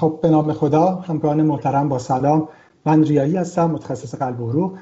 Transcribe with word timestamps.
خب 0.00 0.18
به 0.22 0.30
نام 0.30 0.52
خدا 0.52 0.86
همکاران 0.86 1.42
محترم 1.42 1.88
با 1.88 1.98
سلام. 1.98 2.48
من 2.86 3.04
ریایی 3.04 3.36
هستم 3.36 3.70
متخصص 3.70 4.14
قلب 4.14 4.40
و 4.40 4.50
روح. 4.50 4.72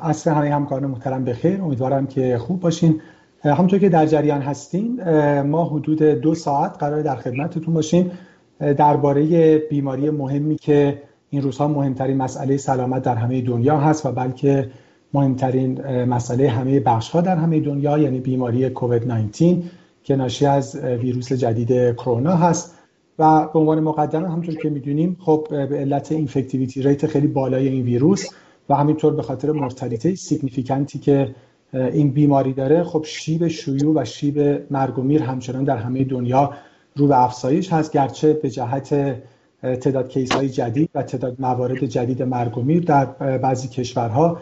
اصل 0.00 0.30
همه 0.30 0.54
همکاران 0.54 0.90
محترم 0.90 1.24
بخیر. 1.24 1.62
امیدوارم 1.62 2.06
که 2.06 2.38
خوب 2.38 2.60
باشین. 2.60 3.00
همونطور 3.44 3.78
که 3.78 3.88
در 3.88 4.06
جریان 4.06 4.42
هستیم 4.42 4.96
ما 5.42 5.64
حدود 5.64 6.02
دو 6.02 6.34
ساعت 6.34 6.78
قرار 6.78 7.02
در 7.02 7.16
خدمتتون 7.16 7.74
باشیم. 7.74 8.10
درباره 8.58 9.58
بیماری 9.58 10.10
مهمی 10.10 10.56
که 10.56 11.02
این 11.30 11.42
روزها 11.42 11.68
مهمترین 11.68 12.16
مسئله 12.16 12.56
سلامت 12.56 13.02
در 13.02 13.14
همه 13.14 13.40
دنیا 13.40 13.78
هست 13.78 14.06
و 14.06 14.12
بلکه 14.12 14.70
مهمترین 15.14 16.04
مسئله 16.04 16.48
همه 16.48 16.80
بخش 16.80 17.10
ها 17.10 17.20
در 17.20 17.36
همه 17.36 17.60
دنیا 17.60 17.98
یعنی 17.98 18.20
بیماری 18.20 18.70
کووید 18.70 19.12
19 19.12 19.62
که 20.04 20.16
ناشی 20.16 20.46
از 20.46 20.76
ویروس 20.76 21.32
جدید 21.32 21.94
کرونا 21.96 22.36
هست. 22.36 22.81
و 23.18 23.48
به 23.48 23.58
عنوان 23.58 23.80
مقدمه 23.80 24.28
همونطور 24.28 24.54
که 24.54 24.70
می‌دونیم 24.70 25.16
خب 25.20 25.46
به 25.50 25.78
علت 25.78 26.12
infectivity 26.12 26.82
rate 26.82 27.06
خیلی 27.06 27.26
بالای 27.26 27.68
این 27.68 27.82
ویروس 27.82 28.26
و 28.68 28.74
همینطور 28.74 29.14
به 29.14 29.22
خاطر 29.22 29.52
مرتلیته 29.52 30.14
significant 30.14 30.91
ی 30.91 30.98
که 30.98 31.34
این 31.72 32.10
بیماری 32.10 32.52
داره 32.52 32.84
خب 32.84 33.04
شیب 33.06 33.48
شیوع 33.48 34.02
و 34.02 34.04
شیب 34.04 34.62
مرگ 34.72 34.98
و 34.98 35.02
میر 35.02 35.22
همچنان 35.22 35.64
در 35.64 35.76
همه 35.76 36.04
دنیا 36.04 36.52
رو 36.96 37.06
به 37.06 37.22
افزایش 37.24 37.72
هست 37.72 37.92
گرچه 37.92 38.32
به 38.32 38.50
جهت 38.50 39.16
تعداد 39.62 40.08
case 40.08 40.32
های 40.32 40.48
جدید 40.48 40.90
و 40.94 41.02
تعداد 41.02 41.36
موارد 41.38 41.86
جدید 41.86 42.22
مرگ 42.22 42.58
و 42.58 42.62
میر 42.62 42.84
در 42.84 43.04
بعضی 43.38 43.68
کشورها 43.68 44.38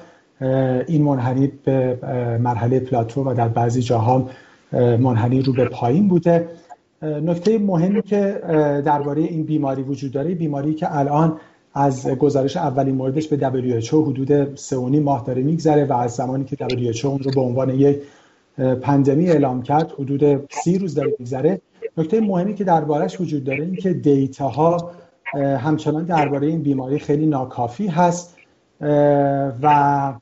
این 0.86 1.02
منحنی 1.02 1.52
به 1.64 1.98
مرحله 2.40 2.80
پلاتو 2.80 3.30
و 3.30 3.34
در 3.34 3.48
بعضی 3.48 3.82
جاها 3.82 4.28
منحنی 4.72 5.42
رو 5.42 5.52
به 5.52 5.64
پایین 5.64 6.08
بوده. 6.08 6.48
نکته 7.02 7.58
مهمی 7.58 8.02
که 8.02 8.40
درباره 8.84 9.22
این 9.22 9.42
بیماری 9.42 9.82
وجود 9.82 10.12
داره 10.12 10.34
بیماری 10.34 10.74
که 10.74 10.98
الان 10.98 11.40
از 11.74 12.08
گزارش 12.08 12.56
اولین 12.56 12.94
موردش 12.94 13.28
به 13.28 13.36
WHO 13.36 13.94
حدود 13.94 14.56
سه 14.56 14.76
ماه 14.76 15.24
داره 15.24 15.42
میگذره 15.42 15.84
و 15.84 15.92
از 15.92 16.12
زمانی 16.12 16.44
که 16.44 16.56
WHO 16.56 17.04
اون 17.04 17.18
رو 17.18 17.30
به 17.30 17.40
عنوان 17.40 17.70
یک 17.70 18.02
پندمی 18.82 19.30
اعلام 19.30 19.62
کرد 19.62 19.92
حدود 19.92 20.50
سی 20.50 20.78
روز 20.78 20.94
داره 20.94 21.14
میگذره. 21.18 21.60
نکته 21.96 22.20
مهمی 22.20 22.54
که 22.54 22.64
دربارش 22.64 23.20
وجود 23.20 23.44
داره 23.44 23.64
این 23.64 23.76
که 23.76 23.92
دیتا 23.92 24.92
همچنان 25.34 26.04
درباره 26.04 26.46
این 26.46 26.62
بیماری 26.62 26.98
خیلی 26.98 27.26
ناکافی 27.26 27.86
هست 27.86 28.36
و 29.62 30.14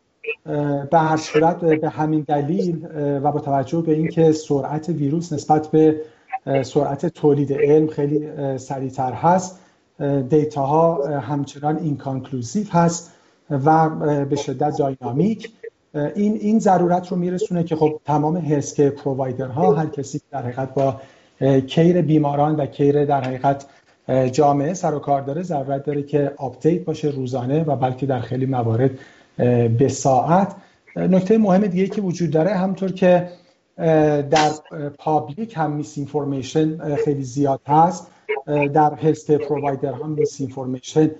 به 0.91 0.99
هر 0.99 1.17
صورت 1.17 1.65
به 1.65 1.89
همین 1.89 2.25
دلیل 2.29 2.87
و 2.95 3.33
با 3.33 3.41
توجه 3.41 3.81
به 3.81 3.93
اینکه 3.93 4.33
سرعت 4.33 4.89
ویروس 4.89 5.33
نسبت 5.33 5.67
به 5.67 6.01
سرعت 6.63 7.07
تولید 7.07 7.53
علم 7.53 7.87
خیلی 7.87 8.29
سریعتر 8.59 9.13
هست. 9.13 9.59
data 10.29 10.67
ها 10.67 11.19
همچنان 11.21 11.77
inconclusive 11.77 12.67
هست 12.71 13.13
و 13.51 13.89
به 14.25 14.37
شدت 14.37 14.77
dynamic. 14.79 15.53
این 15.95 16.35
این 16.35 16.59
ضرورت 16.59 17.09
رو 17.09 17.17
میرسونه 17.17 17.65
که 17.65 17.77
خب 17.77 18.01
تمام 18.05 18.37
healthcare 18.37 18.81
provider 18.81 19.47
ها 19.47 19.75
هر 19.75 19.87
کسی 19.87 20.21
در 20.31 20.43
حقیقت 20.43 20.75
با 20.75 21.01
care 21.61 22.03
بیماران 22.03 22.57
و 22.57 22.67
care 22.67 23.05
در 23.05 23.21
حقیقت 23.21 23.67
جامعه 24.33 24.75
سر 24.75 24.95
و 24.95 24.99
کار 24.99 25.23
داره 25.23 25.43
ضرورت 25.43 25.85
داره 25.85 26.03
که 26.03 26.33
update 26.37 26.85
باشه 26.85 27.09
روزانه 27.09 27.65
و 27.65 27.77
بلکه 27.77 28.07
در 28.07 28.21
خیلی 28.21 28.47
موارد 28.47 28.91
به 29.79 29.89
ساعت. 29.89 30.55
نکته 30.97 31.39
مهم 31.39 31.67
دیگه 31.67 31.87
که 31.87 32.03
وجود 32.03 32.31
داره 32.31 32.51
همطور 32.55 32.93
که 32.93 33.29
در 34.31 34.51
public 34.99 35.55
هم 35.57 35.73
misinformation 35.73 36.97
خیلی 36.97 37.23
زیاد 37.23 37.61
هست. 37.67 38.11
در 38.47 38.95
healthcare 38.95 39.31
provider 39.31 39.93
هم 39.93 40.11
misinformation 40.11 41.11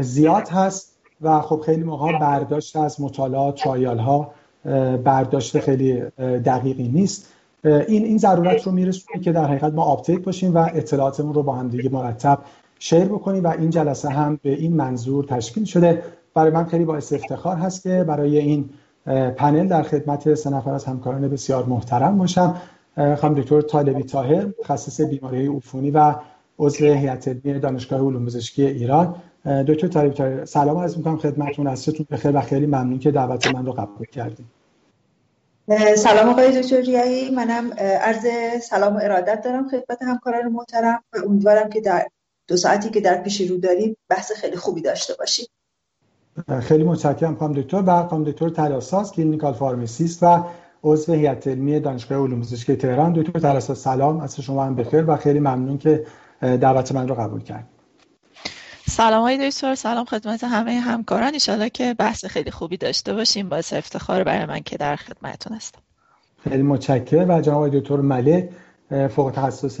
زیاد 0.00 0.48
هست. 0.48 0.92
و 1.22 1.40
خب 1.40 1.60
خیلی 1.66 1.82
موقع 1.82 2.18
برداشت 2.18 2.76
از 2.76 3.00
مطالعات 3.00 3.54
trial 3.54 3.98
ها 3.98 4.30
برداشت 5.04 5.58
خیلی 5.58 6.00
دقیقی 6.18 6.88
نیست. 6.88 7.32
این 7.64 8.04
این 8.04 8.18
ضرورت 8.18 8.66
رو 8.66 8.72
میرسونه 8.72 9.24
که 9.24 9.32
در 9.32 9.44
حقیقت 9.44 9.72
ما 9.72 9.82
update 9.82 10.20
باشیم 10.20 10.54
و 10.54 10.58
اطلاعاتمون 10.74 11.34
رو 11.34 11.42
با 11.42 11.52
هم 11.52 11.68
دیگه 11.68 11.88
مرتب 11.88 12.38
شیر 12.78 13.04
بکنیم 13.04 13.44
و 13.44 13.48
این 13.48 13.70
جلسه 13.70 14.08
هم 14.08 14.40
به 14.42 14.50
این 14.50 14.76
منظور 14.76 15.24
تشکیل 15.24 15.64
شده. 15.64 16.02
برای 16.34 16.50
من 16.50 16.64
خیلی 16.64 16.84
باعث 16.84 17.12
افتخار 17.12 17.56
هست 17.56 17.82
که 17.82 18.04
برای 18.08 18.38
این 18.38 18.70
پنل 19.06 19.68
در 19.68 19.82
خدمت 19.82 20.34
سه 20.34 20.50
نفر 20.50 20.70
از 20.70 20.84
همکاران 20.84 21.28
بسیار 21.28 21.64
محترم 21.64 22.18
باشم. 22.18 22.56
خانم 22.96 23.34
دکتر 23.34 23.60
طالبی 23.60 24.02
طاهر 24.02 24.44
متخصص 24.44 25.00
بیماری 25.00 25.46
عفونی 25.46 25.90
و 25.90 26.14
عضو 26.58 26.84
هیئت 26.84 27.28
علمی 27.28 27.60
دانشگاه 27.60 28.00
علوم 28.00 28.26
پزشکی 28.26 28.66
ایران. 28.66 29.14
دکتر 29.68 29.88
طالبی 29.88 30.14
طاهر 30.14 30.44
سلام 30.44 30.78
عرض 30.78 30.96
می‌کنم 30.96 31.16
خدمتتون. 31.16 31.66
عصرتون 31.66 32.06
بخیر 32.10 32.36
و 32.36 32.40
خیلی 32.40 32.66
ممنون 32.66 32.98
که 32.98 33.10
دعوت 33.10 33.54
من 33.54 33.66
رو 33.66 33.72
قبول 33.72 34.06
کردید 34.06 34.46
سلام 35.96 36.28
آقای 36.28 36.62
دکتر 36.62 36.80
ریایی. 36.80 37.30
منم 37.30 37.72
عرض 37.78 38.26
سلام 38.62 38.96
و 38.96 39.00
ارادت 39.02 39.42
دارم 39.44 39.68
خدمت 39.68 40.02
همکاران 40.02 40.52
محترم 40.52 41.04
و 41.12 41.18
امیدوارم 41.26 41.70
که 41.70 41.80
در 41.80 42.06
دو 42.48 42.56
ساعتی 42.56 42.90
که 42.90 43.00
در 43.00 43.22
پیش 43.22 43.40
رو 43.40 43.56
داریم 43.56 43.96
بحث 44.08 44.32
خیلی 44.32 44.56
خوبی 44.56 44.80
داشته 44.80 45.14
باشیم. 45.18 45.46
خیلی 46.62 46.84
متشکرم 46.84 47.36
خانم 47.36 47.52
دکتر. 47.52 47.82
و 47.86 48.08
خانم 48.08 48.24
دکتر 48.24 48.48
تلاساس 48.48 49.12
clinical 49.12 49.52
pharmacist 49.52 50.22
و 50.22 50.44
عضو 50.84 51.12
هیئت 51.12 51.46
علمی 51.46 51.80
دانشگاه 51.80 52.18
علوم 52.18 52.40
پزشکی 52.40 52.76
تهران. 52.76 53.12
دکتر 53.12 53.38
تلاساس 53.38 53.82
سلام. 53.84 54.20
از 54.20 54.40
شما 54.40 54.64
هم 54.64 54.74
بخیر 54.74 55.10
و 55.10 55.16
خیلی 55.16 55.40
ممنون 55.40 55.78
که 55.78 56.06
دعوت 56.40 56.92
من 56.92 57.08
رو 57.08 57.14
قبول 57.14 57.40
کردید. 57.40 57.66
سلام 58.88 59.22
آقای 59.22 59.50
دکتر. 59.50 59.74
سلام 59.74 60.04
خدمت 60.04 60.44
همه 60.44 60.72
همکاران. 60.72 61.32
ان 61.48 61.68
که 61.68 61.94
بحث 61.94 62.24
خیلی 62.24 62.50
خوبی 62.50 62.76
داشته 62.76 63.14
باشیم. 63.14 63.48
باعث 63.48 63.72
افتخار 63.72 64.24
برای 64.24 64.46
من 64.46 64.60
که 64.60 64.76
در 64.76 64.96
خدمتتون 64.96 65.56
هستم. 65.56 65.80
خیلی 66.44 66.62
متشکرم. 66.62 67.30
و 67.30 67.40
جناب 67.40 67.68
دکتر 67.68 67.96
ملک 67.96 68.48
فوق 69.08 69.30
تخصص 69.30 69.80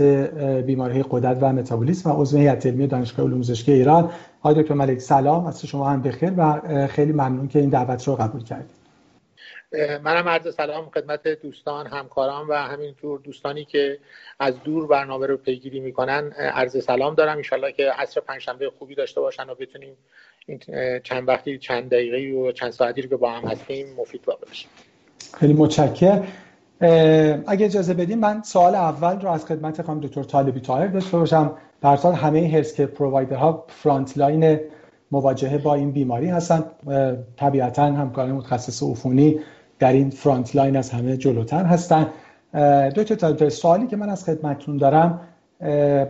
بیماری 0.66 1.04
قدرت 1.10 1.38
و 1.40 1.52
متابولیسم 1.52 2.10
و 2.10 2.22
عضو 2.22 2.38
هیئت 2.38 2.66
علمی 2.66 2.86
دانشگاه 2.86 3.26
علوم 3.26 3.40
پزشکی 3.40 3.72
ایران. 3.72 4.10
آقای 4.40 4.62
دکتر 4.62 4.74
ملک 4.74 4.98
سلام. 4.98 5.46
از 5.46 5.66
شما 5.66 5.90
هم 5.90 6.02
بخیر 6.02 6.32
و 6.36 6.60
خیلی 6.86 7.12
ممنون 7.12 7.48
که 7.48 7.58
این 7.58 7.68
دعوت 7.68 8.08
رو 8.08 8.16
قبول 8.16 8.44
کردید. 8.44 8.82
منم 10.04 10.28
عرض 10.28 10.54
سلام 10.54 10.90
خدمت 10.94 11.28
دوستان 11.28 11.86
همکاران 11.86 12.46
و 12.46 12.54
همینطور 12.54 13.20
دوستانی 13.24 13.64
که 13.64 13.98
از 14.40 14.54
دور 14.64 14.86
برنامه 14.86 15.26
رو 15.26 15.36
پیگیری 15.36 15.80
می‌کنن. 15.80 16.32
عرض 16.32 16.84
سلام 16.84 17.14
دارم. 17.14 17.36
انشالله 17.36 17.72
که 17.72 17.90
عصر 17.98 18.20
پنجشنبه 18.20 18.70
خوبی 18.78 18.94
داشته 18.94 19.20
باشن 19.20 19.50
و 19.50 19.54
بتونیم 19.54 19.96
این 20.46 20.60
چند 21.04 21.28
وقتی 21.28 21.58
چند 21.58 21.90
دقیقه 21.90 22.38
و 22.38 22.52
چند 22.52 22.70
ساعتی 22.70 23.02
رو 23.02 23.08
که 23.08 23.16
با 23.16 23.30
هم 23.30 23.48
هستیم 23.48 23.86
مفید 23.98 24.20
واقع 24.26 24.46
بشیم. 24.50 24.70
خیلی 25.40 25.52
متشکرم. 25.52 26.26
اگه 27.46 27.66
اجازه 27.66 27.94
بدیم 27.94 28.18
من 28.18 28.42
سوال 28.42 28.74
اول 28.74 29.20
رو 29.20 29.28
از 29.28 29.44
خدمت 29.44 29.82
خانم 29.82 30.00
دکتر 30.00 30.22
طالبی 30.22 30.60
طاهر 30.60 30.86
داشته 30.86 31.18
باشم. 31.18 31.52
در 31.80 31.96
حال 31.96 32.14
همه 32.14 32.62
provider 32.62 33.36
ها 33.36 33.64
front 33.68 34.18
line 34.18 34.60
مواجهه 35.12 35.58
با 35.58 35.74
این 35.74 35.90
بیماری 35.90 36.28
هستن. 36.28 36.64
طبیعتا 37.36 37.84
همکاران 37.84 38.32
متخصص 38.32 38.82
عفونی 38.82 39.38
در 39.78 39.92
این 39.92 40.10
front 40.10 40.56
line 40.56 40.76
از 40.76 40.90
همه 40.90 41.16
جلوتر 41.16 41.64
هستن. 41.64 42.06
دکتر 42.96 43.14
طالبی 43.14 43.50
سوالی 43.50 43.86
که 43.86 43.96
من 43.96 44.10
از 44.10 44.24
خدمتتون 44.24 44.76
دارم 44.76 45.20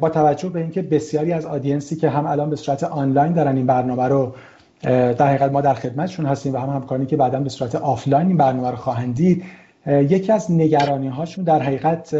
با 0.00 0.08
توجه 0.08 0.48
به 0.48 0.60
اینکه 0.60 0.82
بسیاری 0.82 1.32
از 1.32 1.46
audience 1.46 1.91
ی 1.91 1.96
که 1.96 2.08
هم 2.08 2.26
الان 2.26 2.50
به 2.50 2.56
صورت 2.56 2.84
آنلاین 2.84 3.32
دارن 3.32 3.56
این 3.56 3.66
برنامه 3.66 4.08
رو 4.08 4.34
در 4.82 5.26
حقیقت 5.26 5.52
ما 5.52 5.60
در 5.60 5.74
خدمتشون 5.74 6.26
هستیم 6.26 6.54
و 6.54 6.58
هم 6.58 6.68
همکارانی 6.68 7.06
که 7.06 7.16
بعدا 7.16 7.40
به 7.40 7.48
صورت 7.48 7.74
آفلاین 7.74 8.26
این 8.26 8.36
برنامه 8.36 8.70
رو 8.70 8.76
خواهند 8.76 9.14
دید 9.14 9.44
یکی 9.86 10.32
از 10.32 10.52
نگرانی 10.52 11.08
هاشون 11.08 11.44
در 11.44 11.62
حقیقت 11.62 12.14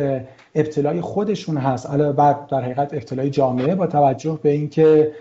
ابتلای 0.54 1.00
خودشون 1.00 1.56
هست. 1.56 1.90
علاوه 1.90 2.12
بر 2.12 2.36
در 2.50 2.60
حقیقت 2.60 2.94
ابتلای 2.94 3.30
جامعه 3.30 3.74
با 3.74 3.86
توجه 3.86 4.38
به 4.42 4.50
اینکه 4.50 5.12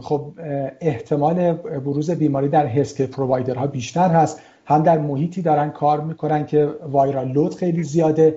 خب 0.00 0.32
احتمال 0.80 1.52
بروز 1.52 2.10
بیماری 2.10 2.48
در 2.48 2.66
healthcare 2.66 3.02
provider 3.02 3.59
ها 3.59 3.66
بیشتر 3.66 4.08
هست 4.08 4.40
هم 4.64 4.82
در 4.82 4.98
محیطی 4.98 5.42
دارن 5.42 5.70
کار 5.70 6.00
می‌کنن 6.00 6.46
که 6.46 6.68
viral 6.90 7.28
load 7.28 7.54
خیلی 7.54 7.82
زیاده 7.82 8.34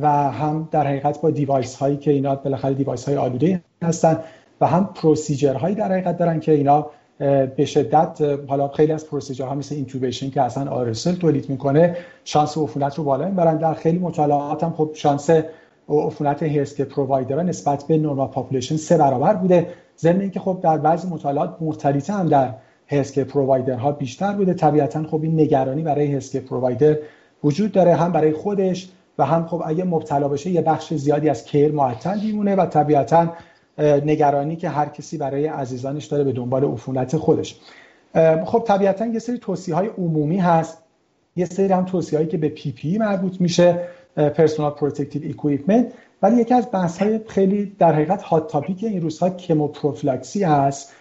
و 0.00 0.08
هم 0.10 0.68
در 0.70 0.86
حقیقت 0.86 1.20
با 1.20 1.30
device 1.30 1.76
هایی 1.76 1.96
که 1.96 2.10
اینا 2.10 2.34
بالاخره 2.34 2.74
device 2.74 3.08
های 3.08 3.16
آلوده 3.16 3.62
هستن 3.82 4.18
و 4.60 4.66
هم 4.66 4.90
procedure 4.94 5.54
هایی 5.54 5.74
در 5.74 5.92
حقیقت 5.92 6.18
دارن 6.18 6.40
که 6.40 6.52
اینا 6.52 6.86
به 7.56 7.64
شدت 7.64 8.20
حالا 8.48 8.68
خیلی 8.68 8.92
از 8.92 9.06
procedure 9.06 9.49
ها 9.49 9.54
مثل 9.54 9.74
intubation 9.74 10.30
که 10.30 10.42
اصلا 10.42 10.70
aerosol 10.70 11.14
تولید 11.14 11.50
می‌کنه 11.50 11.96
شانس 12.24 12.58
عفونت 12.58 12.94
رو 12.98 13.04
بالا 13.04 13.28
می‌برن. 13.28 13.56
در 13.56 13.74
خیلی 13.74 13.98
مطالعات 13.98 14.64
هم 14.64 14.72
خب 14.72 14.90
شانس 14.94 15.30
عفونت 15.88 16.42
healthcare 16.42 16.80
provider 16.80 17.35
ها 17.35 17.42
نسبت 17.42 17.84
به 17.84 17.98
normal 17.98 18.28
population 18.28 18.76
سه 18.76 18.98
برابر 18.98 19.34
بوده. 19.34 19.66
ضمن 19.98 20.20
اینکه 20.20 20.40
خب 20.40 20.58
در 20.62 20.78
بعضی 20.78 21.08
مطالعات 21.08 21.56
مرتلیته 21.60 22.12
هم 22.12 22.28
در 22.28 22.54
healthcare 22.88 23.18
provider 23.18 23.84
ها 23.84 23.92
بیشتر 23.92 24.32
بوده. 24.32 24.54
طبیعتا 24.54 25.02
خب 25.02 25.22
این 25.22 25.40
نگرانی 25.40 25.82
برای 25.82 26.14
healthcare 26.14 26.36
provider 26.36 26.96
وجود 27.44 27.72
داره 27.72 27.94
هم 27.94 28.12
برای 28.12 28.32
خودش 28.32 28.88
و 29.18 29.24
هم 29.24 29.46
خب 29.46 29.62
اگه 29.66 29.84
مبتلا 29.84 30.28
بشه 30.28 30.50
یه 30.50 30.62
بخش 30.62 30.94
زیادی 30.94 31.28
از 31.28 31.44
care 31.44 31.72
معطل 31.72 32.20
میمونه 32.20 32.56
و 32.56 32.66
طبیعتا 32.66 33.28
نگرانی 33.78 34.56
که 34.56 34.68
هر 34.68 34.88
کسی 34.88 35.18
برای 35.18 35.46
عزیزانش 35.46 36.06
داره 36.06 36.24
به 36.24 36.32
دنبال 36.32 36.64
عفونت 36.64 37.16
خودش. 37.16 37.60
خب 38.44 38.64
طبیعتا 38.66 39.06
یه 39.06 39.18
سری 39.18 39.38
توصیه 39.38 39.74
های 39.74 39.86
عمومی 39.98 40.38
هست. 40.38 40.82
یه 41.36 41.46
سری 41.46 41.72
هم 41.72 41.84
توصیه 41.84 42.18
هایی 42.18 42.30
که 42.30 42.38
به 42.38 42.48
PPE 42.48 42.98
مربوط 42.98 43.40
میشه 43.40 43.78
personal 44.16 44.70
protective 44.70 45.30
equipment 45.30 45.92
ولی 46.22 46.40
یکی 46.40 46.54
از 46.54 46.68
بحث 46.72 46.98
های 46.98 47.20
خیلی 47.28 47.76
در 47.78 47.92
حقیقت 47.92 48.22
hot 48.22 48.50
topic 48.52 48.84
این 48.84 49.02
روزها 49.02 49.30
chemoprophylaxy 49.30 50.44
هست 50.44 50.94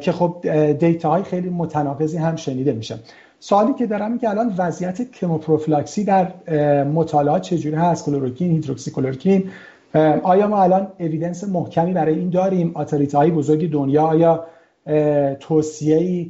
که 0.00 0.12
خب 0.12 0.36
data 0.72 1.10
های 1.10 1.22
خیلی 1.22 1.48
متناقضی 1.48 2.16
هم 2.16 2.36
شنیده 2.36 2.72
میشه. 2.72 2.98
سوالی 3.40 3.74
که 3.74 3.86
دارم 3.86 4.18
که 4.18 4.30
الان 4.30 4.54
وضعیت 4.58 5.10
chemoprophylaxy 5.10 6.04
در 6.04 6.32
مطالعات 6.84 7.42
چجوری 7.42 7.76
هست؟ 7.76 8.06
کلوروکین 8.06 8.50
هیدروکسی 8.50 8.90
کلوروکین 8.90 9.50
آیا 10.22 10.46
ما 10.46 10.62
الان 10.62 10.92
evidence 11.00 11.44
محکمی 11.44 11.92
برای 11.92 12.14
این 12.14 12.30
داریم؟ 12.30 12.76
اتوریته 12.76 13.18
های 13.18 13.30
بزرگ 13.30 13.70
دنیا 13.70 14.02
آیا 14.02 14.46
توصیه 15.40 16.26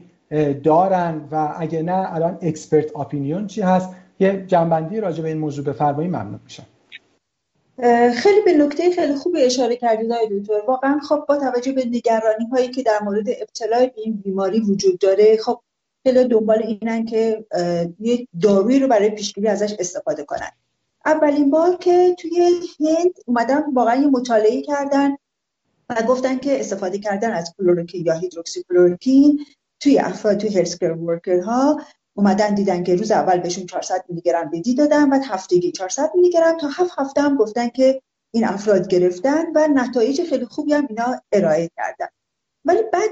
دارن؟ 0.64 1.28
و 1.30 1.54
اگه 1.58 1.82
نه 1.82 2.14
الان 2.14 2.38
expert 2.42 2.96
opinion 2.96 3.46
چی 3.46 3.60
هست؟ 3.60 3.88
یه 4.20 4.44
جمع‌بندی 4.46 5.00
راجع 5.00 5.22
به 5.22 5.28
این 5.28 5.38
موضوع 5.38 5.64
بفرمایید 5.64 6.10
ممنون 6.10 6.40
میشم. 6.44 6.66
خیلی 8.14 8.40
به 8.44 8.52
نکته 8.52 8.90
خیلی 8.90 9.14
خوبی 9.14 9.42
اشاره 9.42 9.76
کردید 9.76 10.12
آقای 10.12 10.40
دکتر. 10.40 10.52
واقعا 10.68 11.00
خب 11.08 11.24
با 11.28 11.36
توجه 11.36 11.72
به 11.72 11.84
نگرانی 11.84 12.46
هایی 12.52 12.68
که 12.68 12.82
در 12.82 12.98
مورد 13.04 13.28
ابتلا 13.28 13.78
به 13.78 13.92
این 13.96 14.16
بیماری 14.24 14.60
وجود 14.60 14.98
داره 14.98 15.36
خب 15.36 15.60
خیلی 16.02 16.28
دنبال 16.28 16.62
اینن 16.62 17.04
که 17.04 17.44
یک 18.00 18.28
دارویی 18.42 18.78
رو 18.78 18.88
برای 18.88 19.10
پیشگیری 19.10 19.48
ازش 19.48 19.76
استفاده 19.78 20.24
کنن. 20.24 20.50
اولین 21.06 21.50
بار 21.50 21.76
که 21.76 22.16
توی 22.18 22.60
هند 22.80 23.14
اومدن 23.26 23.72
واقعا 23.72 23.94
یه 23.94 24.06
مطالعه 24.06 24.62
کردن 24.62 25.16
و 25.90 26.02
گفتن 26.02 26.38
که 26.38 26.60
استفاده 26.60 26.98
کردن 26.98 27.32
از 27.32 27.54
کلوروکین 27.58 28.06
یا 28.06 28.14
هیدروکسی 28.14 28.64
کلوروکین 28.68 29.44
توی 29.80 29.98
افراد 29.98 30.36
توی 30.36 30.58
هلسکر 30.58 30.92
ورکر 30.92 31.40
ها 31.40 31.80
اومدن 32.14 32.54
دیدن 32.54 32.84
که 32.84 32.96
روز 32.96 33.10
اول 33.10 33.40
بهشون 33.40 33.66
400 33.66 34.04
میلی 34.08 34.20
گرم 34.20 34.50
بدی 34.50 34.74
دادن 34.74 35.10
بعد 35.10 35.22
هفتگی 35.24 35.72
400 35.72 36.10
میلی 36.14 36.30
گرم 36.30 36.58
تا 36.58 36.68
هفت 36.68 36.92
هفته 36.98 37.20
هم 37.20 37.36
گفتن 37.36 37.68
که 37.68 38.02
این 38.30 38.44
افراد 38.44 38.88
گرفتن 38.88 39.44
و 39.54 39.68
نتایج 39.68 40.22
خیلی 40.22 40.44
خوبی 40.44 40.72
هم 40.72 40.86
اینا 40.90 41.20
ارائه 41.32 41.70
کردن. 41.76 42.08
ولی 42.64 42.82
بعد 42.92 43.10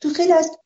تو 0.00 0.08
خیلی 0.08 0.32
از 0.32 0.58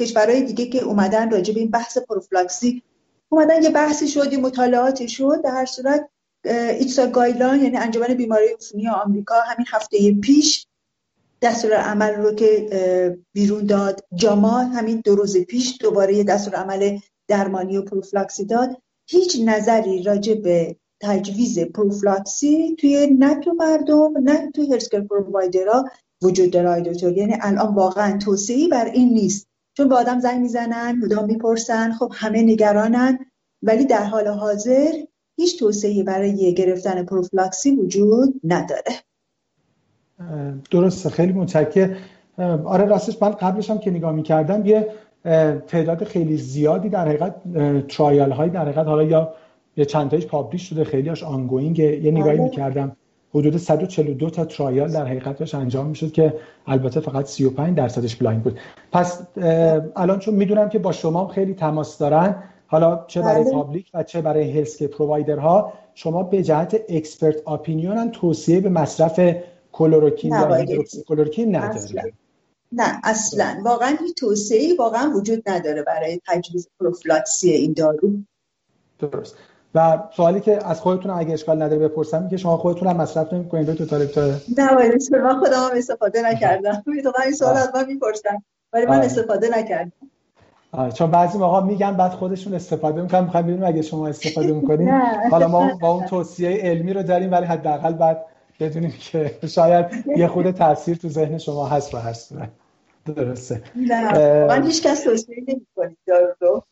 کشورهای 0.00 0.42
دیگه 0.42 0.66
که 0.66 0.84
اومدن 0.84 1.30
راجع 1.30 1.54
این 1.56 1.70
بحث 1.70 1.98
پروفلاکسی 1.98 2.82
اومدن 3.28 3.62
یه 3.62 3.70
بحثی 3.70 4.08
شد 4.08 4.32
یه 4.32 4.38
مطالعاتی 4.38 5.08
شد. 5.08 5.42
در 5.44 5.50
هر 5.50 5.66
صورت 5.66 6.08
ایتسا 6.44 7.06
گایلان 7.06 7.62
یعنی 7.62 7.76
انجمن 7.76 8.14
بیماری 8.14 8.48
عفونی 8.48 8.88
آمریکا 8.88 9.34
همین 9.34 9.66
هفته 9.70 10.14
پیش 10.14 10.66
دستور 11.42 11.72
عمل 11.72 12.14
رو 12.14 12.34
که 12.34 13.18
بیرون 13.32 13.66
داد 13.66 14.04
جاما 14.14 14.58
همین 14.58 15.02
دو 15.04 15.14
روز 15.14 15.36
پیش 15.36 15.78
دوباره 15.80 16.14
یه 16.16 16.24
دستور 16.24 16.54
عمل 16.54 16.98
درمانی 17.28 17.76
و 17.76 17.82
پروفلاکسی 17.82 18.44
داد. 18.44 18.82
هیچ 19.06 19.36
نظری 19.44 20.02
راجع 20.02 20.34
به 20.34 20.76
تجویز 21.02 21.58
پروفلاکسی 21.58 22.76
توی 22.80 23.06
نه 23.06 23.40
تو 23.40 23.52
مردم 23.52 24.18
نه 24.22 24.50
تو 24.50 24.72
هرسکر 24.72 25.00
پرووایدرها 25.00 25.84
وجود 26.22 26.50
داره 26.50 26.80
دکتر. 26.80 27.12
یعنی 27.12 27.36
الان 27.40 27.74
واقعا 27.74 28.18
توصیه‌ای 28.18 28.68
بر 28.68 28.84
این 28.84 29.08
نیست. 29.08 29.47
چون 29.78 29.88
به 29.88 29.94
آدم 29.94 30.20
زنگ 30.20 30.40
می‌زنن 30.40 30.98
مدام 31.04 31.24
می‌پرسن 31.24 31.92
خب 31.92 32.12
همه 32.14 32.42
نگرانن. 32.42 33.18
ولی 33.62 33.84
در 33.84 34.04
حال 34.04 34.28
حاضر 34.28 34.92
هیچ 35.36 35.58
توصیه‌ای 35.58 36.02
برای 36.02 36.54
گرفتن 36.54 37.04
پروفلاکسی 37.04 37.76
وجود 37.76 38.40
نداره. 38.44 38.92
درسته 40.70 41.10
خیلی 41.10 41.32
متشکرم. 41.32 41.96
آره 42.64 42.84
راستش 42.84 43.22
من 43.22 43.30
قبلش 43.30 43.70
هم 43.70 43.78
که 43.78 43.90
نگاه 43.90 44.12
می‌کردم 44.12 44.66
یه 44.66 44.88
تعداد 45.66 46.04
خیلی 46.04 46.36
زیادی 46.36 46.88
در 46.88 47.08
حقیقت 47.08 47.34
trial 47.88 48.30
های 48.30 48.50
در 48.50 48.62
حقیقت 48.62 48.86
حالا 48.86 49.02
یا 49.02 49.34
یه 49.76 49.84
چند 49.84 50.10
تایش 50.10 50.26
publish 50.26 50.62
شده 50.62 50.84
خیلی 50.84 51.08
هاش 51.08 51.22
ongoing 51.22 51.78
یه 51.78 52.10
نگاهی 52.10 52.38
آره. 52.38 52.44
می‌کردم. 52.44 52.96
حدود 53.34 53.56
142 53.56 54.30
تا 54.30 54.44
ترایل 54.44 54.88
در 54.88 55.06
حقیقتش 55.06 55.54
انجام 55.54 55.86
می‌شد 55.86 56.12
که 56.12 56.34
البته 56.66 57.00
فقط 57.00 57.26
35 57.26 57.76
درصدش 57.76 58.16
blind 58.16 58.42
بود. 58.42 58.58
پس 58.92 59.22
الان 59.96 60.18
چون 60.18 60.34
می‌دونم 60.34 60.68
که 60.68 60.78
با 60.78 60.92
شما 60.92 61.28
خیلی 61.28 61.54
تماس 61.54 61.98
دارن 61.98 62.42
حالا 62.66 63.04
چه 63.06 63.22
برای. 63.22 63.52
public 63.52 63.90
و 63.94 64.02
چه 64.02 64.20
برای 64.20 64.58
healthcare 64.58 64.82
provider 64.82 65.62
ها 65.62 65.72
شما 65.94 66.22
به 66.22 66.42
جهت 66.42 66.80
expert 66.88 67.48
opinion 67.48 68.10
توصیه 68.10 68.60
به 68.60 68.68
مصرف 68.68 69.36
کلوروکین 69.72 70.32
یا 70.32 70.54
هیدروکسیکلوروکین 70.54 71.56
نه 72.72 73.00
اصلا. 73.04 73.60
واقعا 73.64 73.96
هیچ 74.00 74.16
توصیه‌ای 74.16 74.76
واقعا 74.76 75.12
وجود 75.16 75.42
نداره 75.50 75.82
برای 75.82 76.20
تجویز 76.26 76.68
پروفلاکسی 76.80 77.50
این 77.50 77.72
دارو. 77.72 78.10
درست. 78.98 79.36
و 79.74 79.98
سوالی 80.16 80.40
که 80.40 80.66
از 80.66 80.80
خودتون 80.80 81.10
اگه 81.10 81.32
اشکال 81.32 81.62
نداره 81.62 81.88
بپرسم 81.88 82.28
که 82.28 82.36
شما 82.36 82.56
خودتون 82.56 82.88
هم 82.88 82.96
مصرف 82.96 83.32
نمی‌کنید 83.32 83.66
تو 83.66 83.74
توتالیتر 83.74 84.34
نه 84.58 84.74
ولی 84.76 84.90
من 85.22 85.38
خودم 85.38 85.56
هم 85.56 85.70
استفاده 85.76 86.22
نکردم. 86.22 86.82
تو 86.84 87.12
این 87.24 87.34
سوال 87.34 87.56
از 87.56 87.70
من 87.74 87.86
می‌پرسن 87.86 88.42
ولی 88.72 88.86
من 88.86 89.00
استفاده 89.00 89.58
نکردم. 89.58 89.92
آه. 90.72 90.92
چون 90.92 91.10
بعضی 91.10 91.38
موقع 91.38 91.66
میگن 91.66 91.96
بعد 91.96 92.12
خودشون 92.12 92.54
استفاده 92.54 93.02
می‌کنن. 93.02 93.24
می‌خوایم 93.24 93.46
ببینیم 93.46 93.64
اگه 93.64 93.82
شما 93.82 94.08
استفاده 94.08 94.52
می‌کنین. 94.52 94.88
حالا 95.30 95.48
ما 95.48 95.74
با 95.80 95.90
اون 95.90 96.06
توصیه 96.06 96.50
علمی 96.50 96.92
رو 96.92 97.02
داریم 97.02 97.32
ولی 97.32 97.46
حداقل 97.46 97.92
بعد 97.92 98.24
بدونیم 98.60 98.94
که 99.00 99.38
شاید 99.48 99.86
یه 100.16 100.26
خود 100.26 100.50
تاثیر 100.50 100.96
تو 100.96 101.08
ذهن 101.08 101.38
شما 101.38 101.66
هست 101.66 101.94
و 101.94 101.98
هست. 101.98 102.32
درسته. 103.16 103.62
من 104.48 104.62
هیچ 104.66 104.82
کس 104.82 105.04
توصیه 105.04 105.36
نمی‌کنید 105.48 105.98
رو 106.40 106.62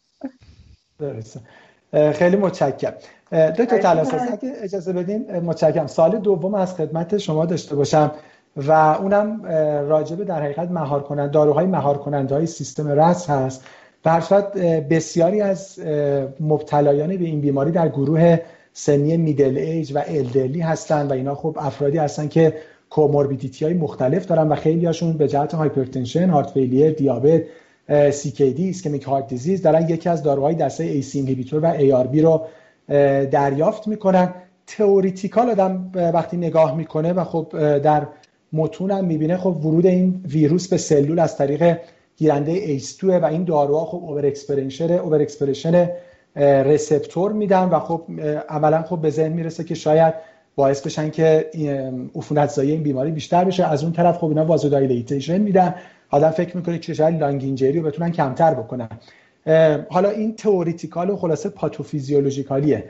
درسته. 0.99 1.41
خیلی 1.93 2.37
متشکرم. 2.37 2.95
دو 3.33 3.65
تا 3.65 3.79
تلاش 3.79 4.15
اگه 4.15 4.53
اجازه 4.63 4.93
بدین 4.93 5.41
متشکرم. 5.41 5.87
سال 5.87 6.19
دوم 6.19 6.55
از 6.55 6.75
خدمت 6.75 7.19
شما 7.19 7.47
داشته 7.47 7.77
باشم 7.77 8.11
و 8.57 8.73
اونم 8.73 9.43
راجبه 9.89 10.25
در 10.25 10.43
حقیقت 10.43 10.71
مهار 10.71 11.03
کنند 11.03 11.31
داروهای 11.31 11.67
مهار 11.67 11.99
کننده 11.99 12.35
های 12.35 12.47
سیستم 12.47 12.89
رس 12.89 13.31
هست. 13.31 13.65
در 14.03 14.21
بسیاری 14.91 15.41
از 15.41 15.79
مبتلایان 16.41 17.17
به 17.17 17.25
این 17.25 17.41
بیماری 17.41 17.71
در 17.71 17.89
گروه 17.89 18.39
سنی 18.73 19.17
میدل 19.17 19.59
ایج 19.59 19.93
و 19.95 20.03
الدلی 20.07 20.61
هستن 20.61 21.07
و 21.07 21.13
اینا 21.13 21.35
خب 21.35 21.57
افرادی 21.61 21.99
هستن 21.99 22.29
که 22.29 22.55
کوموربیدیتی 22.91 23.65
های 23.65 23.75
مختلف 23.75 24.27
دارن 24.27 24.49
و 24.49 24.55
خیلی 24.55 24.87
هاشون 24.87 25.13
به 25.13 25.29
جهت 25.29 25.55
هایپرتنشن، 25.55 26.31
هارت 26.31 26.51
فیلیر، 26.51 26.91
دیابت، 26.91 27.43
دی، 27.89 28.71
اسکمیک 28.71 29.03
هارت 29.03 29.27
دیزیز 29.27 29.63
دارن 29.63 29.89
یکی 29.89 30.09
از 30.09 30.23
داروهای 30.23 30.55
دسته 30.55 31.01
سی 31.01 31.19
اینهیبیتور 31.19 31.61
و 31.63 32.05
بی 32.05 32.21
رو 32.23 32.47
دریافت 33.31 33.89
می‌کنن. 33.89 34.35
theoretical 34.67 35.51
آدم 35.51 35.91
وقتی 35.95 36.37
نگاه 36.37 36.77
می‌کنه 36.77 37.13
و 37.13 37.25
خب 37.25 37.79
در 37.79 38.07
متون 38.53 38.91
هم 38.91 39.05
می‌بینه 39.05 39.37
خب 39.37 39.67
ورود 39.67 39.87
این 39.87 40.25
ویروس 40.29 40.69
به 40.69 40.77
سلول 40.77 41.19
از 41.19 41.37
طریق 41.37 41.79
گیرنده 42.17 42.53
ACE 42.53 43.05
و 43.05 43.25
این 43.25 43.45
داروها 43.45 43.85
خب 43.85 43.97
over 43.97 44.27
expression 44.27 44.93
over 44.93 45.23
expression 45.23 45.91
receptor 46.37 47.33
میدن 47.33 47.65
و 47.65 47.79
خب 47.79 48.03
اولا 48.51 48.83
خب 48.83 48.99
به 48.99 49.11
ذهن 49.11 49.33
می‌رسه 49.33 49.65
که 49.65 49.75
شاید 49.75 50.15
باعث 50.57 50.83
بشن 50.87 51.11
که 51.11 51.51
عفونت 52.15 52.51
زایی 52.51 52.71
این 52.71 52.83
بیماری 52.83 53.11
بیشتر 53.11 53.45
بشه. 53.45 53.65
از 53.65 53.83
اون 53.83 53.93
طرف 53.93 54.19
خب 54.19 54.29
اینا 54.29 54.45
vasodilatation 54.45 55.39
میدن. 55.39 55.75
آدم 56.11 56.31
فکر 56.31 56.57
می‌کنه 56.57 56.79
که 56.79 56.95
شاید 56.95 57.21
lung 57.21 57.44
injury 57.44 57.79
رو 57.79 57.87
بتونن 57.87 58.11
کمتر 58.11 58.55
بکنن 58.55 58.89
حالا 59.91 60.11
این 60.11 60.37
theoretical 60.37 61.11
و 61.11 61.17
خلاصه 61.17 61.49
pathophysiological 61.49 62.65
یه. 62.65 62.85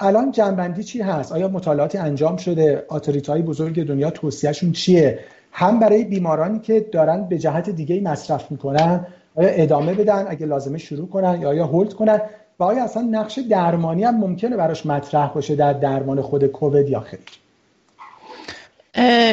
الان 0.00 0.30
جمع‌بندی 0.30 0.84
چی 0.84 1.02
هست؟ 1.02 1.32
آیا 1.32 1.48
مطالعاتی 1.48 1.98
انجام 1.98 2.36
شده؟ 2.36 2.84
authority 2.90 3.33
های 3.33 3.42
بزرگ 3.42 3.86
دنیا 3.86 4.10
توصیهشون 4.10 4.72
چیه؟ 4.72 5.18
هم 5.52 5.78
برای 5.78 6.04
بیمارانی 6.04 6.58
که 6.58 6.86
دارن 6.92 7.28
به 7.28 7.38
جهت 7.38 7.70
دیگه 7.70 8.00
مصرف 8.00 8.50
می‌کنن 8.50 9.06
آیا 9.34 9.48
ادامه 9.48 9.94
بدن 9.94 10.24
اگه 10.28 10.46
لازمه 10.46 10.78
شروع 10.78 11.08
کنن 11.08 11.40
یا 11.40 11.48
آیا 11.48 11.66
hold 11.66 11.92
کنن؟ 11.92 12.20
و 12.58 12.64
آیا 12.64 12.84
اصلا 12.84 13.02
نقش 13.02 13.38
درمانی 13.38 14.04
هم 14.04 14.16
ممکنه 14.16 14.56
براش 14.56 14.86
مطرح 14.86 15.32
باشه 15.32 15.56
در 15.56 15.72
درمان 15.72 16.20
خود 16.20 16.46
کووید 16.46 16.88
یا 16.88 17.00
خیر؟ 17.00 17.20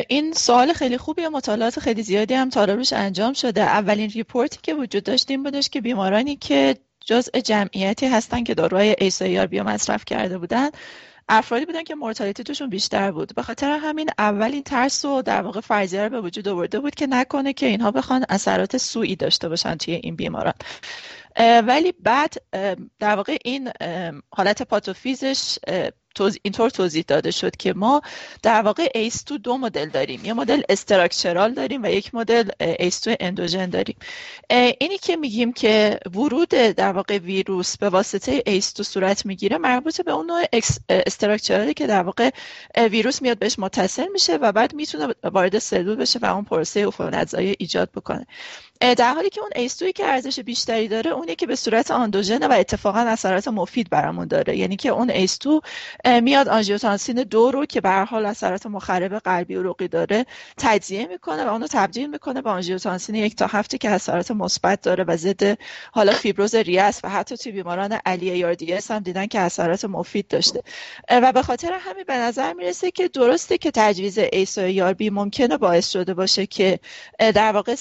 این 0.09 0.33
سوال 0.33 0.73
خیلی 0.73 0.97
خوبیه 0.97 1.29
مطالعات 1.29 1.79
خیلی 1.79 2.03
زیادی 2.03 2.33
هم 2.33 2.49
تا 2.49 2.65
روش 2.65 2.93
انجام 2.93 3.33
شده. 3.33 3.61
اولین 3.61 4.09
report 4.09 4.52
ی 4.52 4.59
که 4.63 4.73
وجود 4.73 5.03
داشت 5.03 5.31
این 5.31 5.43
بودش 5.43 5.69
که 5.69 5.81
بیمارانی 5.81 6.35
که 6.35 6.77
جزء 7.05 7.39
جمعیتی 7.39 8.05
هستن 8.05 8.43
که 8.43 8.53
داروهای 8.53 8.95
ACE 8.99 9.47
ARB 9.47 9.59
ها 9.59 9.63
مصرف 9.63 10.05
کرده 10.05 10.37
بودن 10.37 10.69
افرادی 11.29 11.65
بودن 11.65 11.83
که 11.83 11.95
mortality 11.95 12.43
توشون 12.43 12.69
بیشتر 12.69 13.11
بود. 13.11 13.35
به 13.35 13.43
خاطر 13.43 13.71
همین 13.71 14.09
اول 14.17 14.51
این 14.51 14.63
ترس 14.63 15.05
و 15.05 15.21
در 15.21 15.41
واقع 15.41 15.59
فرضیه 15.59 16.03
رو 16.03 16.09
به 16.09 16.21
وجود 16.21 16.47
آورده 16.47 16.79
بود 16.79 16.95
که 16.95 17.07
نکنه 17.07 17.53
که 17.53 17.65
اینها 17.65 17.91
بخوان 17.91 18.25
اثرات 18.29 18.77
سوئی 18.77 19.15
داشته 19.15 19.49
باشن 19.49 19.75
توی 19.75 19.93
این 19.93 20.15
بیماران. 20.15 20.53
ولی 21.67 21.93
بعد 21.99 22.33
در 22.99 23.15
واقع 23.15 23.37
این 23.45 23.69
حالت 24.29 24.61
pathophys 24.61 25.40
ش 25.40 25.57
اینطور 26.41 26.69
توضیح 26.69 27.05
داده 27.07 27.31
شد 27.31 27.55
که 27.55 27.73
ما 27.73 28.01
در 28.43 28.61
واقع 28.61 28.89
ACE2 28.95 29.37
دو 29.37 29.57
مدل 29.57 29.89
داریم. 29.89 30.25
یه 30.25 30.33
مدل 30.33 30.61
structural 30.69 31.53
داریم 31.53 31.83
و 31.83 31.87
یک 31.87 32.15
مدل 32.15 32.49
ACE2 32.59 33.15
اندوژن 33.19 33.69
داریم. 33.69 33.95
اینی 34.49 34.97
که 34.97 35.15
میگیم 35.15 35.53
که 35.53 35.99
ورود 36.13 36.49
در 36.49 36.91
واقع 36.91 37.17
ویروس 37.17 37.77
به 37.77 37.89
واسطه 37.89 38.43
ACE2 38.45 38.83
صورت 38.83 39.25
می‌گیره 39.25 39.57
مربوط 39.57 40.01
به 40.01 40.11
اون 40.11 40.25
نوع 40.25 40.43
structural 40.89 41.66
ی 41.66 41.73
که 41.73 41.87
در 41.87 42.03
واقع 42.03 42.29
ویروس 42.77 43.21
میاد 43.21 43.39
بهش 43.39 43.59
متصل 43.59 44.07
میشه 44.13 44.35
و 44.35 44.51
بعد 44.51 44.73
می‌تونه 44.73 45.13
وارد 45.23 45.59
سلول 45.59 45.95
بشه 45.95 46.19
و 46.19 46.25
اون 46.25 46.43
پروسه 46.43 46.87
عفونت 46.87 47.33
ایجاد 47.33 47.91
بکنه. 47.91 48.27
در 48.79 49.13
حالی 49.13 49.29
که 49.29 49.41
اون 49.41 49.49
ACE2 49.55 49.81
یی 49.81 49.93
که 49.93 50.05
ارزش 50.05 50.39
بیشتری 50.39 50.87
داره 50.87 51.11
اونه 51.11 51.35
که 51.35 51.45
به 51.45 51.55
صورت 51.55 51.91
اندوژن 51.91 52.47
و 52.47 52.51
اتفاقا 52.51 52.99
اثرات 52.99 53.47
مفید 53.47 53.89
برامون 53.89 54.27
داره. 54.27 54.57
یعنی 54.57 54.75
که 54.75 54.89
اون 54.89 55.09
ACE2 55.09 55.61
میاد 56.21 56.47
آنژیوتانسین 56.47 57.23
دو 57.23 57.51
رو 57.51 57.65
که 57.65 57.81
به 57.81 57.89
حال 57.89 58.25
اثرات 58.25 58.65
مخرب 58.65 59.19
قلبی 59.19 59.55
و 59.55 59.63
عروقی 59.63 59.87
داره 59.87 60.25
تجزیه 60.57 61.07
می‌کنه 61.07 61.45
و 61.45 61.49
اونو 61.49 61.67
تبدیل 61.67 62.09
می‌کنه 62.09 62.41
به 62.41 62.49
آنژیوتانسین 62.49 63.15
یک 63.15 63.35
تا 63.35 63.47
هفت 63.47 63.77
که 63.77 63.89
اثرات 63.89 64.31
مثبت 64.31 64.81
داره 64.81 65.03
و 65.03 65.17
ضد 65.17 65.57
حالا 65.91 66.13
فیبروز 66.13 66.55
ریه 66.55 66.91
و 67.03 67.09
حتی 67.09 67.37
توی 67.37 67.51
بیماران 67.51 67.99
ARDS 68.05 68.91
هم 68.91 68.99
دیدن 68.99 69.25
که 69.25 69.39
اثرات 69.39 69.85
مفید 69.85 70.27
داشته. 70.27 70.63
و 71.09 71.31
به 71.31 71.41
خاطر 71.41 71.73
همین 71.73 72.03
به 72.07 72.17
نظر 72.17 72.53
می‌رسه 72.53 72.91
که 72.91 73.07
درسته 73.07 73.57
که 73.57 73.71
تجویز 73.73 74.19
ARB 74.97 75.09
ممکنه 75.09 75.57
باعث 75.57 75.91
شده 75.91 76.13
باشه 76.13 76.45
که 76.45 76.79
در 77.19 77.51
واقع 77.51 77.75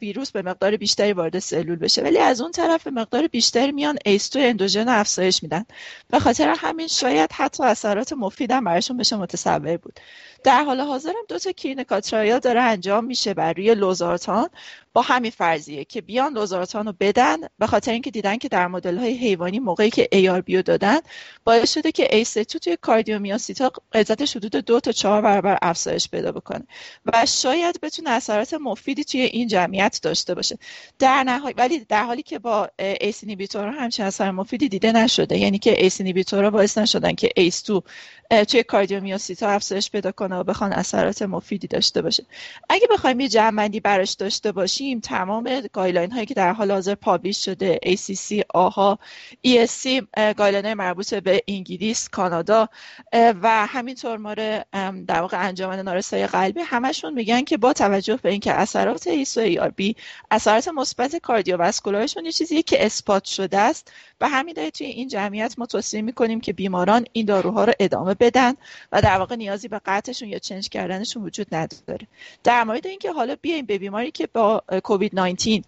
ویروس 0.00 0.32
مقدار 0.42 0.76
بیشتری 0.76 1.12
وارد 1.12 1.38
سلول 1.38 1.76
بشه. 1.76 2.02
ولی 2.02 2.18
از 2.18 2.40
اون 2.40 2.50
طرف 2.50 2.84
به 2.84 2.90
مقدار 2.90 3.26
بیشتری 3.26 3.72
میان 3.72 3.98
ACE2 4.06 4.38
اندوژن 4.38 4.88
افزایش 4.88 5.42
میدن. 5.42 5.64
به 6.10 6.18
خاطر 6.18 6.54
همین 6.58 6.86
شاید 6.86 7.32
حتی 7.32 7.64
اثرات 7.64 8.12
مفیدم 8.12 8.64
براشون 8.64 8.96
بشه 8.96 9.16
متصور 9.16 9.76
بود. 9.76 10.00
در 10.44 10.64
حال 10.64 10.80
حاضرم 10.80 11.14
دو 11.28 11.38
تا 11.38 11.52
clinical 11.52 12.00
trial 12.00 12.38
داره 12.38 12.60
انجام 12.60 13.04
میشه 13.04 13.34
بر 13.34 13.52
روی 13.52 13.74
لوزارتان. 13.74 14.48
با 14.92 15.02
همین 15.02 15.30
فرضیه 15.30 15.84
که 15.84 16.00
بیان 16.00 16.32
لوزارتان 16.32 16.86
رو 16.86 16.94
بدن 17.00 17.36
به 17.58 17.66
خاطر 17.66 17.92
اینکه 17.92 18.10
دیدن 18.10 18.36
که 18.36 18.48
در 18.48 18.66
مدل 18.66 18.98
های 18.98 19.14
حیوانی 19.14 19.58
موقعی 19.58 19.90
که 19.90 20.08
ARB 20.14 20.62
دادن 20.62 20.98
باعث 21.44 21.74
شده 21.74 21.92
که 21.92 22.24
ACE2 22.24 22.44
توی 22.44 22.76
cardiomyocyte 22.80 23.72
ا 23.92 23.98
غلظتش 23.98 24.36
حدود 24.36 24.56
دو 24.56 24.80
تا 24.80 24.92
چهار 24.92 25.22
برابر 25.22 25.58
افزایش 25.62 26.08
پیدا 26.08 26.32
بکنه 26.32 26.66
و 27.06 27.26
شاید 27.26 27.80
بتونه 27.82 28.10
اثرات 28.10 28.54
مفیدی 28.54 29.04
توی 29.04 29.20
این 29.20 29.48
جمعیت 29.48 30.00
داشته 30.02 30.34
باشه. 30.34 30.58
در 30.98 31.22
نهایت 31.22 31.58
ولی 31.58 31.78
در 31.78 32.04
حالی 32.04 32.22
که 32.22 32.38
با 32.38 32.68
ACE 32.78 33.18
inhibitor 33.22 33.65
ها 33.65 33.70
همچین 33.70 34.04
اثر 34.06 34.30
مفیدی 34.30 34.68
دیده 34.68 34.92
نشده 34.92 35.38
یعنی 35.38 35.58
که 35.58 35.82
ACE 35.84 36.00
inhibitor 36.00 36.45
ها 36.45 36.50
باعث 36.50 36.78
نشدن 36.78 37.14
که 37.14 37.28
ACE2 37.38 37.82
توی 38.30 38.62
cardiomyocyte 38.62 39.42
ا 39.42 39.48
افزایش 39.48 39.90
پیدا 39.90 40.12
کنه 40.12 40.36
و 40.36 40.44
بخوان 40.44 40.72
اثرات 40.72 41.22
مفیدی 41.22 41.66
داشته 41.66 42.02
باشه. 42.02 42.26
اگه 42.68 42.86
بخوایم 42.90 43.20
یه 43.20 43.28
جمع‌بندی 43.28 43.80
براش 43.80 44.12
داشته 44.12 44.52
باشیم 44.52 45.00
تمام 45.00 45.60
guideline 45.72 46.10
هایی 46.10 46.26
که 46.26 46.34
در 46.34 46.52
حال 46.52 46.70
حاضر 46.70 46.94
publish 46.94 47.44
شده 47.44 47.80
ACC 47.86 48.42
AHA 48.54 48.98
ESC 49.46 50.02
guideline 50.36 50.64
های 50.64 50.74
مربوط 50.74 51.14
به 51.14 51.42
انگلیس 51.48 52.08
کانادا 52.08 52.68
و 53.12 53.66
همینطور 53.66 54.16
ماره 54.16 54.64
در 55.06 55.20
واقع 55.20 55.48
انجمن 55.48 55.78
نارسایی 55.80 56.26
قلبی 56.26 56.60
همشون 56.60 57.14
میگن 57.14 57.42
که 57.42 57.56
با 57.56 57.72
توجه 57.72 58.16
به 58.16 58.30
اینکه 58.30 58.52
اثرات 58.52 59.06
ACE 59.06 59.36
و 59.38 59.70
ARB 59.76 59.96
اثرات 60.30 60.68
مثبت 60.68 61.16
cardiovascular 61.16 62.00
شون 62.00 62.24
یه 62.24 62.32
چیزی 62.32 62.62
که 62.62 62.86
اثبات 62.86 63.24
شده 63.24 63.58
است. 63.58 63.92
و 64.20 64.28
همین 64.28 64.54
دلیل 64.54 64.70
توی 64.70 64.86
این 64.86 65.08
جمعیت 65.08 65.54
ما 65.58 65.66
توصیه 65.66 66.02
می‌کنیم 66.02 66.40
که 66.40 66.52
بیماران 66.52 67.04
این 67.12 67.26
داروها 67.26 67.64
رو 67.64 67.72
ادامه 67.80 68.14
بدن 68.20 68.54
و 68.92 69.02
در 69.02 69.18
واقع 69.18 69.36
نیازی 69.36 69.68
به 69.68 69.80
قطعشون 69.84 70.28
یا 70.28 70.38
change 70.38 70.68
کردنشون 70.68 71.22
وجود 71.22 71.54
نداره. 71.54 72.06
در 72.44 72.64
مورد 72.64 72.86
اینکه 72.86 73.12
حالا 73.12 73.36
بیایم 73.42 73.66
به 73.66 73.78
بیماری 73.78 74.10
که 74.10 74.26
با 74.26 74.62
کووید 74.84 75.14
19 75.14 75.62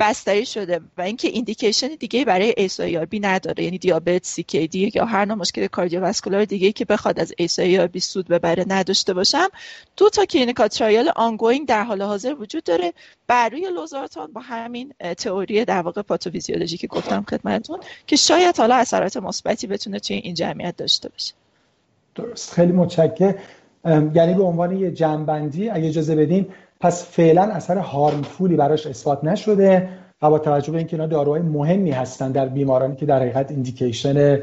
بستری 0.00 0.46
شده 0.46 0.80
و 0.98 1.02
اینکه 1.02 1.28
indication 1.28 1.88
دیگه 1.88 2.24
برای 2.24 2.54
ARB 3.10 3.20
نداره 3.20 3.64
یعنی 3.64 3.78
دیابت 3.78 4.24
CKD 4.26 4.44
یا 4.94 5.04
هر 5.04 5.24
نوع 5.24 5.36
مشکل 5.36 5.66
cardiovascular 5.66 6.44
دیگه 6.44 6.72
که 6.72 6.84
بخواد 6.84 7.20
از 7.20 7.32
ARB 7.92 8.00
سود 8.00 8.28
ببره 8.28 8.64
نداشته 8.68 9.14
باشم 9.14 9.48
دو 9.96 10.08
تا 10.08 10.24
clinical 10.24 10.68
trial 10.68 11.10
ongoing 11.16 11.68
در 11.68 11.84
حال 11.84 12.02
حاضر 12.02 12.34
وجود 12.34 12.64
داره. 12.64 12.92
بر 13.26 13.48
روی 13.48 13.70
لوزارتان 13.70 14.32
با 14.32 14.40
همین 14.40 14.94
تئوری 15.18 15.64
در 15.64 15.82
واقع 15.82 16.02
پاتوفیزیولوژی 16.02 16.76
که 16.76 16.86
گفتم 16.86 17.24
خدمتتون 17.30 17.80
که 18.06 18.16
شاید 18.16 18.56
حالا 18.56 18.76
اثرات 18.76 19.16
مثبتی 19.16 19.66
بتونه 19.66 20.00
توی 20.00 20.16
این 20.16 20.34
جمعیت 20.34 20.76
داشته 20.76 21.08
باشه. 21.08 21.34
درست. 22.16 22.52
خیلی 22.52 22.72
متشکرم. 22.72 23.34
یعنی 24.14 24.34
به 24.34 24.42
عنوان 24.42 24.76
یه 24.76 24.90
جنبندی 24.90 25.70
اگه 25.70 25.88
اجازه 25.88 26.16
بدین 26.16 26.46
پس 26.80 27.04
فعلا 27.04 27.42
اثر 27.42 27.78
هارمفولی 27.78 28.56
براش 28.56 28.86
اثبات 28.86 29.24
نشده 29.24 29.88
و 30.22 30.30
با 30.30 30.38
توجه 30.38 30.72
به 30.72 30.78
اینکه 30.78 30.96
اینا 30.96 31.06
داروهای 31.06 31.42
مهمی 31.42 31.90
هستن 31.90 32.32
در 32.32 32.46
بیمارانی 32.46 32.96
که 32.96 33.06
در 33.06 33.20
حقیقت 33.20 33.50
ایندیکیشن 33.50 34.38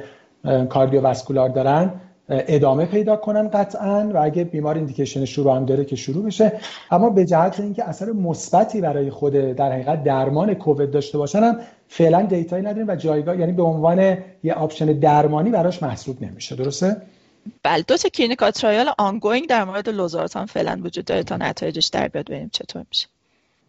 کاردیوواسکولار 0.70 1.50
دارن 1.50 1.92
ادامه 2.30 2.86
پیدا 2.86 3.16
کنن 3.16 3.48
قطعا 3.48 4.12
و 4.14 4.24
اگه 4.24 4.44
بیمار 4.44 4.76
ایندیکیشن 4.76 5.26
شروع 5.26 5.56
هم 5.56 5.66
داره 5.66 5.86
که 5.86 5.96
شروع 5.96 6.26
بشه. 6.26 6.52
اما 6.92 7.10
به 7.10 7.26
جهت 7.26 7.60
اینکه 7.60 7.90
اثر 7.90 8.12
مثبتی 8.12 8.82
برای 8.82 9.10
خود 9.10 9.34
در 9.34 9.72
حقیقت 9.72 10.04
درمان 10.04 10.54
کووید 10.54 10.92
داشته 10.92 11.18
باشن 11.18 11.44
هم 11.44 11.60
فعلا 11.88 12.22
data 12.22 12.50
یی 12.50 12.64
نداریم 12.64 12.88
و 12.88 12.96
جایگاه 12.96 13.40
یعنی 13.40 13.52
به 13.52 13.64
عنوان 13.64 14.18
یه 14.44 14.54
option 14.54 14.86
درمانی 14.86 15.50
براش 15.50 15.84
محسوب 15.84 16.24
نمیشه. 16.24 16.56
درسته؟ 16.56 16.98
بله 17.64 17.84
دو 17.88 17.98
تا 17.98 18.10
clinical 18.10 18.52
trial 18.52 18.90
ongoing 18.98 19.48
در 19.48 19.64
مورد 19.64 19.90
لوزارتان 19.90 20.46
فعلا 20.46 20.82
وجود 20.84 21.06
داره 21.06 21.24
تا 21.24 21.38
نتایجش 21.38 21.88
در 21.88 22.08
بیاد 22.08 22.26
ببینیم 22.26 22.50
چطور 22.54 22.86
میشه. 22.90 23.08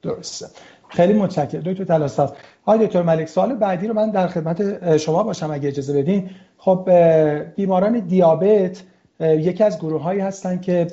درسته. 0.02 0.46
خیلی 0.88 1.12
متشکرم. 1.12 1.62
دکتر 1.62 1.84
تلاساز 1.84 2.32
آقای 2.66 2.86
دکتر 2.86 3.02
ملک 3.02 3.28
سوال 3.28 3.54
بعدی 3.54 3.86
رو 3.86 3.94
من 3.94 4.10
در 4.10 4.28
خدمت 4.28 4.96
شما 4.96 5.22
باشم 5.22 5.50
اگه 5.50 5.68
اجازه 5.68 6.02
بدین. 6.02 6.30
خب 6.58 6.90
بیماران 7.56 7.98
دیابت 8.00 8.82
یکی 9.20 9.64
از 9.64 9.78
گروه 9.78 10.02
هایی 10.02 10.20
هستن 10.20 10.60
که 10.60 10.84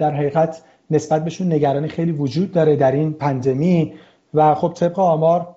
در 0.00 0.10
حقیقت 0.10 0.62
نسبت 0.90 1.24
بهشون 1.24 1.52
نگرانی 1.52 1.88
خیلی 1.88 2.12
وجود 2.12 2.52
داره 2.52 2.76
در 2.76 2.92
این 2.92 3.12
پاندمی 3.12 3.94
و 4.34 4.54
خب 4.54 4.72
طبق 4.76 4.98
آمار 4.98 5.56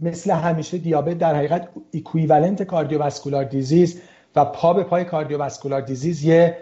مثل 0.00 0.30
همیشه 0.30 0.78
دیابت 0.78 1.18
در 1.18 1.34
حقیقت 1.34 1.68
equivalent 1.90 2.62
cardiovascular 2.62 3.44
disease 3.44 4.00
و 4.36 4.44
پا 4.44 4.72
به 4.72 4.82
پای 4.82 5.04
cardiovascular 5.04 5.80
disease 5.80 6.24
یه 6.24 6.56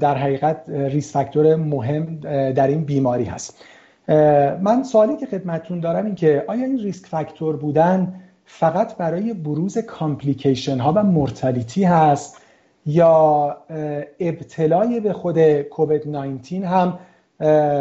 در 0.00 0.14
حقیقت 0.16 0.64
risk 0.68 1.12
factor 1.12 1.56
مهم 1.56 2.16
در 2.52 2.66
این 2.66 2.84
بیماری 2.84 3.24
هست. 3.24 3.64
من 4.62 4.82
سوالی 4.82 5.16
که 5.16 5.26
خدمتتون 5.26 5.80
دارم 5.80 6.06
این 6.06 6.14
که 6.14 6.44
آیا 6.48 6.64
این 6.64 6.78
risk 6.78 7.06
factor 7.06 7.56
بودن 7.56 8.14
فقط 8.44 8.96
برای 8.96 9.34
بروز 9.34 9.78
complication 9.78 10.78
ها 10.78 10.92
و 10.92 11.02
mortality 11.02 11.84
هست 11.84 12.42
یا 12.86 13.56
ابتلای 14.20 15.00
به 15.00 15.12
خود 15.12 15.62
کووید 15.62 16.08
19 16.08 16.68
هم 16.68 16.98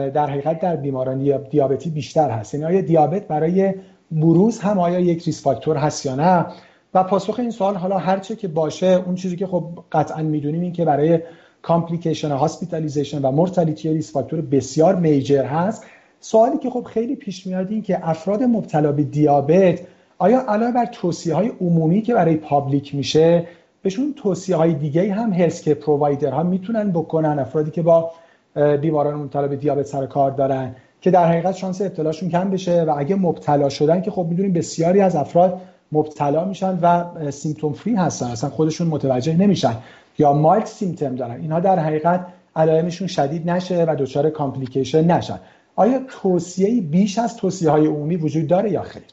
در 0.09 0.29
حقیقت 0.29 0.59
در 0.59 0.75
بیماران 0.75 1.43
دیابتی 1.49 1.89
بیشتر 1.89 2.29
هست؟ 2.29 2.53
یعنی 2.53 2.65
آیا 2.65 2.81
دیابت 2.81 3.27
برای 3.27 3.73
بروز 4.11 4.59
هم 4.59 4.79
آیا 4.79 4.99
یک 4.99 5.23
risk 5.23 5.43
factor 5.43 5.77
هست 5.77 6.05
یا 6.05 6.15
نه؟ 6.15 6.45
و 6.93 7.03
پاسخ 7.03 7.39
این 7.39 7.51
سوال 7.51 7.75
حالا 7.75 7.97
هرچه 7.97 8.35
که 8.35 8.47
باشه 8.47 9.03
اون 9.05 9.15
چیزی 9.15 9.35
که 9.35 9.47
خب 9.47 9.63
قطعا 9.91 10.23
می‌دونیم 10.23 10.61
این 10.61 10.73
که 10.73 10.85
برای 10.85 11.19
complication 11.61 12.31
hospitalization 12.31 13.21
و 13.21 13.31
mortality 13.31 13.93
risk 13.93 14.13
factor 14.13 14.41
بسیار 14.41 14.95
major 14.95 15.45
هست. 15.45 15.85
سوالی 16.19 16.57
که 16.57 16.69
خب 16.69 16.83
خیلی 16.83 17.15
پیش 17.15 17.47
میاد 17.47 17.71
این 17.71 17.81
که 17.81 18.09
افراد 18.09 18.43
مبتلا 18.43 18.91
به 18.91 19.03
دیابت 19.03 19.79
آیا 20.17 20.41
علاوه 20.47 20.71
بر 20.71 20.85
توصیه 20.85 21.35
های 21.35 21.51
عمومی 21.61 22.01
که 22.01 22.13
برای 22.13 22.35
public 22.35 22.95
میشه 22.95 23.47
بهشون 23.81 24.13
توصیه 24.17 24.55
های 24.55 24.73
دیگه 24.73 25.13
هم 25.13 25.33
health 25.33 25.61
care 25.61 25.77
ها 26.31 26.43
می‌تونن 26.43 26.91
بکنن؟ 26.91 27.39
افرادی 27.39 27.71
که 27.71 27.81
با 27.81 28.11
بیماران 28.81 29.15
مبتلا 29.15 29.47
به 29.47 29.55
دیابت 29.55 29.85
سر 29.85 30.05
کار 30.05 30.31
دارن 30.31 30.75
که 31.01 31.11
در 31.11 31.25
حقیقت 31.25 31.55
شانس 31.55 31.81
ابتلاشون 31.81 32.29
کم 32.29 32.49
بشه 32.49 32.83
و 32.83 32.95
اگه 32.97 33.15
مبتلا 33.15 33.69
شدن 33.69 34.01
که 34.01 34.11
خب 34.11 34.25
می‌دونیم 34.29 34.53
بسیاری 34.53 35.01
از 35.01 35.15
افراد 35.15 35.61
مبتلا 35.91 36.45
میشن 36.45 36.79
و 36.81 37.31
symptom 37.31 37.73
free 37.73 37.95
هستن. 37.95 38.25
اصلا 38.25 38.49
خودشون 38.49 38.87
متوجه 38.87 39.33
نمیشن 39.33 39.77
یا 40.17 40.33
mild 40.33 40.65
symptom 40.65 41.15
دارن. 41.15 41.41
اینها 41.41 41.59
در 41.59 41.79
حقیقت 41.79 42.33
علائمشون 42.55 43.07
شدید 43.07 43.49
نشه 43.49 43.85
و 43.87 43.95
دچار 43.99 44.29
complication 44.29 45.03
نشن. 45.03 45.39
آیا 45.75 46.05
توصیه 46.21 46.81
بیش 46.81 47.19
از 47.19 47.37
توصیه 47.37 47.69
های 47.69 47.85
عمومی 47.85 48.15
وجود 48.15 48.47
داره 48.47 48.71
یا 48.71 48.81
خیر؟ 48.81 49.03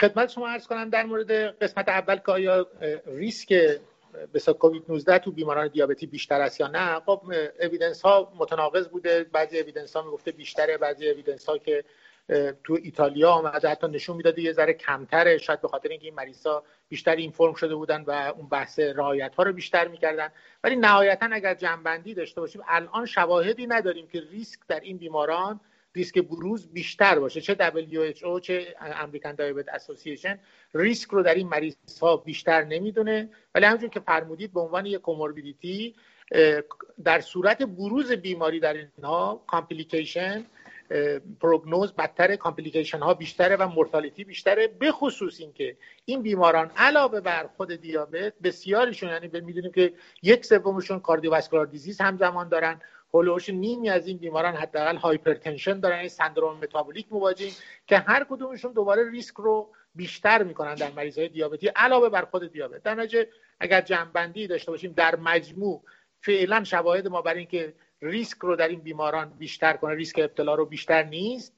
خدمت 0.00 0.28
شما 0.30 0.48
عرض 0.48 0.66
کنم 0.66 0.90
در 0.90 1.06
مورد 1.06 1.30
قسمت 1.32 1.88
اول 1.88 2.16
که 2.16 2.32
آیا 2.32 2.66
ریسک 3.06 3.48
به 4.32 4.40
کووید 4.58 4.82
19 4.88 5.18
تو 5.18 5.32
بیماران 5.32 5.68
دیابتی 5.68 6.06
بیشتر 6.06 6.40
است 6.40 6.60
یا 6.60 6.66
نه؟ 6.66 7.00
خب 7.06 7.22
اویدنس 7.62 8.02
ها 8.02 8.32
متناقض 8.38 8.88
بوده. 8.88 9.24
بعضی 9.32 9.58
اویدنس 9.58 9.96
ها 9.96 10.02
می‌گفته 10.02 10.32
بیشتره 10.32 10.76
بعضی 10.76 11.10
اویدنس 11.10 11.46
ها 11.46 11.58
که 11.58 11.84
تو 12.64 12.78
ایتالیا 12.82 13.30
آمده 13.30 13.68
حتی 13.68 13.88
نشون 13.88 14.16
می‌داده 14.16 14.42
یه 14.42 14.52
ذره 14.52 14.72
کمتره. 14.72 15.38
شاید 15.38 15.60
به 15.60 15.68
خاطر 15.68 15.88
اینکه 15.88 16.04
این 16.04 16.14
مریضا 16.14 16.62
بیشتر 16.88 17.16
اینفرم 17.16 17.54
شده 17.54 17.74
بودن 17.74 18.04
و 18.06 18.32
اون 18.36 18.48
بحث 18.48 18.78
رعایت 18.78 19.34
ها 19.34 19.42
رو 19.42 19.52
بیشتر 19.52 19.88
می‌کردن. 19.88 20.28
ولی 20.64 20.76
نهایتا 20.76 21.28
اگر 21.32 21.54
جمع‌بندی 21.54 22.14
داشته 22.14 22.40
باشیم 22.40 22.62
الان 22.68 23.06
شواهدی 23.06 23.66
نداریم 23.66 24.06
که 24.06 24.22
ریسک 24.30 24.60
در 24.68 24.80
این 24.80 24.98
بیماران 24.98 25.60
ریسک 25.94 26.18
بروز 26.18 26.72
بیشتر 26.72 27.18
باشه. 27.18 27.40
چه 27.40 27.54
WHO 27.54 28.40
چه 28.40 28.74
American 28.80 29.34
Diabetes 29.34 29.68
Association 29.68 30.38
ریسک 30.74 31.10
رو 31.10 31.22
در 31.22 31.34
این 31.34 31.48
مریض 31.48 31.76
ها 32.02 32.16
بیشتر 32.16 32.64
نمی‌دونه. 32.64 33.30
ولی 33.54 33.66
همونجور 33.66 33.90
که 33.90 34.00
فرمودید 34.00 34.52
به 34.52 34.60
عنوان 34.60 34.86
یک 34.86 35.00
comorbidity 35.00 35.94
در 37.04 37.20
صورت 37.20 37.62
بروز 37.62 38.12
بیماری 38.12 38.60
در 38.60 38.74
اینها 38.74 39.44
complication 39.46 40.44
پروگنوز 41.40 41.92
بدتر 41.92 42.36
complication 42.36 42.98
ها 42.98 43.14
بیشتره 43.14 43.56
و 43.56 43.68
mortality 43.68 44.24
بیشتره 44.24 44.68
به 44.68 44.92
خصوص 44.92 45.40
اینکه 45.40 45.76
این 46.04 46.22
بیماران 46.22 46.70
علاوه 46.76 47.20
بر 47.20 47.46
خود 47.56 47.72
دیابت 47.72 48.32
بسیاریشون 48.42 49.08
یعنی 49.08 49.40
می‌دونیم 49.40 49.72
که 49.72 49.92
یک 50.22 50.44
سومشون 50.44 51.00
cardiovascular 51.00 51.66
disease 51.66 52.00
همزمان 52.00 52.48
دارن 52.48 52.80
حول 53.14 53.27
و 53.27 53.31
حوش 53.31 53.48
نیمی 53.48 53.90
از 53.90 54.06
این 54.06 54.18
بیماران 54.18 54.54
حداقل 54.54 54.96
hypertension 54.96 55.80
دارن 55.80 55.98
این 55.98 56.08
سندروم 56.08 56.56
متابولیک 56.56 57.06
مواجهیم 57.10 57.52
که 57.86 57.98
هر 57.98 58.26
کدومشون 58.30 58.72
دوباره 58.72 59.10
ریسک 59.10 59.34
رو 59.34 59.70
بیشتر 59.94 60.42
می‌کنن 60.42 60.74
در 60.74 60.90
مریض 60.90 61.18
های 61.18 61.28
دیابتی 61.28 61.68
علاوه 61.68 62.08
بر 62.08 62.24
خود 62.24 62.52
دیابت. 62.52 62.82
در 62.82 62.94
نتیجه 62.94 63.28
اگر 63.60 63.80
جمع‌بندی 63.80 64.46
داشته 64.46 64.70
باشیم 64.70 64.92
در 64.92 65.16
مجموع 65.16 65.82
فعلا 66.20 66.64
شواهد 66.64 67.08
ما 67.08 67.22
برای 67.22 67.38
اینکه 67.38 67.74
ریسک 68.02 68.38
رو 68.38 68.56
در 68.56 68.68
این 68.68 68.80
بیماران 68.80 69.32
بیشتر 69.38 69.72
کنه 69.72 69.94
ریسک 69.94 70.18
ابتلا 70.18 70.54
رو 70.54 70.66
بیشتر 70.66 71.02
نیست. 71.02 71.54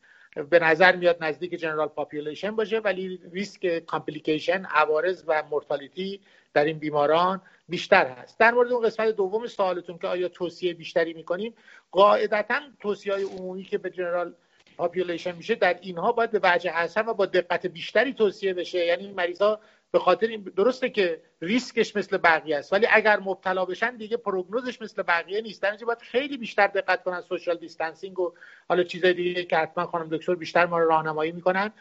به 0.50 0.58
نظر 0.58 0.96
میاد 0.96 1.24
نزدیک 1.24 1.54
general 1.54 1.88
population 1.88 2.56
باشه 2.56 2.78
ولی 2.78 3.20
ریسک 3.32 3.78
complication 3.78 4.64
عوارض 4.64 5.24
و 5.26 5.42
mortality 5.50 6.20
در 6.54 6.64
این 6.64 6.78
بیماران 6.78 7.42
بیشتر 7.68 8.06
هست. 8.06 8.38
در 8.38 8.50
مورد 8.50 8.72
اون 8.72 8.86
قسمت 8.86 9.08
دوم 9.08 9.46
سوالتون 9.46 9.98
که 9.98 10.06
آیا 10.06 10.28
توصیه 10.28 10.74
بیشتری 10.74 11.12
می‌کنیم؟ 11.12 11.54
قاعدتا 11.90 12.60
توصیه 12.80 13.12
های 13.12 13.22
عمومی 13.22 13.64
که 13.64 13.78
به 13.78 13.90
general 13.90 14.34
population 14.76 15.36
میشه 15.36 15.54
در 15.54 15.78
اینها 15.80 16.12
باید 16.12 16.30
به 16.30 16.40
وجه 16.42 16.70
احسن 16.70 17.06
و 17.06 17.14
با 17.14 17.26
دقت 17.26 17.66
بیشتری 17.66 18.14
توصیه 18.14 18.54
بشه. 18.54 18.86
یعنی 18.86 19.12
مریض 19.12 19.42
ها 19.42 19.60
به 19.92 19.98
خاطر 19.98 20.26
این 20.26 20.42
درسته 20.56 20.90
که 20.90 21.20
ریسکش 21.40 21.96
مثل 21.96 22.16
بقیه 22.16 22.56
است 22.56 22.72
ولی 22.72 22.86
اگر 22.90 23.20
مبتلا 23.20 23.64
بشن 23.64 23.96
دیگه 23.96 24.16
پروگنوزش 24.16 24.82
مثل 24.82 25.02
بقیه 25.02 25.40
نیست. 25.40 25.62
در 25.62 25.76
باید 25.86 25.98
خیلی 25.98 26.36
بیشتر 26.36 26.66
دقت 26.66 27.02
کنن 27.02 27.20
social 27.20 27.56
distancing 27.56 28.20
و 28.20 28.32
حالا 28.68 28.82
چیزای 28.82 29.14
دیگه 29.14 29.44
که 29.44 29.56
حتما 29.56 29.86
خانم 29.86 30.08
دکتر 30.08 30.34
بیشتر 30.34 30.66
ما 30.66 30.78
رو 30.78 30.88
راهنمایی 30.88 31.32
می‌کنن. 31.32 31.72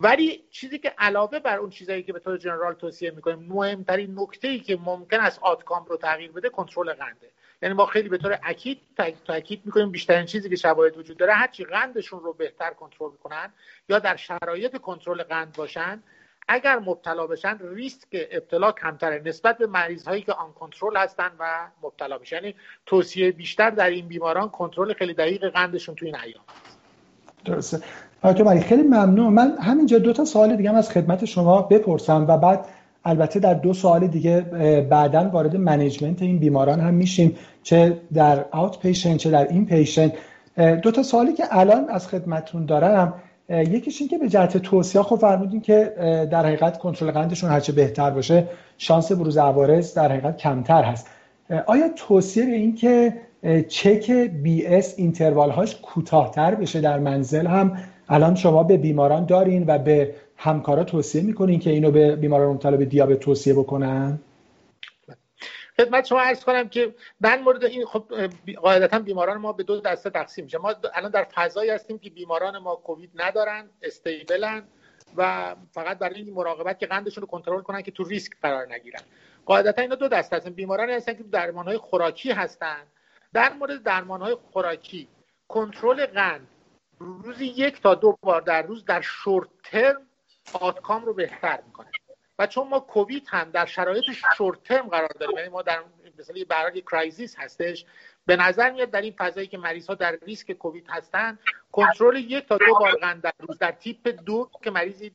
ولی 0.00 0.44
چیزی 0.50 0.78
که 0.78 0.94
علاوه 0.98 1.38
بر 1.38 1.58
اون 1.58 1.70
چیزایی 1.70 2.02
که 2.02 2.12
به 2.12 2.18
طور 2.18 2.36
جنرال 2.36 2.74
توصیه 2.74 3.10
می‌کنیم 3.10 3.38
مهمترین 3.38 4.14
نکته 4.18 4.48
ای 4.48 4.60
که 4.60 4.76
ممکن 4.76 5.20
است 5.20 5.38
آتکام 5.42 5.84
رو 5.84 5.96
تغییر 5.96 6.32
بده 6.32 6.48
کنترل 6.48 6.92
قنده. 6.92 7.30
یعنی 7.62 7.74
ما 7.74 7.86
خیلی 7.86 8.08
به 8.08 8.18
طور 8.18 8.38
اکید 8.42 8.80
تاکید 9.24 9.62
می‌کنیم 9.64 9.90
بیشترین 9.90 10.26
چیزی 10.26 10.48
که 10.48 10.56
شواهد 10.56 10.98
وجود 10.98 11.16
داره 11.16 11.32
هرچی 11.32 11.64
قندشون 11.64 12.20
رو 12.20 12.32
بهتر 12.32 12.70
کنترل 12.70 13.10
کنن 13.10 13.52
یا 13.88 13.98
در 13.98 14.16
شرایط 14.16 14.76
کنترل 14.76 15.22
قند 15.22 15.52
باشن 15.56 16.02
اگر 16.48 16.78
مبتلا 16.78 17.26
بشن 17.26 17.58
ریسک 17.74 18.08
ابتلا 18.30 18.72
کمتره 18.72 19.22
نسبت 19.26 19.58
به 19.58 19.66
مریض 19.66 20.08
هایی 20.08 20.22
که 20.22 20.32
آن 20.32 20.52
کنترل 20.52 20.96
هستن 20.96 21.30
و 21.38 21.44
مبتلا 21.82 22.18
میشن. 22.18 22.36
یعنی 22.36 22.54
توصیه 22.86 23.32
بیشتر 23.32 23.70
در 23.70 23.90
این 23.90 24.08
بیماران 24.08 24.48
کنترل 24.48 24.92
خیلی 24.92 25.14
دقیق 25.14 25.50
قندشون 25.50 25.94
تو 25.94 26.06
این 26.06 26.16
ایام 26.16 26.44
درسته. 27.44 27.80
آقای 28.22 28.60
خیلی 28.60 28.82
ممنون. 28.82 29.32
من 29.32 29.56
همینجا 29.58 29.98
دو 29.98 30.12
تا 30.12 30.24
سوال 30.24 30.56
دیگه 30.56 30.70
هم 30.70 30.76
از 30.76 30.90
خدمت 30.90 31.24
شما 31.24 31.62
بپرسم 31.62 32.26
و 32.28 32.38
بعد 32.38 32.66
البته 33.04 33.40
در 33.40 33.54
دو 33.54 33.74
سوال 33.74 34.06
دیگه 34.06 34.40
بعدا 34.90 35.28
وارد 35.28 35.56
management 35.56 36.22
این 36.22 36.38
بیماران 36.38 36.80
هم 36.80 36.94
میشیم 36.94 37.38
چه 37.62 38.00
در 38.14 38.44
outpatient 38.50 39.16
چه 39.16 39.30
در 39.30 39.48
inpatient 39.48 40.12
دو 40.82 40.90
تا 40.90 41.02
سوالی 41.02 41.32
که 41.32 41.44
الان 41.50 41.88
از 41.88 42.08
خدمتتون 42.08 42.66
دارم. 42.66 43.22
یکیش 43.52 44.00
این 44.00 44.08
که 44.08 44.18
به 44.18 44.28
جهت 44.28 44.56
توصیه 44.58 45.02
خب 45.02 45.16
فرمودین 45.16 45.60
که 45.60 45.92
در 46.30 46.46
حقیقت 46.46 46.78
کنترل 46.78 47.10
قندشون 47.10 47.50
هرچه 47.50 47.72
بهتر 47.72 48.10
باشه 48.10 48.48
شانس 48.78 49.12
بروز 49.12 49.38
عوارض 49.38 49.94
در 49.94 50.12
حقیقت 50.12 50.36
کمتر 50.36 50.82
هست. 50.82 51.06
آیا 51.66 51.88
توصیه 51.96 52.46
به 52.46 52.52
این 52.52 52.74
که 52.74 53.14
چک 53.68 54.10
بی 54.10 54.66
اس 54.66 54.94
اینتروال 54.96 55.50
هاش 55.50 55.76
کوتاهتر 55.82 56.54
بشه 56.54 56.80
در 56.80 56.98
منزل 56.98 57.46
هم؟ 57.46 57.78
الان 58.08 58.34
شما 58.34 58.62
به 58.62 58.76
بیماران 58.76 59.26
دارین 59.26 59.64
و 59.66 59.78
به 59.78 60.14
همکارا 60.36 60.84
توصیه 60.84 61.22
می‌کنین 61.22 61.58
که 61.58 61.70
اینو 61.70 61.90
به 61.90 62.16
بیماران 62.16 62.48
مبتلا 62.48 62.76
به 62.76 62.84
دیابت 62.84 63.20
توصیه 63.20 63.54
بکنن؟ 63.54 64.18
خدمت 65.84 66.06
شما 66.06 66.20
عرض 66.20 66.44
کنم 66.44 66.68
که 66.68 66.94
در 67.22 67.38
مورد 67.38 67.64
این 67.64 67.86
خب 67.86 68.04
قاعدتا 68.62 68.98
بیماران 68.98 69.36
ما 69.36 69.52
به 69.52 69.62
دو 69.62 69.80
دسته 69.80 70.10
تقسیم 70.10 70.44
میشه. 70.44 70.58
ما 70.58 70.74
الان 70.94 71.10
در 71.10 71.24
فضایی 71.24 71.70
هستیم 71.70 71.98
که 71.98 72.10
بیماران 72.10 72.58
ما 72.58 72.76
کووید 72.76 73.10
ندارن 73.14 73.70
استیبلن 73.82 74.62
و 75.16 75.54
فقط 75.72 75.98
برای 75.98 76.14
این 76.14 76.34
مراقبت 76.34 76.78
که 76.78 76.86
قندشون 76.86 77.22
رو 77.22 77.26
کنترل 77.26 77.62
کنن 77.62 77.82
که 77.82 77.90
تو 77.90 78.04
ریسک 78.04 78.32
قرار 78.42 78.72
نگیرن. 78.72 79.00
قاعدتا 79.46 79.82
اینا 79.82 79.94
دو 79.94 80.08
دسته 80.08 80.36
هستن. 80.36 80.50
بیمارانی 80.50 80.92
هستن 80.92 81.14
که 81.14 81.22
درمان 81.22 81.66
های 81.66 81.76
خوراکی 81.78 82.32
هستن. 82.32 82.82
در 83.32 83.52
مورد 83.52 83.82
درمان 83.82 84.22
های 84.22 84.34
خوراکی 84.34 85.08
کنترل 85.48 86.06
قند 86.06 86.48
روزی 86.98 87.46
یک 87.46 87.82
تا 87.82 87.94
دو 87.94 88.18
بار 88.22 88.40
در 88.40 88.62
روز 88.62 88.84
در 88.84 89.00
short 89.00 89.48
term 89.64 90.06
outcome 90.52 91.04
رو 91.04 91.14
بهتر 91.14 91.62
می‌کنه. 91.66 91.90
چون 92.46 92.68
ما 92.68 92.80
کووید 92.80 93.26
هم 93.28 93.50
در 93.50 93.66
شرایط 93.66 94.04
short 94.36 94.62
term 94.62 94.88
قرار 94.88 95.10
داریم 95.20 95.36
یعنی 95.36 95.48
ما 95.48 95.62
در 95.62 95.82
مثلا 96.18 96.36
یه 96.36 96.44
برای 96.44 96.80
crisis 96.80 97.38
هستش 97.38 97.84
به 98.26 98.36
نظر 98.36 98.70
میاد 98.70 98.90
در 98.90 99.00
این 99.00 99.14
فضایی 99.18 99.46
که 99.46 99.58
مریض 99.58 99.86
ها 99.86 99.94
در 99.94 100.18
ریسک 100.26 100.52
کووید 100.52 100.86
هستن 100.90 101.38
کنترل 101.72 102.16
یک 102.16 102.48
تا 102.48 102.58
دو 102.58 102.74
بار 102.80 103.14
در 103.14 103.32
روز 103.38 103.58
در 103.58 103.72
تیپ 103.72 104.08
دو 104.26 104.50
که 104.62 104.70
مریضی 104.70 105.12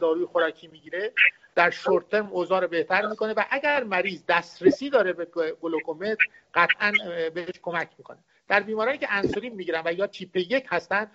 داروی 0.00 0.24
خوراکی 0.24 0.68
می‌گیره 0.68 1.12
در 1.54 1.70
شورت 1.70 2.08
ترم 2.08 2.26
اوضاع 2.26 2.60
رو 2.60 2.68
بهتر 2.68 3.06
می‌کنه 3.06 3.32
و 3.32 3.44
اگر 3.50 3.84
مریض 3.84 4.22
دسترسی 4.28 4.90
داره 4.90 5.12
به 5.12 5.24
گلوکومتر 5.60 6.24
قطعا 6.54 6.92
بهش 7.34 7.60
کمک 7.62 7.88
می‌کنه. 7.98 8.18
در 8.48 8.60
بیمارانی 8.60 8.98
که 8.98 9.06
انسولین 9.10 9.54
می‌گیرن 9.54 9.82
و 9.84 9.92
یا 9.92 10.06
تیپ 10.06 10.36
یک 10.36 10.66
هستن 10.68 11.10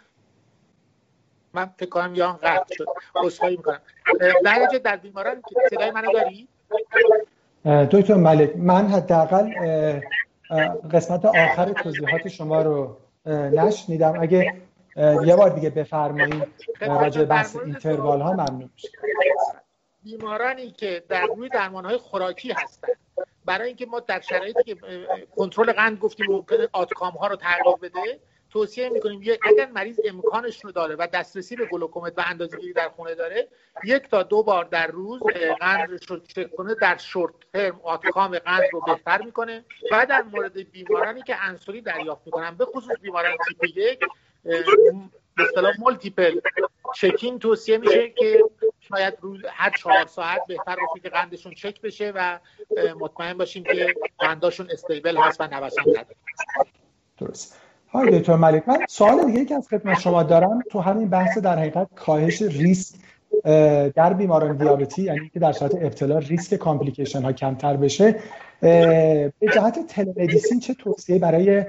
من 1.53 1.65
فکر 1.77 1.89
کنم 1.89 2.15
یا 2.15 2.39
قطع 2.43 2.75
شد. 2.75 2.85
عذرخواهی 3.15 3.57
می‌کنم. 3.57 3.81
در 4.43 4.67
در 4.83 4.95
بیماران 4.95 5.41
که 5.41 5.55
صدای 5.69 5.91
منو 5.91 6.11
داری؟ 6.13 6.47
دکتر 7.65 8.13
ملک 8.13 8.55
من 8.55 8.87
حداقل 8.87 9.49
قسمت 10.93 11.25
آخر 11.25 11.71
توضیحات 11.71 12.27
شما 12.27 12.61
رو 12.61 12.97
نشنیدم. 13.25 14.21
اگه 14.21 14.53
یه 15.25 15.35
بار 15.35 15.49
دیگه 15.49 15.69
بفرمایید 15.69 16.47
راجع 16.81 17.23
بحث 17.23 17.55
اینتروال 17.55 18.21
ها 18.21 18.31
ممنون 18.31 18.69
بیمارانی 20.03 20.71
که 20.71 21.03
در 21.09 21.25
روی 21.25 21.49
درمان 21.49 21.85
های 21.85 21.97
خوراکی 21.97 22.51
هستن. 22.51 22.87
برای 23.45 23.67
اینکه 23.67 23.85
ما 23.85 23.99
در 23.99 24.19
شرایطی 24.19 24.63
که 24.63 24.75
کنترل 25.35 25.71
قند 25.71 25.99
گفتیم 25.99 26.25
ممکن 26.29 26.55
آتکام 26.73 27.13
ها 27.13 27.27
رو 27.27 27.35
تغییر 27.35 27.75
بده 27.81 28.19
توصیه 28.51 28.89
می‌کنیم 28.89 29.37
اگر 29.43 29.65
مریض 29.65 29.99
امکانش 30.05 30.65
رو 30.65 30.71
داره 30.71 30.95
و 30.95 31.07
دسترسی 31.13 31.55
به 31.55 31.65
گلوکومت 31.65 32.13
و 32.17 32.23
اندازه‌گیری 32.25 32.73
در 32.73 32.89
خونه 32.89 33.15
داره 33.15 33.47
یک 33.83 34.09
تا 34.09 34.23
دو 34.23 34.43
بار 34.43 34.65
در 34.65 34.87
روز 34.87 35.21
قند 35.59 35.89
رو 35.89 36.17
چک 36.19 36.55
کنه 36.55 36.75
در 36.75 36.97
شورت 36.97 37.33
ترم 37.53 37.79
آتکام 37.83 38.39
قند 38.39 38.63
رو 38.71 38.81
بهتر 38.81 39.21
می‌کنه. 39.21 39.65
و 39.91 40.05
در 40.09 40.21
مورد 40.21 40.71
بیمارانی 40.71 41.21
که 41.21 41.35
انسولین 41.43 41.83
دریافت 41.83 42.21
می‌کنن 42.25 42.55
به 42.55 42.65
خصوص 42.65 42.99
بیماران 43.01 43.37
تیپ 43.47 43.77
یک 43.77 43.99
به 44.43 44.63
اصطلاح 45.43 45.73
multiple 45.79 46.39
checking 46.95 47.39
توصیه 47.39 47.77
میشه 47.77 48.09
که 48.09 48.43
شاید 48.79 49.13
روز 49.21 49.41
هر 49.47 49.69
چهار 49.77 50.05
ساعت 50.05 50.41
بهتر 50.47 50.75
باشه 50.75 50.99
که 51.03 51.09
قندشون 51.09 51.53
چک 51.53 51.81
بشه 51.81 52.11
و 52.15 52.39
مطمئن 52.99 53.37
باشیم 53.37 53.63
که 53.63 53.95
قنداشون 54.19 54.69
stable 54.71 55.17
هست 55.17 55.41
و 55.41 55.47
نوسان 55.47 55.85
نداره 55.89 56.15
درست. 57.17 57.61
آقای 57.93 58.19
دکتر 58.19 58.35
ملک 58.35 58.63
من 58.67 58.77
سوال 58.89 59.25
دیگه 59.25 59.45
که 59.45 59.55
از 59.55 59.67
خدمت 59.67 59.99
شما 59.99 60.23
دارم 60.23 60.59
تو 60.71 60.79
همین 60.79 61.09
بحث 61.09 61.37
در 61.37 61.59
حقیقت 61.59 61.87
کاهش 61.95 62.41
ریسک 62.41 62.95
در 63.95 64.13
بیماران 64.13 64.57
دیابتی 64.57 65.03
یعنی 65.03 65.29
که 65.33 65.39
در 65.39 65.51
صورت 65.51 65.75
ابتلا 65.75 66.17
ریسک 66.17 66.55
complication 66.55 67.21
ها 67.21 67.31
کمتر 67.31 67.77
بشه 67.77 68.15
به 68.61 69.31
جهت 69.53 69.87
telemedicine 69.87 70.59
چه 70.59 70.73
توصیه 70.73 71.19
برای 71.19 71.65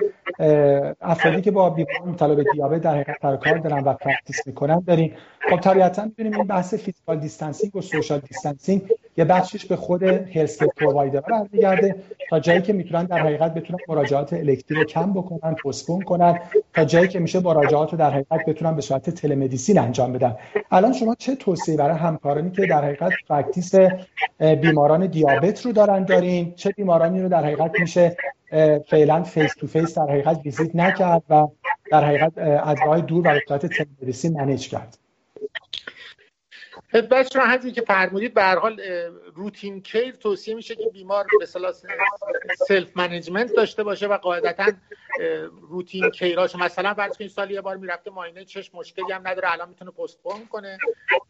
افرادی 1.01 1.41
که 1.41 1.51
با 1.51 1.71
بیماری 1.71 1.99
مبتلا 2.07 2.35
به 2.35 2.45
دیابت 2.55 2.81
در 2.83 2.95
حقیقت 2.95 3.45
کار 3.45 3.59
دارن 3.59 3.85
و 3.85 3.93
practice 3.93 4.47
می‌کنن 4.47 4.81
داریم 4.87 5.13
خب 5.51 5.61
طبیعتا 5.61 6.05
می‌بینیم 6.05 6.35
این 6.35 6.47
بحث 6.47 6.75
physical 6.75 7.19
distancing 7.19 7.77
و 7.77 7.81
social 7.81 8.19
distancing 8.19 8.83
یه 9.17 9.25
بخشش 9.25 9.67
به 9.67 9.77
خود 9.77 10.03
health 10.03 10.63
provider 10.63 11.21
برمیگرده 11.21 11.95
تا 12.31 12.41
جایی 12.41 12.63
که 12.63 12.73
می‌تونن 12.73 13.05
در 13.05 13.19
حقیقت 13.19 13.55
بتونن 13.55 13.79
مراجعات 13.89 14.33
elective 14.33 14.81
رو 14.81 14.85
کم 14.85 15.13
بکنن 15.13 15.55
postpone 15.65 16.03
کنن 16.03 16.39
تا 16.75 16.85
جایی 16.85 17.09
که 17.09 17.19
میشه 17.19 17.41
مراجعات 17.41 17.93
رو 17.93 17.99
در 17.99 18.11
حقیقت 18.11 18.47
بتونن 18.47 18.77
به 18.77 18.83
صورت 18.83 19.11
telemedicine 19.11 19.79
انجام 19.79 20.13
بدن. 20.13 20.37
الان 20.71 20.93
شما 20.93 21.15
چه 21.15 21.35
توصیه 21.35 21.77
برای 21.77 21.97
همکارانی 21.97 22.51
که 22.51 22.67
در 22.67 22.85
حقیقت 22.85 23.13
practice 23.29 23.75
بیماران 24.39 25.07
دیابت 25.07 25.67
رو 25.67 25.73
دارن 25.73 26.05
دارین؟ 26.05 26.53
چه 26.57 26.71
بیمارانی 26.83 27.23
رو 27.23 27.29
در 27.29 27.45
حقیقت 27.45 27.81
میشه 27.81 28.17
فعلا 28.91 29.23
face 29.23 29.55
to 29.55 29.67
face 29.67 29.99
در 29.99 30.07
حقیقت 30.11 30.41
ویزیت 30.45 30.77
نکرد 30.77 31.23
و 31.31 31.47
در 31.91 32.05
حقیقت 32.05 32.39
از 32.39 32.77
راه 32.87 33.01
دور 33.01 33.35
و 33.51 33.59
به 34.01 34.13
صورت 34.13 34.25
manage 34.25 34.69
کرد. 34.69 34.99
خدمت 36.93 37.33
شما 37.33 37.43
همونطور 37.43 37.71
که 37.71 37.81
فرمودید 37.81 38.35
به 38.35 38.43
هر 38.43 38.59
حال 38.59 38.81
routine 39.35 39.83
care 39.83 40.15
توصیه 40.15 40.55
میشه 40.55 40.75
که 40.75 40.91
بیمار 40.93 41.27
به 41.39 41.43
اصطلاح 41.43 41.73
self 42.69 42.97
management 42.97 43.53
داشته 43.57 43.83
باشه 43.83 44.07
و 44.07 44.17
قاعدتا 44.17 44.73
routine 45.61 46.11
care 46.11 46.41
اش 46.41 46.57
مثلا 46.57 46.95
فرض 46.95 47.17
کنید 47.17 47.31
سال 47.31 47.51
یه 47.51 47.61
بار 47.61 47.77
می‌رفته 47.77 48.11
معاینه 48.11 48.45
چشم 48.45 48.71
مشکلی 48.75 49.13
هم 49.13 49.29
نداره 49.29 49.53
الان 49.53 49.69
می‌تونه 49.69 49.91
postpone 49.91 50.47
کنه 50.51 50.79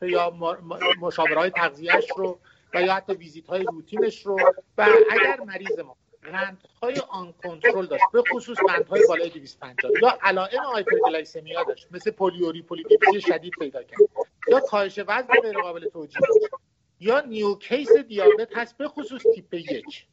یا 0.03 0.33
مشاوره 1.01 1.39
های 1.39 1.51
تغذیهش 1.51 2.05
رو 2.17 2.39
و 2.75 2.83
یا 2.83 2.95
حتی 2.95 3.15
ویزیت 3.15 3.47
های 3.47 3.63
روتینش 3.63 4.27
رو 4.27 4.37
و 4.79 4.89
اگر 5.11 5.41
مریض 5.41 5.79
ما 5.79 5.97
قندهای 6.23 7.03
uncontrolled 7.09 7.87
داشت 7.87 8.05
به 8.13 8.23
خصوص 8.33 8.59
قندهای 8.59 9.03
بالای 9.09 9.31
250 9.31 9.93
یا 10.03 10.19
علائم 10.23 10.63
hyperglycemia 10.63 11.65
داشت 11.65 11.89
مثل 11.91 12.11
پلی‌اوری 12.11 12.63
پلی‌دیپسی 12.63 13.21
شدید 13.21 13.53
پیدا 13.59 13.83
کرد 13.83 14.01
یا 14.49 14.61
کاهش 14.61 14.99
وزن 14.99 15.41
غیر 15.43 15.61
قابل 15.61 15.89
توجیه 15.89 16.21
یا 17.01 17.21
new 17.21 17.52
case 17.52 17.93
دیابت 17.93 18.57
هست 18.57 18.79
به 18.79 18.89
خصوص 18.89 19.23
تیپ 19.35 19.55
یک 19.55 20.07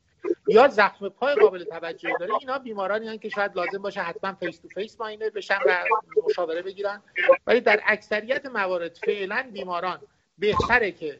یا 0.47 0.67
زخم 0.67 1.09
پای 1.09 1.35
قابل 1.35 1.63
توجهی 1.63 2.13
داره 2.19 2.33
اینا 2.39 2.59
بیمارانی 2.59 3.05
هستند 3.05 3.21
که 3.21 3.29
شاید 3.29 3.55
لازم 3.55 3.77
باشه 3.77 4.01
حتما 4.01 4.33
face 4.33 4.59
to 4.59 4.67
face 4.67 4.99
معاینه 4.99 5.29
بشن 5.29 5.59
و 5.67 5.83
مشاوره 6.29 6.61
بگیرن. 6.61 7.01
ولی 7.47 7.61
در 7.61 7.79
اکثریت 7.85 8.45
موارد 8.45 8.97
فعلا 9.05 9.49
بیماران 9.53 9.99
بهتره 10.37 10.91
که 10.91 11.19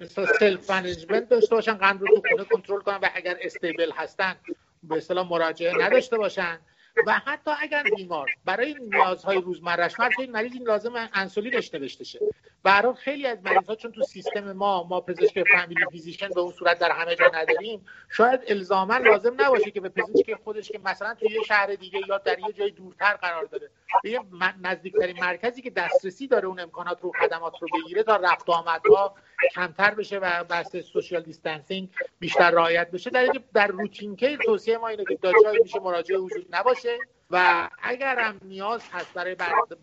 مثلا 0.00 0.26
self 0.26 0.70
management 0.70 1.28
داشته 1.28 1.54
باشن 1.54 1.74
قند 1.74 2.00
رو 2.00 2.06
تو 2.06 2.22
خونه 2.30 2.44
کنترل 2.44 2.80
کنن 2.80 2.96
و 2.96 3.08
اگر 3.14 3.36
stable 3.40 3.90
هستن 3.94 4.36
به 4.82 4.96
اصطلاح 4.96 5.28
مراجعه 5.28 5.74
نداشته 5.86 6.18
باشن. 6.18 6.58
و 7.06 7.12
حتی 7.12 7.50
اگر 7.60 7.82
بیمار 7.96 8.30
برای 8.44 8.74
نیازهای 8.80 9.40
روزمرهش 9.40 10.00
مرد 10.00 10.12
این 10.18 10.32
مریض 10.32 10.52
این 10.52 10.62
لازم 10.62 11.08
انسولینش 11.14 11.74
نوشته 11.74 12.04
شه. 12.04 12.18
برای 12.66 12.94
خیلی 12.94 13.26
از 13.26 13.38
مریض 13.44 13.70
چون 13.78 13.92
تو 13.92 14.02
سیستم 14.02 14.52
ما 14.52 14.82
ما 14.82 15.00
پزشک 15.00 15.44
family 15.52 15.84
physician 15.90 16.28
به 16.28 16.40
اون 16.40 16.52
صورت 16.52 16.78
در 16.78 16.90
همه 16.90 17.14
جا 17.14 17.30
نداریم 17.34 17.86
شاید 18.08 18.40
الزاما 18.48 18.96
لازم 18.96 19.34
نباشه 19.38 19.70
که 19.70 19.80
به 19.80 19.88
پزشک 19.88 20.34
خودش 20.44 20.68
که 20.68 20.80
مثلا 20.84 21.14
تو 21.14 21.26
یه 21.26 21.42
شهر 21.42 21.66
دیگه 21.66 22.00
یا 22.08 22.18
در 22.18 22.38
یه 22.38 22.52
جای 22.52 22.70
دورتر 22.70 23.14
قرار 23.14 23.44
داره 23.44 23.70
به 24.02 24.10
یه 24.10 24.20
نزدیکترین 24.62 25.20
مرکزی 25.20 25.62
که 25.62 25.70
دسترسی 25.70 26.26
داره 26.26 26.48
اون 26.48 26.60
امکانات 26.60 27.00
رو 27.00 27.12
خدمات 27.20 27.52
رو 27.60 27.68
بگیره 27.74 28.02
تا 28.02 28.16
رفت 28.16 28.50
آمدها 28.50 29.14
کمتر 29.54 29.94
بشه 29.94 30.18
و 30.18 30.44
بحث 30.44 30.76
social 30.76 31.20
distancing 31.20 31.88
بیشتر 32.18 32.50
رعایت 32.50 32.90
بشه. 32.90 33.10
در 33.10 33.32
در 33.54 33.66
routine 33.66 34.16
care 34.16 34.38
توصیه 34.44 34.78
ما 34.78 34.88
اینه 34.88 35.04
که 35.04 35.16
تا 35.16 35.32
جایی 35.42 35.58
میشه 35.62 35.80
مراجعه 35.80 36.18
وجود 36.18 36.46
نباشه. 36.50 36.98
و 37.30 37.68
اگر 37.82 38.16
هم 38.18 38.40
نیاز 38.44 38.80
هست 38.92 39.14
برای 39.14 39.36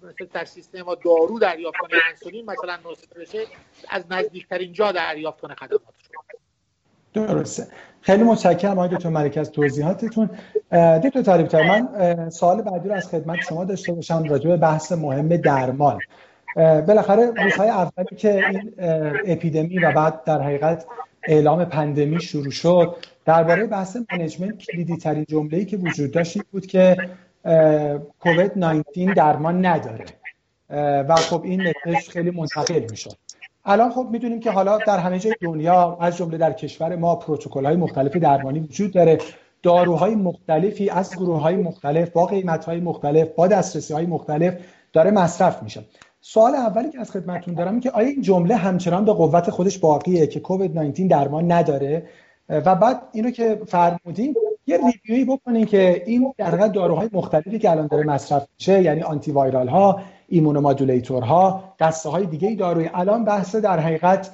مثل 0.03 0.25
در 0.33 0.45
سیستم 0.45 0.81
ما 0.81 0.95
دارو 0.95 1.39
دریافت 1.39 1.77
کنه 1.77 1.99
انسولین 2.09 2.45
مثلا 2.45 2.91
نصف 2.91 3.13
بشه 3.19 3.45
از 3.89 4.03
نزدیکترین 4.09 4.73
جا 4.73 4.91
دریافت 4.91 5.41
کنه 5.41 5.55
خدمات 5.55 5.81
درسته. 7.13 7.67
خیلی 8.01 8.23
متشکرم 8.23 8.79
آقای 8.79 8.89
دکتر 8.89 9.09
ملک 9.09 9.37
از 9.37 9.51
توضیحاتتون. 9.51 10.29
دکتر 11.03 11.21
طالب 11.21 11.55
من 11.55 12.29
سوال 12.29 12.61
بعدی 12.61 12.89
رو 12.89 12.95
از 12.95 13.09
خدمت 13.09 13.39
شما 13.49 13.65
داشته 13.65 13.93
باشم 13.93 14.23
راجع 14.23 14.49
به 14.49 14.57
بحث 14.57 14.91
مهم 14.91 15.27
درمان. 15.27 15.99
بالاخره 16.55 17.31
روزهای 17.43 17.69
اولی 17.69 18.15
که 18.17 18.47
این 18.47 18.73
اپیدمی 19.25 19.79
و 19.79 19.91
بعد 19.91 20.23
در 20.23 20.41
حقیقت 20.41 20.85
اعلام 21.23 21.65
پندمی 21.65 22.21
شروع 22.21 22.51
شد 22.51 22.95
درباره 23.25 23.65
بحث 23.65 23.97
management 24.11 24.57
کلیدی 24.57 24.97
ترین 24.97 25.25
جمله‌ای 25.29 25.65
که 25.65 25.77
وجود 25.77 26.11
داشت 26.11 26.43
بود 26.43 26.65
که 26.65 26.97
کووید 28.19 28.51
19 28.55 29.13
درمان 29.13 29.65
نداره. 29.65 30.05
و 31.09 31.15
خب 31.15 31.43
این 31.43 31.61
message 31.85 32.09
خیلی 32.09 32.31
منتقل 32.31 32.85
می‌شد 32.89 33.17
الان 33.65 33.91
خب 33.91 34.07
می‌دونیم 34.11 34.39
که 34.39 34.51
حالا 34.51 34.77
در 34.77 34.99
همه 34.99 35.19
جای 35.19 35.35
دنیا 35.41 35.97
از 36.01 36.17
جمله 36.17 36.37
در 36.37 36.53
کشور 36.53 36.95
ما 36.95 37.15
پروتکل 37.15 37.65
های 37.65 37.75
مختلف 37.75 38.15
درمانی 38.15 38.59
وجود 38.59 38.93
داره. 38.93 39.17
داروهای 39.63 40.15
مختلفی 40.15 40.89
از 40.89 41.15
گروه 41.15 41.41
های 41.41 41.55
مختلف 41.55 42.09
با 42.09 42.25
قیمت 42.25 42.65
های 42.65 42.79
مختلف 42.79 43.27
با 43.35 43.47
دسترسی 43.47 43.93
های 43.93 44.05
مختلف 44.05 44.53
داره 44.93 45.11
مصرف 45.11 45.63
میشه. 45.63 45.83
سوال 46.21 46.55
اولی 46.55 46.89
که 46.89 46.99
از 46.99 47.11
خدمتتون 47.11 47.53
دارم 47.53 47.79
که 47.79 47.91
آیا 47.91 48.07
این 48.07 48.21
جمله 48.21 48.55
همچنان 48.55 49.05
به 49.05 49.13
قوت 49.13 49.49
خودش 49.49 49.77
باقیه 49.77 50.27
که 50.27 50.39
کووید 50.39 50.79
19 50.79 51.07
درمان 51.07 51.51
نداره؟ 51.51 52.07
و 52.49 52.75
بعد 52.75 53.01
اینو 53.13 53.31
که 53.31 53.61
فرمودین 53.67 54.35
یه 54.67 54.77
ریویوی 54.77 55.25
بکنین 55.25 55.65
که 55.65 56.03
این 56.05 56.33
در 56.37 56.45
حقیقت 56.45 56.71
داروهای 56.71 57.09
مختلفی 57.13 57.59
که 57.59 57.71
الان 57.71 57.87
داره 57.87 58.03
مصرف 58.03 58.47
میشه 58.59 58.81
یعنی 58.81 59.01
آنتی 59.01 59.31
وایرال 59.31 59.67
ها 59.67 60.01
ها 61.09 61.73
دسته 61.79 62.09
های 62.09 62.25
دیگه 62.25 62.55
داروی 62.55 62.89
الان 62.93 63.25
بحث 63.25 63.55
در 63.55 63.79
حقیقت 63.79 64.31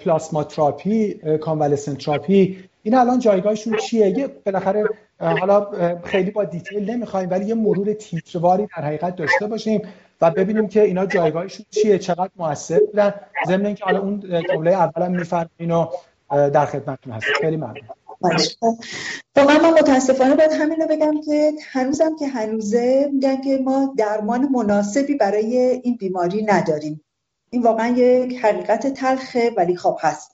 پلاسما 0.00 0.44
تراپی 0.44 1.14
convalescent 1.40 1.98
therapy 1.98 2.58
این 2.82 2.94
الان 2.94 3.18
جایگاهشون 3.18 3.76
چیه؟ 3.76 4.18
یه 4.18 4.28
بالاخره 4.46 4.84
حالا 5.20 5.68
خیلی 6.04 6.30
با 6.30 6.44
detail 6.44 6.90
نمی‌خوایم 6.90 7.30
ولی 7.30 7.44
یه 7.44 7.54
مرور 7.54 7.92
تیتروار 7.92 8.55
ی 8.55 8.66
در 8.76 8.84
حقیقت 8.84 9.16
داشته 9.16 9.46
باشیم 9.46 9.82
و 10.20 10.30
ببینیم 10.30 10.68
که 10.68 10.82
اینا 10.82 11.06
جایگاهشون 11.06 11.66
چیه 11.70 11.98
چقدر 11.98 12.30
موثر 12.36 12.80
بودن 12.80 13.14
ضمن 13.46 13.66
اینکه 13.66 13.84
حالا 13.84 14.00
اون 14.00 14.42
جمله 14.52 14.70
اولا 14.70 15.08
می‌فرمایین 15.08 15.70
و 15.70 15.86
در 16.30 16.66
خدمتتون 16.66 17.12
هست 17.12 17.26
خیلی 17.40 17.56
ممنون. 17.56 18.01
با 19.34 19.44
من, 19.44 19.60
من 19.60 19.70
متاسفانه 19.70 20.34
باید 20.34 20.52
همین 20.52 20.80
رو 20.80 20.86
بگم 20.86 21.20
که 21.20 21.52
هنوزم 21.70 22.16
که 22.16 22.28
هنوزه 22.28 23.10
میگن 23.12 23.40
که 23.40 23.58
ما 23.58 23.94
درمان 23.98 24.48
مناسبی 24.48 25.14
برای 25.14 25.58
این 25.58 25.96
بیماری 25.96 26.42
نداریم. 26.42 27.04
این 27.50 27.62
واقعا 27.62 27.88
یک 27.96 28.44
حقیقت 28.44 28.86
تلخه 28.86 29.52
ولی 29.56 29.76
خب 29.76 29.96
هست. 30.00 30.32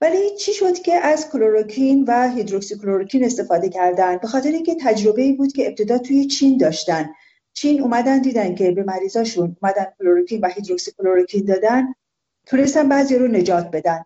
ولی 0.00 0.36
چی 0.36 0.52
شد 0.52 0.78
که 0.78 0.94
از 0.94 1.30
کلوروکین 1.30 2.04
و 2.08 2.28
هیدروکسی 2.28 2.78
کلوروکین 2.78 3.24
استفاده 3.24 3.68
کردن؟ 3.68 4.16
به 4.16 4.28
خاطر 4.28 4.50
اینکه 4.50 4.76
تجربه 4.80 5.22
ای 5.22 5.32
بود 5.32 5.52
که 5.52 5.68
ابتدا 5.68 5.98
توی 5.98 6.26
چین 6.26 6.56
داشتن. 6.56 7.10
چین 7.52 7.80
اومدن 7.80 8.20
دیدن 8.20 8.54
که 8.54 8.70
به 8.70 8.82
مریضاشون 8.82 9.56
اومدن 9.62 9.86
کلوروکین 9.98 10.40
و 10.40 10.48
هیدروکسی 10.48 10.92
کلوروکین 10.98 11.44
دادن. 11.44 11.94
تونستن 12.46 12.88
بعضی 12.88 13.16
رو 13.16 13.28
نجات 13.28 13.70
بدن. 13.70 14.04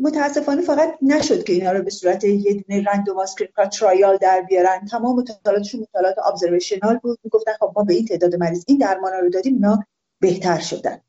متاسفانه 0.00 0.62
فقط 0.62 0.94
نشد 1.02 1.44
که 1.44 1.52
اینا 1.52 1.72
رو 1.72 1.82
به 1.82 1.90
صورت 1.90 2.24
یه 2.24 2.54
دونه 2.54 2.84
رندوماس 2.84 3.34
ترایال 3.72 4.16
در 4.16 4.40
بیارن. 4.40 4.86
تمام 4.86 5.16
مطالعاتشون 5.16 5.80
مطالعات 5.80 6.16
ابزرویشنال 6.18 6.98
بود. 6.98 7.18
می‌گفتن 7.24 7.52
خب 7.60 7.72
ما 7.76 7.84
به 7.84 7.94
این 7.94 8.06
تعداد 8.06 8.34
مریض 8.34 8.64
این 8.68 8.78
درمان 8.78 9.12
رو 9.12 9.28
دادیم 9.28 9.54
اینا 9.54 9.84
بهتر 10.20 10.58
شدن. 10.58 11.00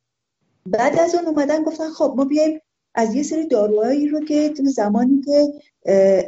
بعد 0.65 0.99
از 0.99 1.15
اون 1.15 1.25
اومدن 1.25 1.63
گفتن 1.63 1.89
خب 1.89 2.13
ما 2.17 2.25
بیایم 2.25 2.61
از 2.95 3.15
یه 3.15 3.23
سری 3.23 3.47
داروهایی 3.47 4.07
رو 4.07 4.25
که 4.25 4.49
تو 4.49 4.65
زمانی 4.65 5.21
که 5.21 5.53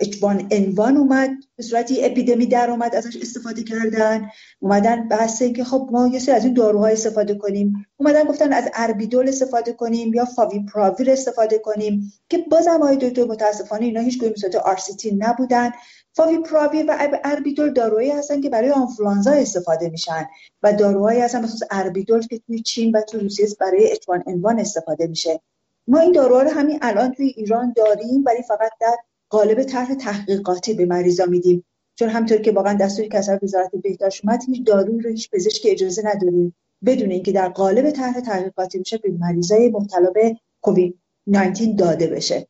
اچوان 0.02 0.48
انوان 0.52 0.98
اومد 0.98 1.30
به 1.56 1.64
صورتی 1.64 2.06
اپیدمی 2.06 2.46
در 2.46 2.70
اومد 2.70 2.96
ازش 2.96 3.18
استفاده 3.18 3.64
کردن. 3.64 4.30
اومدن 4.60 5.08
بحث 5.08 5.44
که 5.44 5.64
خب 5.64 5.90
ما 5.92 6.08
یه 6.08 6.20
سری 6.20 6.36
از 6.36 6.46
این 6.46 6.54
داروها 6.54 6.88
استفاده 6.88 7.36
کنیم. 7.36 7.86
اومدن 7.98 8.24
گفتن 8.24 8.54
از 8.54 8.70
اربیدول 8.74 9.28
استفاده 9.28 9.74
کنیم 9.74 10.14
یا 10.14 10.26
فاوی 10.26 10.66
پراویر 10.74 11.12
استفاده 11.12 11.58
کنیم 11.58 12.14
که 12.30 12.38
بازم 12.38 12.80
های 12.80 12.98
دو 12.98 13.26
متاسفانه 13.26 13.86
اینا 13.86 14.02
هیچ 14.02 14.20
گویم 14.20 14.36
صورت 14.36 14.56
آرسیتین 14.56 15.24
نبودن. 15.24 15.72
فاوی 16.16 16.38
پراویر 16.38 16.86
و 16.88 17.20
اربیدول 17.24 17.74
داروهایی 17.74 18.10
هستن 18.12 18.42
که 18.42 18.50
برای 18.50 18.72
آنفلانزا 18.72 19.32
استفاده 19.32 19.90
میشن 19.90 20.28
و 20.64 20.74
داروهایی 20.74 21.22
هستن 21.22 21.44
مثل 21.44 21.66
اربیدول 21.72 22.28
که 22.28 22.40
توی 22.48 22.62
چین 22.62 22.92
و 22.96 23.02
تو 23.02 23.20
روسیه 23.20 23.48
برای 23.60 23.92
اچوان 23.92 24.24
انوان 24.28 24.60
استفاده 24.60 25.08
میشه. 25.08 25.42
ما 25.88 26.00
این 26.00 26.12
داروها 26.12 26.42
رو 26.42 26.50
همین 26.50 26.80
الان 26.82 27.12
توی 27.12 27.26
ایران 27.26 27.74
داریم 27.76 28.24
ولی 28.26 28.42
فقط 28.44 28.72
در 28.82 28.96
قالب 29.30 29.64
طرح 29.64 29.94
تحقیقاتی 29.94 30.74
به 30.74 30.86
مریضا 30.86 31.26
میدیم. 31.26 31.66
چون 31.96 32.10
همطور 32.10 32.38
که 32.38 32.52
واقعا 32.52 32.74
دستوری 32.74 33.10
که 33.10 33.22
وزارت 33.44 33.72
بهداشت 33.84 34.26
اومد 34.26 34.44
هیچ 34.48 34.64
دارویی 34.64 35.00
رو 35.00 35.10
هیچ 35.10 35.30
پزشکی 35.32 35.70
اجازه 35.70 36.02
نداره 36.06 36.52
بدون 36.86 37.12
اینکه 37.12 37.32
در 37.32 37.50
قالب 37.50 37.92
طرح 37.92 38.20
تحقیقاتی 38.20 38.80
بشه 38.80 38.98
به 38.98 39.12
مریضای 39.20 39.70
مبتلا 39.70 40.10
به 40.10 40.38
کووید 40.62 41.00
19 41.28 41.66
داده 41.66 42.08
بشه. 42.08 42.48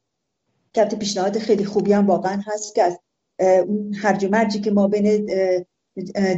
که 0.74 0.86
پیشنهاد 0.86 1.38
خیلی 1.38 1.66
خوبی 1.66 1.94
هم 1.94 2.08
واقعا 2.08 2.42
هست 2.46 2.76
که 2.76 2.84
از 2.84 3.00
اون 3.40 3.94
هرج 3.94 4.26
مرجی 4.26 4.62
که 4.62 4.72
ما 4.72 4.88
بین 4.88 5.26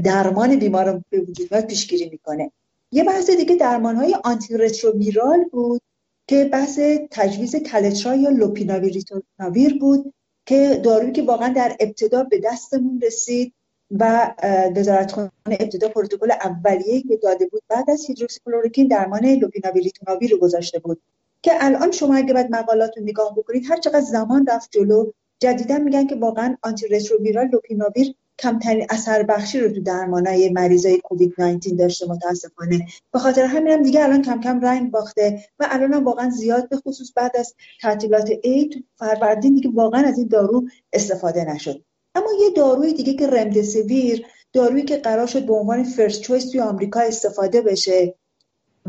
درمان 0.03 0.59
بیمار 0.59 1.03
به 1.09 1.19
وجود 1.19 1.47
پیشگیری 1.47 2.09
می‌کنه. 2.09 2.51
یه 2.91 3.03
بحث 3.03 3.29
دیگه 3.29 3.55
درمان 3.55 3.95
های 3.95 4.15
آنتی 4.23 4.57
رتروویرال 4.57 5.43
بود. 5.51 5.81
که 6.27 6.45
بحث 6.45 6.79
تجویز 7.11 7.55
کلترا 7.55 8.15
یا 8.15 8.29
لوپیناویر 8.29 9.79
بود 9.79 10.13
که 10.45 10.81
دارویی 10.83 11.11
که 11.11 11.21
واقعا 11.21 11.49
در 11.49 11.75
ابتدا 11.79 12.23
به 12.23 12.41
دستمون 12.43 13.01
رسید 13.01 13.53
و 13.91 14.33
وزارتخانه 14.75 15.31
ابتدا 15.45 15.89
پروتکل 15.89 16.31
اولیه 16.31 17.01
که 17.01 17.17
داده 17.17 17.45
بود 17.45 17.61
بعد 17.69 17.89
از 17.89 18.05
هیدروکسی‌کلروکین 18.05 18.87
درمان 18.89 19.25
لوپیناویر 19.25 19.78
ریتوناویر 19.78 20.31
رو 20.31 20.37
گذاشته 20.37 20.79
بود. 20.79 21.01
که 21.41 21.51
الان 21.59 21.91
شما 21.91 22.15
اگه 22.15 22.33
بعد 22.33 22.51
مقالات 22.51 22.97
رو 22.97 23.03
نگاه 23.03 23.35
بکنید 23.35 23.63
هر 23.69 23.77
چقدر 23.77 24.01
زمان 24.01 24.45
رفت 24.47 24.71
جلو 24.71 25.11
جدیدا 25.39 25.77
میگن 25.77 26.07
که 26.07 26.15
واقعا 26.15 26.57
آنتی 26.61 26.87
رتروویرال 26.87 27.47
لوپیناویر 27.47 28.15
کمترین 28.39 28.87
اثر 28.89 29.23
بخشی 29.23 29.59
رو 29.59 29.69
تو 29.69 29.81
درمانای 29.81 30.49
مریضای 30.49 30.99
کووید 30.99 31.33
19 31.37 31.69
داشته 31.69 32.09
متاسفانه. 32.09 32.87
به 33.13 33.19
خاطر 33.19 33.45
همین 33.45 33.73
هم 33.73 33.83
دیگه 33.83 34.03
الان 34.03 34.21
کم 34.21 34.41
کم 34.41 34.59
رنگ 34.59 34.91
باخته 34.91 35.45
و 35.59 35.67
الان 35.69 35.93
هم 35.93 36.05
واقعا 36.05 36.29
زیاد 36.29 36.69
به 36.69 36.77
خصوص 36.77 37.11
بعد 37.15 37.37
از 37.37 37.55
تعطیلات 37.81 38.29
عید 38.43 38.85
فروردین 38.95 39.55
دیگه 39.55 39.69
واقعا 39.73 40.07
از 40.07 40.17
این 40.17 40.27
دارو 40.27 40.67
استفاده 40.93 41.45
نشد. 41.45 41.83
اما 42.15 42.29
یه 42.41 42.49
داروی 42.55 42.93
دیگه 42.93 43.13
که 43.13 43.27
رمدسیویر 43.27 44.25
دارویی 44.53 44.83
که 44.83 44.97
قرار 44.97 45.27
شد 45.27 45.45
به 45.45 45.53
عنوان 45.53 45.83
first 45.83 46.21
choice 46.21 46.51
توی 46.51 46.59
آمریکا 46.59 46.99
استفاده 46.99 47.61
بشه 47.61 48.15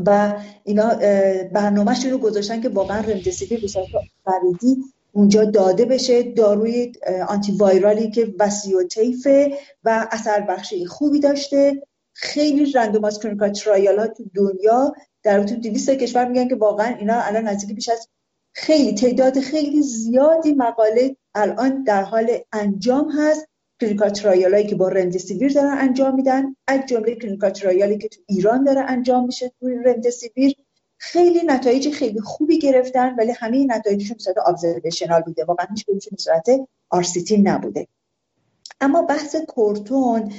و 0.05 0.39
اینا 0.63 0.95
برنامهش 1.53 2.05
رو 2.05 2.17
گذاشتن 2.17 2.61
که 2.61 2.69
واقعا 2.69 3.01
رمدسیویر 3.01 3.61
به 3.61 3.67
صورت 3.67 3.85
خریدی 4.25 4.83
اونجا 5.17 5.45
داده 5.45 5.85
بشه 5.85 6.23
داروی 6.23 6.91
آنتی 7.27 7.51
وایرالی 7.51 8.11
که 8.11 8.33
وسیع 8.39 8.75
و 9.83 10.07
اثر 10.11 10.41
بخشی 10.41 10.85
خوبی 10.85 11.19
داشته. 11.19 11.81
خیلی 12.13 12.71
randomized 12.71 13.19
clinical 13.19 13.51
trial 13.51 13.99
ها 13.99 14.07
تو 14.07 14.23
دنیا 14.35 14.93
در 15.23 15.43
تو 15.43 15.55
200 15.55 15.89
کشور 15.89 16.27
میگن 16.27 16.47
که 16.47 16.55
واقعا 16.55 16.95
اینا 16.95 17.21
الان 17.21 17.47
نزدیک 17.47 17.75
بیش 17.75 17.89
از 17.89 18.07
خیلی 18.53 18.93
تعداد 18.93 19.39
خیلی 19.39 19.81
زیادی 19.81 20.53
مقاله 20.53 21.15
الان 21.35 21.83
در 21.83 22.03
حال 22.03 22.29
انجام 22.53 23.09
هست. 23.11 23.47
clinical 23.81 24.09
trial 24.09 24.63
که 24.63 24.75
با 24.75 24.89
رمدسیویر 24.89 25.53
دارن 25.53 25.77
انجام 25.77 26.15
میدن. 26.15 26.55
از 26.67 26.79
جمله 26.87 27.15
clinical 27.15 27.49
trial 27.49 27.89
ی 27.89 27.97
که 27.97 28.07
تو 28.07 28.21
ایران 28.27 28.63
داره 28.63 28.81
انجام 28.81 29.25
میشه 29.25 29.51
توی 29.59 29.75
رمدسیویر. 29.85 30.55
خیلی 30.97 31.43
نتایج 31.43 31.89
خیلی 31.89 32.21
خوبی 32.21 32.59
گرفتن 32.59 33.15
ولی 33.15 33.31
همه 33.31 33.65
نتایجشون 33.65 34.17
صورت 34.17 34.37
ابزرویشنال 34.45 35.21
بوده. 35.21 35.45
واقعا 35.45 35.67
هیچ 35.69 35.85
کدومشون 35.85 36.17
صورت 36.17 36.45
آرسیتی 36.89 37.37
نبوده. 37.37 37.87
اما 38.81 39.01
بحث 39.01 39.35
کورتون 39.35 40.33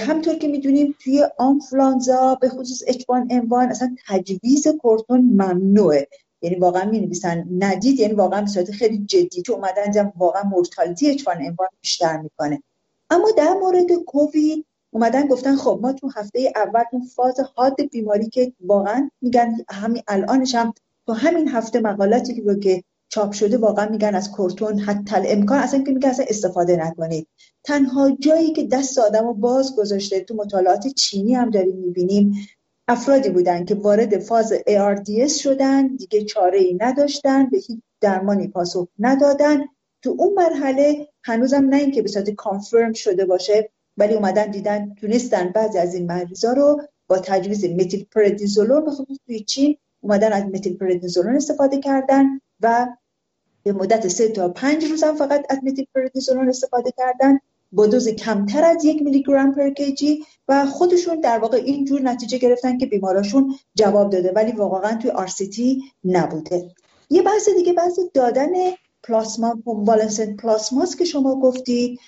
همطور 0.00 0.34
که 0.34 0.48
می‌دونیم 0.48 0.94
توی 1.04 1.26
آنفلانزا 1.38 2.34
به 2.34 2.48
خصوص 2.48 2.82
اچوان 2.86 3.28
اموان 3.30 3.70
اصلا 3.70 3.96
تجویز 4.06 4.68
کورتون 4.68 5.20
ممنوعه. 5.20 6.08
یعنی 6.42 6.56
واقعا 6.56 6.90
می 6.90 7.00
نویسن 7.00 7.46
ندید 7.58 8.00
یعنی 8.00 8.14
واقعا 8.14 8.40
به 8.40 8.46
صورت 8.46 8.70
خیلی 8.70 8.98
جدی 8.98 9.42
تو 9.42 9.52
اومدن 9.52 10.12
واقعا 10.16 10.42
مورتالتی 10.42 11.10
اچوان 11.10 11.36
اموان 11.36 11.68
بیشتر 11.80 12.16
می‌کنه. 12.16 12.62
اما 13.10 13.30
در 13.36 13.54
مورد 13.54 13.92
کووید 14.06 14.66
اومدن 14.90 15.26
گفتن 15.26 15.56
خب 15.56 15.78
ما 15.82 15.92
تو 15.92 16.10
هفته 16.16 16.52
اول 16.56 16.84
اون 16.92 17.06
فاز 17.06 17.40
حاد 17.54 17.76
بیماری 17.92 18.28
که 18.28 18.52
واقعا 18.60 19.10
میگن 19.20 19.56
همین 19.70 20.02
الانش 20.08 20.54
هم 20.54 20.74
تو 21.06 21.12
همین 21.12 21.48
هفته 21.48 21.80
مقالاتی 21.80 22.34
که 22.34 22.58
که 22.62 22.82
چاپ 23.08 23.32
شده 23.32 23.58
واقعا 23.58 23.88
میگن 23.88 24.14
از 24.14 24.32
کورتون 24.32 24.78
حتی 24.78 25.16
امکان 25.16 25.58
اصلا 25.58 25.82
که 25.82 25.92
میگن 25.92 26.08
اصلا 26.08 26.24
استفاده 26.28 26.76
نکنید. 26.76 27.28
تنها 27.64 28.10
جایی 28.10 28.52
که 28.52 28.66
دست 28.66 28.98
آدم 28.98 29.26
رو 29.26 29.34
باز 29.34 29.76
گذاشته 29.76 30.20
تو 30.20 30.34
مطالعات 30.34 30.86
چینی 30.86 31.34
هم 31.34 31.50
داریم 31.50 31.76
می‌بینیم 31.76 32.48
افرادی 32.88 33.30
بودن 33.30 33.64
که 33.64 33.74
وارد 33.74 34.18
فاز 34.18 34.52
ARDS 34.52 35.32
شدن 35.32 35.86
دیگه 35.86 36.24
چاره 36.24 36.58
ای 36.58 36.76
نداشتن 36.80 37.50
به 37.50 37.58
هیچ 37.58 37.80
درمانی 38.00 38.48
پاسخ 38.48 38.88
ندادن. 38.98 39.64
تو 40.02 40.16
اون 40.18 40.34
مرحله 40.34 41.08
هنوزم 41.24 41.64
نه 41.64 41.76
اینکه 41.76 42.02
به 42.02 42.08
صورت 42.08 42.30
کانفرم 42.30 42.92
شده 42.92 43.24
باشه 43.24 43.70
ولی 44.00 44.14
اومدن 44.14 44.50
دیدن 44.50 44.94
تونستن 44.94 45.48
بعضی 45.48 45.78
از 45.78 45.94
این 45.94 46.06
مریضا 46.06 46.52
رو 46.52 46.82
با 47.08 47.18
تجویز 47.18 47.64
متیل 47.64 48.04
پردیزولون 48.04 48.84
به 48.84 48.90
خصوص 48.90 49.16
توی 49.26 49.40
چین 49.40 49.76
اومدن 50.00 50.32
از 50.32 50.44
متیل 50.44 50.76
پردیزولون 50.76 51.36
استفاده 51.36 51.80
کردن 51.80 52.40
و 52.60 52.86
به 53.62 53.72
مدت 53.72 54.08
سه 54.08 54.28
تا 54.28 54.48
پنج 54.48 54.84
روز 54.84 55.04
هم 55.04 55.16
فقط 55.16 55.46
از 55.50 55.58
متیل 55.64 55.86
پردیزولون 55.94 56.48
استفاده 56.48 56.92
کردن 56.98 57.38
با 57.72 57.86
دوز 57.86 58.08
کمتر 58.08 58.64
از 58.64 58.84
یک 58.84 59.02
میلی 59.02 59.22
گرم 59.22 59.54
پر 59.54 59.70
کیجی 59.70 60.24
و 60.48 60.66
خودشون 60.66 61.20
در 61.20 61.38
واقع 61.38 61.56
اینجور 61.56 62.02
نتیجه 62.02 62.38
گرفتن 62.38 62.78
که 62.78 62.86
بیماراشون 62.86 63.54
جواب 63.74 64.10
داده 64.10 64.32
ولی 64.32 64.52
واقعا 64.52 64.96
توی 64.96 65.10
آرسیتی 65.10 65.82
نبوده. 66.04 66.70
یه 67.10 67.22
بحث 67.22 67.48
دیگه 67.48 67.72
بحث 67.72 67.98
دادن 68.14 68.50
پلاسما 69.02 69.62
کنوالسنت 69.64 70.36
پلاسماست 70.36 70.98
که 70.98 71.04
شما 71.04 71.40
گفتی. 71.40 71.98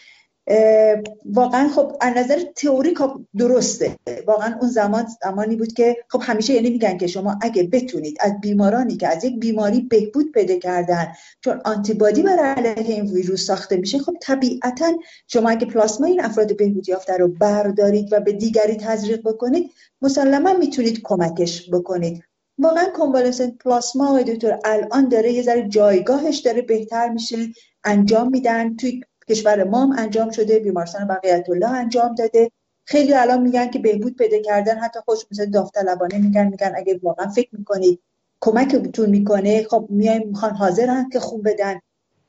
واقعا 1.25 1.69
خب 1.69 1.97
از 2.01 2.17
نظر 2.17 2.43
تئوری 2.57 2.95
خب 2.95 3.21
درسته. 3.39 3.97
واقعا 4.27 4.59
اون 4.61 4.71
زمان 4.71 5.07
زمانی 5.23 5.57
بود 5.57 5.73
که 5.73 5.97
خب 6.09 6.21
همیشه 6.23 6.55
یعنی 6.55 6.71
میگن 6.71 6.99
که 6.99 7.07
شما 7.07 7.39
اگه 7.43 7.63
بتونید 7.63 8.17
از 8.21 8.33
بیمارانی 8.41 8.97
که 8.97 9.09
از 9.09 9.25
یک 9.25 9.41
بیماری 9.41 9.81
بهبود 9.81 10.33
پیدا 10.33 10.59
کردن 10.59 11.13
چون 11.41 11.61
آنتیبادی 11.65 12.23
بر 12.23 12.39
علیه 12.39 12.95
این 12.95 13.07
ویروس 13.07 13.47
ساخته 13.47 13.77
میشه 13.77 13.99
خب 13.99 14.17
طبیعتا 14.21 14.93
شما 15.27 15.51
اگه 15.51 15.67
پلاسما 15.67 16.07
این 16.07 16.25
افراد 16.25 16.57
بهبود 16.57 16.89
یافته 16.89 17.17
رو 17.17 17.29
بردارید 17.29 18.13
و 18.13 18.21
به 18.21 18.33
دیگری 18.33 18.77
تزریق 18.77 19.21
بکنید 19.23 19.71
مسلما 20.03 20.53
می‌تونید 20.53 21.01
کمکش 21.05 21.71
بکنید. 21.71 22.23
واقعا 22.59 22.85
کنوالسنت 22.85 23.59
پلاسما 23.59 24.23
دکتر 24.23 24.59
الان 24.65 25.09
داره 25.09 25.33
یه 25.33 25.43
ذره 25.43 25.69
جایگاهش 25.69 26.39
داره 26.39 26.63
بهتر 26.63 27.09
میشه 27.09 27.37
انجام 27.85 28.31
میدن. 28.31 28.77
توی 28.77 29.01
کشور 29.29 29.65
ما 29.65 29.83
هم 29.83 29.95
انجام 29.99 30.31
شده 30.31 30.59
بیمارستان 30.59 31.07
بقیت 31.07 31.51
الله 31.51 31.71
انجام 31.71 32.15
داده. 32.15 32.51
خیلی 32.85 33.15
الان 33.15 33.43
میگن 33.43 33.71
که 33.71 33.79
بهبود 33.79 34.17
پیدا 34.17 34.39
کردن 34.39 34.79
حتی 34.79 35.01
خوش 35.05 35.19
مثل 35.31 35.47
داوطلبانه 35.47 36.19
میگن 36.19 36.47
میگن 36.47 36.73
اگه 36.77 37.01
واقعا 37.03 37.29
فکر 37.29 37.49
می‌کنید 37.53 38.01
کمک 38.41 38.75
بتون 38.75 39.11
می‌کنه 39.11 39.67
خب 39.71 39.87
میایم 39.91 40.29
می‌خوان 40.29 40.55
حاضرن 40.55 41.09
که 41.09 41.21
خوب 41.21 41.49
بدن. 41.49 41.81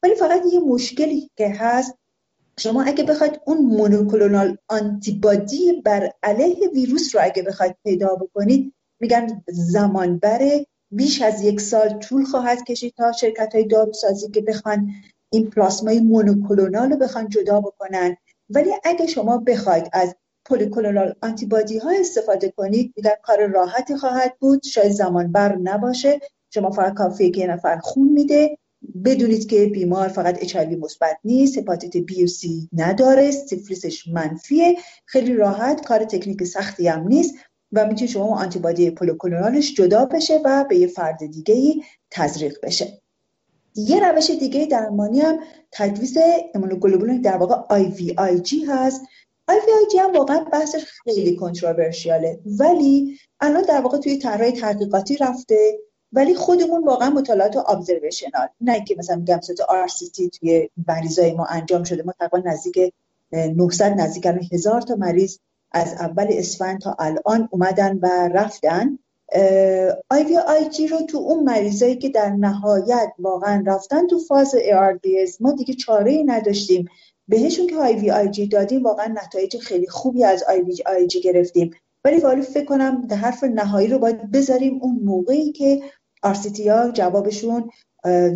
ولی 0.04 0.16
فقط 0.16 0.42
یه 0.54 0.60
مشکلی 0.60 1.30
که 1.36 1.50
هست 1.50 1.98
شما 2.60 2.84
اگه 2.84 3.04
بخواید 3.04 3.40
اون 3.46 3.58
مونوکلونال 3.58 4.58
آنتیبادی 4.68 5.82
بر 5.86 6.12
علیه 6.24 6.70
ویروس 6.70 7.16
رو 7.16 7.22
اگه 7.24 7.44
بخواید 7.44 7.76
پیدا 7.84 8.16
بکنید 8.16 8.74
میگن 9.00 9.44
زمان 9.48 10.18
بره. 10.18 10.66
بیش 10.92 11.22
از 11.22 11.44
یک 11.44 11.62
سال 11.62 11.90
طول 11.90 12.26
خواهد 12.26 12.64
کشید 12.64 12.94
تا 12.98 13.12
شرکت 13.12 13.56
های 13.56 13.68
داروسازی 13.68 14.30
که 14.30 14.42
بخوان 14.42 14.92
این 15.34 15.50
پلاسمای 15.50 16.00
مونوکلونال 16.00 16.92
رو 16.92 16.98
بخوان 16.98 17.30
جدا 17.30 17.62
بکنن. 17.62 18.18
ولی 18.50 18.70
اگه 18.84 19.08
شما 19.08 19.38
بخواید 19.38 19.90
از 19.94 20.16
پولیکلونال 20.46 21.14
آنتیبادی 21.22 21.78
ها 21.78 21.92
استفاده 22.00 22.54
کنید 22.58 22.94
میگن 22.96 23.12
کار 23.24 23.48
راحتی 23.48 23.96
خواهد 23.96 24.34
بود 24.40 24.64
شاید 24.64 24.92
زمان 24.92 25.32
بر 25.32 25.56
نباشه. 25.56 26.20
شما 26.54 26.72
فقط 26.72 26.94
کافیه 26.94 27.30
که 27.32 27.42
یه 27.42 27.48
نفر 27.48 27.78
خون 27.78 28.10
میده. 28.10 28.58
بدونید 29.06 29.48
که 29.50 29.66
بیمار 29.66 30.08
فقط 30.08 30.38
اچ 30.42 30.56
مثبت 30.56 31.18
نیست 31.24 31.58
هپاتیت 31.58 31.98
بی 31.98 32.24
و 32.24 32.28
سی 32.28 32.70
نداره 32.74 33.32
سیفلیسش 33.32 34.08
منفیه. 34.08 34.76
خیلی 35.06 35.34
راحت 35.34 35.86
کار 35.86 36.06
تکنیک 36.06 36.44
سختی 36.44 36.88
هم 36.88 37.08
نیست 37.08 37.36
و 37.72 37.86
می‌تونید 37.86 38.10
شما 38.10 38.40
آنتیبادی 38.40 38.92
پولوکلونالش 38.92 39.74
جدا 39.74 40.06
بشه 40.06 40.40
و 40.46 40.66
به 40.70 40.78
یه 40.78 40.88
فرد 40.88 41.26
دیگه 41.26 41.56
ای 41.56 41.84
تزریق 42.12 42.58
بشه. 42.64 43.03
یه 43.76 44.10
روش 44.10 44.32
دیگه 44.32 44.66
درمانی 44.66 45.20
هم 45.20 45.40
تجویز 45.72 46.18
ایمونوگلوبولین 46.54 47.22
در 47.22 47.38
واقع 47.38 47.84
IVIG 47.84 48.70
هست. 48.70 49.02
IVIG 49.52 50.00
هم 50.00 50.14
واقعا 50.14 50.40
بحثش 50.40 50.86
خیلی 51.04 51.36
کنتروورشیاله 51.36 52.40
ولی 52.60 53.18
الان 53.40 53.64
در 53.64 53.82
واقع 53.82 53.98
توی 53.98 54.18
طرح 54.18 54.52
تحقیقاتی 54.52 55.18
رفته 55.18 55.80
ولی 56.14 56.36
خودمون 56.36 56.84
واقعا 56.84 57.10
مطالعات 57.10 57.58
ابزرویشنال 57.58 58.48
نه 58.62 58.84
که 58.84 58.96
مثلا 58.98 59.16
میگم 59.16 59.42
صورت 59.42 59.60
RCT 59.60 60.30
توی 60.40 60.70
مریضای 60.88 61.34
ما 61.34 61.46
انجام 61.46 61.84
شده 61.84 62.04
ما 62.04 62.14
تقریبا 62.20 62.50
نزدیک 62.50 62.94
900 63.32 64.02
نزدیک 64.02 64.28
هزار 64.52 64.82
تا 64.82 64.96
مریض 64.96 65.38
از 65.72 65.94
اول 65.94 66.28
اسفند 66.30 66.82
تا 66.82 66.96
الان 67.00 67.50
اومدن 67.52 68.00
و 68.02 68.30
رفتن. 68.34 69.00
IVIG 70.10 70.88
رو 70.88 71.02
تو 71.02 71.18
اون 71.18 71.44
مریضایی 71.44 71.96
که 71.96 72.10
در 72.10 72.30
نهایت 72.30 73.12
واقعا 73.20 73.64
رفتن 73.68 74.08
تو 74.08 74.20
فاز 74.20 74.56
ARDS 74.56 75.42
ما 75.42 75.52
دیگه 75.52 75.74
چاره 75.74 76.12
ای 76.12 76.24
نداشتیم. 76.24 76.86
بهشون 77.28 77.68
که 77.68 77.76
IVIG 77.76 78.48
دادیم 78.48 78.84
واقعا 78.84 79.08
نتایج 79.08 79.58
خیلی 79.58 79.88
خوبی 79.88 80.24
از 80.24 80.44
IVIG 80.44 81.22
گرفتیم. 81.22 81.72
ولی 82.06 82.20
والا 82.20 82.42
فکر 82.42 82.66
کنم 82.66 83.08
در 83.08 83.16
حرف 83.16 83.44
نهایی 83.44 83.88
رو 83.88 84.00
باید 84.00 84.32
بذاریم 84.32 84.80
اون 84.82 85.00
موقعی 85.04 85.52
که 85.52 85.82
RCT 86.24 86.70
ها 86.70 86.92
جوابشون 86.92 87.70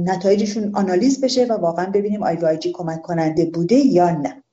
نتایجشون 0.04 0.76
آنالیز 0.76 1.22
بشه 1.22 1.46
و 1.46 1.54
واقعا 1.54 1.86
ببینیم 1.92 2.24
IG 2.24 2.72
کمک 2.72 3.02
کننده 3.02 3.46
بوده 3.46 3.76
یا 3.76 4.10
نه. 4.10 4.44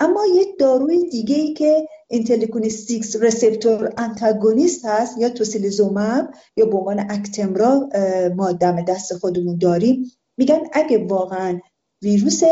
اما 0.00 0.20
یک 0.34 0.58
داروی 0.58 1.08
دیگه 1.10 1.36
ای 1.36 1.52
که 1.52 1.88
اینتلیکونی 2.12 2.70
6 2.70 3.16
رسپتور 3.20 3.92
انتاگونیست 3.96 4.84
هست 4.84 5.18
یا 5.18 5.28
توسیلیزومب 5.28 6.34
یا 6.56 6.66
به 6.66 6.76
عنوان 6.76 7.00
اکتمرا 7.10 7.88
ما 8.36 8.52
دم 8.52 8.84
دست 8.84 9.14
خودمون 9.14 9.58
داریم. 9.58 10.12
میگن 10.36 10.60
اگه 10.72 11.06
واقعا 11.06 11.60
ویروس 12.02 12.42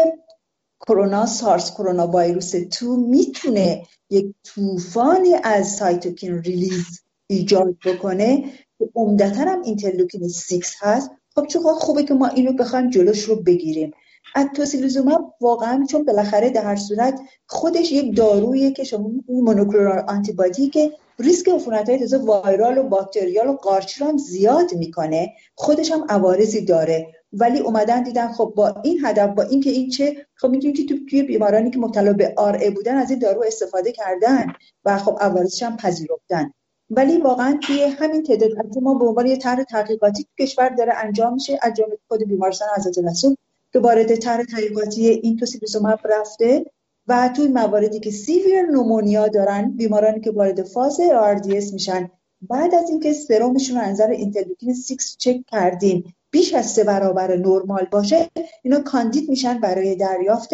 کرونا 0.81 1.27
سارس 1.27 1.71
کرونا 1.71 2.07
ویروس 2.07 2.55
تو 2.71 2.97
می‌تونه 2.97 3.87
یک 4.11 4.35
طوفانی 4.45 5.35
از 5.43 5.69
cytokine 5.69 6.39
release 6.39 7.01
ایجاد 7.27 7.77
بکنه 7.85 8.45
که 8.79 8.91
عمدتا 8.95 9.41
هم 9.41 9.63
اینترلوکین 9.63 10.29
6 10.29 10.75
هست. 10.81 11.11
خب 11.35 11.47
چقدر 11.47 11.73
خوبه 11.73 12.03
که 12.03 12.15
ما 12.15 12.27
اینو 12.27 12.53
بخوایم 12.53 12.91
جلوش 12.91 13.23
رو 13.23 13.37
بگیریم. 13.37 13.91
توسیلیزوماب 14.37 15.35
واقعا 15.41 15.87
چون 15.91 16.05
بالاخره 16.05 16.51
در 16.51 16.65
هر 16.65 16.77
صورت 16.77 17.21
خودش 17.47 17.93
یک 17.93 18.17
دارویی 18.17 18.73
که 18.73 18.85
شما 18.85 19.11
monoclonal 19.29 20.05
antibody 20.09 20.69
که 20.69 20.93
ریسک 21.19 21.49
عفونت 21.49 21.89
های 21.89 21.99
تازه 21.99 22.19
وایرال 22.19 22.79
و 22.79 22.83
باکتریال 22.83 23.49
و 23.49 23.59
هم 24.01 24.17
زیاد 24.17 24.75
می‌کنه 24.75 25.33
خودش 25.55 25.93
هم 25.93 26.05
عوارضی 26.09 26.65
داره. 26.65 27.07
ولی 27.33 27.59
اومدن 27.59 28.03
دیدن 28.03 28.33
خب 28.33 28.53
با 28.57 28.75
این 28.85 29.05
هدف 29.05 29.35
با 29.35 29.43
اینکه 29.43 29.71
این 29.71 29.91
چه 29.91 30.27
خب 30.35 30.49
می‌دونید 30.49 30.89
که 30.89 30.95
توی 31.11 31.23
بیمارانی 31.23 31.71
که 31.71 31.79
مبتلا 31.79 32.13
به 32.13 32.35
RA 32.37 32.71
بودن 32.71 32.97
از 32.97 33.11
این 33.11 33.19
دارو 33.19 33.45
استفاده 33.47 33.93
کردن 33.93 34.47
و 34.85 34.99
خب 34.99 35.19
عوارضش 35.21 35.63
هم 35.63 35.77
پذیرفتن. 35.77 36.53
ولی 36.91 37.19
واقعا 37.19 37.59
توی 37.63 37.83
همین 37.83 38.23
تعداد 38.23 38.53
ما 38.83 38.95
به 38.95 39.05
عنوان 39.05 39.27
یه 39.27 39.37
طرح 39.37 39.63
تحقیقاتی 39.63 40.23
تو 40.23 40.45
کشور 40.45 40.69
داره 40.69 40.93
انجام 40.97 41.35
میشه 41.35 41.59
جمله 41.77 41.99
خود 42.09 42.23
بیمارستان 42.25 42.69
حضرت 42.77 42.99
رسول 42.99 43.37
که 43.73 44.17
طرح 44.17 44.45
تحقیقاتی 44.45 45.09
این 45.09 45.37
توسیلیزوماب 45.37 45.99
رفته 46.05 46.65
و 47.09 47.31
توی 47.37 47.49
مواردی 47.49 48.01
که 48.01 48.11
severe 48.11 48.63
pneumonia 48.63 49.29
دارن 49.29 49.71
بیمارانی 49.71 50.21
که 50.21 50.31
وارد 50.31 50.63
فاز 50.63 51.01
ARDS 51.01 51.73
میشن. 51.73 52.11
بعد 52.49 52.75
از 52.75 52.91
اینکه 52.91 53.13
سرمشون 53.13 53.77
رو 53.77 53.81
از 53.81 53.83
نظر 53.83 54.11
اینترلوکین 54.11 54.75
6 54.75 55.17
چک 55.19 55.41
کردیم 55.47 56.15
بیش 56.31 56.55
از 56.55 56.71
سه 56.71 56.85
برابر 56.85 57.37
نرمال 57.37 57.85
باشه 57.85 58.31
اینا 58.63 58.81
کاندید 58.81 59.29
میشن 59.29 59.61
برای 59.61 59.97
دریافت 59.97 60.51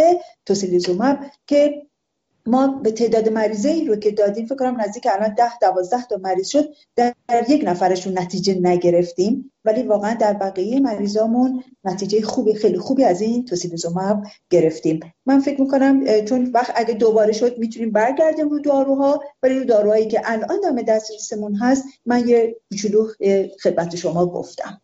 توسیلیزوماب 0.46 1.16
که 1.46 1.87
ما 2.47 2.67
به 2.67 2.91
تعداد 2.93 3.29
مریضه 3.29 3.69
ای 3.69 3.85
رو 3.85 3.97
که 3.97 4.11
دادیم 4.11 4.47
فکر 4.47 4.57
کنم 4.57 4.81
نزدیک 4.81 5.07
الان 5.11 5.35
ده 5.35 5.59
دوازده 5.59 6.05
تا 6.05 6.17
مریض 6.17 6.49
شد 6.49 6.69
در 6.97 7.15
یک 7.49 7.63
نفرشون 7.65 8.19
نتیجه 8.19 8.59
نگرفتیم. 8.63 9.53
ولی 9.65 9.83
واقعا 9.83 10.15
در 10.15 10.33
بقیه 10.33 10.81
مریضامون 10.81 11.65
نتیجه 11.85 12.23
خوبی 12.23 12.55
خیلی 12.55 12.79
خوبی 12.79 13.05
از 13.05 13.21
این 13.21 13.45
توسیلیزوماب 13.45 14.23
گرفتیم. 14.51 15.01
من 15.27 15.41
فکر 15.41 15.61
می‌کنم 15.61 16.05
چون 16.25 16.51
وقت 16.55 16.73
اگه 16.77 16.95
دوباره 16.95 17.33
شد 17.33 17.59
می‌تونیم 17.59 17.91
برگردیم 17.91 18.49
رو 18.49 18.59
داروها 18.59 19.23
ولی 19.43 19.59
رو 19.59 19.65
داروهایی 19.65 20.09
که 20.09 20.21
الان 20.25 20.61
دم 20.61 20.83
دسترسمون 20.83 21.55
هست 21.55 21.85
من 22.07 22.29
یه 22.29 22.57
کوچولو 22.71 23.09
خدمت 23.63 23.97
شما 23.97 24.27
گفتم. 24.27 24.81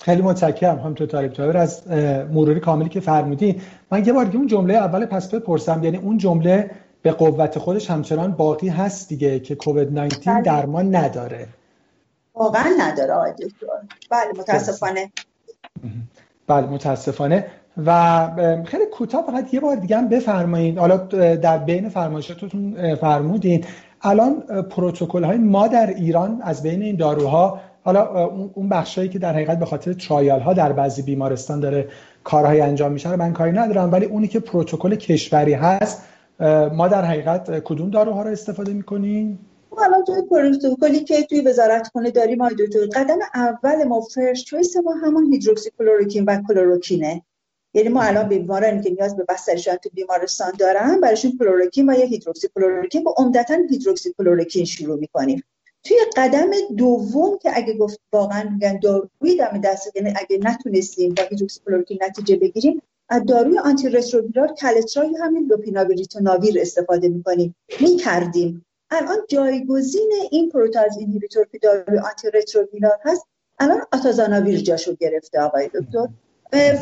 خیلی 0.00 0.22
متشکرم 0.22 0.78
هم 0.78 0.94
تو 0.94 1.06
طالب 1.06 1.32
تاور 1.32 1.56
از 1.56 1.88
مروری 2.32 2.60
کاملی 2.60 2.88
که 2.88 3.00
فرمودی 3.00 3.60
من 3.90 4.06
یه 4.06 4.12
بار 4.12 4.30
اون 4.34 4.46
جمله 4.46 4.74
اول 4.74 5.06
پس 5.06 5.34
بپرسم 5.34 5.84
یعنی 5.84 5.96
اون 5.96 6.18
جمله 6.18 6.70
به 7.02 7.12
قوت 7.12 7.58
خودش 7.58 7.90
همچنان 7.90 8.32
باقی 8.32 8.68
هست 8.68 9.08
دیگه 9.08 9.40
که 9.40 9.54
کووید 9.54 9.92
19 9.92 10.30
بله. 10.30 10.42
درمان 10.42 10.96
نداره؟ 10.96 11.48
واقعا 12.34 12.70
نداره 12.78 13.14
آقای 13.14 13.32
دکتر. 13.32 13.66
بله 14.10 14.30
متاسفانه. 14.38 15.12
بله 16.46 16.66
متاسفانه. 16.66 17.46
و 17.86 18.62
خیلی 18.64 18.86
کوتاه 18.86 19.26
فقط 19.26 19.54
یه 19.54 19.60
بار 19.60 19.76
دیگه 19.76 19.96
هم 19.96 20.08
بفرمایید 20.08 20.78
حالا 20.78 20.96
در 21.36 21.58
بین 21.58 21.88
فرمایشاتتون 21.88 22.94
فرمودین. 22.94 23.64
الان 24.02 24.40
پروتکل 24.62 25.24
های 25.24 25.38
ما 25.38 25.68
در 25.68 25.86
ایران 25.86 26.40
از 26.42 26.62
بین 26.62 26.82
این 26.82 26.96
داروها 26.96 27.60
حالا 27.88 28.26
اون 28.54 28.68
بخشایی 28.68 29.08
که 29.08 29.18
در 29.18 29.32
حقیقت 29.32 29.58
به 29.58 29.66
خاطر 29.66 29.92
trial 29.92 30.40
ها 30.40 30.52
در 30.52 30.72
بعضی 30.72 31.02
بیمارستان 31.02 31.60
داره 31.60 31.88
کارهای 32.24 32.60
انجام 32.60 32.92
میشه 32.92 33.16
من 33.16 33.32
کاری 33.32 33.52
ندارم 33.52 33.92
ولی 33.92 34.06
اونی 34.06 34.28
که 34.28 34.40
پروتکل 34.40 34.94
کشوری 34.94 35.52
هست 35.52 36.02
ما 36.72 36.88
در 36.88 37.04
حقیقت 37.04 37.60
کدوم 37.64 37.90
داروها 37.90 38.22
رو 38.22 38.30
استفاده 38.30 38.72
می‌کنیم؟ 38.72 39.38
حالا 39.70 40.02
توی 40.02 40.22
پروتکلی 40.30 41.00
که 41.00 41.22
توی 41.22 41.40
وزارت 41.40 41.88
خونه 41.92 42.10
داریم 42.10 42.40
آقای 42.40 42.54
دکتر 42.54 42.86
قدم 43.00 43.18
اول 43.34 43.84
ما 43.84 44.00
first 44.00 44.44
choice 44.44 44.76
ما 44.76 44.92
همون 44.92 45.32
هیدروکسی 45.32 45.70
کلوروکین 45.78 46.24
و 46.24 46.42
کلوروکینه 46.48 47.22
یعنی 47.74 47.88
ما 47.88 48.02
الان 48.02 48.28
بیمارانی 48.28 48.82
که 48.82 48.90
نیاز 48.90 49.16
به 49.16 49.24
بستری 49.28 49.55
شدن 49.55 49.76
تو 49.76 49.90
بیمارستان 49.94 50.52
دارن 50.58 51.00
براشون 51.00 51.32
کلوروکین 51.38 51.90
و 51.90 51.92
یا 51.92 52.06
هیدروکسی 52.06 52.48
کلوروکین 52.54 53.04
با 53.04 53.14
عمدتا 53.18 53.54
هیدروکسی 53.70 54.14
کلوروکین 54.18 54.64
شروع 54.64 54.98
می‌کنیم. 54.98 55.42
توی 55.84 55.96
قدم 56.16 56.50
دوم 56.76 57.38
که 57.38 57.50
اگه 57.54 57.74
گفت 57.74 58.00
واقعا 58.12 58.50
میگن 58.50 58.78
داروی 58.78 59.36
دم 59.38 59.60
دست 59.60 59.96
یعنی 59.96 60.14
اگه 60.16 60.38
نتونستیم 60.42 61.14
با 61.14 61.22
هیدروکسیکلوروکین 61.30 61.98
نتیجه 62.02 62.36
بگیریم 62.36 62.82
از 63.08 63.22
داروی 63.24 63.58
آنتی 63.58 63.88
رتروویرال 63.88 64.54
کلترای 64.54 65.16
همین 65.20 65.46
لوپیناویر 65.46 66.03
ریتوناویر 66.03 66.60
استفاده 66.60 67.08
می‌کنیم. 67.08 67.54
می‌کردیم. 67.80 68.64
الان 68.90 69.18
جایگزین 69.28 70.12
این 70.30 70.50
protease 70.50 70.98
inhibitor 70.98 71.46
که 71.52 71.58
داروی 71.58 71.98
آنتی 71.98 72.30
رتروویرال 72.34 72.98
هست 73.04 73.26
الان 73.58 73.80
آتازاناویر 73.92 74.60
جاشو 74.60 74.94
گرفته 74.94 75.40
آقای 75.40 75.68
دکتر. 75.74 76.08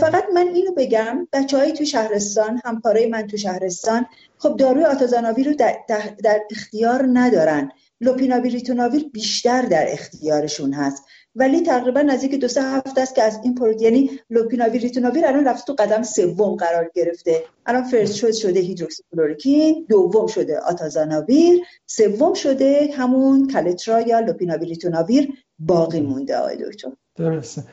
فقط 0.01 0.25
من 0.35 0.49
اینو 0.49 0.73
بگم 0.73 1.29
بچه 1.33 1.73
تو 1.73 1.85
شهرستان 1.85 2.61
همکارای 2.65 3.07
من 3.07 3.27
تو 3.27 3.37
شهرستان 3.37 4.07
خب 4.39 4.57
داروی 4.57 4.85
آتازاناویر 4.85 5.49
رو 5.49 5.55
در, 5.55 5.77
در 6.25 6.41
اختیار 6.51 7.09
ندارن. 7.13 7.71
لوپیناویر 8.01 8.65
بیشتر 9.13 9.63
در 9.63 9.87
اختیارشون 9.89 10.73
هست. 10.73 11.05
ولی 11.35 11.61
تقریبا 11.61 12.03
نزدیک 12.03 12.41
دو 12.41 12.49
سه 12.49 12.63
هفته 12.63 13.01
است 13.01 13.15
که 13.15 13.23
از 13.23 13.41
این 13.45 13.55
پروت 13.55 13.83
یعنی 13.83 14.11
لوپیناویر 14.31 15.27
الان 15.27 15.45
رفت 15.45 15.67
تو 15.67 15.73
قدم 15.73 16.03
سوم 16.03 16.55
قرار 16.55 16.91
گرفته. 16.95 17.45
الان 17.67 17.85
first 17.85 18.15
شد 18.15 18.33
شده 18.33 18.61
هیدروکسیکلوروکین 18.61 19.87
دوم 19.89 20.27
شده 20.27 20.59
آتازاناویر 20.59 21.59
سوم 21.87 22.35
شده 22.35 22.89
همون 22.97 23.49
کلترا 23.49 24.01
یا 24.01 24.21
لوپیناویر 24.21 25.29
باقی 25.59 26.01
مونده 26.01 26.37
آقای 26.37 26.57
دکتر. 26.57 26.89
درسته. 27.17 27.65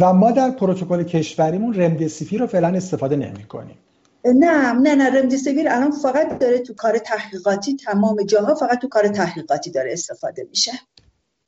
و 0.00 0.12
ما 0.12 0.30
در 0.30 0.50
پروتکل 0.50 1.02
کشوریمون 1.02 1.74
رمدسیویر 1.74 2.40
رو 2.40 2.46
فعلا 2.46 2.68
استفاده 2.68 3.16
نمی 3.16 3.44
کنیم 3.44 3.78
نه 4.24 4.72
نه 4.72 4.94
نه 4.94 5.20
رمدسیویر 5.20 5.68
الان 5.68 5.90
فقط 5.90 6.38
داره 6.38 6.58
تو 6.58 6.74
کار 6.74 6.98
تحقیقاتی 6.98 7.76
تمام 7.76 8.22
جاها 8.22 8.54
فقط 8.54 8.78
تو 8.78 8.88
کار 8.88 9.08
تحقیقاتی 9.08 9.70
داره 9.70 9.92
استفاده 9.92 10.46
میشه. 10.50 10.72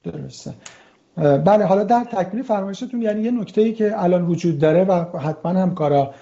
درسته. 0.05 0.55
بله 1.17 1.65
حالا 1.65 1.85
در 1.85 2.05
تکمیل 2.05 2.43
فرمایشتون 2.43 3.03
یعنی 3.03 3.23
یه 3.23 3.31
نکته 3.31 3.61
ای 3.61 3.73
که 3.73 4.03
الان 4.03 4.27
وجود 4.27 4.59
داره 4.59 4.85
و 4.85 5.19
حتما 5.19 5.53
همکارا 5.53 6.15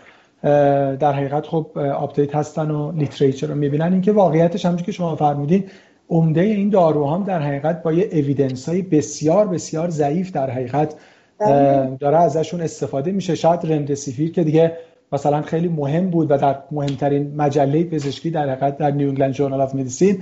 در 0.97 1.13
حقیقت 1.13 1.47
خب 1.47 1.79
update 1.79 2.35
هستن 2.35 2.71
و 2.71 2.93
literature 2.93 3.47
رو 3.47 3.55
می‌بینن 3.55 3.93
اینکه 3.93 4.13
واقعیتش 4.13 4.65
همونجوری 4.65 4.87
که 4.87 4.93
شما 4.93 5.17
فرمودین 5.17 5.71
عمده 6.11 6.41
این 6.41 6.71
داروها 6.71 7.15
هم 7.15 7.25
در 7.25 7.43
حقیقت 7.43 7.83
با 7.83 7.93
یه 7.93 8.09
evidence 8.13 8.69
های 8.69 8.83
بسیار 8.83 9.49
بسیار 9.49 9.91
ضعیف 9.91 10.33
در 10.33 10.51
حقیقت 10.51 10.95
بله. 11.39 11.97
داره 12.01 12.17
ازشون 12.17 12.61
استفاده 12.61 13.13
میشه. 13.13 13.35
شاید 13.35 13.61
رمدسیویر 13.73 14.33
که 14.33 14.45
دیگه 14.45 14.77
مثلا 15.15 15.43
خیلی 15.43 15.69
مهم 15.69 16.11
بود 16.11 16.31
و 16.31 16.37
در 16.37 16.59
مهمترین 16.71 17.35
مجله 17.37 17.85
پزشکی 17.85 18.31
در 18.31 18.51
حقیقت 18.51 18.79
در 18.79 18.91
New 18.91 19.09
England 19.09 19.33
Journal 19.33 19.61
of 19.61 19.75
Medicine 19.75 20.19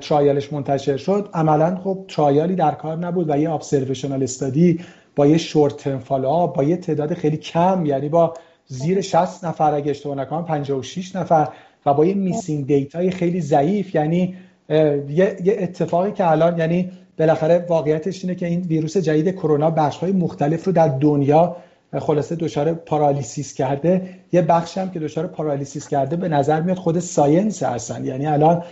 trial 0.00 0.37
ش 0.37 0.52
منتشر 0.52 0.96
شد. 0.96 1.28
عملا 1.34 1.76
خب 1.84 2.04
trial 2.08 2.46
ی 2.46 2.54
در 2.54 2.70
کار 2.70 2.96
نبود 2.96 3.30
و 3.30 3.38
یه 3.38 3.50
observational 3.50 4.22
study 4.22 4.80
با 5.16 5.26
یه 5.26 5.38
short 5.38 5.76
term 5.76 6.02
با 6.56 6.64
یه 6.64 6.76
تعداد 6.76 7.14
خیلی 7.14 7.36
کم 7.36 7.86
یعنی 7.86 8.08
با 8.08 8.34
زیر 8.66 9.00
60 9.00 9.44
نفر 9.44 9.74
اگه 9.74 9.90
اشتباه 9.90 10.16
نکنم 10.16 10.44
56 10.44 11.16
نفر 11.16 11.48
و 11.86 11.94
با 11.94 12.04
یه 12.04 12.14
missing 12.14 12.66
data 12.66 13.01
ی 13.01 13.10
خیلی 13.10 13.40
ضعیف. 13.40 13.94
یعنی 13.94 14.34
یه 15.08 15.56
اتفاقی 15.58 16.12
که 16.12 16.30
الان 16.30 16.58
یعنی 16.58 16.90
بالاخره 17.18 17.66
واقعیتش 17.68 18.24
اینه 18.24 18.34
که 18.34 18.46
این 18.46 18.60
ویروس 18.60 18.96
جدید 18.96 19.34
کرونا 19.34 19.70
بخش‌های 19.70 20.12
مختلف 20.12 20.64
رو 20.64 20.72
در 20.72 20.88
دنیا 20.88 21.56
خلاصه 21.98 22.36
دچار 22.36 22.72
paralysis 22.74 23.54
کرده. 23.54 24.08
یه 24.32 24.42
بخش 24.42 24.78
هم 24.78 24.90
که 24.90 24.98
دچار 24.98 25.26
paralysis 25.26 25.88
کرده 25.88 26.16
به 26.16 26.28
نظر 26.28 26.60
میاد 26.60 26.76
خود 26.76 26.98
science 26.98 27.62
هستن. 27.62 28.04
یعنی 28.04 28.26
الان 28.26 28.62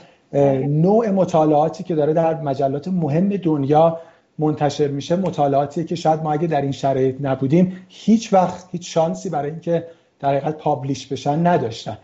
نوع 0.69 1.11
مطالعاتی 1.11 1.85
که 1.85 1.95
داره 1.95 2.13
در 2.13 2.41
مجلات 2.41 2.89
مهم 2.89 3.29
دنیا 3.29 4.01
منتشر 4.39 4.89
میشه 4.89 5.17
مطالعاتی 5.17 5.85
که 5.85 5.95
شاید 5.95 6.23
ما 6.23 6.33
اگه 6.33 6.47
در 6.47 6.61
این 6.61 6.73
شرایط 6.73 7.17
نبودیم 7.21 7.87
هیچ 7.89 8.33
وقت 8.33 8.67
هیچ 8.73 8.95
شانسی 8.95 9.31
برای 9.31 9.51
اینکه 9.51 9.87
در 10.21 10.29
حقیقت 10.29 10.59
publish 10.59 11.07
بشن 11.07 11.47
نداشتن. 11.47 11.99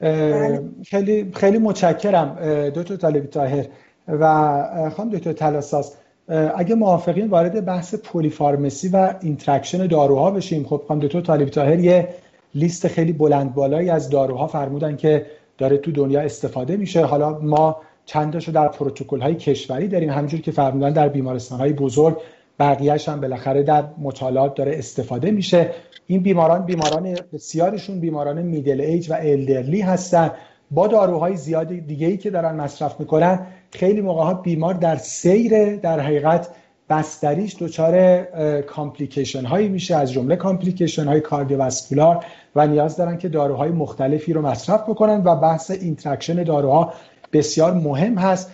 بله. 0.00 0.62
خیلی 0.86 1.30
خیلی 1.34 1.58
متشکرم 1.58 2.34
دکتر 2.74 2.96
طالبی 2.96 3.26
تاهر 3.26 3.66
و 4.08 4.90
خانم 4.96 5.10
دکتر 5.10 5.32
تلاساس. 5.32 5.96
اگه 6.28 6.74
موافقین 6.74 7.26
وارد 7.26 7.64
بحث 7.64 7.94
polypharmacy 7.94 8.88
و 8.88 9.14
interaction 9.20 9.86
داروها 9.86 10.30
بشیم. 10.30 10.64
خب 10.64 10.82
خانم 10.88 11.00
دکتر 11.00 11.20
طالب 11.20 11.48
تاهر 11.48 11.78
یه 11.78 12.08
لیست 12.54 12.88
خیلی 12.88 13.12
بلند 13.12 13.54
بالایی 13.54 13.90
از 13.90 14.10
داروها 14.10 14.46
فرمودن 14.46 14.96
که 14.96 15.26
داره 15.58 15.76
تو 15.78 15.92
دنیا 15.92 16.20
استفاده 16.20 16.76
میشه. 16.76 17.04
حالا 17.04 17.38
ما 17.38 17.76
چندشو 18.06 18.52
در 18.52 18.68
پروتکل 18.68 19.20
های 19.20 19.34
کشوری 19.34 19.88
داریم. 19.88 20.10
همینجور 20.10 20.40
که 20.40 20.50
فرمودن 20.50 20.92
در 20.92 21.08
بیمارستان 21.08 21.58
های 21.58 21.72
بزرگ 21.72 22.16
بقیهش 22.58 23.08
هم 23.08 23.20
بالاخره 23.20 23.62
در 23.62 23.84
مطالعات 23.98 24.54
داره 24.54 24.78
استفاده 24.78 25.30
میشه. 25.30 25.70
این 26.06 26.22
بیماران 26.22 26.64
بیماران 26.64 27.16
بسیارشون 27.32 28.00
بیماران 28.00 28.42
middle 28.42 28.80
age 28.80 29.10
و 29.10 29.14
elderly 29.14 29.80
هستن. 29.80 30.30
با 30.70 30.86
داروهای 30.86 31.36
زیاد 31.36 31.68
دیگه 31.68 32.06
ای 32.06 32.16
که 32.16 32.30
دارن 32.30 32.54
مصرف 32.54 33.00
می‌کنن 33.00 33.46
خیلی 33.74 34.00
موقع 34.00 34.22
ها 34.22 34.34
بیمار 34.34 34.74
در 34.74 34.96
سیر 34.96 35.76
در 35.76 36.00
حقیقت 36.00 36.48
بستریش 36.90 37.56
دچار 37.60 38.22
complication 38.60 39.44
هایی 39.44 39.68
میشه. 39.68 39.96
از 39.96 40.12
جمله 40.12 40.36
complication 40.36 41.04
های 41.04 41.20
cardiovascular 41.20 42.24
و 42.56 42.66
نیاز 42.66 42.96
دارن 42.96 43.18
که 43.18 43.28
داروهای 43.28 43.70
مختلفی 43.70 44.32
رو 44.32 44.42
مصرف 44.42 44.82
بکنن 44.82 45.22
و 45.24 45.36
بحث 45.36 45.70
interaction 45.70 46.42
داروها 46.42 46.92
بسیار 47.32 47.74
مهم 47.74 48.18
هست. 48.18 48.50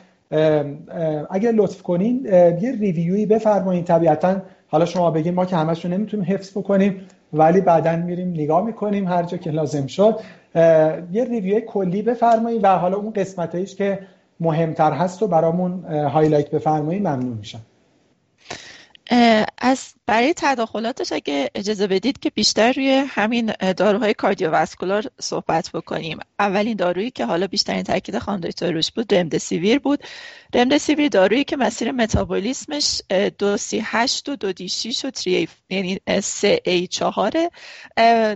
اگر 1.30 1.52
لطف 1.52 1.82
کنین 1.82 2.24
یه 2.60 2.76
review 2.80 3.20
ی 3.20 3.26
بفرمایید 3.26 3.84
طبیعتا 3.84 4.36
حالا 4.68 4.84
شما 4.84 5.10
بگین 5.10 5.34
ما 5.34 5.44
که 5.44 5.56
همش 5.56 5.84
رو 5.84 5.90
نمی‌تونیم 5.90 6.26
حفظ 6.28 6.50
بکنیم 6.58 7.00
ولی 7.32 7.60
بعدا 7.60 7.96
میریم 7.96 8.28
نگاه 8.28 8.64
می‌کنیم 8.64 9.08
هر 9.08 9.22
جا 9.22 9.36
که 9.36 9.50
لازم 9.50 9.86
شد. 9.86 10.20
یه 11.12 11.24
review 11.24 11.60
کلی 11.60 12.02
بفرمایید 12.02 12.64
و 12.64 12.68
حالا 12.68 12.96
اون 12.96 13.12
قسمتایش 13.12 13.74
که 13.74 13.98
مهمتر 14.40 14.92
هست 14.92 15.22
و 15.22 15.28
برامون 15.28 15.84
highlight 15.84 16.50
بفرمایید 16.50 17.02
ممنون 17.02 17.38
میشم. 17.38 17.60
از 19.58 19.94
برای 20.06 20.34
تداخلاتش 20.36 21.12
اگه 21.12 21.50
اجازه 21.54 21.86
بدید 21.86 22.18
که 22.18 22.30
بیشتر 22.30 22.72
روی 22.72 23.04
همین 23.08 23.52
داروهای 23.76 24.14
cardiovascular 24.14 25.04
صحبت 25.20 25.70
بکنیم. 25.74 26.18
اولین 26.38 26.76
دارویی 26.76 27.10
که 27.10 27.24
حالا 27.24 27.46
بیشترین 27.46 27.82
تاکید 27.82 28.18
خانم 28.18 28.40
دکتر 28.40 28.72
روش 28.72 28.90
بود 28.90 29.14
رمدسیویر 29.14 29.78
بود. 29.78 30.04
رمدسیویر 30.54 31.08
دارویی 31.08 31.44
که 31.44 31.56
مسیر 31.56 31.92
متابولیسمش 31.92 33.02
دو 33.38 33.56
C 33.56 33.82
هشت 33.84 34.28
و 34.28 34.36
دو 34.36 34.52
D 34.52 34.68
شیش 34.68 35.04
و 35.04 35.10
three 35.10 35.48
یعنی 35.70 36.00
سه 36.22 36.60
A 36.64 36.86
چهاره. 36.86 37.50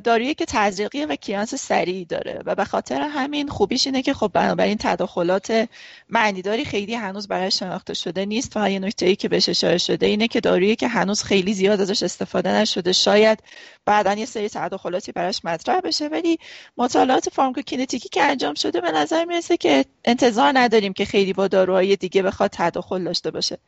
دارویی 0.05 0.35
که 0.35 0.45
تزریقی 0.45 1.05
و 1.05 1.17
clearance 1.17 1.55
سریعی 1.55 2.05
داره 2.05 2.43
و 2.47 2.55
به 2.55 2.65
خاطر 2.65 3.01
همین 3.01 3.49
خوبیش 3.49 3.87
اینه 3.87 4.03
که 4.03 4.15
خب 4.15 4.31
بنابراین 4.35 4.79
تداخلات 4.81 5.69
معنیداری 6.09 6.65
خیلی 6.65 6.95
هنوز 6.95 7.29
براش 7.29 7.51
شناخته 7.51 7.95
شده 7.95 8.25
نیست. 8.25 8.57
و 8.57 8.71
یه 8.71 8.79
نکته 8.79 9.07
ای 9.07 9.17
که 9.17 9.29
بهش 9.29 9.49
اشاره 9.49 9.79
شده 9.79 10.07
اینه 10.07 10.29
که 10.29 10.41
دارویی 10.65 10.77
که 10.77 10.89
هنوز 10.89 11.23
خیلی 11.23 11.55
زیاد 11.55 11.81
ازش 11.81 12.03
استفاده 12.03 12.53
نشده. 12.53 12.93
شاید 12.93 13.39
بعدا 13.87 14.15
یه 14.15 14.27
سری 14.27 14.49
تداخلاتی 14.49 15.13
براش 15.13 15.45
مطرح 15.45 15.81
بشه 15.81 16.09
ولی 16.09 16.39
مطالعات 16.77 17.29
فارماکوکینتیکی 17.29 18.09
که 18.09 18.23
انجام 18.23 18.55
شده 18.55 18.81
به 18.81 18.93
نظر 18.93 19.25
می‌رسه 19.25 19.57
که 19.57 19.85
انتظار 20.05 20.53
نداریم 20.55 20.93
که 20.93 21.05
خیلی 21.05 21.33
با 21.33 21.49
داروهای 21.49 21.97
دیگه 21.97 22.23
بخواد 22.23 22.51
تداخل 22.53 23.05
داشته 23.05 23.31
باشه. 23.31 23.59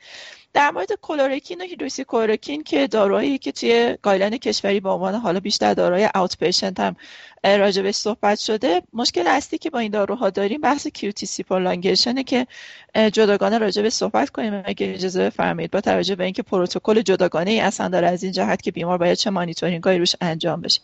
در 0.57 0.71
مورد 0.71 0.93
کلروکین 1.03 1.61
و 1.61 1.65
هیدروکسی 1.65 2.05
کلروکین 2.05 2.63
که 2.63 2.87
داروهایی 2.87 3.39
که 3.39 3.53
توی 3.53 3.97
guideline 4.03 4.37
کشوری 4.37 4.81
به 4.81 4.89
عنوان 4.89 5.15
حالا 5.15 5.41
بیشتر 5.41 5.75
داروهای 5.75 6.09
outpatient 6.15 6.81
هم 6.81 6.97
راجبش 7.45 7.95
صحبت 7.95 8.39
شده 8.39 8.83
مشکل 8.93 9.27
اصلی 9.27 9.59
که 9.59 9.71
با 9.71 9.79
این 9.79 9.91
داروها 9.91 10.31
داریم 10.31 10.61
بحث 10.61 10.87
کیوتیسی 10.87 11.43
پرولانگیشنه 11.43 12.25
که 12.25 12.47
جداگانه 12.95 13.59
راجبش 13.59 13.93
صحبت 13.93 14.31
کنیم. 14.31 14.63
اگه 14.65 14.95
اجازه 14.95 15.27
بفرمایید 15.27 15.71
با 15.71 15.81
توجه 15.81 16.15
به 16.15 16.25
اینکه 16.25 16.43
پروتکل 16.43 17.03
جداگانه 17.03 17.51
ای 17.51 17.61
اصلا 17.61 17.89
داره 17.89 18.07
از 18.09 18.23
این 18.23 18.33
جهت 18.33 18.63
که 18.63 18.71
بیمار 18.71 18.99
باید 18.99 19.19
چه 19.19 19.31
مانیتورینگایی 19.31 19.99
روش 19.99 20.17
انجام 20.21 20.61
بشه. 20.61 20.81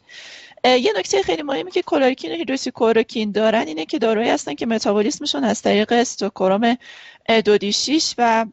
یه 0.65 0.93
نکته 0.97 1.23
خیلی 1.23 1.43
مهمی 1.43 1.71
که 1.71 1.83
کلارکین 1.83 2.33
و 2.33 2.35
هیدروسی 2.35 2.71
کلورکین 2.71 3.33
دارن 3.33 3.67
اینه 3.67 3.87
که 3.87 3.99
داروهایی 3.99 4.31
هستن 4.31 4.55
که 4.55 4.67
متابولیسمشون 4.67 5.45
از 5.45 5.63
طریق 5.63 5.93
استوکروم 5.93 6.77
دو 7.45 7.59
دی 7.59 7.73
6 7.73 8.15
و 8.19 8.47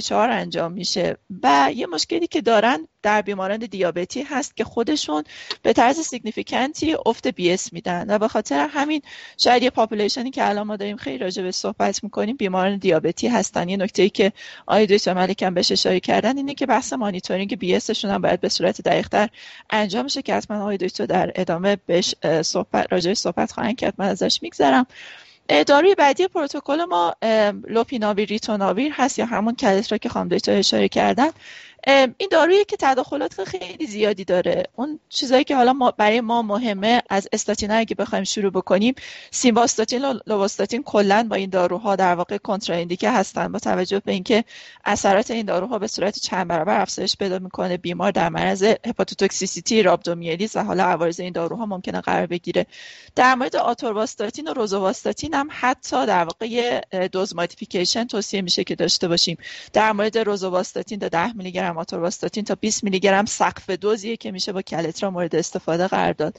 چهار 0.00 0.30
انجام 0.30 0.72
میشه. 0.72 1.16
و 1.42 1.70
یه 1.74 1.86
مشکلی 1.86 2.26
که 2.26 2.40
دارن 2.40 2.88
در 3.02 3.22
بیماران 3.22 3.58
دیابتی 3.58 4.22
هست 4.22 4.56
که 4.56 4.64
خودشون 4.64 5.24
به 5.62 5.72
طرز 5.72 6.00
significant 6.00 6.88
ی 6.88 6.96
افت 7.06 7.28
BS 7.28 7.72
میدن. 7.72 8.06
و 8.08 8.18
به 8.18 8.28
خاطر 8.28 8.68
همین 8.72 9.02
شاید 9.38 9.62
یه 9.62 9.70
population 9.70 10.24
ی 10.24 10.30
که 10.30 10.48
الان 10.48 10.66
ما 10.66 10.76
داریم 10.76 10.96
خیلی 10.96 11.18
راجع 11.18 11.42
به 11.42 11.50
صحبت 11.50 12.04
می‌کنیم 12.04 12.36
بیماران 12.36 12.76
دیابتی 12.76 13.28
هستن. 13.28 13.68
یه 13.68 13.76
نکته 13.76 14.02
ای 14.02 14.10
که 14.10 14.32
آقای 14.66 14.86
دکتر 14.86 15.14
ملکم 15.14 15.54
بهش 15.54 15.72
اشاره 15.72 16.00
کردن 16.00 16.36
اینه 16.36 16.54
که 16.54 16.66
بحث 16.66 16.92
مانیتورینگ 16.92 17.58
BS 17.58 17.76
شون 17.76 18.10
هم 18.10 18.22
باید 18.22 18.40
به 18.40 18.48
صورت 18.48 18.80
دقیقتر 18.80 19.28
انجام 19.70 20.08
شه 20.08 20.22
که 20.22 20.34
حتما 20.34 20.60
آقای 20.60 20.76
دکتر 20.76 21.06
در 21.06 21.32
ادامه 21.34 21.76
بهش 21.86 22.14
صحبت 22.42 22.86
راجع 22.90 23.14
صحبت 23.14 23.52
خواهند 23.52 23.76
کرد. 23.76 23.94
من 23.98 24.08
ازش 24.08 24.38
میگذرم. 24.42 24.86
داروی 25.66 25.94
بعدی 25.94 26.28
پروتکل 26.28 26.84
ما 26.84 27.14
لوپیناویر 27.68 28.28
ریتوناویر 28.28 28.92
هست 28.96 29.18
یا 29.18 29.26
همون 29.26 29.54
کلترا 29.54 29.98
که 29.98 30.08
خانم 30.08 30.28
دکتر 30.28 30.56
اشاره 30.56 30.88
کردن. 30.88 31.30
این 31.86 32.28
دارویی 32.30 32.64
که 32.64 32.76
تداخلات 32.80 33.44
خیلی 33.44 33.86
زیادی 33.86 34.24
داره. 34.24 34.62
اون 34.76 35.00
چیزایی 35.08 35.44
که 35.44 35.56
حالا 35.56 35.72
ما 35.72 35.90
برای 35.90 36.20
ما 36.20 36.42
مهمه 36.42 37.02
از 37.10 37.28
استاتین 37.32 37.70
اگه 37.70 37.94
بخوایم 37.94 38.24
شروع 38.24 38.50
بکنیم 38.50 38.94
سیمباستاتین 39.30 40.04
و 40.04 40.14
لوواستاتین 40.26 40.82
کلا 40.82 41.26
با 41.30 41.36
این 41.36 41.50
داروها 41.50 41.96
در 41.96 42.14
واقع 42.14 42.36
کنتراندیکه 42.36 43.10
هستن 43.10 43.52
با 43.52 43.58
توجه 43.58 44.00
به 44.00 44.12
اینکه 44.12 44.44
اثرات 44.84 45.30
این 45.30 45.46
داروها 45.46 45.78
به 45.78 45.86
صورت 45.86 46.18
چند 46.18 46.48
برابر 46.48 46.80
افزایش 46.80 47.16
پیدا 47.16 47.38
می‌کنه. 47.38 47.76
بیمار 47.76 48.10
در 48.10 48.28
معرض 48.28 48.62
هپاتوتوکسیسیتی 48.62 49.82
رابدومیالیز 49.82 50.56
و 50.56 50.64
حالا 50.64 50.84
عوارض 50.84 51.20
این 51.20 51.32
داروها 51.32 51.66
ممکنه 51.66 52.00
قرار 52.00 52.26
بگیره. 52.26 52.66
در 53.16 53.34
مورد 53.34 53.56
آتورواستاتین 53.56 54.48
و 54.48 54.54
روزوواستاتین 54.54 55.34
هم 55.34 55.48
حتی 55.50 56.06
در 56.06 56.24
واقع 56.24 56.80
dose 57.08 57.36
modification 57.36 58.04
توصیه 58.04 58.42
میشه 58.42 58.64
که 58.64 58.74
داشته 58.74 59.08
باشیم. 59.08 59.38
در 59.72 59.92
مورد 59.92 60.18
روزوواستاتین 60.18 60.98
تا 60.98 61.08
10 61.08 61.32
میلی 61.32 61.52
آتورواستاتین 61.78 62.44
تا 62.44 62.54
20 62.54 62.84
میلی 62.84 63.00
گرم 63.00 63.24
سقف 63.24 63.70
دوزیه 63.70 64.16
که 64.16 64.30
میشه 64.30 64.52
با 64.52 64.62
کلترا 64.62 65.10
مورد 65.10 65.36
استفاده 65.36 65.88
قرار 65.88 66.12
داد. 66.12 66.38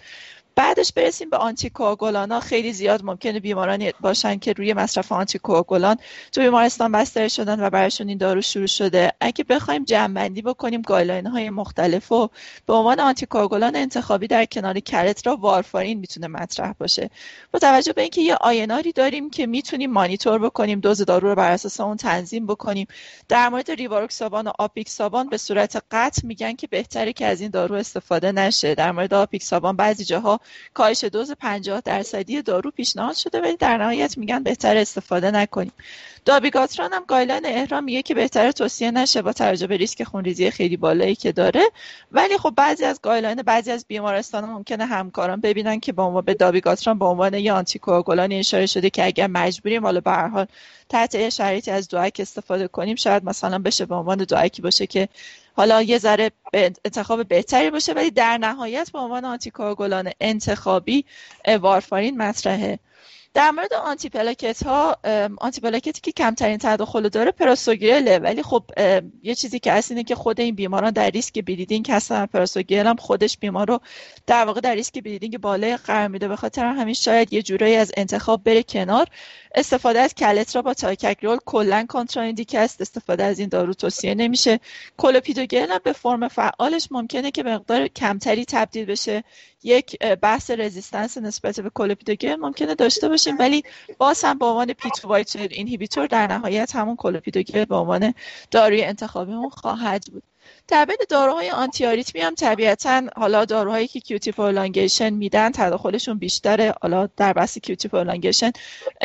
بعدش 0.55 0.93
برسیم 0.93 1.29
به 1.29 1.37
آنتی 1.37 1.69
کوآگولان 1.69 2.31
ها 2.31 2.39
خیلی 2.39 2.73
زیاد 2.73 3.03
ممکنه 3.03 3.39
بیمارانی 3.39 3.93
باشن 3.99 4.37
که 4.39 4.53
روی 4.53 4.73
مصرف 4.73 5.11
آنتی 5.11 5.39
کوآگولان 5.39 5.97
تو 6.31 6.41
بیمارستان 6.41 6.91
بستری 6.91 7.29
شدن 7.29 7.59
و 7.59 7.69
براشون 7.69 8.07
این 8.07 8.17
دارو 8.17 8.41
شروع 8.41 8.67
شده. 8.67 9.11
اگه 9.21 9.43
بخوایم 9.43 9.83
جمع 9.83 10.13
بندی 10.13 10.41
بکنیم 10.41 10.81
guideline 10.81 11.27
های 11.27 11.49
مختلف 11.49 12.11
و 12.11 12.29
به 12.65 12.73
عنوان 12.73 12.99
آنتی 12.99 13.25
کوآگولان 13.25 13.75
انتخابی 13.75 14.27
در 14.27 14.45
کنار 14.45 14.79
کلترا 14.79 15.35
وارفارین 15.35 15.99
می‌تونه 15.99 16.27
مطرح 16.27 16.73
باشه. 16.73 17.09
با 17.51 17.59
توجه 17.59 17.93
به 17.93 18.01
اینکه 18.01 18.21
یه 18.21 18.35
آیناری 18.35 18.91
داریم 18.91 19.29
که 19.29 19.47
می‌تونیم 19.47 19.91
مانیتور 19.91 20.39
بکنیم 20.39 20.79
دوز 20.79 21.01
دارو 21.01 21.29
رو 21.29 21.35
بر 21.35 21.51
اساس 21.51 21.79
اون 21.79 21.97
تنظیم 21.97 22.45
بکنیم. 22.45 22.87
در 23.29 23.49
مورد 23.49 23.71
ریواروکسابان 23.71 24.47
و 24.47 24.51
آپیکسابان 24.59 25.29
به 25.29 25.37
صورت 25.37 25.83
قطع 25.91 26.27
میگن 26.27 26.55
که 26.55 26.67
بهتره 26.67 27.13
که 27.13 27.25
از 27.25 27.41
این 27.41 27.49
دارو 27.49 27.75
استفاده 27.75 28.31
نشه. 28.31 28.75
در 28.75 28.91
مورد 28.91 29.13
آپیکسابان 29.13 29.75
بعضی 29.75 30.05
جاها 30.05 30.40
کاهش 30.73 31.03
دوز 31.03 31.31
50 31.31 31.81
درصدی 31.81 32.41
دارو 32.41 32.71
پیشنهاد 32.71 33.15
شده 33.15 33.41
ولی 33.41 33.57
در 33.57 33.77
نهایت 33.77 34.17
میگن 34.17 34.43
بهتر 34.43 34.77
استفاده 34.77 35.31
نکنیم. 35.31 35.71
دابیگاتران 36.25 36.93
هم 36.93 37.03
گایلان 37.07 37.45
احرام 37.45 37.83
میگه 37.83 38.01
که 38.01 38.13
بهتر 38.13 38.51
توصیه 38.51 38.91
نشه 38.91 39.21
با 39.21 39.33
توجه 39.33 39.67
به 39.67 39.77
ریسک 39.77 40.03
خونریزی 40.03 40.51
خیلی 40.51 40.77
بالایی 40.77 41.15
که 41.15 41.31
داره. 41.31 41.61
ولی 42.11 42.37
خب 42.37 42.53
بعضی 42.57 42.85
از 42.85 42.99
گایلان 43.01 43.35
بعضی 43.35 43.71
از 43.71 43.85
بیمارستان 43.87 44.45
ممکنه 44.45 44.85
همکاران 44.85 45.41
ببینن 45.41 45.79
که 45.79 45.93
با 45.93 46.05
عنوان 46.05 46.25
به 46.25 46.33
دابیگاتران 46.33 46.99
به 46.99 47.05
عنوان 47.05 47.33
یه 47.33 47.53
آنتیکواگولانی 47.53 48.39
اشاره 48.39 48.65
شده 48.65 48.89
که 48.89 49.05
اگر 49.05 49.27
مجبوریم 49.27 49.83
حالا 49.83 49.99
به 49.99 50.11
هر 50.11 50.27
حال 50.27 50.45
تحت 50.89 51.29
شرایطی 51.29 51.71
از 51.71 51.87
DOAC 51.87 52.17
استفاده 52.19 52.67
کنیم 52.67 52.95
شاید 52.95 53.23
مثلا 53.25 53.59
بشه 53.59 53.85
به 53.85 53.95
عنوان 53.95 54.17
DOAC 54.17 54.52
ی 54.52 54.61
باشه 54.61 54.87
که 54.87 55.09
حالا 55.61 55.81
یه 55.81 55.97
ذره 55.97 56.31
انتخاب 56.53 57.27
بهتری 57.27 57.71
باشه 57.71 57.93
ولی 57.93 58.11
در 58.11 58.37
نهایت 58.37 58.91
به 58.91 58.99
عنوان 58.99 59.25
آنتی 59.25 59.54
کوآگولان 59.54 60.11
انتخابی 60.19 61.05
وارفارین 61.61 62.17
مطرحه. 62.17 62.79
در 63.33 63.51
مورد 63.51 63.73
آنتی 63.73 64.09
پلاکت 64.09 64.63
ها 64.63 64.97
آنتی 65.37 65.61
پلاکتی 65.61 66.01
که 66.01 66.11
کمترین 66.11 66.57
تداخل 66.57 67.09
داره 67.09 67.31
پراسوگرله 67.31 68.19
ولی 68.19 68.43
خب 68.43 68.63
یه 69.23 69.35
چیزی 69.35 69.59
که 69.59 69.71
هست 69.71 69.91
اینه 69.91 70.03
که 70.03 70.15
خود 70.15 70.39
این 70.39 70.55
بیماران 70.55 70.91
در 70.91 71.09
ریسک 71.09 71.45
bleeding 71.45 71.91
هستن 71.91 72.25
پراسوگرل 72.25 72.87
هم 72.87 72.95
خودش 72.95 73.37
بیمار 73.37 73.67
رو 73.67 73.79
در 74.27 74.45
واقع 74.45 74.61
در 74.61 74.75
ریسک 74.75 75.03
bleeding 75.03 75.37
بالای 75.37 75.77
قرار 75.77 76.07
میده. 76.07 76.27
به 76.27 76.35
خاطر 76.35 76.65
همین 76.65 76.93
شاید 76.93 77.33
یه 77.33 77.41
جورایی 77.41 77.75
از 77.75 77.91
انتخاب 77.97 78.43
بره 78.43 78.63
کنار. 78.63 79.07
استفاده 79.55 79.99
از 79.99 80.13
کلترا 80.13 80.61
با 80.61 80.73
تیکاگرلور 80.73 81.37
کلا 81.45 81.85
کنتراندیکه 81.89 82.55
است 82.55 82.81
استفاده 82.81 83.23
از 83.23 83.39
این 83.39 83.49
دارو 83.49 83.73
توصیه 83.73 84.15
نمیشه. 84.15 84.59
کلوپیدوگرل 84.97 85.69
هم 85.69 85.79
به 85.83 85.93
فرم 85.93 86.27
فعالش 86.27 86.87
ممکنه 86.91 87.31
که 87.31 87.43
مقدار 87.43 87.87
کمتری 87.87 88.45
تبدیل 88.45 88.85
بشه. 88.85 89.23
یک 89.63 89.99
بحث 89.99 90.51
resistance 90.51 91.17
نسبت 91.17 91.59
به 91.59 91.69
کلوپیدوگرل 91.73 92.35
ممکنه 92.35 92.75
داشته 92.75 93.09
باشیم 93.09 93.37
ولی 93.39 93.63
باز 93.97 94.23
هم 94.23 94.37
به 94.37 94.45
عنوان 94.45 94.73
P2Y12 94.73 95.47
inhibitor 95.51 96.07
در 96.07 96.27
نهایت 96.27 96.75
همون 96.75 96.95
کلوپیدوگرل 96.95 97.65
به 97.65 97.75
عنوان 97.75 98.13
داروی 98.51 98.83
انتخابیمون 98.83 99.49
خواهد 99.49 100.05
بود. 100.11 100.23
در 100.67 100.87
داروهای 101.09 101.49
آنتی 101.51 101.85
آریتمی 101.85 102.21
هم 102.21 102.35
طبیعتا 102.35 103.03
حالا 103.15 103.45
داروهایی 103.45 103.87
که 103.87 103.99
QT 103.99 104.31
prolongation 104.31 105.09
میدن 105.09 105.51
تداخلشون 105.51 106.17
بیشتره. 106.17 106.73
حالا 106.81 107.09
در 107.17 107.33
بحث 107.33 107.57
QT 107.57 107.87
prolongation 107.87 108.51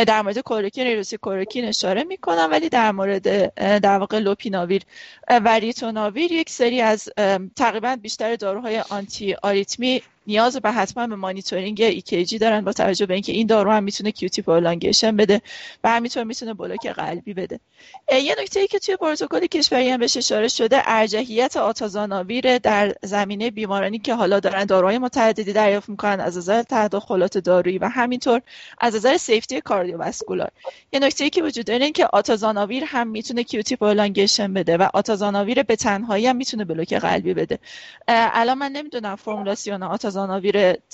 در 0.06 0.22
مورد 0.22 0.38
کلروکین 0.38 0.86
هیدروکسی 0.86 1.18
کلروکین 1.22 1.64
اشاره 1.64 2.04
می‌کنم 2.04 2.48
ولی 2.50 2.68
در 2.68 2.92
مورد 2.92 3.54
در 3.80 3.98
واقع 3.98 4.18
لوپیناویر 4.18 4.82
و 5.28 5.58
ریتوناویر 5.58 6.32
یک 6.32 6.50
سری 6.50 6.80
از 6.80 7.08
تقریبا 7.56 7.96
بیشتر 8.02 8.36
داروهای 8.36 8.80
آنتی 8.90 9.34
آریتمی 9.42 10.02
نیاز 10.26 10.56
به 10.56 10.72
حتما 10.72 11.06
به 11.06 11.16
مانیتورینگ 11.16 11.80
EKG 11.80 12.38
دارن 12.38 12.60
با 12.60 12.72
توجه 12.72 13.06
به 13.06 13.14
اینکه 13.14 13.32
این 13.32 13.46
دارو 13.46 13.70
هم 13.70 13.84
می‌تونه 13.84 14.12
QT 14.12 14.42
prolongation 14.42 15.16
بده 15.16 15.42
و 15.84 15.90
همینطور 15.90 16.24
می‌تونه 16.24 16.54
بلوک 16.54 16.86
قلبی 16.86 17.34
بده. 17.34 17.60
یه 18.12 18.34
نکته 18.40 18.60
ای 18.60 18.66
که 18.66 18.78
توی 18.78 18.96
پروتکل 18.96 19.46
کشوری 19.46 19.90
هم 19.90 20.00
بهش 20.00 20.16
اشاره 20.16 20.48
شده 20.48 20.82
ارجحیت 20.84 21.56
آتازاناویر 21.56 22.58
در 22.58 22.94
زمینه 23.02 23.50
بیمارانی 23.50 23.98
که 23.98 24.14
حالا 24.14 24.40
دارن 24.40 24.64
داروهای 24.64 24.98
متعددی 24.98 25.52
دریافت 25.52 25.88
می‌کنن 25.88 26.20
از 26.20 26.36
نظر 26.36 26.62
تداخلات 26.62 27.38
دارویی 27.38 27.78
و 27.78 27.88
همینطور 27.88 28.42
از 28.80 28.94
نظر 28.94 29.16
safety 29.16 29.60
cardiovascular. 29.60 30.50
یه 30.92 31.00
نکته 31.00 31.24
ای 31.24 31.30
که 31.30 31.42
وجود 31.42 31.66
داره 31.66 31.84
این 31.84 31.92
که 31.92 32.06
آتازاناویر 32.06 32.84
هم 32.86 33.08
می‌تونه 33.08 33.44
QT 33.44 33.76
prolongation 33.76 34.54
بده 34.54 34.76
و 34.76 34.88
آتازاناویر 34.94 35.62
به 35.62 35.76
تنهایی 35.76 36.26
هم 36.26 36.36
می‌تونه 36.36 36.64
بلوک 36.64 36.94
قلبی 36.94 37.34
بده. 37.34 37.58
الان 38.08 38.58
من 38.58 38.72
نمی‌دونم 38.72 39.16
فرمولاسیون 39.16 39.82
آتازاناویر 39.82 40.15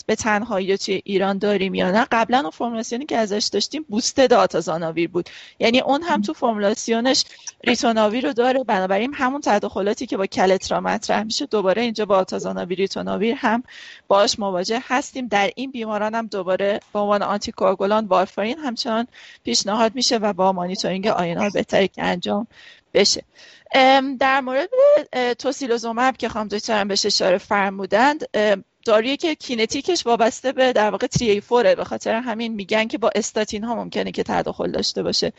به 0.07 0.15
تنهایی 0.19 0.77
توی 0.77 1.03
ایران 1.05 1.39
داریم 1.39 1.75
یا 1.75 1.91
نه. 1.91 2.07
قبلا 2.13 2.39
اون 2.39 2.51
فرمولاسیونی 2.51 3.07
که 3.07 3.17
ازش 3.17 3.49
داشتیم 3.53 3.85
boosted 3.89 4.33
آتازاناویر 4.33 5.09
بود. 5.09 5.29
یعنی 5.59 5.81
اون 5.81 6.03
هم 6.03 6.23
تو 6.23 6.33
فرمولاسیونش 6.33 7.25
ریتوناویر 7.65 8.27
رو 8.27 8.33
داره. 8.33 8.65
بنابراین 8.65 9.15
همون 9.15 9.41
تداخلاتی 9.41 10.07
که 10.07 10.17
با 10.17 10.27
کلترا 10.27 10.81
مطرح 10.81 11.23
میشه 11.23 11.47
دوباره 11.47 11.83
اینجا 11.83 12.07
با 12.07 12.17
آتازاناویر 12.17 12.79
ریتوناویر 12.79 13.35
هم 13.35 13.63
باش 14.09 14.39
مواجه 14.39 14.83
هستیم. 14.89 15.27
در 15.27 15.51
این 15.57 15.71
بیماران 15.71 16.15
هم 16.15 16.27
دوباره 16.27 16.81
به 16.93 16.99
عنوان 16.99 17.23
آنتی 17.23 17.53
کوآگولان 17.53 18.05
وارفارین 18.05 18.59
همچنان 18.59 19.07
پیشنهاد 19.45 19.95
میشه 19.95 20.17
و 20.17 20.33
با 20.33 20.53
مانیتورینگ 20.53 21.07
آینار 21.07 21.51
بهتری 21.51 21.89
که 21.89 22.03
انجام 22.03 22.47
بشه. 22.95 23.23
در 24.21 24.41
مورد 24.41 24.69
توسیلوزومب 25.39 26.17
که 26.17 26.29
خانم 26.29 26.49
دکترم 26.49 26.89
بهش 26.89 27.07
اشاره 27.07 27.39
فرمودند 27.39 28.25
دارویی 28.85 29.17
که 29.17 29.35
کینتیکش 29.35 30.07
وابسته 30.07 30.53
به 30.53 30.73
در 30.73 30.91
واقع 30.91 31.07
تری 31.07 31.41
فوره 31.41 31.75
به 31.75 31.85
خاطر 31.85 32.15
همین 32.15 32.55
میگن 32.55 32.89
که 32.89 32.99
با 32.99 33.11
استاتین 33.15 33.65
ها 33.65 33.75
ممکنه 33.75 34.13
که 34.13 34.23
تداخل 34.23 34.71
داشته 34.71 35.03
باشه. 35.03 35.33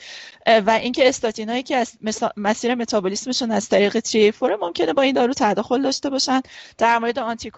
و 0.48 0.70
اینکه 0.70 1.10
استاتین 1.10 1.50
هایی 1.50 1.64
که 1.64 1.76
از 1.76 1.98
مسیر 2.38 2.76
متابولیسمشون 2.76 3.52
از 3.52 3.70
طریق 3.70 4.00
تری 4.00 4.32
فوره 4.32 4.56
ممکنه 4.62 4.94
با 4.94 5.02
این 5.02 5.16
دارو 5.16 5.34
تداخل 5.34 5.82
داشته 5.82 6.10
باشن. 6.10 6.42
در 6.78 7.00
مورد 7.00 7.20
آنتی 7.20 7.52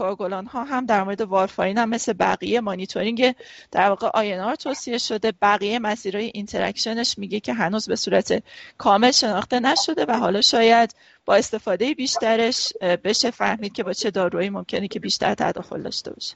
ها 0.52 0.64
هم 0.64 0.86
در 0.86 1.04
مورد 1.04 1.22
وارفارین 1.22 1.78
هم 1.78 1.90
مثل 1.90 2.14
بقیه 2.14 2.62
مانیتورینگ 2.62 3.36
در 3.72 3.90
واقع 3.90 4.08
INR 4.14 4.56
توصیه 4.56 4.98
شده. 4.98 5.32
بقیه 5.42 5.80
مسیرهای 5.80 6.32
interaction 6.34 7.05
ش 7.05 7.18
میگه 7.18 7.40
که 7.40 7.54
هنوز 7.54 7.88
به 7.88 7.96
صورت 7.96 8.44
کامل 8.78 9.12
شناخته 9.12 9.60
نشده 9.60 10.06
و 10.06 10.12
حالا 10.12 10.42
شاید 10.42 10.96
با 11.26 11.36
استفاده 11.36 11.94
بیشترش 11.94 12.74
بشه 13.04 13.32
فهمید 13.32 13.74
که 13.74 13.84
با 13.84 13.94
چه 13.94 14.12
دارویی 14.12 14.50
ممکنه 14.50 14.88
که 14.88 15.00
بیشتر 15.00 15.34
تداخل 15.34 15.82
داشته 15.82 16.14
باشه. 16.14 16.36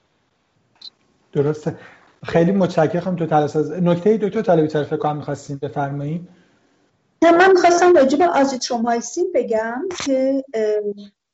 درسته. 1.34 1.76
خیلی 2.24 2.52
متشکرم 2.52 3.16
تو 3.16 3.26
تلاش. 3.26 3.56
نکته 3.56 4.18
دکتر 4.18 4.42
طالبی 4.42 4.68
طرف 4.68 4.88
فکر 4.88 4.98
کنم 4.98 5.18
می‌خواستین 5.18 5.58
بفرمایید 5.58 6.30
نه 7.24 7.32
من 7.32 7.52
می‌خواستم 7.52 7.94
راجع 7.94 8.18
به 8.18 8.28
آزیترومایسین 8.28 9.32
بگم 9.36 9.82
که 10.06 10.44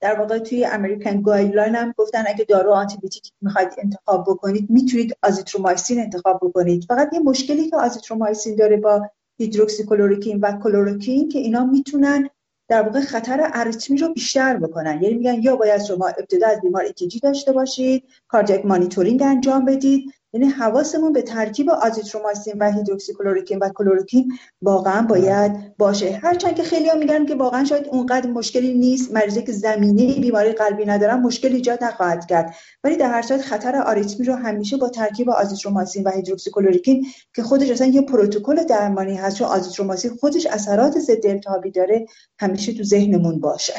در 0.01 0.19
واقع 0.19 0.39
توی 0.39 0.65
American 0.65 1.21
guideline 1.21 1.75
هم 1.75 1.93
گفتن 1.97 2.23
اگه 2.27 2.45
دارو 2.45 2.71
آنتیبیوتیک 2.71 3.31
می‌خواید 3.41 3.69
انتخاب 3.77 4.25
بکنید 4.27 4.69
می‌تونید 4.69 5.17
آزیترومایسین 5.23 5.99
انتخاب 5.99 6.39
بکنید. 6.41 6.83
فقط 6.83 7.13
یه 7.13 7.19
مشکلی 7.19 7.69
که 7.69 7.77
آزیترومایسین 7.77 8.55
داره 8.55 8.77
با 8.77 9.09
هیدروکسیکلوروکین 9.37 10.39
و 10.39 10.59
کلوروکین 10.63 11.29
که 11.29 11.39
اینا 11.39 11.65
می‌تونن 11.65 12.29
در 12.67 12.81
واقع 12.81 13.01
خطر 13.01 13.51
آریتمی 13.53 13.97
رو 13.97 14.13
بیشتر 14.13 14.57
بکنن. 14.57 15.01
یعنی 15.01 15.15
میگن 15.15 15.41
یا 15.41 15.55
باید 15.55 15.83
شما 15.83 16.07
ابتدا 16.07 16.47
از 16.47 16.61
بیمار 16.61 16.83
ECG 16.83 17.19
داشته 17.19 17.51
باشید 17.51 18.03
cardiac 18.27 18.65
monitoring 18.65 19.21
انجام 19.21 19.65
بدید 19.65 20.13
یعنی 20.35 20.47
حواسمون 20.47 21.13
به 21.13 21.21
ترکیب 21.21 21.69
آزیترومایسین 21.69 22.53
و 22.59 22.71
هیدروکسیکلوروکین 22.71 23.59
و 23.59 23.69
کلوروکین 23.69 24.33
واقعا 24.61 25.01
باید 25.01 25.77
باشه. 25.77 26.19
هرچند 26.23 26.55
که 26.55 26.63
خیلی 26.63 26.89
ها 26.89 26.95
میگن 26.95 27.25
که 27.25 27.35
واقعا 27.35 27.63
شاید 27.63 27.87
اونقدر 27.87 28.29
مشکلی 28.29 28.73
نیست 28.73 29.13
مریضی 29.13 29.43
که 29.43 29.51
زمینه 29.51 30.19
بیماری 30.19 30.51
قلبی 30.51 30.85
ندارن 30.85 31.19
مشکل 31.19 31.53
ایجاد 31.53 31.83
نخواهد 31.83 32.25
کرد. 32.25 32.55
ولی 32.83 32.97
در 32.97 33.11
هر 33.11 33.21
صورت 33.21 33.41
خطر 33.41 33.75
آریتمی 33.75 34.25
رو 34.25 34.35
همیشه 34.35 34.77
با 34.77 34.89
ترکیب 34.89 35.29
آزیترومایسین 35.29 36.03
و 36.03 36.11
هیدروکسیکلوروکین 36.11 37.05
که 37.35 37.43
خودش 37.43 37.69
اصلا 37.69 37.87
یه 37.87 38.01
پروتکل 38.01 38.63
درمانی 38.63 39.15
هست 39.15 39.37
چون 39.37 39.47
آزیترومایسین 39.47 40.11
خودش 40.19 40.45
اثرات 40.45 40.99
ضد 40.99 41.25
التهابی 41.25 41.71
داره 41.71 42.05
همیشه 42.39 42.73
تو 42.73 42.83
ذهنمون 42.83 43.39
باشه. 43.39 43.73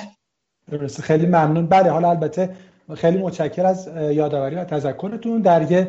درسته. 0.70 1.02
خیلی 1.02 1.26
ممنون. 1.26 1.66
بله 1.66 1.90
حالا 1.90 2.10
البته 2.10 2.50
خیلی 2.94 3.18
متشکر 3.18 3.66
از 3.66 3.88
یادآوری 3.96 4.56
و 4.56 4.64
تذکرتون. 4.64 5.42
در 5.42 5.72
یه 5.72 5.88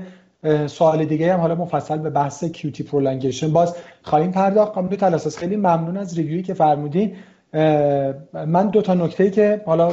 سوال 0.68 1.06
دیگه 1.06 1.34
هم 1.34 1.40
حالا 1.40 1.56
مفصل 1.56 1.98
به 1.98 2.10
بحث 2.10 2.44
QT 2.44 2.84
prolongation 2.84 3.54
باز 3.54 3.76
خواهیم 4.02 4.32
پرداخت. 4.32 4.74
قابل 4.74 4.96
تلاساس 4.96 5.38
خیلی 5.38 5.56
ممنون 5.56 5.98
از 5.98 6.18
review 6.18 6.40
ی 6.40 6.44
که 6.44 6.54
فرمودین. 6.54 7.16
من 8.34 8.70
دو 8.72 8.82
تا 8.82 8.94
نکته 8.94 9.30
که 9.30 9.62
حالا 9.66 9.92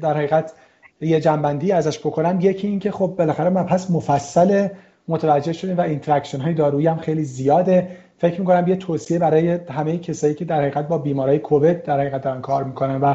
در 0.00 0.14
حقیقت 0.14 0.52
یه 1.00 1.20
جمع‌بندی 1.20 1.72
ازش 1.72 1.98
بکنم. 1.98 2.38
یکی 2.40 2.66
این 2.66 2.78
که 2.78 2.90
خب 2.90 3.14
بالاخره 3.18 3.50
مبحث 3.50 3.90
مفصل 3.90 4.68
متوجه 5.08 5.52
شدیم 5.52 5.76
و 5.76 5.80
interaction 5.80 6.40
های 6.40 6.54
دارویی 6.54 6.86
هم 6.86 6.96
خیلی 6.96 7.24
زیاده. 7.24 7.88
فکر 8.18 8.40
می‌کنم 8.40 8.68
یه 8.68 8.76
توصیه 8.76 9.18
برای 9.18 9.58
همه 9.70 9.98
کسایی 9.98 10.34
که 10.34 10.44
در 10.44 10.60
حقیقت 10.60 10.88
با 10.88 10.98
بیماری 10.98 11.38
کووید 11.38 11.82
در 11.82 12.00
حقیقت 12.00 12.22
دارن 12.22 12.40
کار 12.40 12.64
می‌کنن 12.64 13.00
و 13.00 13.14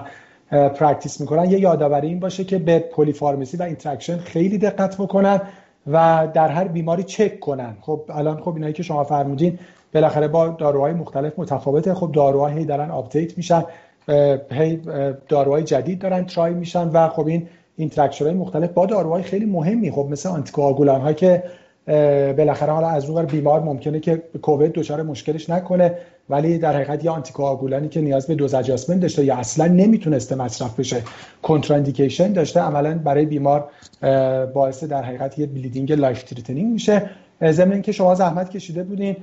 practice 0.69 1.21
می‌کنن 1.21 1.51
یه 1.51 1.59
یادآوری 1.59 2.07
این 2.07 2.19
باشه 2.19 2.43
که 2.43 2.57
به 2.57 2.79
polypharmacy 2.79 3.57
و 3.57 3.63
interaction 3.63 4.17
خیلی 4.17 4.57
دقت 4.57 4.95
بکنن. 4.97 5.41
و 5.87 6.27
در 6.33 6.47
هر 6.47 6.67
بیماری 6.67 7.03
چک 7.03 7.39
کنن. 7.39 7.77
خب 7.81 8.01
الان 8.09 8.41
خب 8.41 8.53
اینایی 8.53 8.73
که 8.73 8.83
شما 8.83 9.03
فرمودین 9.03 9.59
بالاخره 9.93 10.27
با 10.27 10.47
داروهای 10.47 10.93
مختلف 10.93 11.33
متفاوته. 11.37 11.93
خب 11.93 12.11
داروها 12.11 12.47
هی 12.47 12.65
دارن 12.65 12.91
update 12.91 13.37
میشن 13.37 13.63
هی 14.51 14.81
داروهای 15.27 15.63
جدید 15.63 15.99
دارن 15.99 16.25
try 16.25 16.53
میشن 16.53 16.87
و 16.87 17.07
خب 17.07 17.27
این 17.27 17.47
interaction 17.77 18.25
های 18.25 18.33
مختلف 18.33 18.69
با 18.69 18.85
داروهای 18.85 19.23
خیلی 19.23 19.45
مهمی. 19.45 19.91
خب 19.91 20.07
مثل 20.09 20.29
anticoagulant 20.29 21.01
ها 21.01 21.13
که 21.13 21.43
بالاخره 22.37 22.71
حالا 22.71 22.87
از 22.87 23.09
اون 23.09 23.25
بیمار 23.25 23.59
ممکنه 23.59 23.99
که 23.99 24.23
کووید 24.41 24.71
دچار 24.71 25.01
مشکلش 25.01 25.49
نکنه. 25.49 25.97
ولی 26.29 26.57
در 26.57 26.73
حقیقت 26.73 27.05
یه 27.05 27.11
anticoagulant 27.11 27.82
ی 27.82 27.87
که 27.87 28.01
نیاز 28.01 28.27
به 28.27 28.35
dose 28.35 28.53
adjustment 28.53 28.99
داشته 28.99 29.25
یا 29.25 29.35
اصلا 29.35 29.67
نمی‌تونسته 29.67 30.35
مصرف 30.35 30.79
بشه 30.79 31.03
contraindication 31.41 32.33
داشته 32.33 32.59
عملا 32.59 32.97
برای 32.97 33.25
بیمار 33.25 33.69
باعث 34.53 34.83
در 34.83 35.03
حقیقت 35.03 35.39
یه 35.39 35.45
bleeding 35.45 35.91
life-threatening 35.91 36.73
میشه. 36.73 37.09
ضمن 37.43 37.81
که 37.81 37.91
شما 37.91 38.15
زحمت 38.15 38.49
کشیده 38.49 38.83
بودین 38.83 39.15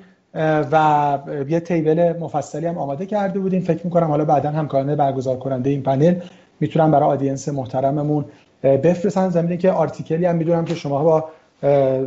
و 0.73 1.19
یه 1.49 1.61
table 1.61 2.13
مفصلی 2.21 2.67
هم 2.67 2.79
آماده 2.79 3.07
کرده 3.07 3.39
بودین. 3.39 3.61
فکر 3.61 3.81
می‌کنم 3.85 4.07
حالا 4.07 4.25
بعدا 4.25 4.51
همکاران 4.51 4.97
برگزار 4.97 5.37
کننده 5.37 5.71
این 5.71 5.83
پنل 5.83 6.15
می‌تونم 6.61 6.91
برای 6.91 7.09
audience 7.09 7.49
محترممون 7.49 8.25
بفرستن. 8.63 9.29
ضمن 9.29 9.57
که 9.57 9.71
article 9.71 10.20
ی 10.20 10.27
هم 10.27 10.37
می‌دونم 10.37 10.65
که 10.65 10.75
شما 10.75 11.05
با 11.05 11.25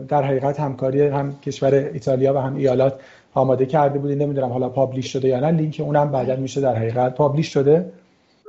در 0.08 0.24
حقیقت 0.24 0.60
همکاری 0.60 1.08
هم 1.08 1.40
کشور 1.40 1.74
ایتالیا 1.74 2.34
و 2.34 2.38
هم 2.38 2.56
ایالات 2.56 3.00
آماده 3.34 3.66
کرده 3.66 4.00
بودین 4.00 4.18
نمی‌دونم 4.18 4.50
حالا 4.52 4.70
publish 4.70 5.14
شده 5.14 5.28
یا 5.28 5.40
نه 5.40 5.52
لینک 5.52 5.82
اونم 5.86 6.12
بعدا 6.12 6.36
میشه 6.36 6.62
در 6.62 6.76
حقیقت 6.76 7.16
publish 7.16 7.54
شده؟ 7.54 7.92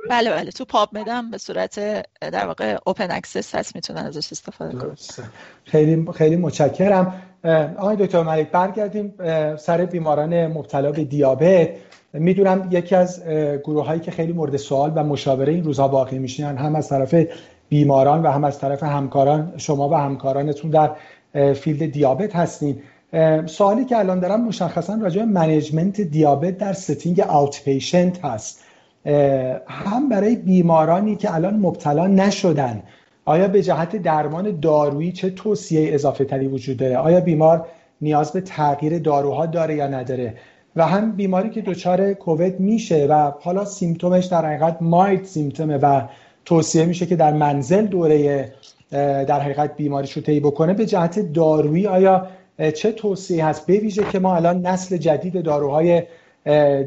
بله 0.09 0.29
بله 0.29 0.51
تو 0.51 0.65
PubMed 0.65 0.97
هم 0.97 1.31
به 1.31 1.37
صورت 1.37 1.79
در 2.21 2.47
واقع 2.47 2.77
open 2.85 3.11
access 3.11 3.55
هست 3.55 3.75
می‌تونن 3.75 4.05
ازش 4.05 4.31
استفاده 4.31 4.77
کنن. 4.77 4.95
خیلی 5.65 6.07
خیلی 6.13 6.35
متشکرم. 6.35 7.13
آقای 7.77 7.95
دکتر 7.95 8.23
ملک 8.23 8.51
برگردیم 8.51 9.13
سر 9.55 9.85
بیماران 9.85 10.47
مبتلا 10.47 10.91
به 10.91 11.03
دیابت. 11.03 11.69
می‌دونم 12.13 12.67
یکی 12.71 12.95
از 12.95 13.23
گروه 13.63 13.85
هایی 13.85 13.99
که 13.99 14.11
خیلی 14.11 14.33
مورد 14.33 14.57
سوال 14.57 14.91
و 14.95 15.03
مشاوره 15.03 15.53
این 15.53 15.63
روزها 15.63 15.87
واقع 15.87 16.17
میشین 16.17 16.45
هم 16.45 16.75
از 16.75 16.89
طرف 16.89 17.15
بیماران 17.69 18.23
و 18.23 18.31
هم 18.31 18.43
از 18.43 18.59
طرف 18.59 18.83
همکاران 18.83 19.53
شما 19.57 19.89
و 19.89 19.93
همکارانتون 19.93 20.71
در 20.71 20.95
field 21.53 21.91
دیابت 21.91 22.35
هستین. 22.35 22.81
سوالی 23.45 23.85
که 23.85 23.97
الان 23.97 24.19
دارم 24.19 24.45
مشخصا 24.45 24.95
راجع 25.01 25.19
به 25.19 25.25
management 25.25 26.01
دیابت 26.01 26.57
در 26.57 26.73
setting 26.73 27.19
outpatient 27.19 28.25
هست 28.25 28.63
هم 29.67 30.09
برای 30.09 30.35
بیمارانی 30.35 31.15
که 31.15 31.35
الان 31.35 31.53
مبتلا 31.53 32.07
نشدن 32.07 32.83
آیا 33.25 33.47
به 33.47 33.63
جهت 33.63 33.95
درمان 33.95 34.59
دارویی 34.59 35.11
چه 35.11 35.29
توصیه 35.29 35.93
اضافه 35.93 36.25
تری 36.25 36.47
وجود 36.47 36.77
داره؟ 36.77 36.97
آیا 36.97 37.19
بیمار 37.19 37.65
نیاز 38.01 38.31
به 38.31 38.41
تغییر 38.41 38.99
داروها 38.99 39.45
داره 39.45 39.75
یا 39.75 39.87
نداره؟ 39.87 40.33
و 40.75 40.85
هم 40.85 41.11
بیماری 41.11 41.49
که 41.49 41.61
دچار 41.61 42.13
کووید 42.13 42.59
میشه 42.59 43.07
و 43.09 43.31
حالا 43.41 43.65
سیمتومش 43.65 44.25
در 44.25 44.45
حقیقت 44.45 44.77
مایت 44.81 45.25
سیمتومه 45.25 45.77
و 45.77 46.01
توصیه 46.45 46.85
میشه 46.85 47.05
که 47.05 47.15
در 47.15 47.33
منزل 47.33 47.85
دوره 47.85 48.51
در 48.91 49.39
حقیقت 49.39 49.75
بیماریش 49.75 50.11
رو 50.11 50.21
طی 50.21 50.39
بکنه 50.39 50.73
به 50.73 50.85
جهت 50.85 51.33
دارویی 51.33 51.87
آیا 51.87 52.27
چه 52.75 52.91
توصیه 52.91 53.45
هست؟ 53.45 53.65
به 53.65 53.73
ویژه 53.73 54.03
که 54.11 54.19
ما 54.19 54.35
الان 54.35 54.67
نسل 54.67 54.97
جدید 54.97 55.43
داروهای 55.43 56.03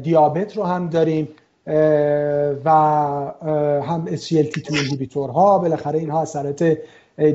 دیابت 0.03 0.57
رو 0.57 0.63
هم 0.63 0.89
داریم 0.89 1.27
و 2.65 2.69
هم 3.81 4.05
SGLT2 4.15 4.73
inhibitor 4.73 5.29
ها 5.29 5.59
بالاخره 5.59 5.99
اینها 5.99 6.21
اثرات 6.21 6.77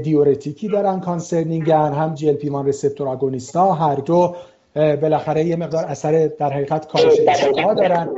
دیورتیکی 0.03 0.69
دارن 0.69 1.01
concerning 1.01 1.84
ان 1.84 1.93
هم 1.93 2.15
GLP-1 2.15 2.49
receptor 2.49 3.09
agonist 3.09 3.65
ا 3.65 3.73
هر 3.73 3.95
دو 3.95 4.37
بالاخره 4.75 5.45
یه 5.45 5.57
مقدار 5.57 5.85
اثر 5.85 6.31
در 6.39 6.53
حقیقت 6.53 6.87
کاهش 6.87 7.21
اشتها 7.65 7.75
دارن. 7.75 8.09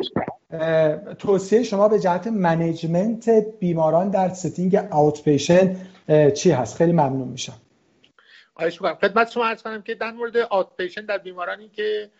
توصیه 1.18 1.62
شما 1.62 1.88
به 1.88 2.00
جهت 2.00 2.26
management 2.26 3.30
بیماران 3.60 4.10
در 4.10 4.28
setting 4.28 4.80
outpatient 4.92 5.76
چی 6.34 6.50
هست؟ 6.50 6.76
خیلی 6.76 6.92
ممنون 6.92 7.28
میشم. 7.28 7.54
خواهش 8.54 8.72
می‌کنم 8.74 8.94
خدمت 8.94 9.30
شما 9.30 9.46
عرض 9.46 9.62
کنم 9.62 9.82
که 9.82 9.94
در 9.94 10.10
مورد 10.10 10.36
outpatient 10.36 11.04
در 11.04 11.18
بیمارانی 11.18 11.68
که 11.68 12.10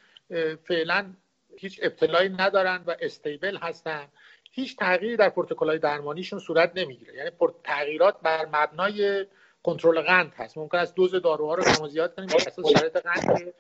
فعلا 0.65 1.13
هیچ 1.57 1.81
ابتلایی 1.83 2.29
ندارن 2.29 2.85
و 2.87 2.97
استیبل 3.01 3.57
هستن 3.57 4.09
هیچ 4.51 4.77
تغییری 4.77 5.17
در 5.17 5.29
پروتکل‌های 5.29 5.79
درمانیشون 5.79 6.39
صورت 6.39 6.73
نمی‌گیره. 6.75 7.15
یعنی 7.15 7.31
تغییرات 7.65 8.21
بر 8.23 8.47
مبنای 8.47 9.27
کنترل 9.63 10.01
قند 10.01 10.33
هست. 10.37 10.59
ممکن 10.59 10.79
است 10.79 10.95
دوز 10.95 11.15
داروها 11.15 11.55
رو 11.55 11.65
کم 11.65 11.89
زیاد 11.89 12.15
کنیم 12.15 12.29
بر 12.29 12.37
اساس 12.47 12.67
شرایط 12.77 12.97
قند 12.97 13.55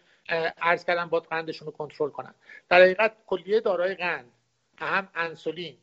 عرض 0.59 0.85
کردن 0.85 1.07
با 1.07 1.20
قندشون 1.20 1.66
رو 1.66 1.73
کنترل 1.73 2.11
کنن. 2.11 2.35
در 2.68 2.83
حقیقت 2.83 3.16
کلیه 3.27 3.61
داروهای 3.61 3.95
قند 3.95 4.33
هم 4.79 5.09
انسولین 5.14 5.77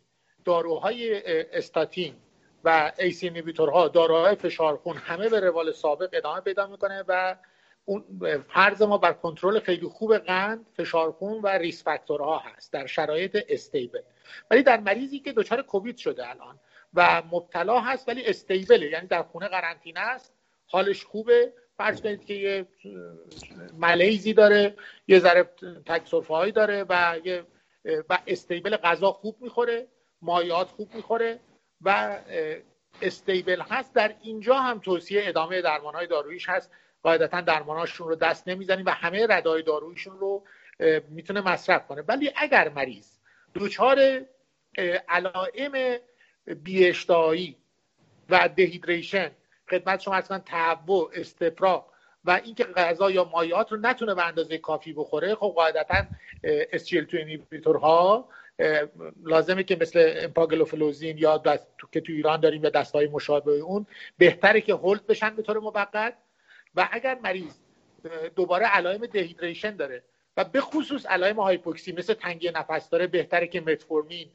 داروهای 0.46 1.22
استاتین 1.54 2.16
و 2.64 2.92
ایسی 3.00 3.54
ها 3.58 3.88
داروهای 3.88 4.36
فشار 4.36 4.78
خون 4.78 4.98
همه 4.98 5.30
به 5.30 5.40
روال 5.40 5.72
سابق 5.72 6.10
ادامه 6.14 6.42
پیدا 6.42 6.68
می‌کنه 6.68 7.04
و 7.08 7.36
اون 7.86 8.04
فرض 8.54 8.82
ما 8.82 8.98
بر 8.98 9.14
کنترل 9.14 9.60
خیلی 9.60 9.88
خوب 9.88 10.18
قند 10.18 10.66
فشار 10.78 11.12
خون 11.12 11.42
و 11.42 11.48
ریس 11.48 11.84
فاکتورها 11.84 12.38
هست 12.38 12.74
در 12.74 12.86
شرایط 12.86 13.38
استیبل. 13.50 14.02
ولی 14.52 14.64
در 14.64 14.80
مریضی 14.80 15.20
که 15.20 15.34
دچار 15.34 15.62
کووید 15.62 15.98
شده 15.98 16.30
الان 16.30 16.60
و 16.94 17.24
مبتلا 17.32 17.80
هست 17.80 18.08
ولی 18.08 18.26
استیبله 18.26 18.90
یعنی 18.90 19.08
در 19.08 19.24
خونه 19.24 19.48
قرنطینه 19.48 20.00
است 20.00 20.34
حالش 20.66 21.04
خوبه. 21.06 21.54
فرض 21.78 22.02
کنید 22.02 22.26
که 22.26 22.34
یه 22.34 22.68
ملیزی 23.78 24.34
داره 24.34 24.76
یه 25.08 25.20
ذره 25.20 25.44
تک 25.86 26.12
داره 26.56 26.86
و 26.90 27.20
یه 27.24 27.44
و 28.10 28.20
استیبل 28.28 28.78
غذا 28.78 29.12
خوب 29.12 29.36
می‌خوره 29.42 29.88
مایات 30.22 30.68
خوب 30.68 30.96
می‌خوره. 30.96 31.40
و 31.82 32.18
استیبل 33.02 33.62
هست 33.62 33.96
در 33.96 34.16
اینجا 34.22 34.56
هم 34.56 34.80
توصیه 34.80 35.22
ادامه 35.26 35.62
درمان 35.62 35.96
های 35.96 36.08
دارویش 36.08 36.50
هست. 36.50 36.72
قاعدتا 37.04 37.42
درماناشون 37.42 38.08
رو 38.08 38.16
دست 38.16 38.48
نمی‌زنیم 38.48 38.86
و 38.86 38.90
همه 38.90 39.28
ردای 39.30 39.64
دارویشون 39.64 40.20
رو 40.20 40.44
می‌تونه 41.10 41.42
مصرف 41.42 41.88
کنه. 41.88 42.02
ولی 42.08 42.32
اگر 42.36 42.70
مریض 42.70 43.08
دچار 43.56 44.26
علائم 45.10 45.98
بیاشتهایی 46.64 47.58
و 48.30 48.50
دهیدریشن 48.56 49.32
خدمت 49.70 50.00
شما 50.00 50.16
اصلا 50.16 50.40
تهوع 50.40 51.12
استفراغ 51.14 51.86
و 52.26 52.42
اینکه 52.44 52.64
غذا 52.64 53.12
یا 53.12 53.24
مایات 53.24 53.72
رو 53.72 53.78
نتونه 53.78 54.16
به 54.16 54.28
اندازه 54.28 54.58
کافی 54.58 54.94
بخوره 54.94 55.36
خب 55.36 55.54
قاعدتا 55.56 56.08
SGLT2 56.74 57.68
ها 57.82 58.30
لازمه 59.24 59.64
که 59.64 59.78
مثل 59.82 60.14
امپاگلوفلوزین 60.18 61.18
یا 61.18 61.38
دست... 61.38 61.68
که 61.92 62.02
تو 62.02 62.12
ایران 62.14 62.40
داریم 62.40 62.64
یا 62.64 62.70
دستهای 62.70 63.08
مشابه 63.08 63.52
اون 63.52 63.86
بهتره 64.18 64.62
که 64.62 64.74
hold 64.74 65.08
بشن 65.08 65.36
به 65.36 65.42
طور 65.42 65.60
موقت. 65.60 66.14
و 66.76 66.90
اگر 66.92 67.20
مریض 67.24 67.54
دوباره 68.36 68.66
علائم 68.66 69.06
dehydration 69.06 69.76
داره 69.76 70.04
و 70.38 70.44
به 70.44 70.62
خصوص 70.62 71.06
علائم 71.06 71.40
هایپوکسی 71.40 71.92
مثل 71.92 72.14
تنگی 72.14 72.52
نفس 72.52 72.90
داره 72.90 73.08
بهتره 73.08 73.48
که 73.48 73.62
متفورمین 73.62 74.30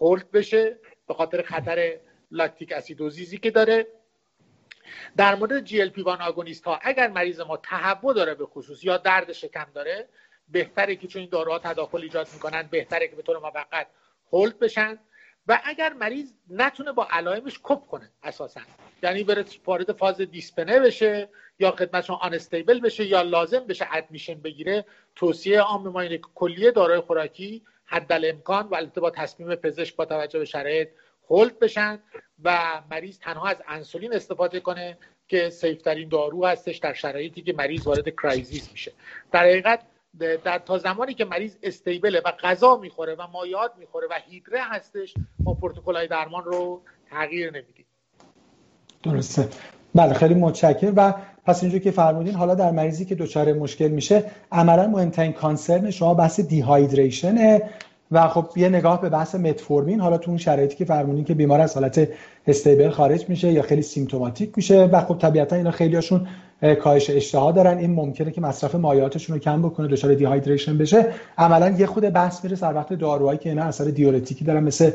hold 0.00 0.30
بشه 0.30 0.78
به 1.08 1.14
خاطر 1.14 1.42
خطر 1.42 1.96
lactic 2.30 2.72
acidosis 2.72 3.31
ی 3.31 3.38
که 3.38 3.50
داره. 3.50 3.86
در 5.16 5.34
مورد 5.34 5.60
GLP-1 5.60 6.02
agonist 6.02 6.64
ها 6.64 6.78
اگر 6.82 7.08
مریض 7.08 7.40
ما 7.40 7.56
تهوع 7.56 8.14
داره 8.14 8.34
به 8.34 8.46
خصوص 8.46 8.84
یا 8.84 8.96
درد 8.96 9.32
شکم 9.32 9.66
داره 9.74 10.08
بهتره 10.52 10.96
که 10.96 11.08
چون 11.08 11.20
این 11.20 11.30
داروها 11.30 11.58
تداخل 11.58 12.02
ایجاد 12.02 12.28
می‌کنن 12.32 12.68
بهتره 12.70 13.08
که 13.08 13.16
به 13.16 13.22
طور 13.22 13.38
موقت 13.38 13.86
hold 14.32 14.58
بشن. 14.58 14.98
و 15.46 15.60
اگر 15.64 15.92
مریض 15.92 16.32
نتونه 16.50 16.92
با 16.92 17.08
علائمش 17.10 17.60
cope 17.62 17.86
کنه 17.86 18.10
اساسا. 18.22 18.60
یعنی 19.02 19.24
بره 19.24 19.44
وارد 19.66 19.92
فاز 19.92 20.20
dyspnea 20.20 20.80
بشه 20.80 21.28
یا 21.58 21.70
خدمتشون 21.70 22.16
unstable 22.20 22.80
بشه 22.80 23.04
یا 23.04 23.22
لازم 23.22 23.66
بشه 23.66 23.86
admission 23.92 24.34
بگیره 24.34 24.84
توصیه 25.16 25.60
عام 25.60 25.88
ما 25.88 26.00
اینه 26.00 26.18
کلیه 26.34 26.70
داروهای 26.70 27.00
خوراکی 27.00 27.62
حد 27.84 28.12
امکان 28.12 28.68
و 28.68 28.74
البته 28.74 29.00
با 29.00 29.10
تصمیم 29.10 29.54
پزشک 29.54 29.96
با 29.96 30.04
توجه 30.04 30.38
به 30.38 30.44
شرایط 30.44 30.88
hold 31.30 31.58
بشن 31.58 31.98
و 32.44 32.80
مریض 32.90 33.18
تنها 33.18 33.48
از 33.48 33.62
انسولین 33.68 34.14
استفاده 34.14 34.60
کنه 34.60 34.98
که 35.28 35.50
safe 35.50 35.79
ترین 35.79 36.08
دارو 36.08 36.46
هستش 36.46 36.76
در 36.76 36.92
شرایطی 36.92 37.42
که 37.42 37.52
مریض 37.52 37.86
وارد 37.86 38.08
crisis 38.08 38.72
میشه. 38.72 38.92
در 39.32 39.40
حقیقت 39.40 39.80
در 40.18 40.58
تا 40.58 40.78
زمانی 40.78 41.14
که 41.14 41.24
مریض 41.24 41.56
استیبله 41.62 42.20
و 42.24 42.32
غذا 42.42 42.76
می‌خوره 42.76 43.14
و 43.14 43.26
مایات 43.32 43.70
می‌خوره 43.78 44.06
و 44.10 44.14
هیدره 44.28 44.60
هستش 44.62 45.14
ما 45.44 45.54
پروتکل 45.54 46.06
درمان 46.06 46.44
رو 46.44 46.80
تغییر 47.10 47.50
نمیدیم. 47.50 47.84
درسته. 49.02 49.48
بله 49.94 50.14
خیلی 50.14 50.34
متشکرم. 50.34 50.92
و 50.96 51.12
پس 51.46 51.62
اینجور 51.62 51.80
که 51.80 51.90
فرمودین 51.90 52.34
حالا 52.34 52.54
در 52.54 52.70
مریضی 52.70 53.04
که 53.04 53.14
دچار 53.14 53.52
مشکل 53.52 53.88
میشه 53.88 54.24
عملا 54.52 54.86
مهمترین 54.86 55.32
کانسرن 55.32 55.90
شما 55.90 56.14
بحث 56.14 56.40
دیهایدریشنه 56.40 57.70
و 58.10 58.28
خب 58.28 58.48
یه 58.56 58.68
نگاه 58.68 59.00
به 59.00 59.08
بحث 59.08 59.34
متفورمین. 59.34 60.00
حالا 60.00 60.18
تو 60.18 60.30
اون 60.30 60.38
شرایطی 60.38 60.76
که 60.76 60.84
فرمودین 60.84 61.24
که 61.24 61.34
بیمار 61.34 61.60
از 61.60 61.74
حالت 61.74 62.08
استیبل 62.46 62.90
خارج 62.90 63.28
میشه 63.28 63.52
یا 63.52 63.62
خیلی 63.62 63.82
سیمتوماتیک 63.82 64.52
میشه 64.56 64.84
و 64.84 65.00
خب 65.00 65.18
طبیعتا 65.18 65.56
اینا 65.56 65.70
خیلیاشون 65.70 66.28
کاهش 66.62 67.10
اشتها 67.10 67.52
دارن. 67.52 67.78
این 67.78 67.90
ممکنه 67.94 68.30
که 68.30 68.40
مصرف 68.40 68.74
مایعاتشون 68.74 69.36
رو 69.36 69.42
کم 69.42 69.62
بکنه 69.62 69.88
دچار 69.88 70.14
dehydration 70.14 70.78
بشه. 70.78 71.06
عملا 71.38 71.68
یه 71.68 71.86
خود 71.86 72.10
بحث 72.10 72.44
میره 72.44 72.56
سر 72.56 72.74
وقت 72.74 72.92
داروهایی 72.92 73.38
که 73.38 73.48
اینا 73.48 73.62
اثر 73.62 73.84
دیورتیکی 73.84 74.44
دارن 74.44 74.62
مثل 74.62 74.90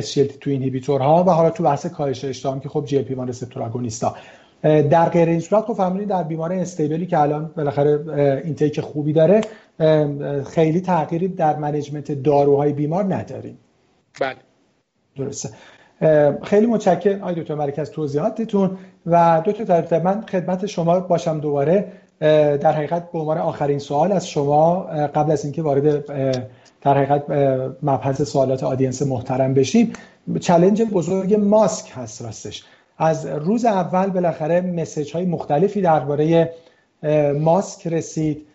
SGLT2 0.00 0.46
inhibitor 0.46 1.16
ها 1.16 1.24
و 1.24 1.30
حالا 1.30 1.50
تو 1.50 1.62
بحث 1.62 1.86
کاهش 1.86 2.24
اشتها 2.24 2.58
که 2.58 2.68
خب 2.68 2.86
GLP-1 2.86 3.28
receptor 3.28 3.62
agonist 3.62 4.07
ا 4.07 4.14
در 4.62 5.08
غیر 5.08 5.28
این 5.28 5.40
صورت 5.40 5.64
خب 5.64 5.72
فهمیدین 5.72 6.08
در 6.08 6.22
بیمار 6.22 6.52
stable 6.52 6.98
ی 6.98 7.06
که 7.06 7.18
الان 7.18 7.50
بالاخره 7.56 8.42
intake 8.44 8.80
خوبی 8.80 9.12
داره 9.12 9.40
خیلی 10.46 10.80
تغییری 10.80 11.28
در 11.28 11.56
management 11.56 12.12
داروهای 12.12 12.72
بیمار 12.72 13.14
نداریم. 13.14 13.58
بله. 14.20 14.36
درسته. 15.16 15.48
خیلی 16.42 16.66
متشکرم. 16.66 17.22
آقای 17.22 17.34
دکتر 17.34 17.54
ملک 17.54 17.78
از 17.78 17.90
توضیحاتتون. 17.90 18.78
و 19.06 19.42
دکتر 19.44 20.02
من 20.02 20.20
خدمت 20.20 20.66
شما 20.66 21.00
باشم 21.00 21.40
دوباره. 21.40 21.92
در 22.60 22.72
حقیقت 22.72 23.12
به 23.12 23.18
عنوان 23.18 23.38
آخرین 23.38 23.78
سوال 23.78 24.12
از 24.12 24.28
شما 24.28 24.80
قبل 25.14 25.32
از 25.32 25.44
اینکه 25.44 25.62
وارد 25.62 26.06
در 26.80 26.98
حقیقت 26.98 27.30
مبحث 27.82 28.22
سوالات 28.22 28.64
audience 28.64 29.02
محترم 29.02 29.54
بشیم 29.54 29.92
challenge 30.40 30.82
بزرگ 30.82 31.34
ماسک 31.34 31.92
هست 31.94 32.22
راستش. 32.22 32.64
از 32.98 33.26
روز 33.26 33.64
اول 33.64 34.10
بالاخره 34.10 34.60
message 34.60 35.12
های 35.12 35.24
مختلفی 35.24 35.80
درباره 35.80 36.52
ماسک 37.40 37.86
رسید 37.86 38.46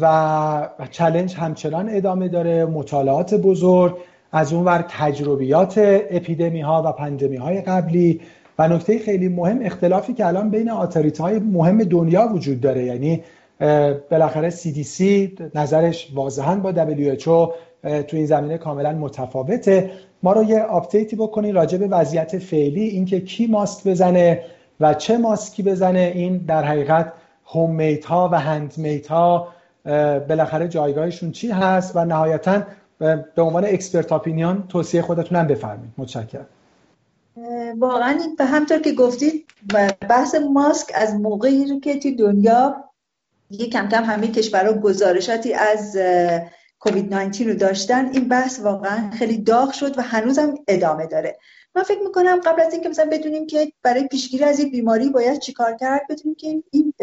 و 0.00 0.68
challenge 0.90 1.34
همچنان 1.36 1.88
ادامه 1.90 2.28
داره. 2.28 2.64
مطالعات 2.64 3.34
بزرگ 3.34 3.96
از 4.32 4.52
اون 4.52 4.64
ور 4.64 4.84
تجربیات 4.88 5.74
اپیدمی 6.10 6.60
ها 6.60 6.82
و 6.86 6.92
پاندمی 6.92 7.36
های 7.36 7.60
قبلی 7.60 8.20
و 8.58 8.68
نکته 8.68 8.98
خیلی 8.98 9.28
مهم 9.28 9.58
اختلافی 9.62 10.14
که 10.14 10.26
الان 10.26 10.50
بین 10.50 10.70
authority 10.70 11.20
های 11.20 11.38
مهم 11.38 11.84
دنیا 11.84 12.30
وجود 12.34 12.60
داره. 12.60 12.84
یعنی 12.84 13.22
بالاخره 14.10 14.50
CDC 14.50 15.02
نظرش 15.54 16.12
واضحا 16.14 16.56
با 16.56 16.72
WHO 16.72 17.52
تو 17.82 18.16
این 18.16 18.26
زمینه 18.26 18.58
کاملا 18.58 18.92
متفاوته. 18.92 19.90
ما 20.22 20.32
رو 20.32 20.44
یه 20.44 20.60
update 20.60 21.08
ی 21.08 21.16
بکنین 21.16 21.54
راجع 21.54 21.78
به 21.78 21.86
وضعیت 21.86 22.38
فعلی 22.38 22.82
اینکه 22.82 23.20
کی 23.20 23.46
ماسک 23.46 23.88
بزنه 23.88 24.42
و 24.80 24.94
چه 24.94 25.18
ماسکی 25.18 25.62
بزنه. 25.62 26.12
این 26.14 26.36
در 26.36 26.64
حقیقت 26.64 27.12
home 27.46 27.74
made 27.74 28.04
ها 28.04 28.28
و 28.32 28.40
hand 28.40 28.74
made 28.76 29.06
ها 29.06 29.48
بالاخره 30.28 30.68
جایگاهشون 30.68 31.30
چی 31.30 31.50
هست؟ 31.50 31.96
و 31.96 32.04
نهایتا 32.04 32.62
به 33.34 33.42
عنوان 33.42 33.64
expert 33.64 34.12
opinion 34.12 34.64
توصیه 34.68 35.02
خودتون 35.02 35.38
هم 35.38 35.46
بفرمایید. 35.46 35.92
متشکرم. 35.98 36.46
واقعا 37.78 38.18
همونطور 38.38 38.78
که 38.78 38.92
گفتید 38.92 39.46
بحث 40.08 40.34
ماسک 40.34 40.92
از 40.94 41.14
موقعی 41.14 41.66
رو 41.66 41.80
که 41.80 41.98
توی 41.98 42.14
دنیا 42.14 42.84
یه 43.50 43.66
کم 43.66 43.88
کم 43.88 44.04
همه 44.04 44.28
کشورها 44.28 44.72
گزارشاتی 44.72 45.54
از 45.54 45.96
کووید 46.78 47.14
19 47.14 47.44
رو 47.44 47.54
داشتن 47.54 48.10
این 48.12 48.28
بحث 48.28 48.60
واقعا 48.60 49.10
خیلی 49.10 49.38
داغ 49.38 49.72
شد 49.72 49.98
و 49.98 50.02
هنوزم 50.02 50.54
ادامه 50.68 51.06
داره. 51.06 51.38
من 51.74 51.82
فکر 51.82 52.00
می‌کنم 52.04 52.40
قبل 52.40 52.62
از 52.62 52.72
اینکه 52.72 52.88
مثلا 52.88 53.08
بدونیم 53.12 53.46
که 53.46 53.72
برای 53.82 54.08
پیشگیری 54.08 54.44
از 54.44 54.58
این 54.58 54.70
بیماری 54.70 55.08
باید 55.08 55.38
چیکار 55.38 55.76
کرد 55.76 56.02
بدونیم 56.10 56.34
که 56.34 56.62
این 56.70 56.94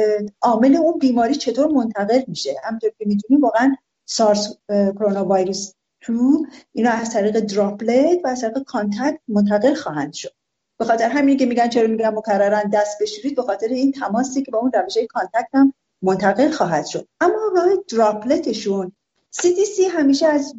عامل 0.42 0.76
اون 0.76 1.00
بیماری 1.00 1.36
چطور 1.36 1.68
منتقل 1.68 2.22
میشه. 2.28 2.56
همونطور 2.64 2.90
که 2.90 3.06
می‌دونیم 3.06 3.42
واقعا 3.42 3.76
SARS 4.06 4.58
coronavirus 4.70 5.74
two 6.06 6.46
اینا 6.72 6.92
از 6.92 7.14
طریق 7.14 7.40
droplet 7.40 8.20
و 8.24 8.28
از 8.28 8.42
طریق 8.42 8.64
contact 8.64 9.20
منتقل 9.28 9.74
خواهند 9.74 10.14
شد. 10.14 10.32
به 10.78 10.86
خاطر 10.86 11.10
همین 11.10 11.38
که 11.38 11.46
میگن 11.46 11.70
چرا 11.70 11.88
میگن 11.88 12.10
مکررن 12.10 12.70
دست 12.70 13.02
بشورید 13.02 13.36
به 13.36 13.42
خاطر 13.42 13.68
این 13.68 13.92
تماسی 13.92 14.44
که 14.44 14.52
با 14.52 14.60
اون 14.60 14.72
روش 14.72 14.98
contact 15.10 15.50
هم 15.54 15.74
منتقل 16.02 16.52
خواهد 16.52 16.86
شد. 16.86 17.08
اما 17.22 17.36
راه 17.56 17.70
droplet 17.92 18.56
شون 18.56 18.92
CDC 19.36 19.82
همیشه 19.92 20.28
از 20.28 20.54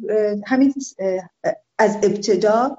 همین 0.45 0.73
از 1.77 1.97
ابتدا 2.03 2.77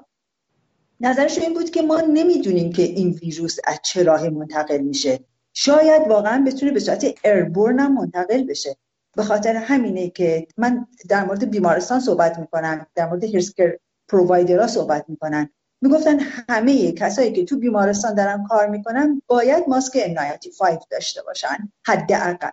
نظرش 1.01 1.37
این 1.37 1.53
بود 1.53 1.69
که 1.69 1.81
ما 1.81 2.01
نمی‌دونیم 2.01 2.73
که 2.73 2.81
این 2.81 3.09
ویروس 3.09 3.57
از 3.63 3.79
چه 3.83 4.03
راهی 4.03 4.29
منتقل 4.29 4.77
میشه. 4.77 5.19
شاید 5.53 6.07
واقعا 6.07 6.43
بتونه 6.47 6.71
به 6.71 6.79
صورت 6.79 7.05
ایربورن 7.23 7.79
هم 7.79 7.93
منتقل 7.93 8.43
بشه. 8.43 8.77
به 9.19 9.25
خاطر 9.25 9.55
همینه 9.55 10.09
که 10.09 10.47
من 10.57 10.87
در 11.09 11.25
مورد 11.25 11.49
بیمارستان 11.49 11.99
صحبت 11.99 12.39
می‌کنم 12.39 12.85
در 12.95 13.09
مورد 13.09 13.23
هیرسکر 13.23 13.77
پرووایدرها 14.07 14.67
صحبت 14.67 15.05
می‌کنن. 15.07 15.49
می‌گفتن 15.81 16.19
همه 16.49 16.91
کسایی 16.91 17.31
که 17.31 17.45
تو 17.45 17.59
بیمارستان 17.59 18.13
دارن 18.13 18.43
کار 18.43 18.67
می‌کنن 18.67 19.21
باید 19.27 19.63
ماسک 19.67 19.93
N95 19.93 20.85
داشته 20.91 21.21
باشن 21.21 21.71
حداقل. 21.85 22.49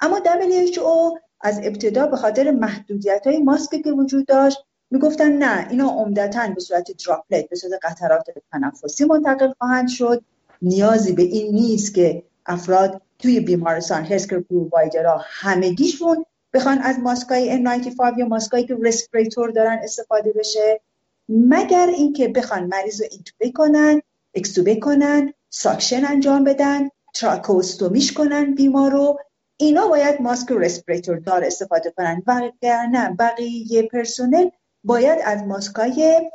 اما 0.00 0.18
WHO 0.18 1.18
از 1.40 1.60
ابتدا 1.62 2.06
به 2.06 2.16
خاطر 2.16 2.50
محدودیت 2.50 3.26
های 3.26 3.38
ماسک 3.38 3.82
که 3.82 3.92
وجود 3.92 4.26
داشت 4.26 4.58
می‌گفتن 4.90 5.32
نه 5.32 5.66
اینا 5.70 5.88
عمدتا 5.88 6.48
به 6.54 6.60
صورت 6.60 6.90
دراپلت 7.06 7.48
به 7.48 7.56
صورت 7.56 7.80
قطرات 7.82 8.26
تنفسی 8.52 9.04
منتقل 9.04 9.52
خواهند 9.58 9.88
شد. 9.88 10.24
نیازی 10.62 11.12
به 11.12 11.22
این 11.22 11.54
نیست 11.54 11.94
که 11.94 12.22
افراد 12.46 13.02
توی 13.18 13.40
بیمارستان 13.40 14.04
healthcare 14.04 14.40
provider 14.40 15.11
ها 15.11 15.20
همگیشون 15.24 16.24
بخوان 16.52 16.78
از 16.78 16.98
ماسکای 16.98 17.64
N95 17.64 18.18
یا 18.18 18.26
ماسکایی 18.26 18.66
که 18.66 18.76
respirator 18.82 19.50
دارن 19.50 19.78
استفاده 19.82 20.32
بشه 20.32 20.80
مگر 21.28 21.86
اینکه 21.86 22.28
بخوان 22.28 22.64
مریض 22.64 23.00
رو 23.00 23.08
اینتوبه 23.10 23.50
کنن 23.50 24.02
اکستوبه 24.34 24.76
کنن 24.76 25.32
ساکشن 25.50 26.04
انجام 26.04 26.44
بدن 26.44 26.88
تراکوستومیش 27.14 28.12
کنن 28.12 28.54
بیمار 28.54 28.90
رو 28.90 29.18
اینا 29.56 29.88
باید 29.88 30.20
ماسک 30.20 30.52
respirator 30.52 31.16
دار 31.16 31.44
استفاده 31.44 31.90
کنن. 31.90 32.22
وگرنه 32.26 33.16
بقیه 33.18 33.82
پرسنل 33.82 34.48
باید 34.84 35.18
از 35.24 35.42
ماسکای 35.42 36.30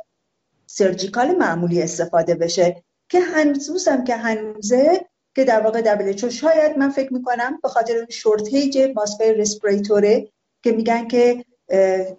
surgical 0.66 1.36
معمولی 1.36 1.82
استفاده 1.82 2.34
بشه 2.34 2.82
که 3.08 3.20
هنوز 3.20 3.88
هم 3.88 4.04
که 4.04 4.16
هنوزه 4.16 5.09
که 5.34 5.44
در 5.44 5.60
واقع 5.60 5.80
WHO 5.80 6.30
شاید 6.30 6.78
من 6.78 6.90
فکر 6.90 7.12
می‌کنم 7.12 7.58
به 7.62 7.68
خاطر 7.68 7.96
اون 7.96 8.06
shortage 8.08 8.78
ماسکای 8.96 9.34
respirator 9.34 10.20
ه 10.20 10.28
که 10.62 10.72
میگن 10.72 11.08
که 11.08 11.44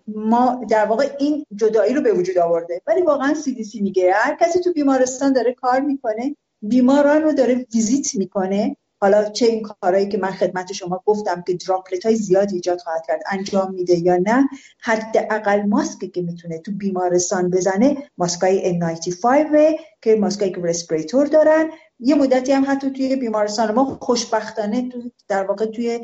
ما 0.08 0.66
در 0.70 0.86
واقع 0.86 1.10
این 1.20 1.46
جدایی 1.56 1.94
رو 1.94 2.02
به 2.02 2.14
وجود 2.14 2.38
آورده. 2.38 2.82
ولی 2.88 3.02
واقعا 3.02 3.34
CDC 3.34 3.82
میگه 3.82 4.14
هر 4.14 4.38
کسی 4.42 4.60
تو 4.60 4.74
بیمارستان 4.74 5.34
داره 5.34 5.54
کار 5.54 5.80
می‌کنه 5.80 6.36
بیماران 6.62 7.22
رو 7.22 7.34
داره 7.34 7.66
ویزیت 7.74 8.16
می‌کنه. 8.16 8.76
حالا 9.04 9.30
چه 9.30 9.46
این 9.46 9.62
کارهایی 9.62 10.08
که 10.08 10.18
من 10.18 10.32
خدمت 10.32 10.74
شما 10.74 11.04
گفتم 11.06 11.44
که 11.48 11.54
droplet 11.54 12.06
های 12.06 12.16
زیاد 12.16 12.54
ایجاد 12.54 12.80
خواهد 12.80 13.06
کرد 13.08 13.22
انجام 13.32 13.74
میده 13.74 13.96
یا 14.00 14.18
نه 14.18 14.50
حداقل 14.80 15.62
ماسکی 15.62 16.08
که 16.08 16.22
می‌تونه 16.22 16.60
تو 16.60 16.72
بیمارستان 16.72 17.50
بزنه 17.50 17.98
ماسکای 18.18 18.80
N95 18.80 19.80
که 20.02 20.16
ماسکایی 20.16 20.52
که 20.52 20.62
رسپریتور 20.62 21.26
دارن 21.26 21.70
یه 22.02 22.16
مدتی 22.16 22.52
هم 22.52 22.66
حتی 22.68 22.90
توی 22.90 23.16
بیمارستان 23.16 23.72
ما 23.72 23.98
خوشبختانه 24.02 24.90
در 25.28 25.44
واقع 25.44 25.66
توی 25.66 26.00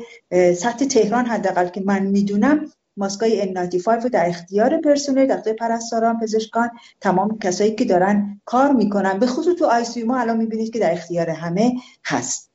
سطح 0.54 0.84
تهران 0.84 1.26
حداقل 1.26 1.68
که 1.68 1.82
من 1.86 2.06
می‌دونم 2.06 2.66
ماسکای 2.96 3.54
N95 3.54 3.88
رو 3.88 4.08
در 4.08 4.28
اختیار 4.28 4.76
پرسنل 4.80 5.26
در 5.26 5.52
پرستاران 5.52 6.20
پزشکان 6.20 6.70
تمام 7.00 7.38
کسایی 7.38 7.74
که 7.74 7.84
دارن 7.84 8.40
کار 8.44 8.72
می‌کنن. 8.72 9.18
به 9.18 9.26
خصوص 9.26 9.56
تو 9.56 9.64
آی 9.66 10.02
ما 10.02 10.18
الان 10.18 10.36
می‌بینید 10.36 10.72
که 10.72 10.78
در 10.78 10.92
اختیار 10.92 11.30
همه 11.30 11.72
هست. 12.04 12.50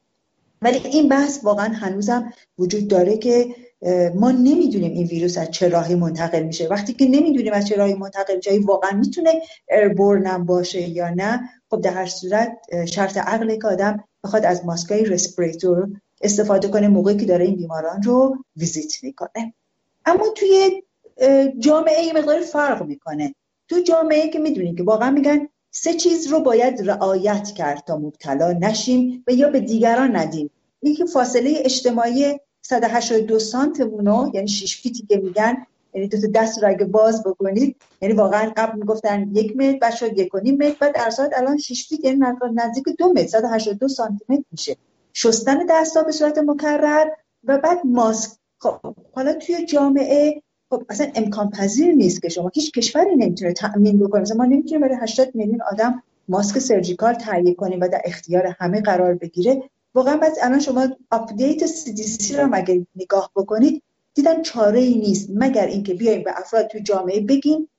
ولی 0.62 0.78
این 0.78 1.10
بحث 1.10 1.44
واقعا 1.44 1.74
هنوزم 1.74 2.34
وجود 2.60 2.88
داره 2.88 3.18
که 3.18 3.56
ما 4.16 4.32
نمی‌دونیم 4.32 4.92
این 4.92 5.08
ویروس 5.08 5.38
از 5.38 5.52
چه 5.52 5.68
راهی 5.68 5.96
منتقل 5.96 6.44
میشه. 6.44 6.68
وقتی 6.68 6.94
که 6.94 7.06
نمی‌دونیم 7.06 7.54
از 7.54 7.68
چه 7.68 7.76
راهی 7.76 7.94
منتقل 7.94 8.40
جایی 8.40 8.60
واقعا 8.60 8.92
می‌تونه 8.92 9.42
ایربورن 9.72 10.46
باشه 10.46 10.90
یا 10.90 11.10
نه 11.10 11.50
خب 11.70 11.82
در 11.82 11.94
هر 11.94 12.06
صورت 12.06 12.58
شرط 12.86 13.18
عقل 13.18 13.56
که 13.56 13.68
آدم 13.68 14.04
بخواد 14.24 14.46
از 14.46 14.66
ماسکای 14.66 15.06
رسپریتور 15.06 15.88
استفاده 16.22 16.68
کنه 16.68 16.88
موقعی 16.88 17.18
که 17.18 17.26
داره 17.26 17.46
این 17.46 17.56
بیماران 17.56 18.04
رو 18.04 18.38
ویزیت 18.56 19.04
می‌کنه. 19.04 19.54
اما 20.06 20.26
توی 20.36 20.84
جامعه 21.60 22.04
یه 22.04 22.14
مقدار 22.14 22.42
فرق 22.42 22.84
می‌کنه. 22.84 23.36
تو 23.68 23.80
جامعه 23.80 24.30
که 24.30 24.40
می‌دونیم 24.40 24.76
که 24.76 24.84
واقعا 24.84 25.12
میگن 25.12 25.48
سه 25.72 25.94
چیز 25.94 26.28
رو 26.28 26.40
باید 26.40 26.90
رعایت 26.90 27.52
کرد 27.58 27.84
تا 27.88 27.98
مبتلا 27.98 28.52
نشیم 28.52 29.24
و 29.28 29.32
یا 29.32 29.50
به 29.50 29.60
دیگران 29.60 30.16
ندیم. 30.16 30.50
یکی 30.82 31.06
فاصله 31.06 31.54
اجتماعی 31.58 32.40
182 32.66 33.40
سانتمون 33.40 34.06
رو 34.06 34.32
یعنی 34.34 34.48
6 34.48 34.82
feet 34.82 35.01
ی 35.01 35.06
که 35.10 35.18
میگن 35.18 35.66
یعنی 35.94 36.08
دو 36.08 36.28
دست 36.28 36.64
رو 36.64 36.70
اگه 36.70 36.86
باز 36.86 37.24
بکنید 37.24 37.76
یعنی 38.02 38.16
واقعا 38.16 38.54
قبل 38.58 38.80
می‌گفتن 38.80 39.30
یک 39.34 39.58
متر 39.58 39.78
بعد 39.78 39.94
شد 39.94 40.18
یک 40.18 40.36
و 40.36 40.40
نیم 40.40 40.56
متر 40.56 40.76
بعد 40.80 40.96
در 40.96 41.12
الان 41.38 41.58
6 41.58 41.88
feet 41.88 42.04
یعنی 42.06 42.20
نزدیک 42.54 42.84
دو 42.98 43.14
متر 43.14 43.28
182 43.28 43.88
سانتی 43.88 44.26
متر 44.30 44.44
میشه. 44.52 44.78
شستن 45.14 45.66
دستا 45.70 46.04
به 46.04 46.12
صورت 46.12 46.38
مکرر 46.38 47.08
و 47.44 47.58
بعد 47.58 47.86
ماسک. 47.86 48.32
خب 48.60 48.96
حالا 49.14 49.34
توی 49.34 49.66
جامعه 49.66 50.42
خب 50.70 50.84
اصلا 50.90 51.08
امکان 51.16 51.50
پذیر 51.50 51.94
نیست 51.94 52.22
که 52.22 52.30
شما 52.30 52.52
هیچ 52.54 52.72
کشوری 52.72 53.16
نمی‌تونه 53.16 53.54
تأمین 53.54 54.00
بکنه 54.00 54.22
مثلا 54.22 54.38
ما 54.38 54.46
نمی‌تونیم 54.46 54.82
برای 54.82 54.98
80 55.02 55.36
میلیون 55.36 55.62
آدم 55.72 56.04
ماسک 56.28 56.60
surgical 56.60 57.14
تهیه 57.14 57.54
کنیم 57.54 57.80
و 57.82 57.88
در 57.88 58.02
اختیار 58.06 58.56
همه 58.60 58.82
قرار 58.82 59.14
بگیره. 59.14 59.70
واقعا 59.94 60.18
بعد 60.18 60.34
الان 60.42 60.60
شما 60.60 60.88
آپدیت 61.12 61.66
سی 61.66 62.38
رو 62.38 62.48
مگر 62.52 62.78
نگاه 62.96 63.32
بکنید 63.36 63.84
دیدن 64.14 64.42
چاره 64.42 64.80
ای 64.80 64.98
نیست. 64.98 65.30
مگر 65.36 65.66
اینکه 65.66 65.94
بیایم 65.94 66.24
به 66.24 66.32
افراد 66.40 66.68
تو 66.68 66.80
جامعه 66.80 67.22
بگیم 67.22 67.70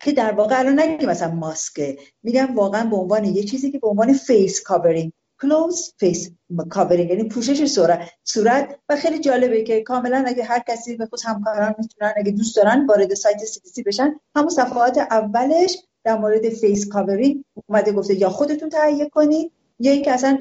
که 0.00 0.12
در 0.12 0.32
واقع 0.32 0.58
الان 0.58 0.80
نگیم 0.80 1.08
مثلا 1.08 1.34
ماسکه 1.34 1.98
میگم 2.22 2.54
واقعا 2.54 2.84
به 2.84 2.96
عنوان 2.96 3.24
یه 3.24 3.42
چیزی 3.42 3.70
که 3.70 3.78
به 3.78 3.88
عنوان 3.88 4.12
face 4.12 4.62
covering 4.62 5.12
cloth 5.42 5.94
face 5.98 6.30
covering 6.70 7.10
یعنی 7.10 7.24
پوشش 7.24 7.64
صورت 7.64 8.10
صورت 8.24 8.78
و 8.88 8.96
خیلی 8.96 9.18
جالبه 9.18 9.62
که 9.62 9.82
کاملا 9.82 10.24
اگه 10.26 10.44
هر 10.44 10.62
کسی 10.68 10.96
به 10.96 11.06
خود 11.06 11.20
همکاران 11.24 11.74
می‌تونن 11.78 12.12
اگه 12.16 12.32
دوست 12.32 12.56
دارن 12.56 12.86
وارد 12.86 13.14
سایت 13.14 13.44
CDC 13.44 13.82
بشن. 13.82 14.20
همون 14.36 14.48
صفحات 14.48 14.98
اولش 14.98 15.76
در 16.04 16.18
مورد 16.18 16.48
face 16.48 16.88
covering 16.88 17.44
اومده 17.68 17.92
گفته 17.92 18.14
یا 18.14 18.30
خودتون 18.30 18.68
تهیه 18.68 19.08
کنید 19.08 19.52
یا 19.78 19.92
اینکه 19.92 20.12
اصلا 20.12 20.38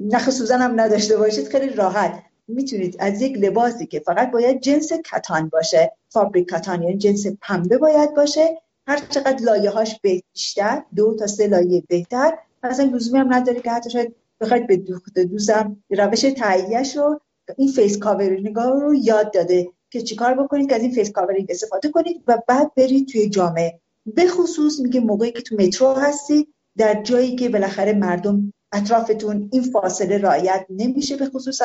نخ 0.00 0.30
سوزن 0.30 0.60
هم 0.60 0.80
نداشته 0.80 1.16
باشید 1.16 1.48
خیلی 1.48 1.68
راحت. 1.68 2.22
می‌تونید 2.48 2.96
از 2.98 3.22
یک 3.22 3.38
لباسی 3.38 3.86
که 3.86 4.00
فقط 4.00 4.30
باید 4.30 4.60
جنس 4.60 4.92
کتان 4.92 5.48
باشه 5.48 5.92
fabric 6.08 6.48
کتان 6.48 6.82
یعنی 6.82 6.98
جنس 6.98 7.26
پنبه 7.40 7.78
باید 7.78 8.14
باشه 8.14 8.58
هر 8.86 8.98
چقدر 9.08 9.44
لایه 9.44 9.70
هاش 9.70 10.00
بیشتر 10.00 10.82
دو 10.96 11.14
تا 11.14 11.26
سه 11.26 11.46
لایه 11.46 11.82
بهتر. 11.88 12.38
اصلا 12.62 12.86
لزومی 12.86 13.18
هم 13.18 13.34
نداره 13.34 13.60
که 13.60 13.70
حتی 13.70 13.90
شاید 13.90 14.14
بخواید 14.40 14.66
به 14.66 14.76
دوخت 14.76 15.18
دوزم 15.18 15.76
روش 15.90 16.20
تهیهش 16.20 16.96
رو 16.96 17.20
این 17.56 17.68
face 17.68 17.98
covering 17.98 18.56
رو 18.56 18.94
یاد 18.94 19.32
داده 19.32 19.68
که 19.90 20.02
چیکار 20.02 20.34
بکنید 20.34 20.68
که 20.68 20.74
از 20.74 20.82
این 20.82 20.92
face 20.92 21.10
covering 21.10 21.46
استفاده 21.50 21.88
کنید 21.88 22.22
و 22.26 22.38
بعد 22.48 22.74
برید 22.74 23.08
توی 23.08 23.28
جامعه. 23.28 23.80
به 24.06 24.28
خصوص 24.28 24.80
میگه 24.80 25.00
موقعی 25.00 25.32
که 25.32 25.42
تو 25.42 25.56
مترو 25.56 25.92
هستید 25.92 26.48
در 26.76 27.02
جایی 27.02 27.36
که 27.36 27.48
بالاخره 27.48 27.92
مردم 27.92 28.52
اطرافتون 28.72 29.48
این 29.52 29.62
فاصله 29.62 30.18
رعایت 30.18 30.66
نمیشه 30.70 31.16
به 31.16 31.26
خصوص 31.26 31.62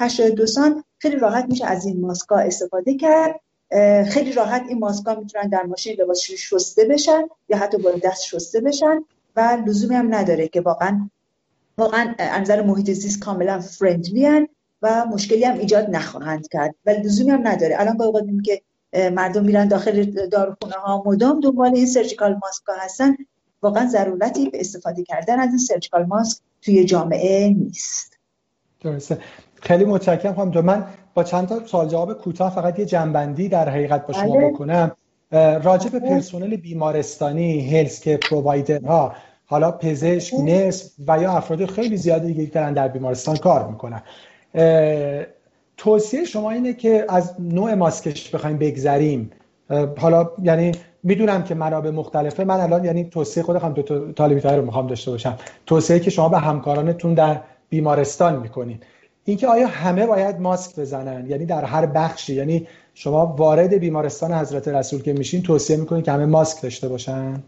82 0.00 0.46
سان. 0.46 0.84
خیلی 0.98 1.16
راحت 1.16 1.44
میشه 1.48 1.66
از 1.66 1.86
این 1.86 2.00
ماسکا 2.00 2.36
استفاده 2.36 2.94
کرد. 2.94 3.40
خیلی 4.08 4.32
راحت 4.32 4.62
این 4.68 4.78
ماسکا 4.78 5.14
می‌تونن 5.14 5.48
در 5.48 5.62
ماشین 5.62 5.96
لباس 6.00 6.20
شسته 6.20 6.84
بشن 6.84 7.22
یا 7.48 7.58
حتی 7.58 7.78
با 7.78 7.90
دست 8.04 8.24
شسته 8.24 8.60
بشن 8.60 9.04
و 9.36 9.58
لزومی 9.66 9.94
هم 9.94 10.14
نداره 10.14 10.48
که 10.48 10.60
واقعا 10.60 11.10
واقعا 11.78 12.14
نظر 12.40 12.62
محیط 12.62 12.90
زیست 12.90 13.20
کاملا 13.20 13.60
فرندلی 13.60 14.48
و 14.82 15.04
مشکلی 15.04 15.44
هم 15.44 15.58
ایجاد 15.58 15.90
نخواهند 15.90 16.48
کرد 16.48 16.74
ولی 16.86 17.02
لزومی 17.02 17.30
هم 17.30 17.48
نداره. 17.48 17.80
الان 17.80 17.96
با 17.96 18.04
اوقات 18.04 18.24
که 18.44 18.62
مردم 19.10 19.44
میرن 19.44 19.68
داخل 19.68 20.04
داروخونه 20.26 20.74
ها 20.74 21.02
مدام 21.06 21.40
دنبال 21.40 21.74
این 21.74 21.86
سرجیکال 21.86 22.32
ماسک 22.32 22.62
هستن. 22.84 23.16
واقعا 23.62 23.86
ضرورتی 23.86 24.50
به 24.50 24.60
استفاده 24.60 25.02
کردن 25.02 25.40
از 25.40 25.48
این 25.48 25.58
سرجیکال 25.58 26.06
ماسک 26.06 26.42
توی 26.62 26.84
جامعه 26.84 27.48
نیست 27.48 28.18
درسته 28.80 29.18
خیلی 29.62 29.84
متشکرم 29.84 30.34
خانم 30.34 30.64
من 30.64 30.86
با 31.14 31.24
چند 31.24 31.48
تا 31.48 31.66
سوال 31.66 31.88
جواب 31.88 32.12
کوتاه 32.12 32.54
فقط 32.54 32.78
یه 32.78 32.84
جنبندی 32.84 33.48
در 33.48 33.68
حقیقت 33.68 34.06
با 34.06 34.12
شما 34.12 34.36
بله. 34.36 34.50
بکنم 34.50 34.92
راجع 35.62 35.90
به 35.90 36.00
بله. 36.00 36.08
پرسنل 36.08 36.56
بیمارستانی 36.56 37.70
هلس 37.70 38.00
که 38.00 38.18
ها 38.86 39.14
حالا 39.46 39.72
پزشک 39.72 40.34
بله. 40.34 40.66
نصف 40.66 40.90
و 41.06 41.22
یا 41.22 41.32
افراد 41.32 41.66
خیلی 41.66 41.96
زیادی 41.96 42.34
دیگه 42.34 42.50
دارن 42.50 42.72
در 42.72 42.88
بیمارستان 42.88 43.36
کار 43.36 43.68
می‌کنن 43.68 44.02
توصیه 45.76 46.24
شما 46.24 46.50
اینه 46.50 46.72
که 46.72 47.06
از 47.08 47.34
نوع 47.40 47.74
ماسکش 47.74 48.34
بخوایم 48.34 48.58
بگذریم 48.58 49.30
حالا 49.98 50.30
یعنی 50.42 50.72
می‌دونم 51.02 51.44
که 51.44 51.54
منابع 51.54 51.90
مختلفه. 51.90 52.44
من 52.44 52.60
الان 52.60 52.84
یعنی 52.84 53.04
توصیه 53.04 53.42
خود 53.42 53.58
خانم 53.58 53.74
دکتر 53.74 54.12
طالبی 54.12 54.40
رو 54.40 54.64
می‌خوام 54.64 54.86
داشته 54.86 55.10
باشم. 55.10 55.38
توصیه 55.66 56.00
که 56.00 56.10
شما 56.10 56.28
به 56.28 56.38
همکارانتون 56.38 57.14
در 57.14 57.40
بیمارستان 57.68 58.40
می‌کنین. 58.40 58.78
اینکه 59.24 59.46
آیا 59.46 59.66
همه 59.66 60.06
باید 60.06 60.40
ماسک 60.40 60.80
بزنن؟ 60.80 61.26
یعنی 61.26 61.46
در 61.46 61.64
هر 61.64 61.86
بخشی. 61.86 62.34
یعنی 62.34 62.68
شما 62.94 63.26
وارد 63.26 63.74
بیمارستان 63.74 64.32
حضرت 64.32 64.68
رسول 64.68 65.02
که 65.02 65.12
میشین 65.12 65.42
توصیه 65.42 65.76
می‌کنین 65.76 66.02
که 66.02 66.12
همه 66.12 66.26
ماسک 66.26 66.62
داشته 66.62 66.88
باشن؟ 66.88 67.42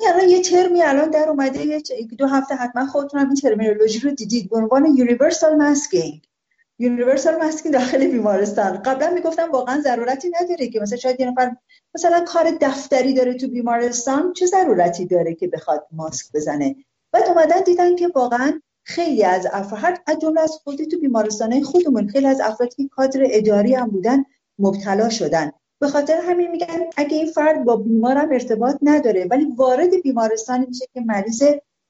یعنی 0.00 0.32
یه 0.32 0.42
ترمی 0.42 0.82
الان 0.82 1.10
در 1.10 1.28
اومده 1.28 1.66
یه 1.66 1.82
دو 2.18 2.26
هفته 2.26 2.54
حتما 2.54 2.86
خودتون 2.86 3.20
این 3.20 3.34
ترمینولوژی 3.34 3.98
رو 3.98 4.10
دیدید. 4.10 4.50
به 4.50 4.56
عنوان 4.56 4.86
یونیورسال 4.96 5.56
ماسکینگ 5.56 6.22
یونیورسال 6.78 7.36
ماسکینگ 7.36 7.74
داخل 7.74 8.06
بیمارستان. 8.06 8.76
قبلا 8.76 9.10
می‌گفتم 9.10 9.50
واقعا 9.52 9.80
ضرورتی 9.80 10.30
نداره 10.40 10.68
که 10.68 10.80
مثلا 10.80 10.98
شاید 10.98 11.20
یه 11.20 11.30
نفر 11.30 11.56
مثلا 11.94 12.24
کار 12.24 12.58
دفتری 12.60 13.14
داره 13.14 13.34
تو 13.34 13.48
بیمارستان 13.48 14.32
چه 14.32 14.46
ضرورتی 14.46 15.06
داره 15.06 15.34
که 15.34 15.48
بخواد 15.48 15.86
ماسک 15.92 16.26
بزنه؟ 16.34 16.76
بعد 17.12 17.28
اومدن 17.28 17.60
دیدن 17.60 17.96
که 17.96 18.08
واقعا 18.14 18.60
خیلی 18.84 19.24
از 19.24 19.46
افراد 19.52 19.98
از 20.06 20.18
جمله 20.18 20.40
از 20.40 20.50
خودی 20.64 20.86
تو 20.86 20.98
بیمارستان 21.00 21.62
خودمون 21.62 22.08
خیلی 22.08 22.26
از 22.26 22.40
افرادی 22.40 22.74
که 22.76 22.88
کادر 22.88 23.20
اداری 23.24 23.74
هم 23.74 23.90
بودن 23.90 24.24
مبتلا 24.58 25.08
شدن. 25.08 25.52
به 25.80 25.88
خاطر 25.88 26.20
همین 26.22 26.50
میگن 26.50 26.80
اگه 26.96 27.16
این 27.16 27.26
فرد 27.26 27.64
با 27.64 27.76
بیمارم 27.76 28.32
ارتباط 28.32 28.76
نداره 28.82 29.26
ولی 29.30 29.46
وارد 29.56 30.02
بیمارستان 30.02 30.66
میشه 30.68 30.84
که 30.94 31.00
مریض 31.00 31.42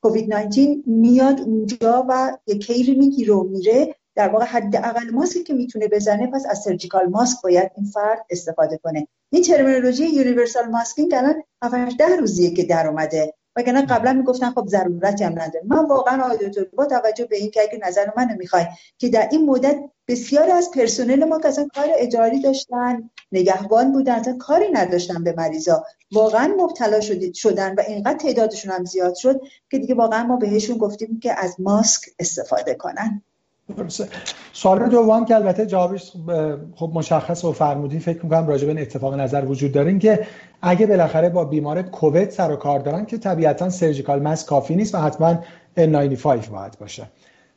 کووید 0.02 0.34
19 0.34 0.76
میاد 0.86 1.40
اونجا 1.40 2.06
و 2.08 2.38
یه 2.46 2.58
care 2.58 2.87
ی 2.87 2.94
می‌گیره 2.94 3.34
و 3.34 3.42
میره. 3.42 3.94
در 4.18 4.28
واقع 4.28 4.44
حداقل 4.44 5.10
ماسکی 5.10 5.42
که 5.42 5.54
می‌تونه 5.54 5.88
بزنه 5.88 6.26
پس 6.26 6.44
از 6.50 6.58
surgical 6.58 7.06
mask 7.06 7.42
باید 7.42 7.70
این 7.76 7.86
فرد 7.86 8.26
استفاده 8.30 8.76
کنه. 8.76 9.08
این 9.30 9.42
terminology 9.42 10.06
universal 10.06 10.66
masking 10.66 11.14
الان 11.14 11.42
7 11.62 11.96
ده 11.98 12.16
روزیه 12.16 12.54
که 12.54 12.64
در 12.64 12.86
اومده. 12.86 13.34
وگرنه 13.56 13.86
قبلا 13.86 14.12
می‌گفتن 14.12 14.50
خب 14.50 14.66
ضرورتی 14.68 15.24
هم 15.24 15.32
نداره. 15.32 15.62
من 15.66 15.84
واقعا 15.84 16.24
آقای 16.24 16.36
دکتر 16.36 16.64
با 16.64 16.84
توجه 16.86 17.24
به 17.24 17.36
این 17.36 17.50
که 17.50 17.60
اگه 17.60 17.86
نظر 17.88 18.06
منو 18.16 18.36
می‌خوای 18.38 18.64
که 18.98 19.08
در 19.08 19.28
این 19.32 19.46
مدت 19.46 19.78
بسیار 20.08 20.50
از 20.50 20.70
پرسنل 20.70 21.24
ما 21.24 21.40
که 21.40 21.48
اصلا 21.48 21.68
کار 21.74 21.88
اداری 21.96 22.42
داشتن 22.42 23.10
نگهبان 23.32 23.92
بودن 23.92 24.14
اصلا 24.14 24.36
کاری 24.36 24.70
نداشتن 24.72 25.24
به 25.24 25.34
مریضا 25.36 25.84
واقعا 26.12 26.54
مبتلا 26.58 27.00
شدن 27.34 27.74
و 27.74 27.82
اینقدر 27.88 28.18
تعدادشون 28.18 28.72
هم 28.72 28.84
زیاد 28.84 29.14
شد 29.14 29.40
که 29.70 29.78
دیگه 29.78 29.94
واقعا 29.94 30.24
ما 30.24 30.36
بهشون 30.36 30.78
گفتیم 30.78 31.20
که 31.20 31.44
از 31.44 31.56
ماسک 31.58 32.02
استفاده 32.18 32.74
کنن. 32.74 33.22
سوال 34.52 34.88
دوم 34.88 35.24
که 35.24 35.34
البته 35.34 35.66
جوابش 35.66 36.12
خب 36.74 36.90
مشخص 36.94 37.44
و 37.44 37.52
فرمودی. 37.52 37.98
فکر 37.98 38.22
می‌کنم 38.22 38.46
راجع 38.46 38.72
به 38.72 38.82
اتفاق 38.82 39.14
نظر 39.14 39.44
وجود 39.44 39.72
داره. 39.72 39.98
که 39.98 40.26
اگه 40.62 40.86
بالاخره 40.86 41.28
با 41.28 41.44
بیمار 41.44 41.82
کووید 41.82 42.30
سر 42.30 42.52
و 42.52 42.56
کار 42.56 42.78
دارن 42.80 43.04
که 43.04 43.18
طبیعتا 43.18 43.70
surgical 43.70 44.22
mask 44.22 44.46
کافی 44.46 44.76
نیست 44.76 44.94
و 44.94 44.98
حتما 44.98 45.34
N95 45.78 46.24
باید 46.24 46.78
باشه. 46.80 47.02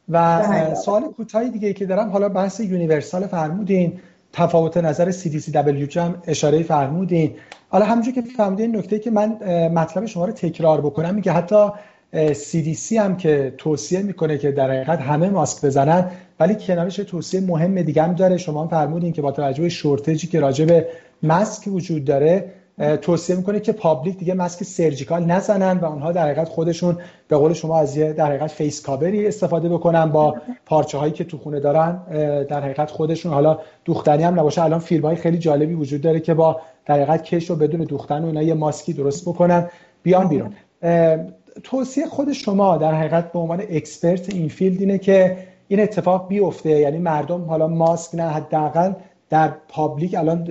و 0.10 0.42
بله. 0.42 0.76
سوال 0.76 1.02
کوتاهی 1.02 1.50
دیگه 1.50 1.74
که 1.74 1.86
دارم 1.86 2.10
حالا 2.10 2.30
بحث 2.30 2.60
universal 2.60 3.28
فرمودین 3.28 4.00
تفاوت 4.34 4.78
نظر 4.78 5.12
CDC 5.12 5.49
و 5.49 5.61
WHO 5.61 5.98
هم 5.98 6.16
اشاره 6.28 6.64
فرمودین. 6.64 7.36
حالا 7.70 7.86
همونجور 7.86 8.14
که 8.14 8.22
فرمودین 8.22 8.76
نکته 8.76 9.00
که 9.00 9.12
من 9.12 9.28
مطلب 9.68 10.06
شما 10.06 10.26
رو 10.26 10.32
تکرار 10.32 10.82
بکنم 10.82 11.16
میگه 11.16 11.32
حتی 11.32 11.70
CDC 12.14 12.92
هم 12.92 13.18
که 13.18 13.54
توصیه 13.58 14.02
می‌کنه 14.02 14.38
که 14.38 14.52
در 14.52 14.72
حقیقت 14.72 15.00
همه 15.00 15.30
ماسک 15.30 15.66
بزنن 15.66 16.12
ولی 16.40 16.56
کنارش 16.56 16.96
توصیه 16.96 17.42
مهم 17.42 17.82
دیگه 17.82 18.04
هم 18.04 18.14
داره. 18.14 18.38
شما 18.38 18.62
هم 18.62 18.68
فرمودین 18.68 19.14
که 19.14 19.22
با 19.22 19.32
توجه 19.32 19.62
به 19.62 19.70
shortage 19.70 20.21
ی 20.21 20.28
که 20.28 20.40
راجع 20.40 20.66
به 20.66 20.88
ماسک 21.24 21.68
وجود 21.68 22.06
داره 22.06 22.52
توصیه 23.02 23.36
می‌کنه 23.36 23.60
که 23.60 23.72
public 23.72 24.18
دیگه 24.18 24.34
ماسک 24.34 24.64
surgical 24.64 25.26
نزنن 25.26 25.78
و 25.78 25.86
اونها 25.86 26.12
در 26.12 26.24
حقیقت 26.24 26.50
خودشون 26.50 26.98
به 27.28 27.38
قول 27.38 27.54
شما 27.54 27.80
از 27.80 27.98
یه 27.98 28.14
در 28.14 28.26
حقیقت 28.26 28.52
face 28.52 28.82
cover 28.82 29.20
ی 29.20 29.28
استفاده 29.28 29.70
بکنن 29.70 30.06
با 30.06 30.36
پارچه 30.66 30.98
هایی 30.98 31.14
که 31.14 31.24
تو 31.24 31.38
خونه 31.38 31.60
دارن. 31.60 32.02
در 32.50 32.62
حقیقت 32.62 32.92
خودشون 32.92 33.34
حالا 33.34 33.60
دوختنی 33.86 34.24
هم 34.24 34.40
نباشه. 34.40 34.64
الان 34.64 34.80
فیلم 34.80 35.06
های 35.06 35.16
خیلی 35.16 35.38
جالبی 35.38 35.74
وجود 35.74 36.02
داره 36.02 36.20
که 36.20 36.34
با 36.34 36.62
در 36.86 36.96
حقیقت 36.96 37.24
کش 37.24 37.52
و 37.52 37.56
بدون 37.56 37.82
دوختن 37.82 38.38
و 38.38 38.44
یه 38.44 38.54
ماسکی 38.54 38.94
درست 38.94 39.30
بکنن. 39.30 39.70
بیان 40.04 40.28
بیرون. 40.28 40.54
توصیه 41.64 42.06
خود 42.06 42.32
شما 42.32 42.78
در 42.78 42.94
حقیقت 42.94 43.32
به 43.32 43.40
عنوان 43.40 43.62
expert 43.70 44.30
این 44.30 44.50
field 44.50 44.80
اینه 44.80 44.98
که 44.98 45.38
این 45.68 45.80
اتفاق 45.80 46.28
بیفته. 46.28 46.70
یعنی 46.70 46.98
مردم 46.98 47.42
حالا 47.42 47.68
ماسک 47.68 48.16
نه 48.16 48.24
حداقل 48.24 48.94
در 49.30 49.54
public 49.68 50.16
الان 50.16 50.48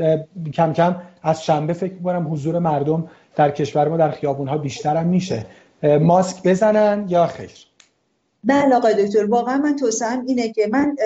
کم 0.55 0.73
کم 0.73 0.97
از 1.23 1.45
شنبه 1.45 1.73
فکر 1.73 1.93
می‌کنم 1.93 2.33
حضور 2.33 2.59
مردم 2.59 3.09
در 3.37 3.51
کشور 3.51 3.89
ما 3.89 3.97
در 3.97 4.11
خیابون 4.11 4.49
ها 4.49 4.59
بیشتر 4.59 4.97
هم 4.97 5.07
میشه. 5.07 5.47
ماسک 6.01 6.43
بزنن 6.43 7.07
یا 7.09 7.27
خیر؟ 7.27 7.51
بله 8.45 8.75
آقای 8.75 9.07
دکتر 9.07 9.25
واقعا 9.25 9.57
من 9.59 9.77
توصیهم 9.77 10.25
اینه 10.27 10.53
که 10.53 10.67
من 10.73 10.97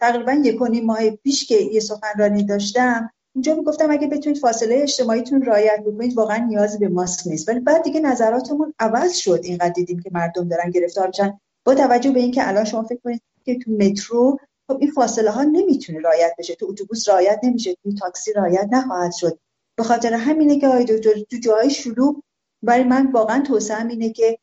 تقریبا 0.00 0.32
یک 0.32 0.62
و 0.62 0.68
ماه 0.84 1.10
پیش 1.10 1.46
که 1.46 1.54
یه 1.54 1.80
سخنرانی 1.80 2.44
داشتم 2.44 3.10
اونجا 3.34 3.54
می‌گفتم 3.54 3.90
اگه 3.90 4.06
بتونید 4.06 4.38
فاصله 4.38 4.74
اجتماعیتون 4.74 5.42
رعایت 5.42 5.80
بکنید 5.86 6.16
واقعا 6.16 6.36
نیازی 6.36 6.78
به 6.78 6.88
ماسک 6.88 7.26
نیست. 7.26 7.48
ولی 7.48 7.60
بعد 7.60 7.82
دیگه 7.82 8.00
نظراتمون 8.00 8.74
عوض 8.78 9.16
شد. 9.16 9.40
اینقدر 9.42 9.72
دیدیم 9.72 10.00
که 10.00 10.10
مردم 10.12 10.48
دارن 10.48 10.70
گرفتار 10.70 11.06
میشن. 11.06 11.40
با 11.64 11.74
توجه 11.74 12.10
به 12.10 12.20
اینکه 12.20 12.48
الان 12.48 12.64
شما 12.64 12.82
فکر 12.82 13.00
کنید 13.04 13.22
که 13.44 13.58
تو 13.58 13.70
مترو 13.70 14.38
خب 14.68 14.76
این 14.80 14.90
فاصله 14.90 15.30
ها 15.30 15.42
نمی‌تونه 15.42 16.00
رعایت 16.00 16.32
بشه. 16.38 16.54
تو 16.54 16.66
اتوبوس 16.68 17.08
رعایت 17.08 17.40
نمیشه. 17.42 17.74
تو 17.82 17.92
تاکسی 17.92 18.32
رعایت 18.32 18.68
نخواهد 18.72 19.12
شد. 19.12 19.38
به 19.76 19.82
خاطر 19.82 20.12
همینه 20.12 20.58
که 20.58 20.68
آقای 20.68 20.84
دکتر 20.84 21.20
تو 21.30 21.36
جای 21.42 21.70
شلوغ 21.70 22.22
برای 22.62 22.84
من 22.84 23.12
واقعا 23.12 23.42
توصیه 23.42 23.86
اینه 23.86 24.10
که 24.10 24.38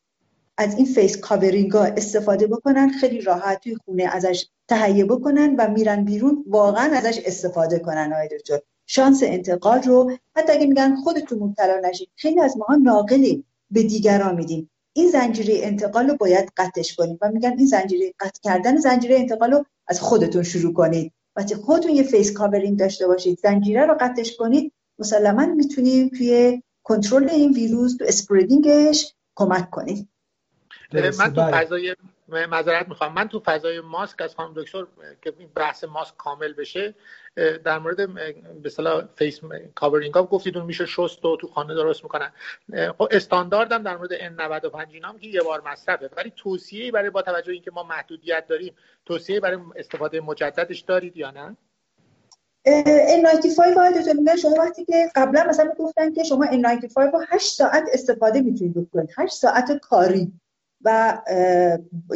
از 0.57 0.75
این 0.75 0.85
face 0.85 1.17
covering 1.17 1.71
ها 1.71 1.83
استفاده 1.83 2.47
بکنن 2.47 2.89
خیلی 2.89 3.21
راحت 3.21 3.61
توی 3.63 3.75
خونه 3.85 4.03
ازش 4.03 4.45
تهیه 4.67 5.05
بکنن 5.05 5.55
و 5.55 5.67
میرن 5.67 6.05
بیرون 6.05 6.45
واقعا 6.47 6.95
ازش 6.95 7.21
استفاده 7.25 7.79
کنن 7.79 8.13
آقای 8.13 8.27
دکتر. 8.27 8.59
شانس 8.91 9.23
انتقال 9.23 9.81
رو 9.81 10.11
حتی 10.35 10.51
اگه 10.51 10.65
میگن 10.65 10.95
خودتون 10.95 11.39
مبتلا 11.39 11.89
نشید 11.89 12.09
خیلی 12.15 12.39
از 12.39 12.57
ماها 12.57 12.75
ناقلیم. 12.75 13.45
به 13.71 13.83
دیگران 13.83 14.35
میدیم. 14.35 14.71
این 14.93 15.09
زنجیره 15.09 15.59
انتقال 15.63 16.07
رو 16.07 16.15
باید 16.15 16.51
قطعش 16.57 16.95
کنیم 16.95 17.17
و 17.21 17.31
میگن 17.31 17.55
این 17.57 17.65
زنجیره 17.65 18.13
قطع 18.19 18.39
کردن 18.43 18.77
زنجیره 18.77 19.15
انتقال 19.15 19.51
رو 19.51 19.65
از 19.87 20.01
خودتون 20.01 20.43
شروع 20.43 20.73
کنید. 20.73 21.13
وقتی 21.35 21.55
خودتون 21.55 21.91
یه 21.91 22.03
face 22.03 22.33
covering 22.33 22.79
داشته 22.79 23.07
باشید 23.07 23.39
زنجیره 23.39 23.85
رو 23.85 23.97
قطعش 23.99 24.35
کنید 24.37 24.73
مسلما 24.99 25.45
می‌تونیم 25.45 26.09
توی 26.09 26.61
کنترل 26.83 27.29
این 27.29 27.53
ویروس 27.53 27.97
تو 27.97 28.05
spreading 28.07 28.94
ش 28.94 29.13
کمک 29.35 29.69
کنید 29.69 30.09
من 30.93 31.33
تو 31.33 31.41
بله. 31.41 31.51
فضای 31.51 31.95
معذرت 32.27 32.87
می‌خوام. 32.87 33.13
من 33.13 33.27
تو 33.27 33.39
فضای 33.39 33.81
ماسک 33.81 34.21
از 34.21 34.35
خانم 34.35 34.53
دکتر 34.53 34.85
که 35.21 35.33
این 35.39 35.49
بحث 35.55 35.83
ماسک 35.83 36.17
کامل 36.17 36.53
بشه 36.53 36.95
در 37.35 37.79
مورد 37.79 38.13
به 38.13 38.65
اصطلاح 38.65 39.03
face 39.15 39.39
covering 39.75 40.13
ها 40.13 40.23
گفتید 40.23 40.57
اون 40.57 40.65
میشه 40.65 40.85
شست 40.85 41.25
و 41.25 41.37
تو 41.37 41.47
خانه 41.47 41.75
درست 41.75 42.03
می‌کنن. 42.03 42.31
خب 42.97 43.07
استانداردم 43.11 43.83
در 43.83 43.97
مورد 43.97 44.17
N95 44.17 44.87
اینا 44.91 45.17
که 45.21 45.27
یه 45.27 45.41
بار 45.41 45.61
مصرفه. 45.65 46.09
ولی 46.17 46.33
توصیه 46.35 46.91
برای 46.91 47.09
با 47.09 47.21
توجه 47.21 47.51
اینکه 47.51 47.71
ما 47.71 47.83
محدودیت 47.83 48.47
داریم 48.47 48.75
توصیه 49.05 49.39
برای 49.39 49.59
استفاده 49.75 50.21
مجددش 50.21 50.79
دارید 50.79 51.17
یا 51.17 51.31
نه؟ 51.31 51.57
N95 52.67 53.75
باید 53.75 54.17
میگن 54.17 54.35
شما 54.35 54.51
وقتی 54.51 54.85
که 54.85 55.11
قبلا 55.15 55.43
مثلا 55.49 55.73
گفتن 55.79 56.13
که 56.13 56.23
شما 56.23 56.45
N95 56.45 56.97
رو 56.97 57.25
8 57.29 57.53
ساعت 57.53 57.83
استفاده 57.93 58.41
می‌تونید 58.41 58.73
بکنید. 58.73 59.09
8 59.17 59.33
ساعت 59.33 59.71
کاری. 59.81 60.33
و 60.85 61.17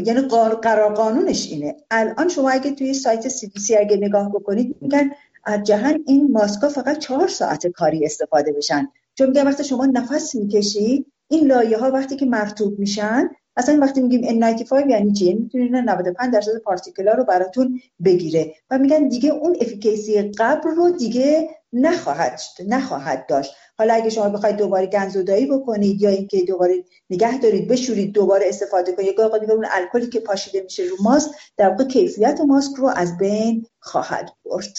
یعنی 0.06 0.22
قرار 0.62 0.94
قانونش 0.94 1.48
اینه. 1.48 1.76
الان 1.92 2.30
شما 2.30 2.50
اگه 2.50 2.72
توی 2.72 2.94
سایت 2.94 3.28
سی 3.28 3.48
بی 3.48 3.60
سی 3.60 3.76
اگه 3.76 3.98
نگاه 3.98 4.30
بکنید 4.30 4.76
میگن 4.82 5.12
از 5.44 5.64
جهان 5.64 6.04
این 6.08 6.32
ماسکا 6.32 6.70
فقط 6.70 6.98
چهار 6.98 7.28
ساعت 7.28 7.68
کاری 7.68 8.06
استفاده 8.06 8.52
بشن 8.52 8.88
چون 9.16 9.28
میگن 9.28 9.48
وقتی 9.48 9.64
شما 9.64 9.86
نفس 9.86 10.36
می‌کشید 10.36 11.06
این 11.28 11.48
لایه 11.48 11.78
ها 11.78 11.92
وقتی 11.92 12.16
که 12.16 12.26
مرتوب 12.26 12.80
میشن 12.80 13.30
اصلا 13.58 13.80
وقتی 13.82 14.02
میگیم 14.02 14.22
N95 14.22 14.90
یعنی 14.90 15.14
چی؟ 15.14 15.26
یعنی 15.26 15.40
می‌تونه 15.40 15.82
95 15.82 16.34
درصد 16.34 16.58
پارتیکلا 16.58 17.12
رو 17.12 17.24
براتون 17.24 17.82
بگیره. 18.06 18.56
و 18.70 18.78
میگن 18.78 19.08
دیگه 19.08 19.30
اون 19.30 19.56
افیکیسی 19.62 20.22
قبل 20.22 20.70
رو 20.70 20.90
دیگه 20.90 21.50
نخواهد 21.74 22.40
نخواهد 22.68 23.26
داشت. 23.28 23.54
حالا 23.78 23.94
اگه 23.94 24.10
شما 24.10 24.30
بخواید 24.30 24.56
دوباره 24.56 24.86
گنزودایی 24.86 25.46
بکنید 25.46 26.02
یا 26.02 26.10
اینکه 26.10 26.42
دوباره 26.42 26.84
نگه 27.10 27.40
دارید 27.40 27.68
بشورید 27.68 28.14
دوباره 28.14 28.46
استفاده 28.50 28.92
کنید 28.92 29.20
یا 29.20 29.38
دیگه 29.38 29.54
اون 29.54 29.66
الکلی 29.72 30.08
که 30.08 30.20
پاشیده 30.20 30.62
میشه 30.62 30.84
رو 30.84 30.96
ماسک 31.04 31.32
در 31.58 31.70
واقع 31.70 31.84
کیفیت 31.84 32.42
ماسک 32.48 32.76
رو 32.78 32.88
از 32.88 33.18
بین 33.18 33.66
خواهد 33.80 34.30
برد. 34.46 34.78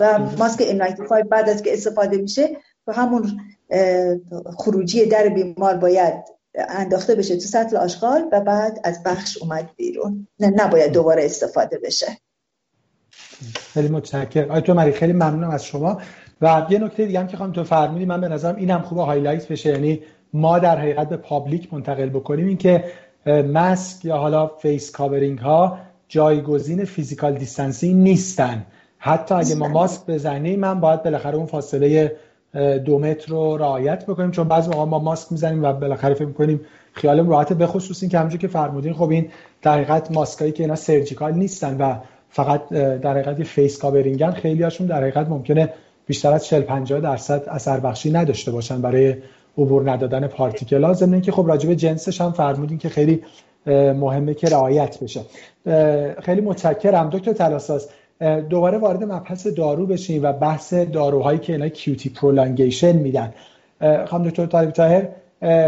و 0.00 0.18
ماسک 0.18 0.62
N95 0.62 1.28
بعد 1.28 1.48
از 1.48 1.62
که 1.62 1.72
استفاده 1.72 2.16
میشه 2.16 2.56
تو 2.86 2.92
همون 2.92 3.40
خروجی 4.58 5.06
در 5.06 5.28
بیمار 5.28 5.76
باید 5.76 6.37
انداخته 6.54 7.14
بشه 7.14 7.34
تو 7.34 7.40
سطل 7.40 7.76
آشغال 7.76 8.28
و 8.32 8.40
بعد 8.40 8.80
از 8.84 9.02
بخش 9.02 9.38
اومد 9.38 9.70
بیرون. 9.76 10.28
نه 10.40 10.52
نباید 10.56 10.92
دوباره 10.92 11.24
استفاده 11.24 11.78
بشه. 11.84 12.06
خیلی 13.74 13.88
متشکرم. 13.88 14.50
آیتو 14.50 14.74
مری 14.74 14.92
خیلی 14.92 15.12
ممنونم 15.12 15.50
از 15.50 15.64
شما. 15.64 16.00
و 16.40 16.66
یه 16.70 16.78
نکته 16.78 17.06
دیگه 17.06 17.20
هم 17.20 17.26
که 17.26 17.36
خواهم 17.36 17.52
تو 17.52 17.64
فرمودی 17.64 18.04
من 18.04 18.20
به 18.20 18.28
نظرم 18.28 18.56
اینم 18.56 18.82
خوبه 18.82 19.02
highlight 19.02 19.48
بشه. 19.48 19.70
یعنی 19.70 20.02
ما 20.32 20.58
در 20.58 20.78
حقیقت 20.78 21.08
به 21.08 21.16
public 21.16 21.74
منتقل 21.74 22.08
بکنیم. 22.08 22.46
این 22.46 22.56
که 22.56 22.84
ماسک 23.46 24.04
یا 24.04 24.16
حالا 24.16 24.46
face 24.46 24.90
covering 24.90 25.38
ها 25.38 25.78
جایگزین 26.08 26.84
physical 26.84 27.34
distancing 27.34 28.02
نیستن. 28.02 28.66
حتی 28.98 29.34
اگه 29.34 29.54
ما 29.54 29.68
ماسک 29.68 30.06
بزنیم 30.06 30.60
من 30.60 30.80
باید 30.80 31.02
بالاخره 31.02 31.36
اون 31.36 31.46
فاصله 31.46 32.16
دو 32.84 32.98
متر 32.98 33.30
رو 33.30 33.56
رعایت 33.56 34.06
بکنیم 34.06 34.30
چون 34.30 34.48
بعضی 34.48 34.70
موقع 34.70 34.84
ما 34.84 34.98
ماسک 34.98 35.32
می‌زنیم 35.32 35.64
و 35.64 35.72
بالاخره 35.72 36.14
فکر 36.14 36.24
می‌کنیم 36.24 36.60
خیالم 36.92 37.30
راحته 37.30 37.54
به 37.54 37.66
خصوص 37.66 38.02
این 38.02 38.10
که 38.10 38.18
همونجوری 38.18 38.40
که 38.40 38.48
فرمودین 38.48 38.94
خب 38.94 39.10
این 39.10 39.30
در 39.62 39.72
حقیقت 39.72 40.10
ماسکایی 40.10 40.52
که 40.52 40.62
اینا 40.62 40.74
surgical 40.74 41.34
نیستن 41.34 41.76
و 41.76 41.94
فقط 42.30 42.68
در 42.68 43.10
حقیقت 43.10 43.42
face 43.42 43.78
covering 43.78 44.24
ن 44.24 44.30
خیلی 44.30 44.62
هاشون 44.62 44.86
در 44.86 45.00
حقیقت 45.00 45.28
ممکنه 45.28 45.72
بیشتر 46.06 46.32
از 46.32 46.46
40 46.46 46.62
50 46.62 47.00
درصد 47.00 47.42
اثر 47.48 47.80
بخشی 47.80 48.10
نداشته 48.10 48.50
باشن 48.50 48.82
برای 48.82 49.14
عبور 49.58 49.90
ندادن 49.90 50.26
particle 50.26 50.84
ها 50.84 50.92
ضمن 50.92 51.20
که 51.20 51.32
خب 51.32 51.48
راجع 51.48 51.68
به 51.68 51.76
جنسش 51.76 52.20
هم 52.20 52.32
فرمودین 52.32 52.78
که 52.78 52.88
خیلی 52.88 53.22
مهمه 53.66 54.34
که 54.34 54.48
رعایت 54.48 54.98
بشه. 55.02 55.20
خیلی 56.22 56.40
متشکرم. 56.40 57.10
دکتر 57.10 57.32
تلاساس 57.32 57.88
دوباره 58.50 58.78
وارد 58.78 59.04
مبحث 59.04 59.46
دارو 59.46 59.86
بشیم 59.86 60.22
و 60.22 60.32
بحث 60.32 60.74
داروهایی 60.74 61.38
که 61.38 61.52
اینا 61.52 61.68
QT 61.68 62.08
prolongation 62.08 62.92
میدن. 62.92 63.34
خانم 64.06 64.28
دکتر 64.28 64.46
طالب 64.46 64.70
تاهر 64.70 65.08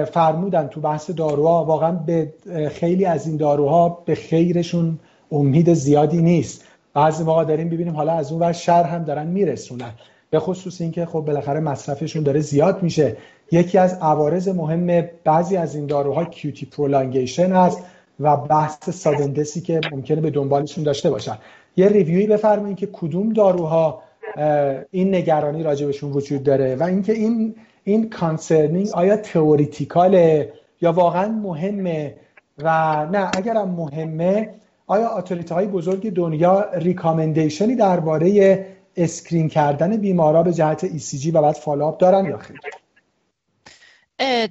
فرمودن 0.05 0.67
تو 0.67 0.81
بحث 0.81 1.11
داروها 1.11 1.65
واقعا 1.65 1.93
به 1.93 2.33
خیلی 2.71 3.05
از 3.05 3.27
این 3.27 3.37
داروها 3.37 4.03
به 4.05 4.15
خیرشون 4.15 4.99
امید 5.33 5.75
زیادی 5.75 6.23
نیست. 6.23 6.65
بعضی 6.95 7.25
موقع 7.25 7.45
داریم 7.45 7.69
ببینیم 7.69 7.97
حالا 7.97 8.13
از 8.13 8.33
اون 8.33 8.41
ور 8.41 8.53
شر 8.53 8.83
هم 8.83 9.05
دارن 9.05 9.27
میرسونن. 9.27 9.93
به 10.31 10.39
خصوص 10.39 10.81
اینکه 10.81 11.07
خب 11.07 11.21
بالاخره 11.21 11.61
مصرفشون 11.61 12.23
داره 12.23 12.41
زیاد 12.41 12.83
میشه. 12.83 13.17
یکی 13.53 13.79
از 13.79 13.99
عوارض 14.01 14.49
مهم 14.49 15.09
بعضی 15.25 15.57
از 15.57 15.75
این 15.75 15.87
داروها 15.87 16.25
کیوتی 16.25 16.67
پرولانگیشن 16.67 17.53
هست 17.53 17.83
و 18.21 18.37
بحث 18.37 18.91
سادندسی 18.91 19.61
که 19.61 19.81
ممکنه 19.93 20.21
به 20.21 20.31
دنبالشون 20.31 20.85
داشته 20.85 21.11
باشن. 21.11 21.39
یه 21.77 21.89
ریویوی 21.89 22.27
بفرمایید 22.27 22.77
که 22.77 22.89
کدوم 22.93 23.33
داروها 23.33 24.03
این 24.91 25.15
نگرانی 25.15 25.63
راجبشون 25.63 26.13
وجود 26.13 26.43
داره 26.43 26.77
و 26.77 26.83
اینکه 26.83 27.13
این 27.13 27.55
این 27.85 28.11
concerning 28.11 28.89
آیا 28.95 29.17
theoretical 29.17 30.42
ه 30.42 30.53
یا 30.81 30.93
واقعا 30.93 31.29
مهمه 31.29 32.15
و 32.59 32.69
نه 33.13 33.31
اگرم 33.37 33.69
مهمه 33.69 34.49
آیا 34.87 35.09
authority 35.09 35.55
های 35.55 35.67
بزرگ 35.67 36.13
دنیا 36.13 36.67
recommendation 36.73 37.70
ی 37.70 37.77
درباره 37.77 38.67
screen 38.97 39.49
کردن 39.49 39.97
بیمارا 39.97 40.43
به 40.43 40.53
جهت 40.53 40.99
ECG 40.99 41.35
و 41.35 41.43
بعد 41.43 41.55
follow-up 41.55 41.99
دارن 41.99 42.25
یا 42.25 42.39
خیر؟ 42.39 42.61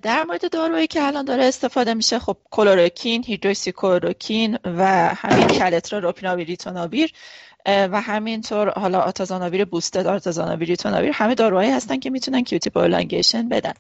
در 0.02 0.24
مورد 0.24 0.52
دارویی 0.52 0.88
که 0.88 1.04
الان 1.04 1.26
داره 1.26 1.46
استفاده 1.46 1.94
میشه 1.94 2.20
خب 2.20 2.38
کلوروکین، 2.52 3.24
هیدروکسیکلوروکین 3.24 4.58
و 4.66 4.86
همین 5.16 5.48
کلترا 5.48 6.00
لوپیناویر 6.00 7.12
و 7.66 8.02
همینطور 8.02 8.70
حالا 8.70 9.00
آتازاناویر 9.00 9.66
boosted 9.66 10.08
آتازاناویر 10.08 10.68
ریتوناویر 10.68 11.12
همه 11.14 11.36
داروهایی 11.36 11.72
هستن 11.72 12.00
که 12.00 12.10
می‌تونن 12.10 12.44
QT 12.44 12.70
prolongation 12.70 13.50
بدن. 13.50 13.74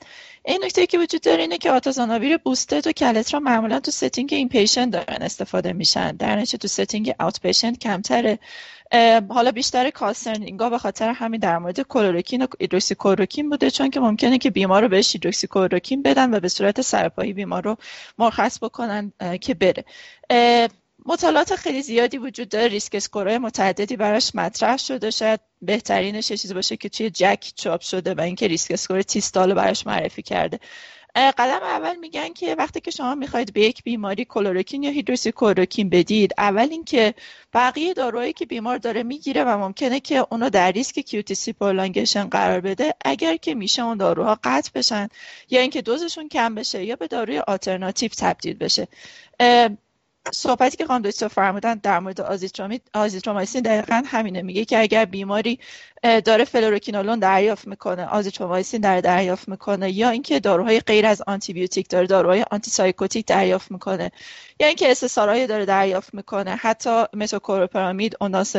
این 0.46 0.60
نکته 0.64 0.86
که 0.86 1.00
وجود 1.00 1.22
داره 1.22 1.42
اینه 1.42 1.58
که 1.58 1.72
آتازاناویر 1.72 2.38
boosted 2.38 2.88
و 2.88 2.92
کلترا 2.92 3.40
معمولا 3.40 3.80
تو 3.80 3.92
setting 3.92 4.30
inpatient 4.34 4.92
دارن 4.92 5.22
استفاده 5.22 5.74
میشن. 5.74 6.12
در 6.12 6.36
نتیجه 6.36 6.58
تو 6.58 6.68
setting 6.68 7.14
outpatient 7.20 7.80
کمتره. 7.80 8.40
حالا 9.30 9.52
بیشتر 9.52 9.90
concerning 9.90 10.62
ا 10.62 10.70
به 10.70 10.78
خاطر 10.78 11.10
همین 11.10 11.40
در 11.40 11.58
مورد 11.58 11.82
کلوروکین 11.82 12.44
و 12.44 12.48
هیدروکسیکلوروکین 13.00 13.50
بوده 13.50 13.72
چون 13.72 13.90
که 13.90 14.00
ممکنه 14.00 14.38
که 14.38 14.50
بیمار 14.50 14.82
رو 14.82 14.88
بهش 14.88 15.16
کلوروکین 15.50 16.02
بدن 16.02 16.34
و 16.34 16.40
به 16.40 16.48
صورت 16.48 16.82
سرپایی 16.82 17.34
بیمار 17.34 17.64
رو 17.64 17.78
مرخص 18.18 18.64
بکنن 18.64 19.14
که 19.42 19.54
بره. 19.54 19.86
مطالعات 21.06 21.56
خیلی 21.56 21.82
زیادی 21.82 22.18
وجود 22.18 22.50
داره 22.50 22.68
risk 22.68 22.96
score 22.96 23.26
های 23.26 23.38
متعددی 23.38 23.96
براش 23.96 24.36
مطرح 24.36 24.78
شده. 24.78 25.12
شاید 25.12 25.40
بهترینش 25.62 26.32
یه 26.32 26.38
چیزی 26.38 26.54
باشه 26.54 26.78
که 26.78 26.90
توی 26.90 27.10
JACC 27.10 27.52
چاپ 27.56 27.82
شده 27.82 28.14
و 28.14 28.22
اینکه 28.22 28.48
risk 28.48 28.72
score 28.72 29.02
Tisdale 29.02 29.54
براش 29.54 29.88
معرفی 29.88 30.22
کرده. 30.22 30.60
قدم 31.20 31.64
اول 31.64 31.96
میگن 31.96 32.34
که 32.34 32.56
وقتی 32.56 32.82
که 32.82 32.92
شما 32.92 33.16
می‌خواید 33.16 33.54
به 33.54 33.62
یک 33.62 33.84
بیماری 33.84 34.26
کلوروکین 34.26 34.84
یا 34.84 35.02
کلوروکین 35.36 35.90
بدید 35.90 36.34
اول 36.38 36.68
اینکه 36.72 37.14
بقیه 37.54 37.94
داروهایی 37.94 38.34
که 38.34 38.46
بیمار 38.46 38.78
داره 38.78 39.04
می‌گیره 39.04 39.44
و 39.44 39.58
ممکنه 39.58 40.00
که 40.00 40.26
اونو 40.32 40.50
در 40.50 40.72
ریسک 40.72 41.00
QTc 41.00 41.54
prolongation 41.54 42.24
قرار 42.24 42.60
بده 42.60 42.94
اگر 43.06 43.36
که 43.36 43.56
میشه 43.56 43.82
اون 43.84 43.98
داروها 43.98 44.40
قطع 44.44 44.72
بشن 44.76 45.08
یا 45.50 45.62
اینکه 45.62 45.82
دوزشون 45.82 46.28
کم 46.28 46.56
بشه 46.56 46.86
یا 46.86 46.96
به 46.96 47.08
داروی 47.08 47.40
آلترناتیو 47.40 48.12
تبدیل 48.18 48.58
بشه. 48.58 48.88
صحبتی 50.34 50.78
که 50.78 50.86
خانم 50.86 51.02
دکتر 51.02 51.28
فرمودن 51.28 51.76
در 51.76 52.00
مورد 52.00 52.22
آزیترومایسین 52.94 53.62
دقیقا 53.62 54.04
همینه. 54.06 54.42
میگه 54.42 54.66
که 54.66 54.80
اگر 54.80 55.06
بیماری 55.06 55.60
داره 56.26 56.44
فلوروکینولون 56.44 57.20
دریافت 57.20 57.68
می‌کنه 57.68 58.06
آزیترومایسین 58.06 58.82
در 58.82 59.02
دریافت 59.02 59.50
می‌کنه 59.50 59.92
یا 59.92 60.10
اینکه 60.10 60.40
داروهای 60.40 60.80
غیر 60.80 61.06
از 61.06 61.22
آنتی 61.28 61.54
بیوتیک 61.54 61.90
داره 61.90 62.08
داروهای 62.08 62.46
antipsychotic 62.52 63.26
دریافت 63.26 63.72
می‌کنه 63.72 64.12
یا 64.60 64.68
اینکه 64.68 64.92
SSRI 64.92 65.48
داره 65.48 65.66
دریافت 65.66 66.14
می‌کنه 66.14 66.56
حتی 66.56 67.04
متوکلوپرامید 67.14 68.18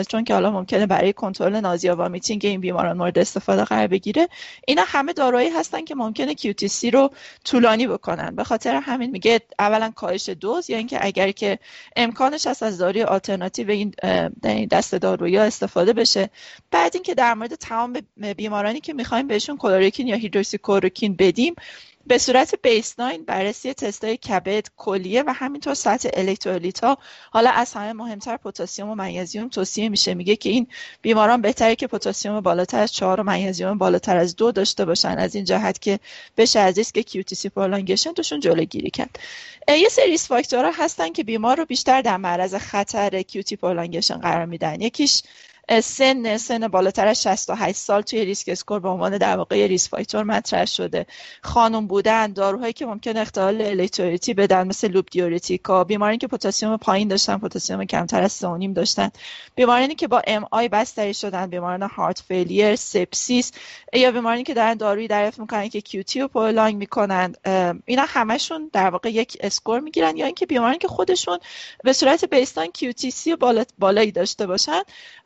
چون 0.08 0.24
که 0.24 0.34
حالا 0.34 0.50
ممکنه 0.50 0.86
برای 0.86 1.12
کنترل 1.12 1.60
nausea 1.60 1.88
و 1.88 1.94
vomiting 1.94 2.46
این 2.46 2.60
بیماران 2.60 2.96
مورد 2.96 3.18
استفاده 3.18 3.64
قرار 3.64 3.86
بگیره. 3.86 4.28
اینا 4.66 4.84
همه 4.86 5.12
داروهایی 5.12 5.50
هستن 5.50 5.84
که 5.84 5.94
ممکنه 5.94 6.34
QTc 6.34 6.90
رو 6.90 7.10
طولانی 7.44 7.86
بکنن. 7.86 8.36
به 8.36 8.44
خاطر 8.44 8.74
همین 8.74 9.10
میگه 9.10 9.40
اولا 9.58 9.92
کاهش 9.96 10.28
دوز 10.28 10.70
یا 10.70 10.76
اینکه 10.76 11.06
اگر 11.06 11.30
که 11.30 11.58
امکانش 11.96 12.46
هست 12.46 12.62
از 12.62 12.78
داروی 12.78 13.02
آلترناتیو 13.02 13.70
این 13.70 13.94
دست 14.70 14.94
دارویی 14.94 15.36
استفاده 15.36 15.92
بشه. 15.92 16.30
بعد 16.70 16.90
اینکه 16.94 17.14
در 17.14 17.34
مورد 17.34 17.54
تمام 17.54 18.00
بیمارانی 18.36 18.80
که 18.80 18.92
می‌خوایم 18.92 19.26
بهشون 19.26 19.56
کلوروکین 19.56 20.06
یا 20.06 20.16
هیدروکسیکلوروکین 20.16 21.16
بدیم 21.16 21.54
به 22.06 22.18
صورت 22.18 22.54
baseline 22.62 23.24
بررسی 23.24 23.74
تستای 23.74 24.16
کبد 24.16 24.66
کلیه 24.76 25.22
و 25.22 25.32
همینطور 25.32 25.74
سطح 25.74 26.08
الکترولیت 26.12 26.84
ها 26.84 26.98
حالا 27.30 27.50
از 27.50 27.72
همه 27.72 27.92
مهمتر 27.92 28.36
پتاسیم 28.36 28.88
و 28.88 28.94
منیزیم 28.94 29.48
توصیه 29.48 29.88
میشه. 29.88 30.14
میگه 30.14 30.36
که 30.36 30.48
این 30.48 30.66
بیماران 31.02 31.42
بهتره 31.42 31.76
که 31.76 31.86
پتاسیم 31.86 32.40
بالاتر 32.40 32.80
از 32.80 32.92
4 32.92 33.20
و 33.20 33.22
منیزیم 33.22 33.78
بالاتر 33.78 34.16
از 34.16 34.36
دو 34.36 34.52
داشته 34.52 34.84
باشن. 34.84 35.18
از 35.18 35.34
این 35.34 35.44
جهت 35.44 35.80
که 35.80 36.00
بشه 36.36 36.60
از 36.60 36.78
ریسک 36.78 36.98
QTc 36.98 37.48
prolongation 37.48 38.12
توشون 38.12 38.40
جلوگیری 38.40 38.90
کرد. 38.90 39.18
یه 39.68 39.88
سری 39.88 40.18
فاکتورها 40.18 40.70
هستن 40.84 41.12
که 41.12 41.24
بیمار 41.24 41.56
رو 41.56 41.64
بیشتر 41.64 42.02
در 42.02 42.16
معرض 42.16 42.54
خطر 42.54 43.22
QT 43.22 43.56
prolongation 43.56 44.16
قرار 44.16 44.46
میدن. 44.46 44.80
یکیش 44.80 45.22
سن 45.78 46.36
سن 46.36 46.68
بالاتر 46.68 47.06
از 47.06 47.22
68 47.22 47.78
سال 47.78 48.02
توی 48.02 48.24
risk 48.24 48.48
score 48.48 48.80
به 48.80 48.88
عنوان 48.88 49.18
در 49.18 49.36
واقع 49.36 49.66
risk 49.66 49.88
factor 49.88 50.22
مطرح 50.22 50.64
شده. 50.64 51.06
خانم 51.42 51.86
بودن 51.86 52.32
داروهایی 52.32 52.72
که 52.72 52.86
ممکن 52.86 53.16
اختلال 53.16 53.62
الکترولیتی 53.62 54.34
بدن 54.34 54.66
مثل 54.68 54.88
loop 54.88 55.06
diuretic 55.10 55.76
ا 55.76 55.84
بیمارانی 55.84 56.18
که 56.18 56.26
پتاسیم 56.26 56.76
پایین 56.76 57.08
داشتن 57.08 57.38
پتاسیم 57.38 57.84
کمتر 57.84 58.22
از 58.22 58.44
3.5 58.44 58.74
داشتن. 58.74 59.10
بیمارانی 59.54 59.94
که 59.94 60.08
با 60.08 60.22
MI 60.26 60.68
بستری 60.68 61.14
شدن 61.14 61.46
بیماران 61.46 61.82
heart 61.82 62.22
failure 62.28 62.76
sepsis 62.76 63.52
یا 63.92 64.12
بیمارانی 64.12 64.42
که 64.42 64.54
دارن 64.54 64.74
دارویی 64.74 65.08
دریافت 65.08 65.38
می‌کنن 65.38 65.68
که 65.68 65.80
QT 65.80 66.20
رو 66.20 66.28
prolong 66.28 66.76
می‌کنن. 66.76 67.34
اینا 67.86 68.04
همشون 68.08 68.70
در 68.72 68.90
واقع 68.90 69.10
یک 69.10 69.36
score 69.40 69.80
می‌گیرن 69.80 70.16
یا 70.16 70.26
اینکه 70.26 70.46
بیمارانی 70.46 70.78
که 70.78 70.88
خودشون 70.88 71.38
به 71.84 71.92
صورت 71.92 72.24
baseline 72.24 72.66
QTc 72.66 73.36
بالایی 73.78 74.12
داشته 74.12 74.46
باشن 74.46 74.82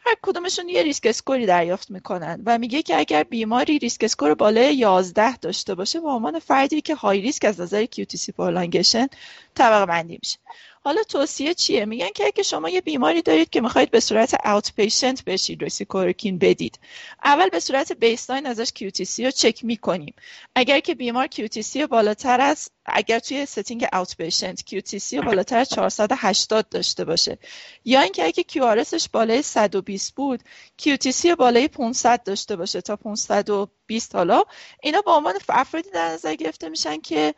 هر 0.07 0.15
کدومشون 0.35 0.69
یه 0.69 0.83
risk 0.83 1.07
score 1.07 1.40
ی 1.40 1.47
دریافت 1.47 1.91
می‌کنن 1.91 2.43
و 2.47 2.59
میگه 2.59 2.83
که 2.83 2.99
اگر 2.99 3.23
بیماری 3.23 3.79
risk 3.79 4.05
score 4.05 4.35
بالای 4.35 4.77
11 4.77 5.37
داشته 5.37 5.75
باشه 5.75 6.01
به 6.01 6.09
عنوان 6.09 6.39
فردی 6.39 6.81
که 6.81 6.95
high 6.95 7.21
risk 7.21 7.45
از 7.45 7.61
نظر 7.61 7.85
QTC 7.85 8.31
prolongation 8.39 9.07
طبقه 9.55 9.87
بندی 9.87 10.19
میشه. 10.23 10.39
حالا 10.85 11.03
توصیه 11.03 11.55
چیه؟ 11.55 11.85
میگن 11.85 12.09
که 12.15 12.27
اگه 12.27 12.43
شما 12.43 12.69
یه 12.69 12.81
بیماری 12.81 13.23
دارید 13.23 13.51
که 13.51 13.61
می‌خواید 13.61 13.91
به 13.91 14.01
صورت 14.01 14.47
outpatient 14.47 15.25
بهش 15.25 15.65
هیدروکسیکلوروکین 15.65 16.39
بدید. 16.39 16.79
اول 17.25 17.49
به 17.49 17.61
صورت 17.61 17.93
baseline 17.93 18.47
ازش 18.47 18.69
QTC 18.69 19.25
رو 19.25 19.31
چک 19.31 19.65
می‌کنیم. 19.65 20.15
اگر 20.55 20.81
که 20.81 20.95
بیمار 20.95 21.27
QTC 21.27 21.77
بالاتر 21.77 22.41
از 22.41 22.71
اگر 22.87 23.19
توی 23.19 23.47
setting 23.47 23.87
outpatient 23.93 24.61
QTC 24.61 25.25
بالاتر 25.25 25.59
از 25.59 25.69
480 25.69 26.69
داشته 26.69 27.05
باشه. 27.05 27.39
یا 27.85 28.01
اینکه 28.01 28.25
اگه 28.25 28.45
QRSش 28.53 29.09
بالای 29.13 29.43
120 29.43 30.15
بود 30.15 30.41
QTc 30.83 31.27
بالای 31.27 31.69
500 31.69 32.23
داشته 32.23 32.57
باشه 32.57 32.81
تا 32.81 32.97
520 33.89 34.15
حالا. 34.15 34.43
اینا 34.83 35.01
به 35.01 35.11
عنوان 35.11 35.35
افرادی 35.49 35.91
در 35.91 36.09
نظر 36.09 36.35
گرفته 36.35 36.69
میشن 36.69 37.01
که 37.01 37.35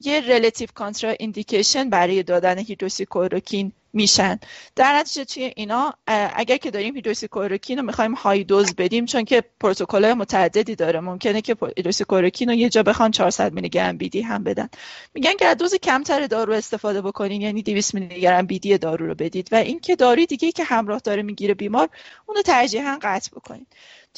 یه 0.00 0.20
relative 0.20 0.68
contraindication 0.74 1.90
برای 1.90 2.22
دادن 2.22 2.58
هیدروکسیکلوروکین 2.58 3.72
میشن. 3.92 4.40
در 4.76 4.98
نتیجه 4.98 5.24
توی 5.24 5.52
اینا 5.56 5.94
اگر 6.06 6.56
که 6.56 6.70
داریم 6.70 6.94
هیدروکسیکلوروکین 6.94 7.78
رو 7.78 7.84
می‌خوایم 7.84 8.14
high 8.14 8.44
dose 8.44 8.74
بدیم 8.74 9.06
چون 9.06 9.24
که 9.24 9.42
پروتکل 9.60 10.12
متعددی 10.12 10.74
داره 10.74 11.00
ممکنه 11.00 11.40
که 11.40 11.56
هیدروکسیکلوروکین 11.76 12.48
رو 12.48 12.54
یه 12.54 12.68
جا 12.68 12.82
بخوان 12.82 13.10
400 13.10 13.52
میلی 13.52 13.68
گرم 13.68 13.96
BID 13.96 14.20
هم 14.20 14.44
بدن. 14.44 14.68
میگن 15.14 15.32
که 15.38 15.46
از 15.46 15.56
دوز 15.56 15.74
کمتر 15.74 16.26
دارو 16.26 16.52
استفاده 16.52 17.02
بکنین 17.02 17.40
یعنی 17.40 17.62
200 17.62 17.94
میلی 17.94 18.20
گرم 18.20 18.46
بیدی 18.46 18.78
دارو 18.78 19.06
رو 19.06 19.14
بدید. 19.14 19.48
و 19.52 19.56
اینکه 19.56 19.96
داروی 19.96 20.26
دیگه 20.26 20.52
که 20.52 20.64
همراه 20.64 21.00
داره 21.00 21.22
می‌گیره 21.22 21.54
بیمار 21.54 21.88
اونو 22.26 22.42
ترجیحاً 22.42 22.98
قطع 23.02 23.30
بکنید 23.30 23.66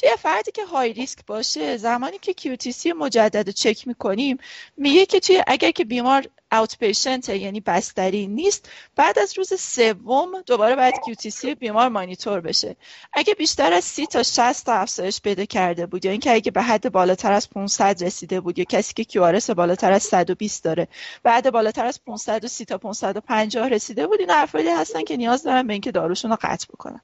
توی 0.01 0.09
فردی 0.19 0.51
که 0.51 0.65
های 0.65 0.93
ریسک 0.93 1.25
باشه 1.27 1.77
زمانی 1.77 2.17
که 2.17 2.33
QTC 2.33 2.85
مجدد 2.85 3.49
چک 3.49 3.87
می‌کنیم 3.87 4.37
میگه 4.77 5.05
که 5.05 5.19
توی 5.19 5.43
اگر 5.47 5.71
که 5.71 5.85
بیمار 5.85 6.27
اوت 6.51 6.77
پیشنت 6.77 7.29
یعنی 7.29 7.59
بستری 7.59 8.27
نیست 8.27 8.69
بعد 8.95 9.19
از 9.19 9.37
روز 9.37 9.61
سوم 9.61 10.41
دوباره 10.41 10.75
باید 10.75 10.93
QTC 10.95 11.45
بیمار 11.45 11.89
مانیتور 11.89 12.41
بشه. 12.41 12.75
اگه 13.13 13.33
بیشتر 13.33 13.73
از 13.73 13.83
30 13.83 14.07
تا 14.07 14.23
60 14.23 14.65
تا 14.65 14.73
افزایش 14.73 15.21
پیدا 15.21 15.45
کرده 15.45 15.85
بود 15.85 16.05
یا 16.05 16.11
اینکه 16.11 16.33
اگه 16.33 16.51
به 16.51 16.61
حد 16.61 16.91
بالاتر 16.91 17.31
از 17.31 17.49
500 17.49 18.03
رسیده 18.03 18.39
بود 18.41 18.59
یا 18.59 18.65
کسی 18.65 18.93
که 18.93 19.03
QRS 19.03 19.49
بالاتر 19.49 19.91
از 19.91 20.03
120 20.03 20.63
داره 20.63 20.87
بعد 21.23 21.51
بالاتر 21.51 21.85
از 21.85 22.03
530 22.05 22.65
تا 22.65 22.77
550 22.77 23.69
رسیده 23.69 24.07
بود 24.07 24.19
این 24.19 24.31
افرادی 24.31 24.69
هستن 24.69 25.03
که 25.03 25.17
نیاز 25.17 25.43
دارن 25.43 25.67
به 25.67 25.73
اینکه 25.73 25.91
داروشون 25.91 26.31
رو 26.31 26.37
قطع 26.41 26.67
بکنن. 26.73 27.01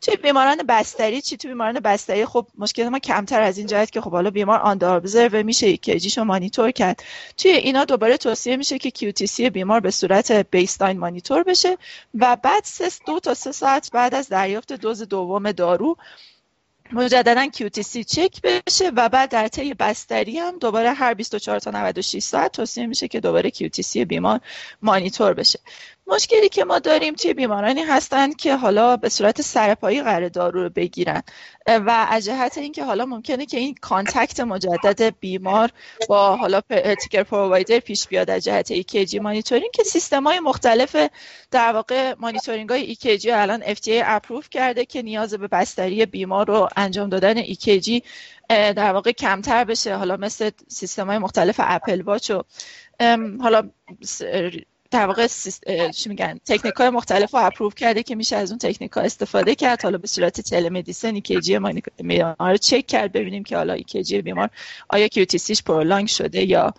توی 0.00 0.16
بیماران 0.16 0.56
بستری 0.56 1.20
چی؟ 1.20 1.36
توی 1.36 1.50
بیماران 1.50 1.80
بستری 1.80 2.26
خب 2.26 2.46
مشکل 2.58 2.88
ما 2.88 2.98
کمتر 2.98 3.42
از 3.42 3.58
این 3.58 3.66
جهت 3.66 3.90
که 3.90 4.00
خب 4.00 4.10
حالا 4.10 4.30
بیمار 4.30 4.60
و 5.32 5.42
میشه 5.42 5.78
رو 6.18 6.24
مانیتور 6.24 6.70
کرد. 6.70 7.02
توی 7.36 7.50
اینا 7.50 7.84
دوباره 7.84 8.16
توصیه 8.16 8.56
میشه 8.56 8.78
که 8.78 8.90
QTC 8.90 9.40
بیمار 9.40 9.80
به 9.80 9.90
صورت 9.90 10.32
بیسلاین 10.32 10.98
مانیتور 10.98 11.42
بشه 11.42 11.78
و 12.14 12.36
بعد 12.36 12.64
سه 12.64 12.90
دو 13.06 13.20
تا 13.20 13.34
سه 13.34 13.52
ساعت 13.52 13.90
بعد 13.92 14.14
از 14.14 14.28
دریافت 14.28 14.72
دوز 14.72 15.02
دوم 15.02 15.52
دارو 15.52 15.96
مجددا 16.92 17.46
QTC 17.46 18.04
چک 18.04 18.42
بشه 18.42 18.90
و 18.96 19.08
بعد 19.08 19.30
در 19.30 19.48
طی 19.48 19.74
بستری 19.74 20.38
هم 20.38 20.58
دوباره 20.58 20.92
هر 20.92 21.14
24 21.14 21.58
تا 21.58 21.70
96 21.70 22.22
ساعت 22.22 22.52
توصیه 22.52 22.86
میشه 22.86 23.08
که 23.08 23.20
دوباره 23.20 23.50
QTC 23.50 23.96
بیمار 23.96 24.40
مانیتور 24.82 25.34
بشه. 25.34 25.58
مشکلی 26.10 26.48
که 26.48 26.64
ما 26.64 26.78
داریم 26.78 27.14
توی 27.14 27.34
بیمارانی 27.34 27.82
هستند 27.82 28.36
که 28.36 28.56
حالا 28.56 28.96
به 28.96 29.08
صورت 29.08 29.42
سرپایی 29.42 30.02
قرار 30.02 30.28
دارو 30.28 30.62
رو 30.62 30.70
بگیرن. 30.70 31.22
و 31.66 32.06
از 32.10 32.24
جهت 32.24 32.58
اینکه 32.58 32.84
حالا 32.84 33.06
ممکنه 33.06 33.46
که 33.46 33.58
این 33.58 33.74
contact 33.80 34.40
مجدد 34.40 35.14
بیمار 35.20 35.70
با 36.08 36.36
حالا 36.36 36.60
care 37.02 37.22
provider 37.22 37.78
پیش 37.78 38.08
بیاد 38.08 38.30
از 38.30 38.44
جهت 38.44 38.80
EKG 38.80 39.14
monitoring 39.14 39.70
که 39.72 39.84
سیستم 39.84 40.24
های 40.24 40.40
مختلف 40.40 40.96
در 41.50 41.72
واقع 41.72 42.14
مانیتورینگ 42.18 42.70
های 42.70 42.94
EKG 42.94 43.26
الان 43.26 43.62
FDA 43.62 44.02
approve 44.04 44.50
کرده 44.50 44.84
که 44.84 45.02
نیاز 45.02 45.34
به 45.34 45.48
بستری 45.48 46.06
بیمار 46.06 46.46
رو 46.46 46.68
انجام 46.76 47.08
دادن 47.08 47.42
EKG 47.42 48.02
در 48.48 48.92
واقع 48.92 49.12
کمتر 49.12 49.64
بشه. 49.64 49.96
حالا 49.96 50.16
مثل 50.16 50.50
سیستم 50.68 51.06
های 51.06 51.18
مختلف 51.18 51.56
اپل 51.58 52.02
واچ 52.02 52.30
و 52.30 52.42
حالا 53.40 53.70
در 54.90 55.06
واقع 55.06 55.26
چی 55.94 56.08
میگن؟ 56.08 56.40
تکنیک 56.46 56.74
های 56.74 56.90
مختلف 56.90 57.34
رو 57.34 57.40
approve 57.46 57.74
کرده 57.74 58.02
که 58.02 58.14
میشه 58.14 58.36
از 58.36 58.50
اون 58.50 58.58
تکنیک 58.58 58.92
ها 58.92 59.00
استفاده 59.00 59.54
کرد. 59.54 59.82
حالا 59.82 59.98
به 59.98 60.06
صورت 60.06 60.40
telemedicine 60.40 61.14
EKG 61.14 61.58
بیمار 62.02 62.32
رو 62.38 62.56
چک 62.56 62.86
کرد 62.86 63.12
ببینیم 63.12 63.44
که 63.44 63.56
حالا 63.56 63.72
EKG 63.72 64.22
بیمار 64.22 64.50
آیا 64.88 65.08
QTc 65.08 65.35
یش 65.35 65.62
prolong 65.62 66.08
شده 66.08 66.44
یا 66.44 66.74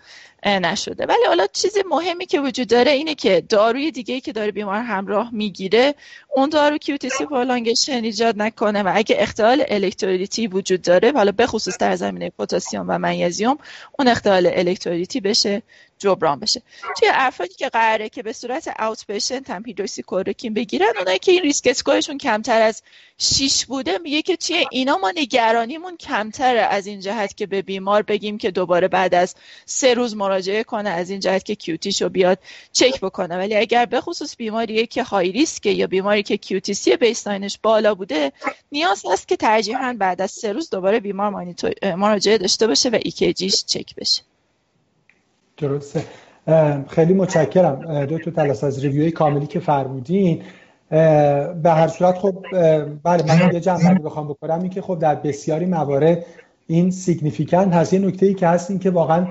نشده. 0.46 1.06
ولی 1.06 1.24
حالا 1.26 1.46
چیز 1.52 1.74
مهمی 1.90 2.26
که 2.26 2.40
وجود 2.40 2.68
داره 2.68 2.90
اینه 2.90 3.14
که 3.14 3.40
داروی 3.48 3.90
دیگه 3.90 4.20
که 4.20 4.32
داره 4.32 4.50
بیمار 4.52 4.80
همراه 4.80 5.30
می‌گیره 5.34 5.94
اون 6.34 6.48
دارو 6.48 6.78
QTc 6.78 7.26
prolongation 7.26 8.04
ایجاد 8.04 8.42
نکنه 8.42 8.82
و 8.82 8.92
اگه 8.94 9.16
اختلال 9.18 9.64
الکترولیتی 9.68 10.46
وجود 10.46 10.82
داره 10.82 11.12
حالا 11.12 11.32
به 11.32 11.46
خصوص 11.46 11.78
در 11.78 11.96
زمینه 11.96 12.30
پتاسیم 12.30 12.84
و 12.88 12.98
منیزیم 12.98 13.56
اون 13.98 14.08
اختلال 14.08 14.46
الکترولیتی 14.46 15.20
بشه. 15.20 15.62
جبران 16.02 16.40
بشه. 16.40 16.62
توی 16.98 17.08
افرادی 17.12 17.54
که 17.54 17.68
قراره 17.68 18.08
که 18.08 18.22
به 18.22 18.32
صورت 18.32 18.80
outpatient 18.80 19.50
هم 19.50 19.62
هیدروکسیکلوروکین 19.66 20.54
بگیرن 20.54 20.92
اونایی 20.98 21.18
که 21.18 21.32
این 21.32 21.42
risk 21.42 21.66
score 21.66 21.95
شون 21.95 22.18
کمتر 22.18 22.62
از 22.62 22.82
6 23.18 23.64
بوده 23.66 23.98
میگه 23.98 24.22
که 24.22 24.36
توی 24.36 24.66
اینا 24.70 24.96
ما 24.96 25.12
نگرانیمون 25.16 25.96
کمتره 25.96 26.60
از 26.60 26.86
این 26.86 27.00
جهت 27.00 27.36
که 27.36 27.46
به 27.46 27.62
بیمار 27.62 28.02
بگیم 28.02 28.38
که 28.38 28.50
دوباره 28.50 28.88
بعد 28.88 29.14
از 29.14 29.34
سه 29.66 29.94
روز 29.94 30.16
مراجعه 30.16 30.64
کنه 30.64 30.90
از 30.90 31.10
این 31.10 31.20
جهت 31.20 31.44
که 31.44 31.54
QT 31.54 31.76
شو 31.76 32.08
بیاد 32.08 32.38
چک 32.72 33.00
بکنه. 33.00 33.36
ولی 33.36 33.56
اگر 33.56 33.86
به 33.86 34.00
خصوص 34.00 34.36
بیماریه 34.36 34.86
که 34.86 35.02
high 35.02 35.32
risk 35.32 35.66
یا 35.66 35.86
بیماری 35.86 36.22
که 36.22 36.36
QTc 36.36 36.96
baseline 36.96 37.46
ش 37.46 37.58
بالا 37.62 37.94
بوده 37.94 38.32
نیاز 38.72 39.02
هست 39.12 39.28
که 39.28 39.36
ترجیحاً 39.36 39.96
بعد 39.98 40.22
از 40.22 40.30
سه 40.30 40.52
روز 40.52 40.70
دوباره 40.70 41.00
بیمار 41.00 41.54
مراجعه 41.96 42.38
داشته 42.38 42.66
باشه 42.66 42.88
و 42.88 42.98
EKG 43.02 43.33
یش 43.33 43.64
چک 43.64 43.94
بشه. 43.96 44.22
درسته. 45.56 46.02
خیلی 46.88 47.14
متشکرم. 47.14 48.04
دکتر 48.04 48.18
تلاساز 48.18 48.64
از 48.64 48.84
review 48.84 49.06
ی 49.06 49.10
کاملی 49.10 49.46
که 49.46 49.60
فرمودین. 49.60 50.42
به 50.90 51.70
هر 51.70 51.88
صورت 51.88 52.18
خب 52.18 52.44
بله 53.04 53.22
من 53.28 53.54
یه 53.54 53.60
جمع 53.60 53.98
بخوام 53.98 54.28
بکنم 54.28 54.60
این 54.60 54.70
که 54.70 54.82
خب 54.82 54.98
در 54.98 55.14
بسیاری 55.14 55.66
موارد 55.66 56.24
این 56.66 56.90
significant 56.90 57.74
هست. 57.74 57.92
یه 57.92 57.98
نکته 57.98 58.26
ای 58.26 58.34
که 58.34 58.46
هست 58.46 58.70
این 58.70 58.78
که 58.78 58.90
واقعا 58.90 59.26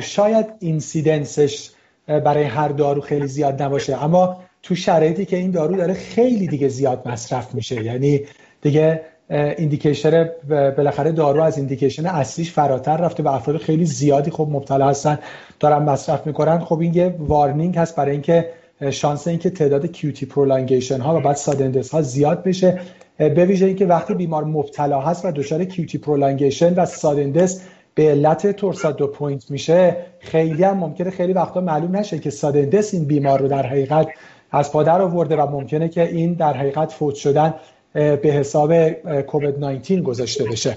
شاید 0.00 0.46
incidence 0.58 1.50
ش 1.50 1.70
برای 2.06 2.44
هر 2.44 2.68
دارو 2.68 3.00
خیلی 3.00 3.26
زیاد 3.26 3.62
نباشه. 3.62 4.04
اما 4.04 4.42
تو 4.62 4.74
شرایطی 4.74 5.24
که 5.24 5.36
این 5.36 5.50
دارو 5.50 5.76
داره 5.76 5.94
خیلی 5.94 6.46
دیگه 6.46 6.68
زیاد 6.68 7.08
مصرف 7.08 7.54
میشه. 7.54 7.84
یعنی 7.84 8.20
دیگه 8.62 9.02
indication 9.32 10.30
بالاخره 10.48 11.12
دارو 11.12 11.42
از 11.42 11.58
indication 11.58 12.06
اصلیش 12.06 12.52
فراتر 12.52 12.96
رفته 12.96 13.22
و 13.22 13.28
افراد 13.28 13.56
خیلی 13.56 13.84
زیادی 13.84 14.30
خب 14.30 14.48
مبتلا 14.50 14.88
هستن 14.88 15.18
دارن 15.60 15.82
مصرف 15.82 16.26
می‌کنن. 16.26 16.58
خب 16.58 16.80
این 16.80 16.94
یه 16.94 17.14
warning 17.18 17.78
هست 17.78 17.96
برای 17.96 18.12
اینکه 18.12 18.50
شانس 18.90 19.28
اینکه 19.28 19.50
تعداد 19.50 19.86
QT 19.86 20.26
prolongation 20.26 21.00
ها 21.00 21.16
و 21.16 21.20
بعد 21.20 21.36
sudden 21.36 21.65
death 21.65 21.90
ها 21.90 22.02
زیاد 22.02 22.42
بشه. 22.42 22.80
به 23.18 23.44
ویژه 23.44 23.66
اینکه 23.66 23.86
وقتی 23.86 24.14
بیمار 24.14 24.44
مبتلا 24.44 25.00
هست 25.00 25.24
و 25.24 25.30
دچار 25.30 25.64
QT 25.64 25.98
prolongation 25.98 26.74
و 26.74 26.86
sudden 26.86 27.27
death 27.27 27.62
به 27.94 28.10
علت 28.10 28.46
torsades 28.46 28.92
de 28.92 29.06
pointes 29.06 29.50
میشه 29.50 29.96
خیلی 30.18 30.64
هم 30.64 30.78
ممکنه 30.78 31.10
خیلی 31.10 31.32
وقتا 31.32 31.60
معلوم 31.60 31.96
نشه 31.96 32.18
که 32.18 32.30
sudden 32.30 32.65
death 32.65 32.94
این 32.94 33.04
بیمار 33.04 33.40
رو 33.40 33.48
در 33.48 33.66
حقیقت 33.66 34.08
از 34.50 34.72
پا 34.72 34.82
در 34.82 35.02
آورده 35.02 35.36
و 35.36 35.50
ممکنه 35.50 35.88
که 35.88 36.02
این 36.02 36.32
در 36.32 36.52
حقیقت 36.52 36.92
فوت 36.92 37.14
شدن 37.14 37.54
به 37.92 38.20
حساب 38.24 38.90
کووید 39.20 39.58
19 39.58 40.00
گذاشته 40.00 40.44
بشه. 40.44 40.76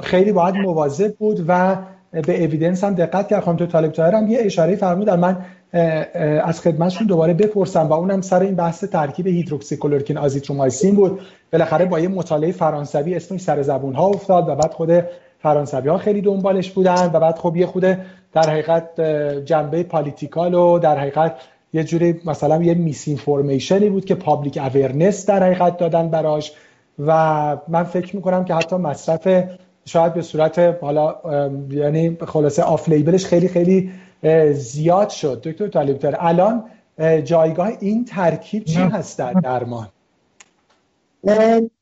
خیلی 0.00 0.32
باید 0.32 0.54
مواظب 0.54 1.14
بود 1.14 1.44
و 1.48 1.76
به 2.12 2.44
evidence 2.44 2.84
هم 2.84 2.94
دقت 2.94 3.28
کرد. 3.28 3.44
خانم 3.44 3.56
دکتر 3.56 3.66
طالب 3.66 3.98
هم 3.98 4.30
یه 4.30 4.38
اشاره 4.40 4.76
فرمودن 4.76 5.20
من 5.20 5.36
از 6.44 6.60
خدمتشون 6.60 7.06
دوباره 7.06 7.34
بپرسم 7.34 7.86
و 7.86 7.92
اونم 7.92 8.20
سر 8.20 8.40
این 8.40 8.54
بحث 8.54 8.84
ترکیب 8.84 9.26
هیدروکسیکلورکین 9.26 10.18
آزیترومایسین 10.18 10.94
بود. 10.94 11.20
بالاخره 11.52 11.84
با 11.84 12.00
یه 12.00 12.08
مطالعه 12.08 12.52
فرانسوی 12.52 13.14
اسمش 13.14 13.40
سر 13.40 13.62
زبون 13.62 13.94
ها 13.94 14.06
افتاد 14.06 14.48
و 14.48 14.54
بعد 14.54 14.72
خود 14.72 14.90
فرانسوی 15.42 15.88
ها 15.88 15.98
خیلی 15.98 16.20
دنبالش 16.20 16.70
بودن 16.70 17.10
و 17.12 17.20
بعد 17.20 17.38
خب 17.38 17.56
یه 17.56 17.66
خود 17.66 17.82
در 18.32 18.50
حقیقت 18.50 19.00
جنبه 19.44 19.82
political 19.82 20.54
و 20.54 20.78
در 20.78 20.98
حقیقت 20.98 21.32
یه 21.72 21.84
جوری 21.84 22.20
مثلا 22.24 22.62
یه 22.62 22.74
misinformation 22.74 23.08
ی 23.08 23.88
بود 23.90 24.04
که 24.04 24.14
public 24.14 24.56
awareness 24.56 25.26
در 25.26 25.42
حقیقت 25.42 25.76
دادن 25.76 26.08
براش 26.08 26.52
و 27.06 27.12
من 27.68 27.84
فکر 27.84 28.16
می‌کنم 28.16 28.44
که 28.44 28.54
حتی 28.54 28.76
مصرف 28.76 29.44
شاید 29.84 30.14
به 30.14 30.22
صورت 30.22 30.58
حالا 30.80 31.16
یعنی 31.70 32.16
خلاصه 32.26 32.62
off-label 32.62 32.88
ش 32.88 33.26
خیلی 33.26 33.48
خیلی 33.48 33.90
زیاد 34.52 35.08
شد. 35.08 35.40
دکتر 35.44 35.68
طالب 35.68 36.16
الان 36.18 36.64
جایگاه 37.24 37.70
این 37.80 38.04
ترکیب 38.04 38.64
چی 38.64 38.80
هست 38.80 39.18
در 39.18 39.32
درمان؟ 39.32 39.88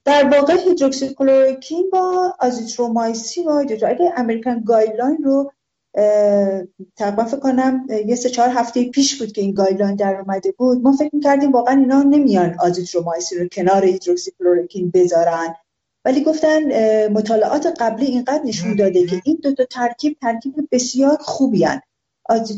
در 0.04 0.28
واقع 0.32 0.54
هیدروکسیکلوروکین 0.68 1.90
با 1.92 2.34
آزیترومایسین 2.40 3.48
و 3.48 3.50
اگه 3.50 4.12
American 4.16 4.60
guideline 4.60 5.18
رو 5.24 5.52
تقریبا 6.96 7.24
فکر 7.24 7.40
کنم 7.40 7.86
یه 8.06 8.14
سه 8.14 8.28
چهار 8.28 8.48
هفته 8.48 8.84
پیش 8.90 9.18
بود 9.18 9.32
که 9.32 9.40
این 9.40 9.52
guideline 9.52 9.96
در 9.96 10.20
اومده 10.20 10.52
بود. 10.52 10.82
ما 10.82 10.92
فکر 10.92 11.10
می‌کردیم 11.12 11.52
واقعا 11.52 11.80
اینا 11.80 12.02
نمیان 12.02 12.56
آزیترومایسین 12.58 13.38
رو 13.38 13.48
کنار 13.48 13.84
هیدروکسیکلوروکین 13.84 14.90
بذارن. 14.94 15.54
ولی 16.04 16.24
گفتن 16.24 16.62
مطالعات 17.08 17.74
قبلی 17.80 18.06
اینقدر 18.06 18.42
نشون 18.44 18.76
داده 18.76 19.06
که 19.06 19.22
این 19.24 19.38
دو 19.42 19.54
تا 19.54 19.64
ترکیب 19.64 20.16
ترکیب 20.20 20.54
بسیار 20.72 21.16
خوبی 21.20 21.64
هستن. 21.64 21.80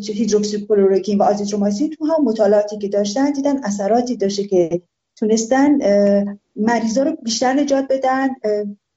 هیدروکسیکلوروکین 0.09 1.19
و 1.19 1.23
آزیترومایسین 1.23 1.91
تو 1.91 2.07
هم 2.07 2.25
مطالعاتی 2.25 2.79
که 2.79 2.89
داشتن 2.89 3.31
دیدن 3.31 3.65
اثراتی 3.65 4.17
داشته 4.17 4.45
که 4.45 4.83
تونستن 5.17 5.79
مریضا 6.57 7.03
رو 7.03 7.17
بیشتر 7.23 7.53
نجات 7.53 7.87
بدن. 7.91 8.29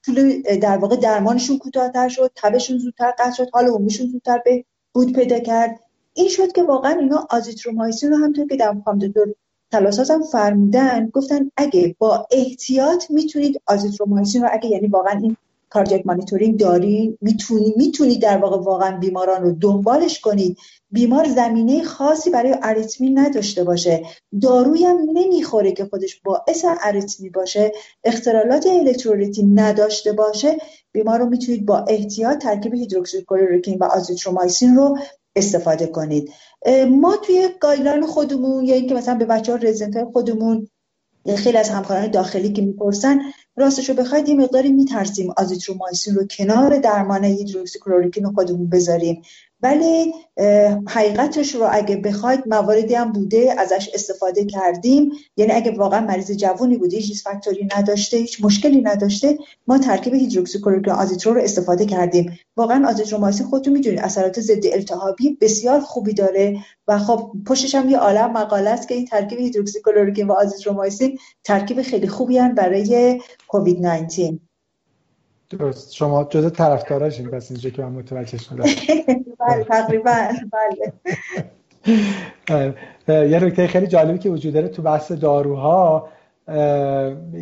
طول 0.04 0.42
در 0.42 0.76
واقع 0.76 0.96
درمانشون 0.96 1.58
کوتاهتر 1.58 2.08
شد 2.08 2.30
تبشون 2.34 2.78
زودتر 2.78 3.10
قطع 3.10 3.32
شد 3.32 3.50
حال 3.52 3.66
عمومیشون 3.66 4.06
زودتر 4.06 4.38
به 4.44 4.64
بود 4.94 5.12
پیدا 5.12 5.38
کرد. 5.38 5.80
این 6.14 6.28
شد 6.28 6.52
که 6.52 6.62
واقعا 6.62 6.92
اینا 6.92 7.26
آزیترومایسین 7.30 8.10
رو 8.10 8.16
همونطور 8.16 8.46
که 8.46 8.56
خانم 8.56 8.98
دکتر 8.98 9.26
تلاساز 9.72 10.10
هم 10.10 10.22
فرمودن 10.22 11.08
گفتن 11.08 11.50
اگه 11.56 11.96
با 11.98 12.26
احتیاط 12.30 13.10
می‌تونید 13.10 13.62
آزیترومایسین 13.66 14.42
رو 14.42 14.48
اگه 14.52 14.68
یعنی 14.68 14.86
واقعا 14.86 15.18
این 15.18 15.36
cardiac 15.72 16.06
monitoring 16.06 16.60
دارین 16.60 17.18
می‌تونی 17.20 17.74
می‌تونید 17.76 18.22
در 18.22 18.38
واقع 18.38 18.56
واقعا 18.56 18.98
بیماران 18.98 19.42
رو 19.42 19.52
دنبالش 19.52 20.20
کنید 20.20 20.58
بیمار 20.90 21.28
زمینه 21.28 21.82
خاصی 21.82 22.30
برای 22.30 22.54
اریتمی 22.62 23.10
نداشته 23.10 23.64
باشه. 23.64 24.02
دارویی 24.42 24.84
هم 24.84 24.96
نمی‌خوره 25.12 25.72
که 25.72 25.84
خودش 25.84 26.20
باعث 26.24 26.64
اریتمی 26.82 27.30
باشه. 27.30 27.72
اختلالات 28.04 28.66
الکترولیتی 28.66 29.42
نداشته 29.42 30.12
باشه. 30.12 30.56
بیمار 30.92 31.18
رو 31.18 31.26
می‌تونید 31.26 31.66
با 31.66 31.78
احتیاط 31.78 32.38
ترکیب 32.38 32.74
هیدروکسیکلوروکین 32.74 33.78
و 33.78 33.84
آزیترومایسین 33.84 34.76
رو 34.76 34.98
استفاده 35.36 35.86
کنید. 35.86 36.30
ما 36.90 37.16
توی 37.16 37.48
guideline 37.60 38.06
خودمون 38.06 38.64
یا 38.64 38.74
اینکه 38.74 38.94
مثلا 38.94 39.14
به 39.14 39.24
بچه 39.24 39.52
ها 39.52 40.10
خودمون 40.12 40.68
خیلی 41.36 41.58
از 41.58 41.70
همکاران 41.70 42.10
داخلی 42.10 42.52
که 42.52 42.62
می‌پرسن 42.62 43.20
راستش 43.56 43.88
رو 43.88 43.94
بخواید 43.94 44.28
یه 44.28 44.34
مقداری 44.34 44.72
میترسیم 44.72 45.32
آزیترومایسین 45.36 46.14
رو 46.14 46.26
کنار 46.26 46.78
درمان 46.78 47.24
رو 47.54 48.32
خودمون 48.34 48.68
بذاریم. 48.68 49.22
ولی 49.62 50.12
حقیقتش 50.88 51.54
رو 51.54 51.68
اگه 51.70 51.96
بخواید 51.96 52.40
مواردی 52.46 52.94
هم 52.94 53.12
بوده 53.12 53.54
ازش 53.58 53.90
استفاده 53.94 54.44
کردیم. 54.44 55.12
یعنی 55.36 55.52
اگه 55.52 55.70
واقعا 55.70 56.06
مریض 56.06 56.30
جوونی 56.30 56.76
بوده 56.76 56.96
هیچ 56.96 57.22
فاکتوری 57.22 57.68
نداشته 57.76 58.16
هیچ 58.16 58.44
مشکلی 58.44 58.82
نداشته 58.82 59.38
ما 59.66 59.78
ترکیب 59.78 60.14
هیدروکسیکلوروکین 60.14 60.92
آزیترو 60.92 61.34
رو 61.34 61.42
استفاده 61.42 61.86
کردیم. 61.86 62.38
واقعا 62.56 62.88
آزیترومایسین 62.88 63.46
خودتون 63.46 63.72
می‌دونید 63.72 63.98
اثرات 63.98 64.40
ضد 64.40 64.66
التهابی 64.72 65.38
بسیار 65.40 65.80
خوبی 65.80 66.14
داره 66.14 66.58
و 66.88 66.98
خب 66.98 67.32
پشتش 67.46 67.74
هم 67.74 67.88
یه 67.88 67.98
عالم 67.98 68.32
مقاله 68.32 68.70
است 68.70 68.88
که 68.88 68.94
این 68.94 69.06
ترکیب 69.06 69.38
هیدروکسیکلوروکین 69.38 70.26
و 70.26 70.32
آزیترومایسین 70.32 71.18
ترکیب 71.44 71.82
خیلی 71.82 72.08
خوبی 72.08 72.38
برای 72.54 73.20
کووید 73.52 73.86
19 73.86 74.38
درست. 75.50 75.94
شما 75.94 76.24
جز 76.24 76.52
طرفداراشین 76.52 77.28
پس 77.28 77.50
اینجا 77.50 77.70
که 77.70 77.82
من 77.82 77.92
متوجه 77.92 78.38
شدم. 78.38 78.64
بله 79.40 79.64
تقریبا. 79.64 80.28
بله. 80.52 80.92
یه 83.30 83.44
نکته 83.44 83.66
خیلی 83.66 83.86
جالبی 83.86 84.18
که 84.18 84.30
وجود 84.30 84.54
داره 84.54 84.68
تو 84.68 84.82
بحث 84.82 85.12
داروها 85.12 86.08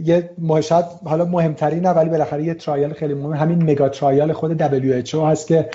یه 0.05 0.31
شاید 0.63 0.85
حالا 1.05 1.25
مهمترین 1.25 1.81
نه 1.81 1.91
ولی 1.91 2.11
بالاخره 2.11 2.45
یه 2.45 2.55
trial 2.55 2.93
خیلی 2.93 3.15
مهم 3.15 3.33
همین 3.33 3.71
mega 3.71 3.89
trial 3.89 4.33
خود 4.33 4.63
WHO 4.63 5.15
هست 5.15 5.47
که 5.47 5.71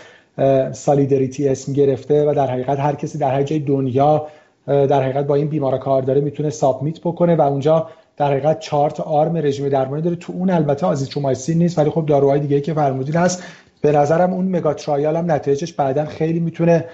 Solidarity 0.71 1.49
اسم 1.49 1.73
گرفته 1.73 2.29
و 2.29 2.33
در 2.33 2.47
حقیقت 2.47 2.79
هر 2.79 2.95
کسی 2.95 3.17
در 3.17 3.31
هر 3.31 3.43
جای 3.43 3.59
دنیا 3.59 4.27
در 4.67 5.03
حقیقت 5.03 5.27
با 5.27 5.35
این 5.35 5.47
بیمار 5.47 5.77
کار 5.77 6.01
داره 6.01 6.21
می‌تونه 6.21 6.49
submit 6.49 6.99
بکنه 6.99 7.35
و 7.35 7.41
اونجا 7.41 7.89
در 8.17 8.31
حقیقت 8.31 8.59
چهار 8.59 8.91
تا 8.91 8.99
arm 8.99 9.37
رژیم 9.37 9.69
درمانی 9.69 10.01
داره. 10.01 10.15
تو 10.15 10.33
اون 10.33 10.49
البته 10.49 10.85
آزیترومایسین 10.85 11.57
نیست 11.57 11.79
ولی 11.79 11.89
خب 11.89 12.05
داروهای 12.05 12.39
دیگه 12.39 12.61
که 12.61 12.73
فرمودین 12.73 13.15
هست. 13.15 13.43
به 13.81 13.91
نظرم 13.91 14.33
اون 14.33 14.45
mega 14.45 14.73
trial 14.73 15.15
هم 15.15 15.31
نتایجش 15.31 15.73
بعدا 15.73 16.05
خیلی 16.05 16.39
می‌تونه 16.39 16.85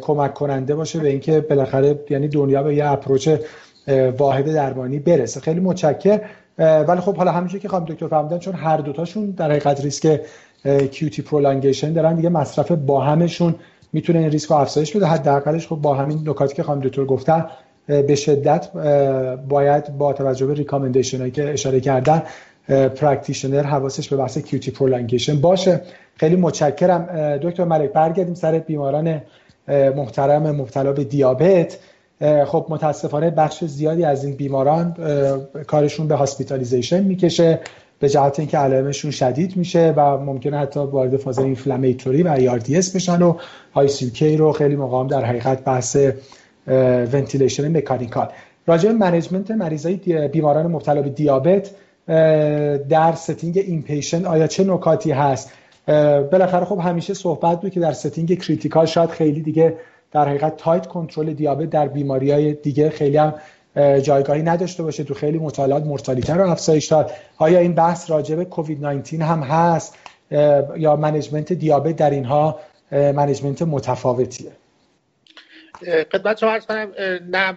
کمک 0.00 0.34
کننده 0.34 0.74
باشه 0.74 0.98
به 0.98 1.08
اینکه 1.08 1.40
بالاخره 1.40 1.98
یعنی 2.10 2.28
دنیا 2.28 2.62
به 2.62 2.74
یه 2.74 2.90
approach 2.90 3.28
واحد 4.18 4.54
درمانی 4.54 4.98
برسه. 4.98 5.40
خیلی 5.40 5.60
متشکر 5.60 6.20
ولی 6.58 7.00
خب 7.00 7.16
حالا 7.16 7.32
همینجوری 7.32 7.60
که 7.60 7.68
خانم 7.68 7.84
دکتر 7.84 8.08
فهمیدن 8.08 8.38
چون 8.38 8.54
هر 8.54 8.76
دوتاشون 8.76 9.30
در 9.30 9.50
حقیقت 9.50 9.80
ریسک 9.80 10.20
QT 10.90 11.22
prolongation 11.22 11.92
دارن 11.92 12.14
دیگه 12.14 12.28
مصرف 12.28 12.72
با 12.72 13.00
همشون 13.00 13.54
می‌تونه 13.92 14.18
این 14.18 14.30
ریسک 14.30 14.50
رو 14.50 14.56
افزایش 14.56 14.96
بده. 14.96 15.06
حداقلش 15.06 15.68
خب 15.68 15.76
با 15.76 15.94
همین 15.94 16.28
نکاتی 16.28 16.54
که 16.54 16.62
خانم 16.62 16.80
دکتر 16.80 17.04
گفتن 17.04 17.46
به 17.86 18.14
شدت 18.14 18.68
باید 19.48 19.98
با 19.98 20.12
توجه 20.12 20.46
به 20.46 20.54
recommendation 20.54 21.18
هایی 21.18 21.30
که 21.30 21.52
اشاره 21.52 21.80
کردن 21.80 22.22
practitioner 22.68 23.62
حواسش 23.62 24.08
به 24.08 24.16
بحث 24.16 24.38
QT 24.38 24.70
prolongation 24.70 25.40
باشه. 25.40 25.80
خیلی 26.16 26.36
متشکرم. 26.36 27.36
دکتر 27.42 27.64
ملک 27.64 27.92
برگردیم 27.92 28.34
سر 28.34 28.58
بیماران 28.58 29.22
محترم 29.68 30.50
مبتلا 30.50 30.92
به 30.92 31.04
دیابت. 31.04 31.78
خب 32.46 32.66
متاسفانه 32.68 33.30
بخش 33.30 33.64
زیادی 33.64 34.04
از 34.04 34.24
این 34.24 34.36
بیماران 34.36 34.96
کارشون 35.66 36.08
به 36.08 36.14
hospitalization 36.14 37.04
می‌کشه 37.04 37.60
به 37.98 38.08
جهت 38.08 38.38
اینکه 38.38 38.58
علائمشون 38.58 39.10
شدید 39.10 39.56
میشه 39.56 39.94
و 39.96 40.18
ممکنه 40.18 40.58
حتی 40.58 40.80
وارد 40.80 41.16
فاز 41.16 41.38
inflammatory 41.38 42.22
و 42.22 42.28
ARDS 42.28 42.96
بشن 42.96 43.22
و 43.22 43.36
های 43.74 44.36
رو 44.36 44.52
خیلی 44.52 44.76
مقام 44.76 45.06
در 45.06 45.24
حقیقت 45.24 45.64
بحث 45.64 45.96
ventilation 46.66 47.76
mechanical 47.76 48.28
راجع 48.66 48.88
به 48.88 48.94
management 48.94 49.50
مریضای 49.50 50.28
بیماران 50.28 50.66
مبتلا 50.66 51.02
به 51.02 51.08
دیابت 51.08 51.70
در 52.88 53.12
setting 53.12 53.58
inpatient 53.58 54.24
آیا 54.24 54.46
چه 54.46 54.64
نکاتی 54.64 55.10
هست؟ 55.10 55.52
بالاخره 56.32 56.64
خب 56.64 56.78
همیشه 56.78 57.14
صحبت 57.14 57.60
بود 57.60 57.70
که 57.70 57.80
در 57.80 57.92
setting 57.92 58.38
critical 58.38 58.86
شاید 58.86 59.10
خیلی 59.10 59.42
دیگه 59.42 59.76
در 60.12 60.28
حقیقت 60.28 60.56
tight 60.56 60.86
control 60.86 61.32
دیابت 61.32 61.70
در 61.70 61.88
بیماری 61.88 62.30
های 62.30 62.52
دیگه 62.54 62.90
خیلی 62.90 63.16
هم 63.16 63.34
جایگاهی 64.02 64.42
نداشته 64.42 64.82
باشه 64.82 65.04
تو 65.04 65.14
خیلی 65.14 65.38
مطالعات 65.38 65.84
mortality 65.86 66.36
رو 66.36 66.50
افزایش 66.50 66.86
داد. 66.86 67.10
آیا 67.38 67.58
این 67.58 67.74
بحث 67.74 68.10
راجع 68.10 68.36
به 68.36 68.44
کووید 68.44 68.86
19 68.86 69.24
هم 69.24 69.40
هست؟ 69.40 69.94
یا 70.76 70.96
management 70.96 71.52
دیابت 71.52 71.96
در 71.96 72.10
اینها 72.10 72.58
management 72.92 73.62
متفاوتیه؟ 73.62 74.50
خدمت 75.84 76.38
شما 76.38 76.50
عرض 76.50 76.66
کنم 76.66 76.92
نه 77.28 77.52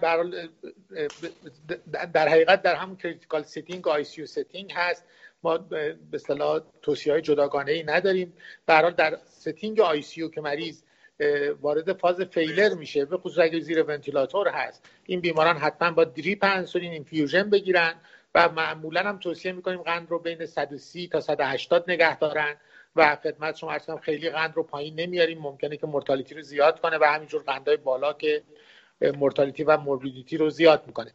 در 2.12 2.28
حقیقت 2.28 2.62
در 2.62 2.74
همون 2.74 2.96
critical 2.96 3.42
setting 3.42 3.74
ICU 3.74 3.88
setting 3.88 4.72
هست. 4.74 5.04
ما 5.42 5.58
به 5.58 5.96
اصطلاح 6.12 6.60
توصیه 6.82 7.12
های 7.12 7.22
جداگانه 7.22 7.72
ای 7.72 7.82
نداریم 7.82 8.32
در 8.66 8.90
در 8.90 9.18
setting 9.24 9.80
ICU 9.80 10.28
که 10.28 10.40
مریض 10.40 10.82
وارد 11.60 11.92
فاز 11.92 12.20
failure 12.20 12.74
میشه 12.74 13.04
به 13.04 13.16
خصوص 13.16 13.38
اگه 13.38 13.60
زیر 13.60 13.82
ونتیلاتور 13.82 14.48
هست. 14.48 14.88
این 15.04 15.20
بیماران 15.20 15.56
حتما 15.56 15.90
با 15.90 16.04
drip 16.04 16.38
انسولین 16.42 16.92
infusion 16.92 17.50
بگیرن 17.50 17.94
و 18.34 18.48
معمولا 18.48 19.00
هم 19.00 19.18
توصیه 19.18 19.52
می‌کنیم 19.52 19.82
قند 19.82 20.10
رو 20.10 20.18
بین 20.18 20.46
130 20.46 21.08
تا 21.08 21.20
180 21.20 21.90
نگه 21.90 22.18
دارن. 22.18 22.56
و 22.96 23.16
خدمت 23.16 23.56
شما 23.56 23.72
عرض 23.72 23.90
خیلی 24.02 24.30
قند 24.30 24.56
رو 24.56 24.62
پایین 24.62 25.00
نمیاریم. 25.00 25.38
ممکنه 25.38 25.76
که 25.76 25.86
mortality 25.86 26.34
رو 26.34 26.42
زیاد 26.42 26.80
کنه 26.80 26.98
و 26.98 27.04
همینجور 27.04 27.42
قندهای 27.42 27.76
بالا 27.76 28.12
که 28.12 28.42
mortality 29.00 29.64
و 29.64 29.76
morbidity 29.76 30.36
رو 30.36 30.50
زیاد 30.50 30.82
می‌کنه. 30.86 31.12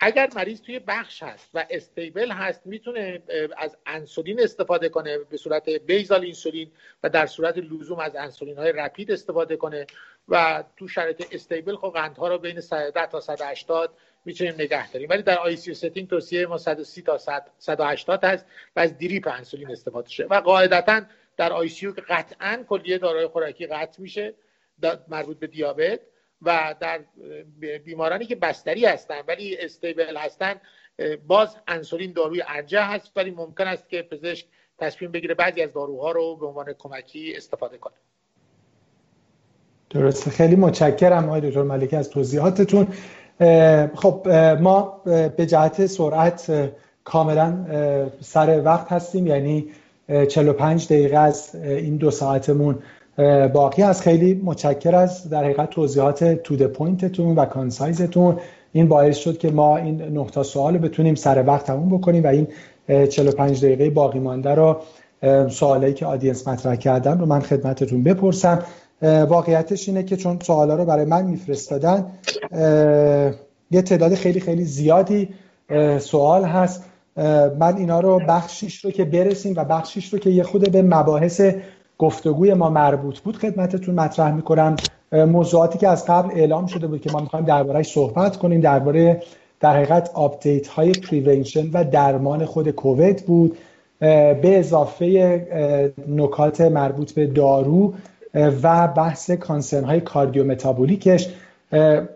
اگر 0.00 0.28
مریض 0.36 0.62
توی 0.62 0.78
بخش 0.78 1.22
هست 1.22 1.50
و 1.54 1.66
stable 1.70 2.30
هست 2.30 2.66
می‌تونه 2.66 3.22
از 3.56 3.76
انسولین 3.86 4.40
استفاده 4.40 4.88
کنه 4.88 5.18
به 5.18 5.36
صورت 5.36 5.68
basal 5.68 6.22
insulin 6.24 6.70
و 7.02 7.08
در 7.08 7.26
صورت 7.26 7.58
لزوم 7.58 7.98
از 7.98 8.16
انسولین 8.16 8.58
های 8.58 8.72
rapid 8.72 9.12
استفاده 9.12 9.56
کنه 9.56 9.86
و 10.28 10.64
تو 10.76 10.88
شرایط 10.88 11.26
stable 11.32 11.76
خب 11.76 11.90
قندها 11.94 12.28
رو 12.28 12.38
بین 12.38 12.60
110 12.60 13.06
تا 13.06 13.20
180 13.20 13.90
می‌تونیم 14.24 14.54
نگه 14.54 14.90
داریم. 14.90 15.08
ولی 15.10 15.22
در 15.22 15.38
ICU 15.38 15.56
setting 15.56 16.08
توصیه 16.08 16.46
ما 16.46 16.58
130 16.58 17.02
تا 17.02 17.18
180 17.58 18.24
هست 18.24 18.46
و 18.76 18.80
از 18.80 18.98
drip 18.98 19.28
انسولین 19.28 19.70
استفاده 19.70 20.08
شه. 20.08 20.24
و 20.24 20.40
قاعدتا 20.40 21.02
در 21.38 21.52
ICU 21.52 21.92
که 21.92 22.00
قطعا 22.08 22.64
کلیه 22.68 22.98
داروهای 22.98 23.26
خوراکی 23.26 23.66
قطع 23.66 24.02
میشه 24.02 24.34
مربوط 25.08 25.38
به 25.38 25.46
دیابت 25.46 26.00
و 26.42 26.74
در 26.80 27.00
بیمارانی 27.84 28.26
که 28.26 28.36
بستری 28.36 28.86
هستن 28.86 29.20
ولی 29.28 29.56
استیبل 29.60 30.16
هستن 30.16 30.54
باز 31.26 31.56
انسولین 31.68 32.12
داروی 32.12 32.42
ارجه 32.48 32.82
هست 32.82 33.12
ولی 33.16 33.30
ممکن 33.30 33.66
است 33.66 33.88
که 33.88 34.02
پزشک 34.02 34.46
تصمیم 34.78 35.12
بگیره 35.12 35.34
بعضی 35.34 35.62
از 35.62 35.72
داروها 35.72 36.10
رو 36.10 36.36
به 36.36 36.46
عنوان 36.46 36.72
کمکی 36.72 37.34
استفاده 37.36 37.78
کنه. 37.78 37.94
درسته. 39.90 40.30
خیلی 40.30 40.56
متشکرم 40.56 41.24
آقای 41.24 41.40
دکتر 41.40 41.62
ملکی 41.62 41.96
از 41.96 42.10
توضیحاتتون. 42.10 42.86
خب 43.94 44.28
ما 44.60 45.02
به 45.36 45.46
جهت 45.46 45.86
سرعت 45.86 46.72
کاملا 47.04 47.66
سر 48.20 48.62
وقت 48.64 48.92
هستیم. 48.92 49.26
یعنی 49.26 49.72
45 50.28 50.86
دقیقه 50.86 51.16
از 51.16 51.54
این 51.54 51.96
دو 51.96 52.10
ساعتمون 52.10 52.78
باقیه 53.52 54.02
خیلی 54.02 54.40
متشکر 54.44 54.94
از 54.94 55.30
در 55.30 55.44
حقیقت 55.44 55.70
توضیحات 55.70 56.24
to 56.24 56.39
the 56.39 56.62
point 56.62 57.08
تون 57.08 57.36
و 57.36 57.44
concise 57.44 58.08
تون 58.08 58.36
این 58.72 58.88
باعث 58.88 59.16
شد 59.16 59.38
که 59.38 59.50
ما 59.50 59.76
این 59.76 60.02
نقطه 60.02 60.42
سوال 60.42 60.74
رو 60.74 60.80
بتونیم 60.80 61.14
سر 61.14 61.44
وقت 61.46 61.66
تموم 61.66 61.98
بکنیم 61.98 62.24
و 62.24 62.26
این 62.26 62.48
45 63.06 63.64
دقیقه 63.64 63.90
باقی 63.90 64.18
مانده 64.18 64.50
رو 64.54 64.76
سوالایی 65.48 65.94
که 65.94 66.06
audience 66.06 66.48
مطرح 66.48 66.76
کردن 66.76 67.18
رو 67.18 67.26
من 67.26 67.40
خدمتتون 67.40 68.02
بپرسم. 68.02 68.62
واقعیتش 69.02 69.88
اینه 69.88 70.02
که 70.02 70.16
چون 70.16 70.38
سوالا 70.42 70.74
رو 70.74 70.84
برای 70.84 71.04
من 71.04 71.24
میفرستادن 71.26 72.06
یه 73.70 73.82
تعداد 73.82 74.14
خیلی 74.14 74.40
خیلی 74.40 74.64
زیادی 74.64 75.28
سوال 75.98 76.44
هست. 76.44 76.84
من 77.58 77.76
اینا 77.76 78.00
رو 78.00 78.20
بخشیش 78.28 78.84
رو 78.84 78.90
که 78.90 79.04
برسیم 79.04 79.54
و 79.56 79.64
بخشیش 79.64 80.12
رو 80.12 80.18
که 80.18 80.30
یه 80.30 80.42
خود 80.42 80.72
به 80.72 80.82
مباحث 80.82 81.40
گفتگوی 81.98 82.54
ما 82.54 82.70
مربوط 82.70 83.18
بود 83.18 83.36
خدمتتون 83.36 83.94
مطرح 83.94 84.34
می‌کنم. 84.34 84.76
موضوعاتی 85.12 85.78
که 85.78 85.88
از 85.88 86.06
قبل 86.06 86.30
اعلام 86.30 86.66
شده 86.66 86.86
بود 86.86 87.00
که 87.00 87.12
ما 87.12 87.20
می‌خوایم 87.20 87.44
درباره 87.44 87.82
صحبت 87.82 88.36
کنیم 88.36 88.60
درباره 88.60 89.22
در 89.60 89.76
حقیقت 89.76 90.10
update 90.14 90.66
های 90.68 90.92
prevention 90.92 91.70
و 91.72 91.84
درمان 91.84 92.44
خود 92.44 92.70
کووید 92.70 93.26
بود. 93.26 93.56
به 94.00 94.58
اضافه 94.58 95.94
نکات 96.08 96.60
مربوط 96.60 97.12
به 97.12 97.26
دارو 97.26 97.94
و 98.34 98.88
بحث 98.88 99.30
concern 99.30 99.84
های 99.84 100.00
cardiometabolic 100.00 101.07
ش. 101.07 101.28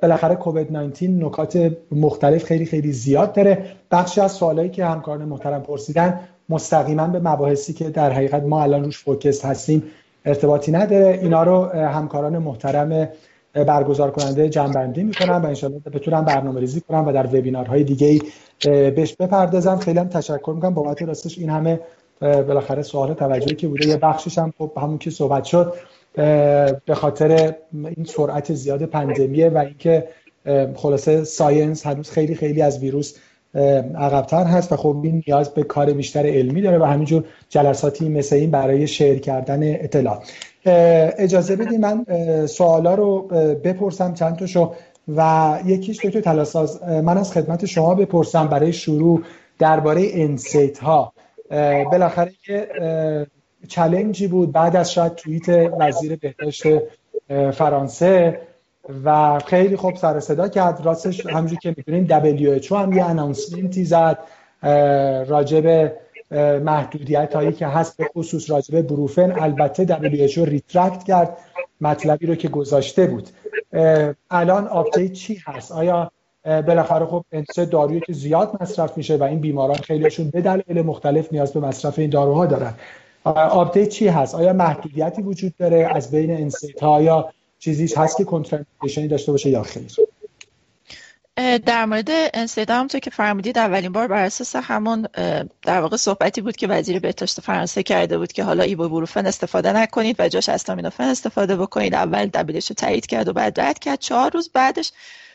بالاخره 0.03 0.35
کووید 0.35 0.73
19 0.73 1.09
نکات 1.09 1.73
مختلف 1.93 2.45
خیلی 2.45 2.66
خیلی 2.66 2.93
زیاد 2.93 3.33
داره. 3.33 3.65
بخشی 3.91 4.20
از 4.20 4.33
سوالایی 4.33 4.69
که 4.69 4.85
همکاران 4.85 5.24
محترم 5.24 5.62
پرسیدن 5.62 6.20
مستقیما 6.49 7.07
به 7.07 7.19
مباحثی 7.19 7.73
که 7.73 7.91
در 7.91 8.12
حقیقت 8.12 8.43
ما 8.43 8.62
الان 8.62 8.85
روش 8.85 8.99
فوکس 8.99 9.45
هستیم 9.45 9.83
ارتباطی 10.24 10.73
نداره. 10.73 11.19
اینا 11.23 11.43
رو 11.43 11.65
همکاران 11.65 12.39
محترم 12.39 13.09
برگزار 13.53 14.11
کننده 14.11 14.49
جنبندی 14.49 15.03
می‌کنم 15.03 15.43
و 15.43 15.47
انشالله 15.47 15.79
بتونم 15.79 16.24
برنامه 16.24 16.61
ریزی 16.61 16.81
کنم 16.81 17.07
و 17.07 17.12
در 17.12 17.27
وبینارهای 17.27 17.85
دیگه 17.85 18.19
بهش 18.91 19.15
بپردازم. 19.15 19.77
خیلی 19.77 19.99
هم 19.99 20.09
تشکر 20.09 20.53
می‌کنم. 20.55 20.74
بابت 20.74 21.03
راستش 21.03 21.39
این 21.39 21.51
همه 21.51 21.81
بالاخره 22.20 22.83
سوال 22.83 23.15
توجهی 23.15 23.57
که 23.57 23.69
بوده 23.69 23.89
یه 23.89 23.97
بخشش 23.97 24.39
هم 24.39 24.53
خب 24.59 24.73
همون 24.77 24.99
که 24.99 25.11
صحبت 25.11 25.45
شد. 25.45 25.74
به 26.14 26.94
خاطر 26.94 27.55
این 27.72 28.05
سرعت 28.05 28.55
زیاد 28.55 28.82
پاندمیه 28.82 29.48
و 29.48 29.59
اینکه 29.59 30.09
خلاصه 30.74 31.24
science 31.24 31.86
هنوز 31.86 32.10
خیلی 32.10 32.34
خیلی 32.34 32.62
از 32.62 32.78
ویروس 32.78 33.14
عقبتر 33.94 34.44
هست 34.44 34.72
و 34.72 34.76
خب 34.76 35.01
این 35.05 35.22
نیاز 35.26 35.55
به 35.55 35.62
کار 35.62 35.93
بیشتر 35.93 36.26
علمی 36.26 36.62
داره 36.62 36.78
و 36.78 36.84
همینجور 36.84 37.24
جلساتی 37.48 38.09
مثل 38.09 38.36
این 38.36 38.51
برای 38.51 38.86
share 38.86 39.19
کردن 39.18 39.60
اطلاع. 39.62 40.22
اجازه 40.64 41.56
بدید 41.56 41.80
من 41.80 42.06
سوالا 42.47 42.94
رو 42.94 43.22
بپرسم 43.64 44.14
چند 44.14 44.36
تاشو 44.36 44.74
و 45.16 45.59
یکیش 45.66 45.97
دکتر 45.97 46.20
طلاساز 46.20 46.82
من 46.82 47.18
از 47.18 47.32
خدمت 47.32 47.66
شما 47.66 47.94
بپرسم 47.94 48.48
برای 48.48 48.72
شروع 48.72 49.22
درباره 49.59 50.09
NSAID 50.12 50.78
ها 50.78 51.12
بالاخره 51.90 52.32
challenge 53.69 54.21
ی 54.21 54.27
بود. 54.26 54.52
بعد 54.52 54.76
از 54.76 54.93
شاید 54.93 55.14
توییت 55.14 55.48
وزیر 55.80 56.16
بهداشت 56.16 56.62
فرانسه 57.52 58.40
و 59.05 59.39
خیلی 59.47 59.76
خب 59.77 59.97
سر 59.97 60.12
و 60.12 60.20
صدا 60.20 60.48
کرد. 60.48 60.80
راستش 60.84 61.26
همونجوری 61.26 61.60
که 61.62 61.74
می‌دونین 61.76 62.06
WHO 62.60 62.72
هم 62.72 62.93
یه 62.93 63.05
announcement 63.05 63.78
ی 63.78 63.85
زد 63.84 64.18
راجع 65.28 65.67
به 65.67 65.93
محدودیت 66.64 67.34
هایی 67.34 67.52
که 67.52 67.66
هست 67.66 67.97
به 67.97 68.05
خصوص 68.05 68.51
راجع 68.51 68.70
به 68.70 68.82
بروفن. 68.82 69.32
البته 69.40 69.86
WHO 69.86 70.39
retract 70.39 71.05
کرد 71.05 71.36
مطلبی 71.80 72.26
رو 72.26 72.34
که 72.34 72.48
گذاشته 72.48 73.06
بود. 73.06 73.28
الان 74.30 74.66
update 74.66 75.12
چی 75.12 75.39
هست؟ 75.44 75.72
آیا 75.72 76.10
بالاخره 76.44 77.06
خب 77.06 77.24
NSAID 77.32 77.64
دارویی 77.64 78.01
که 78.01 78.12
زیاد 78.12 78.59
مصرف 78.60 78.97
میشه 78.97 79.16
و 79.16 79.22
این 79.22 79.40
بیماران 79.40 79.76
خیلیشون 79.76 80.30
به 80.30 80.40
دلایل 80.40 80.82
مختلف 80.82 81.32
نیاز 81.32 81.52
به 81.52 81.60
مصرف 81.60 81.98
این 81.98 82.10
داروها 82.10 82.47
دارن. 82.47 82.74
update 83.24 83.89
چی 83.89 84.09
هست؟ 84.09 84.35
آیا 84.35 84.53
محدودیتی 84.53 85.23
وجود 85.23 85.57
داره 85.57 85.90
از 85.94 86.11
بین 86.11 86.31
NSAID 86.31 86.82
ها 86.82 87.03
یا 87.03 87.32
چیزیش 87.59 87.99
هست 87.99 88.16
که 88.16 88.24
contraindication 88.24 89.04
ی 89.04 89.09
داشته 89.09 89.32
باشه 89.32 89.51
یا 89.51 89.62
خیر؟ 89.62 89.86
در 91.66 91.85
مورد 91.85 92.09
NSAID 92.35 92.86
ها 92.86 92.98
که 92.99 93.11
فرمودید 93.11 93.59
اولین 93.59 93.93
بار 93.93 94.09
بر 94.09 94.24
اساس 94.24 94.57
همون 94.57 95.07
در 95.62 95.81
واقع 95.81 95.97
صحبتی 95.97 96.40
بود 96.40 96.57
که 96.57 96.66
وزیر 96.66 96.99
بهداشت 96.99 97.40
فرانسه 97.40 97.82
کرده 97.82 98.19
بود 98.19 98.32
که 98.32 98.44
حالا 98.44 98.77
بروفن 98.77 99.27
استفاده 99.27 99.73
نکنید 99.73 100.16
و 100.19 100.28
جاش 100.28 100.49
استامینوفن 100.49 101.05
استفاده 101.05 101.57
بکنید. 101.57 101.94
اول 101.94 102.27
WHO 102.27 102.53
ش 102.53 102.70
رو 102.70 102.74
تایید 102.74 103.07
کرد 103.07 103.28
و 103.28 103.32
بعد 103.32 103.61
رد 103.61 103.78
کرد. 103.78 103.99
چهار 103.99 104.31
روز 104.31 104.51
بعدش 104.55 104.93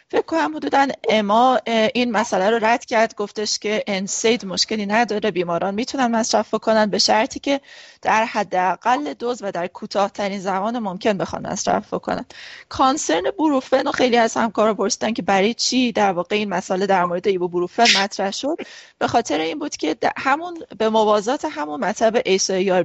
فکر 0.10 0.22
کنم 0.22 0.56
حدودا 0.56 0.88
اما 1.10 1.60
این 1.94 2.12
مسئله 2.12 2.50
رو 2.50 2.66
رد 2.66 2.86
کرد 2.86 3.16
گفتش 3.16 3.60
که 3.60 3.84
NSAID 3.88 4.46
مشکلی 4.46 4.86
نداره 4.86 5.32
بیماران 5.32 5.74
می‌تونن 5.74 6.08
مصرف 6.08 6.52
کنن 6.52 6.86
به 6.86 6.98
شرطی 6.98 7.40
که 7.40 7.62
در 8.02 8.26
حداقل 8.26 9.14
دوز 9.14 9.44
و 9.44 9.52
در 9.52 9.68
کوتاهترین 9.68 10.40
زمان 10.40 10.80
ممکن 10.80 11.18
بخوان 11.18 11.48
مصرف 11.48 11.90
کنن 11.90 12.26
concern 12.70 13.24
بروفن 13.40 13.88
و 13.88 13.92
خیلی 13.92 14.18
از 14.18 14.38
همکارا 14.38 14.74
پرسیدن 14.74 15.14
که 15.14 15.22
برای 15.22 15.54
چی 15.54 15.92
در 15.92 16.12
واقع 16.12 16.36
این 16.36 16.50
مسئله 16.50 16.86
در 16.86 17.06
مورد 17.06 17.28
ایبوپروفن 17.28 18.04
مطرح 18.04 18.32
شد. 18.32 18.58
به 19.00 19.08
خاطر 19.08 19.40
این 19.40 19.60
بود 19.60 19.78
که 19.78 19.96
همون 20.18 20.60
به 20.78 20.90
موازات 20.90 21.46
همون 21.46 21.80
مطلب 21.80 22.18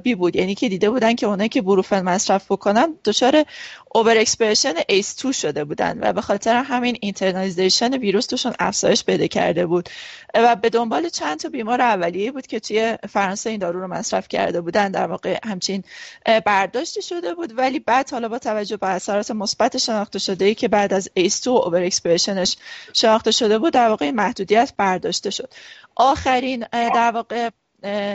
ARB 0.03 0.15
بود. 0.15 0.37
یعنی 0.37 0.55
که 0.55 0.69
دیده 0.69 0.91
بودن 0.91 1.15
که 1.15 1.27
اونایی 1.27 1.49
که 1.49 1.63
بروفن 1.63 2.03
مصرف 2.03 2.53
بکنن 2.53 2.95
دچار 3.05 3.45
over 3.95 4.19
expression 4.19 4.75
ACE 4.89 5.17
2 5.17 5.33
شده 5.33 5.65
بودن 5.65 5.99
و 6.01 6.13
به 6.13 6.21
خاطر 6.21 6.57
همین 6.57 6.99
internalization 7.01 7.95
ویروس 7.95 8.27
توشون 8.27 8.53
افزایش 8.59 9.05
بده 9.05 9.29
کرده 9.29 9.67
بود. 9.67 9.89
و 10.35 10.57
به 10.57 10.71
دنبال 10.71 11.09
چند 11.09 11.41
تا 11.41 11.49
بیمار 11.49 11.81
اولیه 11.81 12.33
بود 12.33 12.47
که 12.47 12.61
توی 12.61 12.99
فرانسه 13.09 13.51
این 13.51 13.59
دارو 13.59 13.81
رو 13.81 13.87
مصرف 13.87 14.29
کرده 14.29 14.61
بودن. 14.61 14.91
در 14.91 15.07
واقع 15.07 15.39
همچین 15.45 15.85
برداشتی 16.45 17.03
شده 17.03 17.35
بود. 17.35 17.59
ولی 17.59 17.79
بعد 17.79 18.11
حالا 18.11 18.29
با 18.29 18.39
توجه 18.39 18.77
به 18.77 18.87
اثرات 18.87 19.31
مثبت 19.31 19.79
شناخته 19.79 20.19
شده 20.19 20.45
ای 20.45 20.55
که 20.55 20.69
بعد 20.69 20.93
از 20.93 21.11
ACE 21.15 21.43
2 21.43 21.51
overexpression 21.51 21.83
ش 21.83 22.57
شناخته 22.93 23.31
شده 23.31 23.59
بود 23.59 23.73
در 23.73 23.89
واقع 23.89 24.11
محدودیت 24.11 24.73
برداشته 24.77 25.31
شد. 25.31 25.55
آخرین 25.97 26.67
در 26.73 27.11
واقع 27.11 27.51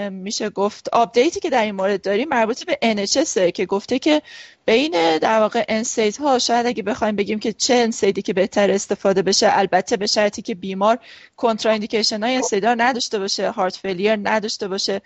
میشه 0.09 0.49
گفت 0.49 0.89
update 0.89 1.32
ی 1.32 1.39
که 1.39 1.49
در 1.49 1.63
این 1.63 1.75
مورد 1.75 2.01
داریم 2.01 2.29
مربوط 2.29 2.65
به 2.65 3.05
NHS 3.05 3.51
که 3.51 3.65
گفته 3.65 3.99
که 3.99 4.21
بین 4.68 5.18
در 5.18 5.39
واقع 5.39 5.65
NSAID 5.67 6.17
ها 6.18 6.39
شاید 6.39 6.65
اگه 6.65 6.84
بخوایم 6.84 7.15
بگیم 7.15 7.39
که 7.39 7.53
چه 7.53 7.73
NSAID 7.73 8.13
ی 8.13 8.21
که 8.22 8.34
بهتر 8.34 8.72
استفاده 8.72 9.22
بشه 9.22 9.48
البته 9.52 9.98
به 9.98 10.07
شرطی 10.07 10.41
که 10.41 10.56
بیمار 10.56 10.99
کنتراندیکیشن 11.38 12.23
های 12.23 12.35
انسیدار 12.35 12.76
نداشته 12.77 13.19
باشه 13.19 13.49
هارت 13.52 13.76
فیلیر 13.76 14.15
نداشته 14.15 14.68
باشه 14.68 15.02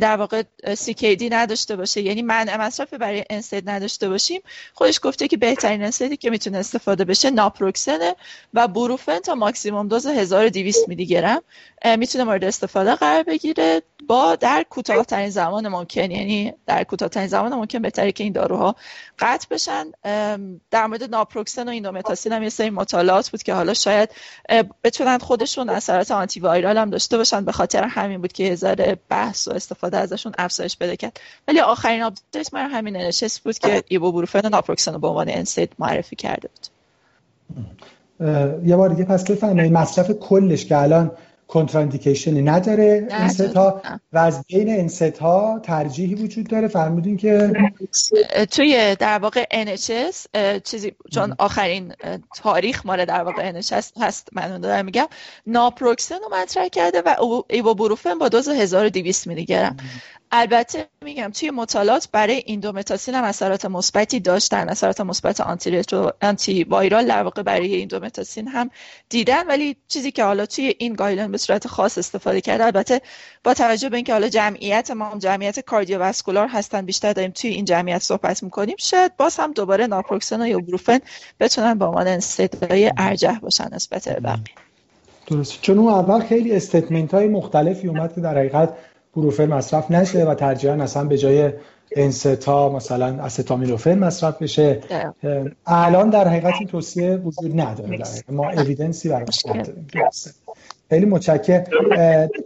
در 0.00 0.16
واقع 0.16 0.42
CKD 0.66 1.22
نداشته 1.30 1.76
باشه. 1.76 2.02
یعنی 2.02 2.22
منع 2.22 2.56
مصرف 2.56 2.94
برای 2.94 3.24
انسید 3.30 3.70
نداشته 3.70 4.08
باشیم. 4.08 4.40
خودش 4.74 5.00
گفته 5.02 5.28
که 5.28 5.36
بهترین 5.36 5.82
انسیدی 5.82 6.16
که 6.16 6.30
می‌تونه 6.30 6.58
استفاده 6.58 7.04
بشه 7.04 7.30
ناپروکسنه 7.30 8.16
و 8.54 8.68
بروفن 8.68 9.18
تا 9.18 9.34
ماکسیموم 9.34 9.88
دوز 9.88 10.06
1200 10.06 10.88
میلی 10.88 11.06
گرم 11.06 11.42
می‌تونه 11.98 12.24
مورد 12.24 12.44
استفاده 12.44 12.94
قرار 12.94 13.22
بگیره. 13.22 13.82
با 14.10 14.36
در 14.36 14.64
کوتاهترین 14.70 15.30
زمان 15.30 15.68
ممکن 15.68 16.10
یعنی 16.10 16.52
در 16.66 16.84
کوتاهترین 16.84 17.26
زمان 17.26 17.54
ممکن 17.54 17.82
بهتره 17.82 18.12
که 18.12 18.24
این 18.24 18.32
داروها 18.32 18.76
قطع 19.18 19.46
بشن. 19.50 19.86
در 20.70 20.86
مورد 20.86 21.02
ناپروکسن 21.02 21.68
و 21.68 21.70
ایندومتاسین 21.70 22.32
هم 22.32 22.42
یه 22.42 22.48
سری 22.48 22.70
مطالعات 22.70 23.30
بود 23.30 23.42
که 23.42 23.54
حالا 23.54 23.74
شاید 23.74 24.10
بتونن 24.84 25.18
خودشون 25.18 25.68
اثرات 25.68 26.10
antiviral 26.10 26.78
هم 26.78 26.90
داشته 26.90 27.16
باشن. 27.16 27.44
به 27.44 27.52
خاطر 27.52 27.84
همین 27.84 28.20
بود 28.20 28.32
که 28.32 28.44
هزار 28.44 28.96
بحث 29.08 29.48
و 29.48 29.50
استفاده 29.50 29.96
ازشون 29.96 30.32
افزایش 30.38 30.76
بده 30.76 30.96
کرد. 30.96 31.20
ولی 31.48 31.60
آخرین 31.60 32.02
update 32.02 32.54
من 32.54 32.70
همین 32.70 32.96
NHS 32.96 33.44
بود 33.44 33.58
که 33.58 33.82
ایبوبروفن 33.88 34.40
و 34.44 34.48
ناپروکسن 34.48 34.92
رو 34.92 34.98
به 34.98 35.08
عنوان 35.08 35.28
NSAID 35.28 35.72
معرفی 35.78 36.16
کرده 36.16 36.48
بود. 36.48 36.66
یه 38.66 38.76
بار 38.76 38.88
دیگه 38.88 39.04
پس 39.04 39.30
بفرمایید 39.30 39.72
مصرف 39.72 40.10
کلش 40.10 40.66
که 40.66 40.78
الان 40.78 41.10
contraindication 41.50 42.37
ی 42.37 42.42
نداره 42.42 43.08
NSAID 43.10 43.56
ها 43.56 43.82
و 44.12 44.18
از 44.18 44.44
بین 44.48 44.78
NSAID 44.78 45.18
ها 45.18 45.60
ترجیحی 45.62 46.14
وجود 46.14 46.48
داره. 46.48 46.68
فرمودین 46.68 47.16
که 47.16 47.52
توی 48.50 48.96
در 48.98 49.18
واقع 49.18 49.44
NHS 49.64 50.26
چیزی 50.64 50.92
چون 51.12 51.34
آخرین 51.38 51.92
تاریخ 52.36 52.86
مال 52.86 53.04
در 53.04 53.22
واقع 53.22 53.60
NHS 53.60 53.84
هست 54.00 54.28
من 54.32 54.60
دارم 54.60 54.84
میگم. 54.84 55.06
ناپروکسن 55.46 56.14
رو 56.14 56.36
مطرح 56.36 56.68
کرده 56.68 57.02
و 57.06 57.42
ایوبروفن 57.48 58.18
با 58.18 58.28
دوز 58.28 58.48
1200 58.48 59.26
میلی 59.26 59.44
گرم. 59.44 59.76
البته 60.32 60.86
میگم 61.04 61.30
توی 61.30 61.50
مطالعات 61.50 62.08
برای 62.12 62.42
ایندومتاسین 62.46 63.14
هم 63.14 63.24
اثرات 63.24 63.66
مثبتی 63.66 64.20
داشتن. 64.20 64.68
اثرات 64.68 65.00
مثبت 65.00 65.40
آنتی 65.40 65.82
آنتی 66.22 66.64
وایرال 66.64 67.06
در 67.06 67.22
واقع 67.22 67.42
برای 67.42 67.74
ایندومتاسین 67.74 68.48
هم 68.48 68.70
دیدن. 69.08 69.46
ولی 69.46 69.76
چیزی 69.88 70.10
که 70.10 70.24
حالا 70.24 70.46
توی 70.46 70.74
این 70.78 70.94
گایلن 70.94 71.32
به 71.32 71.38
صورت 71.38 71.66
خاص 71.68 71.98
استفاده 71.98 72.40
کرده 72.40 72.64
البته 72.64 73.00
با 73.44 73.54
توجه 73.54 73.88
به 73.88 73.96
اینکه 73.96 74.12
حالا 74.12 74.28
جمعیت 74.28 74.90
ما 74.90 75.04
هم 75.04 75.18
جمعیت 75.18 75.60
کاردیوواسکولار 75.60 76.48
هستن 76.48 76.86
بیشتر 76.86 77.12
داریم 77.12 77.30
توی 77.30 77.50
این 77.50 77.64
جمعیت 77.64 78.02
صحبت 78.02 78.42
می‌کنیم 78.42 78.76
شاید 78.78 79.16
باز 79.16 79.36
هم 79.36 79.52
دوباره 79.52 79.86
ناپروکسن 79.86 80.46
یا 80.46 80.58
بروفن 80.58 80.98
بتونن 81.40 81.78
به 81.78 81.84
عنوان 81.84 82.20
صدای 82.20 82.92
ارجح 82.98 83.38
باشن 83.38 83.68
نسبت 83.72 84.08
به 84.08 84.20
بقیه. 84.20 84.44
درست 85.26 85.60
چون 85.62 85.78
اول 85.78 86.20
خیلی 86.20 86.52
استیتمنت 86.52 87.14
های 87.14 87.28
مختلفی 87.28 87.88
اومد 87.88 88.14
که 88.14 88.20
در 88.20 88.38
حقیقت 88.38 88.74
بروفن 89.16 89.46
مصرف 89.46 89.90
نشه 89.90 90.24
و 90.24 90.34
ترجیحاً 90.34 90.74
اصلا 90.74 91.04
به 91.04 91.18
جای 91.18 91.52
انستا 91.96 92.68
مثلا 92.68 93.06
استامینوفن 93.06 93.98
مصرف 93.98 94.42
بشه. 94.42 94.80
الان 95.66 96.10
در 96.10 96.28
حقیقت 96.28 96.54
این 96.58 96.68
توصیه 96.68 97.16
وجود 97.16 97.60
نداره. 97.60 97.98
در 97.98 98.04
ما 98.28 98.50
اویدنسی 98.50 99.08
براش 99.08 99.46
نداریم 99.46 99.88
خیلی 100.90 101.06
متشکرم. 101.06 101.64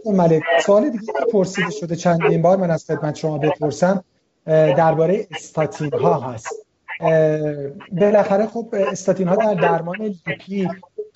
ملک 0.05 0.43
سوال 0.65 0.89
دیگه 0.89 1.13
پرسیده 1.31 1.71
شده 1.71 1.95
چندین 1.95 2.41
بار 2.41 2.57
من 2.57 2.71
از 2.71 2.85
خدمت 2.85 3.15
شما 3.15 3.37
بپرسم. 3.37 4.03
درباره 4.77 5.27
استاتین 5.35 5.93
ها 5.93 6.19
هست 6.19 6.55
بالاخره 7.91 8.45
خب 8.45 8.75
استاتین 8.91 9.27
ها 9.27 9.35
در 9.35 9.53
درمان 9.53 10.01
لیپی 10.01 10.69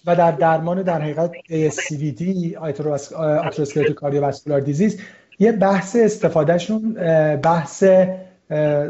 و 0.06 0.16
در 0.16 0.32
درمان 0.32 0.82
در 0.82 1.02
حقیقت 1.02 1.32
ASCVD 1.32 2.56
آتروسکلروتیک 2.58 3.96
کاردیوواسکولار 3.96 4.60
دیزیز 4.60 5.00
یه 5.40 5.52
بحث 5.52 5.96
استفادهشون 5.96 6.94
بحث 7.36 7.84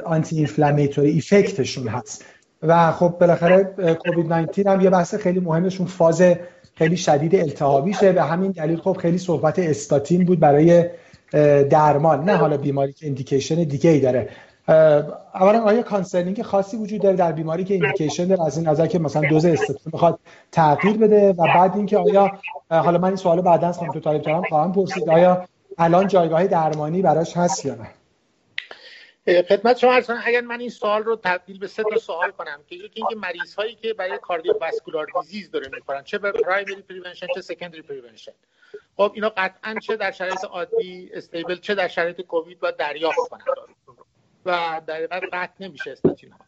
آنتی 0.06 0.38
اینفلامیتوری 0.38 1.10
ایفکتشون 1.10 1.88
هست. 1.88 2.26
و 2.64 2.92
خب 2.92 3.16
بالاخره 3.20 3.64
کووید 4.06 4.34
19 4.34 4.72
هم 4.72 4.82
یه 4.82 4.90
بحث 4.90 5.16
خیلی 5.16 5.40
مهمشون 5.40 5.88
فاز 5.88 6.24
خیلی 6.76 6.98
شدید 6.98 7.36
التهابیشه. 7.36 8.12
به 8.12 8.24
همین 8.24 8.52
دلیل 8.52 8.78
خب 8.78 8.98
خیلی 9.02 9.18
صحبت 9.18 9.60
استاتین 9.60 10.26
بود 10.26 10.40
برای 10.40 10.86
درمان. 11.70 12.24
نه 12.24 12.36
حالا 12.36 12.58
بیماری 12.58 12.94
که 12.94 13.08
indication 13.08 13.64
دیگه 13.64 13.90
ای 13.90 14.00
داره 14.00 14.30
اولا 15.36 15.62
آیا 15.64 15.82
concerning 15.82 16.42
خاصی 16.42 16.78
وجود 16.78 17.02
داره 17.02 17.16
در 17.16 17.32
بیماری 17.32 17.64
که 17.64 17.74
indication 17.74 18.26
داره؟ 18.26 18.46
از 18.46 18.58
این 18.58 18.68
نظر 18.68 18.88
که 18.88 19.00
مثلا 19.00 19.30
دوز 19.30 19.46
استاتین 19.46 19.92
می‌خواد 19.94 20.20
تغییر 20.52 20.98
بده 20.98 21.30
و 21.30 21.48
بعد 21.56 21.76
اینکه 21.76 21.98
آیا 21.98 22.32
حالا 22.70 22.98
من 22.98 23.08
این 23.08 23.16
سوالو 23.16 23.42
بعدا 23.42 23.68
از 23.68 23.78
خانم 23.78 23.92
دکتر 23.92 24.00
طالب 24.00 24.22
خواهم 24.50 24.72
پرسید 24.72 25.10
آیا 25.10 25.46
الان 25.80 26.08
جایگاه 26.08 26.48
درمانی 26.48 27.02
براش 27.02 27.38
هست 27.38 27.66
یا 27.66 27.76
نه؟ 27.76 27.90
خدمت 29.42 29.78
شما 29.78 29.94
عرض 29.94 30.06
کنم 30.06 30.22
اگر 30.26 30.42
من 30.42 30.60
این 30.60 30.70
سوال 30.70 31.04
رو 31.04 31.16
تبدیل 31.16 31.60
به 31.60 31.68
سه 31.68 31.84
تا 31.84 31.98
سوال 31.98 32.32
کنم 32.32 32.60
که 32.68 32.76
یکی 32.76 32.92
اینکه 32.96 33.16
مریض 33.16 33.56
هایی 33.56 33.76
که 33.76 33.94
برای 33.94 34.18
cardiovascular 34.18 35.08
disease 35.22 35.52
داره 35.52 35.70
می‌کنن 35.74 36.04
چه 36.04 36.18
به 36.18 36.32
primary 36.32 36.82
prevention 36.82 37.28
چه 37.36 37.42
secondary 37.42 37.82
prevention. 37.82 38.32
خب 38.98 39.12
اینا 39.16 39.30
قطعا 39.38 39.76
چه 39.84 39.96
در 39.96 40.12
شرایط 40.12 40.44
عادی 40.46 41.10
استیبل 41.14 41.56
چه 41.56 41.76
در 41.76 41.88
شرایط 41.88 42.22
کووید 42.22 42.60
باید 42.60 42.78
دریافت 42.78 43.18
کنن. 43.18 43.44
و 44.46 44.82
در 44.88 45.20
قطع 45.34 45.54
نمیشه 45.60 45.92
استاتین 45.92 46.32
ها 46.32 46.40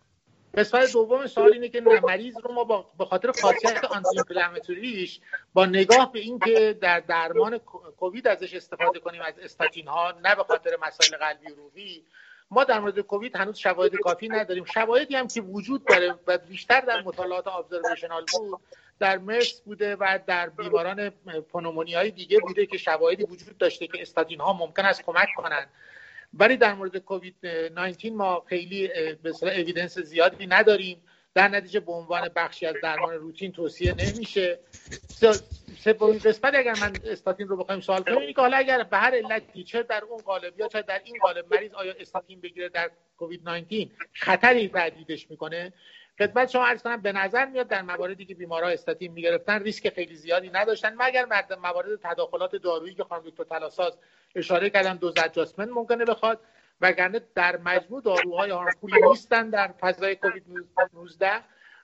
قسمت 0.57 0.93
دوم 0.93 1.27
سوال 1.27 1.53
اینه 1.53 1.69
که 1.69 1.81
مریض 1.81 2.35
رو 2.43 2.53
ما 2.53 2.85
به 2.97 3.05
خاطر 3.05 3.31
خاصیت 3.31 3.83
آنتی 3.83 5.21
با 5.53 5.65
نگاه 5.65 6.11
به 6.11 6.19
اینکه 6.19 6.77
در 6.81 6.99
درمان 6.99 7.59
کووید 8.01 8.27
ازش 8.27 8.53
استفاده 8.53 8.99
کنیم 8.99 9.21
از 9.21 9.39
استاتین 9.39 9.87
ها 9.87 10.13
نه 10.23 10.35
به 10.35 10.43
خاطر 10.43 10.71
مسائل 10.81 11.17
قلبی 11.17 11.51
و 11.51 11.55
روحی. 11.55 12.03
ما 12.51 12.63
در 12.63 12.79
مورد 12.79 12.99
کووید 12.99 13.35
هنوز 13.35 13.57
شواهد 13.57 13.95
کافی 13.95 14.27
نداریم. 14.27 14.65
شواهدی 14.65 15.15
هم 15.15 15.27
که 15.27 15.41
وجود 15.41 15.85
داره 15.85 16.15
و 16.27 16.37
بیشتر 16.37 16.81
در 16.81 17.01
مطالعات 17.01 17.47
ابزرویشنال 17.47 18.25
بود 18.33 18.61
در 18.99 19.17
مرس 19.17 19.61
بوده 19.61 19.95
و 19.95 20.19
در 20.27 20.49
بیماران 20.49 21.09
پنومونی 21.53 21.93
های 21.93 22.11
دیگه 22.11 22.39
بوده 22.39 22.65
که 22.65 22.77
شواهدی 22.77 23.23
وجود 23.23 23.57
داشته 23.57 23.87
که 23.87 24.01
استاتین 24.01 24.39
ها 24.39 24.53
ممکن 24.53 24.85
است 24.85 25.03
کمک 25.03 25.27
کنند. 25.37 25.69
ولی 26.33 26.57
در 26.57 26.73
مورد 26.73 26.97
کووید 26.97 27.35
19 27.45 28.09
ما 28.09 28.43
خیلی 28.49 28.87
به 29.23 29.33
اویدنس 29.41 29.99
زیادی 29.99 30.47
نداریم. 30.47 31.01
در 31.33 31.47
نتیجه 31.47 31.79
به 31.79 31.91
عنوان 31.91 32.29
بخشی 32.35 32.65
از 32.65 32.75
درمان 32.83 33.13
روتین 33.13 33.51
توصیه 33.51 33.93
نمیشه. 33.93 34.59
سومین 35.77 36.19
قسمت 36.19 36.55
اگر 36.55 36.75
من 36.81 36.93
استاتین 37.05 37.47
رو 37.47 37.57
بخوایم 37.57 37.81
سوال 37.81 38.03
کنیم 38.03 38.17
اینه 38.17 38.33
حالا 38.37 38.57
اگر 38.57 38.83
به 38.83 38.97
هر 38.97 39.15
علتی 39.15 39.63
چه 39.63 39.83
در 39.83 40.03
اون 40.03 40.17
قالب 40.17 40.59
یا 40.59 40.67
چه 40.67 40.81
در 40.81 41.01
این 41.03 41.15
قالب 41.21 41.55
مریض 41.55 41.73
آیا 41.73 41.93
استاتین 41.99 42.41
بگیره 42.41 42.69
در 42.69 42.91
کووید 43.17 43.49
19 43.49 43.87
خطری 44.13 44.67
تهدیدش 44.67 45.29
می‌کنه. 45.29 45.73
خدمت 46.17 46.49
شما 46.49 46.65
عرض 46.65 46.83
کنم 46.83 47.01
به 47.01 47.11
نظر 47.11 47.45
میاد 47.45 47.67
در 47.67 47.81
مواردی 47.81 48.25
که 48.25 48.35
بیمارا 48.35 48.69
استاتین 48.69 49.11
می‌گرفتن 49.11 49.63
ریسک 49.63 49.89
خیلی 49.89 50.15
زیادی 50.15 50.49
نداشتن. 50.49 50.93
مگر 50.99 51.25
موارد 51.63 51.99
تداخلات 52.03 52.55
دارویی 52.55 52.95
که 52.95 53.03
خانم 53.03 53.23
دکتر 53.25 53.43
تلاساز 53.43 53.97
اشاره 54.35 54.69
کردن 54.69 54.95
دوز 54.95 55.13
ادجاستمنت 55.17 55.69
ممکنه 55.69 56.05
بخواد؟ 56.05 56.39
وگرنه 56.81 57.21
در 57.35 57.57
مجموع 57.57 58.01
داروهای 58.01 58.51
هارمفولی 58.51 59.01
نیستن 59.01 59.49
در 59.49 59.67
فضای 59.67 60.15
کووید 60.15 60.43
19 60.93 61.31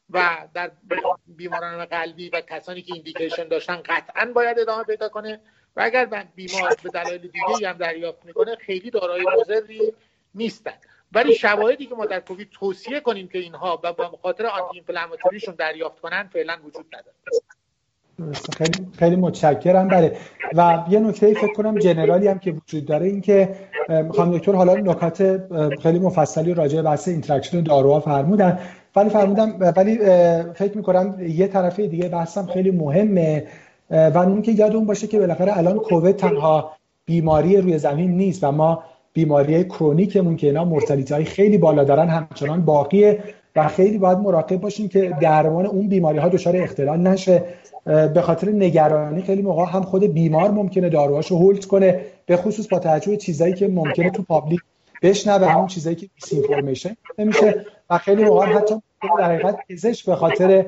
و 0.10 0.48
در 0.54 0.72
بیماران 1.28 1.86
قلبی 1.86 2.30
و 2.30 2.42
کسانی 2.42 2.82
که 2.82 2.94
ایندیکیشن 2.94 3.48
داشتن 3.48 3.82
قطعا 3.86 4.26
باید 4.26 4.60
ادامه 4.60 4.84
پیدا 4.84 5.10
کنه. 5.10 5.40
و 5.76 5.82
اگر 5.82 6.06
بیمار 6.36 6.76
به 6.84 6.90
دلایل 6.90 7.22
دیگه 7.22 7.70
هم 7.70 7.78
دریافت 7.78 8.26
می‌کنه 8.26 8.56
خیلی 8.56 8.92
دارای 8.92 9.26
مضری 9.40 9.94
نیستن. 10.36 10.74
ولی 11.12 11.36
شواهدی 11.36 11.86
که 11.86 11.96
ما 11.96 12.06
در 12.06 12.20
کووید 12.20 12.50
توصیه 12.50 13.00
کنیم 13.00 13.28
که 13.28 13.40
اینها 13.40 13.78
به 13.78 13.94
خاطر 14.22 14.46
آنتی 14.46 14.82
دریافت 15.58 16.00
کنن 16.00 16.30
فعلا 16.34 16.60
وجود 16.64 16.96
نداره. 16.96 17.16
خیلی 18.58 18.88
خیلی 19.00 19.16
متشکرم. 19.16 19.88
بله. 19.88 20.12
و 20.56 20.84
یه 20.90 21.00
نکته 21.00 21.34
فکر 21.34 21.54
کنم 21.54 21.78
general 21.78 22.22
ی 22.22 22.28
هم 22.28 22.40
که 22.40 22.52
وجود 22.52 22.86
داره 22.86 23.06
این 23.06 23.22
که 23.22 23.50
خانم 24.16 24.38
دکتر 24.38 24.52
حالا 24.52 24.74
نکات 24.74 25.42
خیلی 25.84 26.00
مفصلی 26.00 26.54
راجع 26.54 26.76
به 26.76 26.82
بحث 26.82 27.08
interaction 27.08 27.62
داروها 27.62 28.00
فرمودن. 28.00 28.60
ولی 28.96 29.10
فرمودم 29.10 29.74
ولی 29.76 29.98
فکر 30.54 30.78
می‌کنم 30.78 31.16
یه 31.20 31.48
طرفه 31.48 31.88
دیگه 31.88 32.10
بحثم 32.10 32.46
خیلی 32.46 32.72
مهمه. 32.72 33.44
و 33.90 34.18
اون 34.18 34.42
که 34.42 34.52
یادمون 34.52 34.86
باشه 34.86 35.08
که 35.08 35.20
بالاخره 35.20 35.58
الان 35.58 35.80
کووید 35.80 36.16
تنها 36.16 36.72
بیماری 37.06 37.58
روی 37.58 37.78
زمین 37.78 38.18
نیست 38.18 38.44
و 38.44 38.52
ما 38.52 38.84
بیماری 39.14 39.64
chronic 39.64 40.14
مون 40.14 40.36
که 40.36 40.48
اینا 40.48 40.66
mortality 40.66 41.14
های 41.14 41.26
خیلی 41.26 41.58
بالا 41.58 41.84
دارن 41.84 42.10
همچنان 42.10 42.62
باقیه 42.62 43.24
و 43.56 43.68
خیلی 43.68 43.98
باید 43.98 44.18
مراقب 44.18 44.58
باشیم 44.58 44.88
که 44.88 45.16
درمان 45.22 45.66
اون 45.66 45.88
بیماری 45.88 46.18
ها 46.18 46.30
دچار 46.30 46.58
اختلال 46.58 47.00
نشه. 47.00 47.44
به 47.88 48.22
خاطر 48.22 48.50
نگرانی 48.50 49.22
خیلی 49.22 49.42
موقع 49.42 49.66
هم 49.66 49.82
خود 49.82 50.04
بیمار 50.04 50.52
ممکنه 50.52 50.90
داروهاشو 50.90 51.38
hold 51.38 51.66
کنه 51.66 52.02
به 52.26 52.38
خصوص 52.38 52.68
با 52.68 52.80
توجه 52.80 53.18
چیزایی 53.18 53.54
که 53.54 53.68
ممکنه 53.68 54.10
تو 54.10 54.24
public 54.24 54.60
بشنوه 55.02 55.48
همون 55.48 55.68
چیزایی 55.68 55.96
که 55.96 56.10
disinformation 56.16 56.96
نمیشه 57.18 57.66
و 57.90 57.98
خیلی 57.98 58.24
موقع 58.24 58.46
حتی 58.46 58.76
در 59.20 59.24
حقیقت 59.24 59.58
پزشک 59.70 60.06
به 60.06 60.16
خاطر 60.16 60.66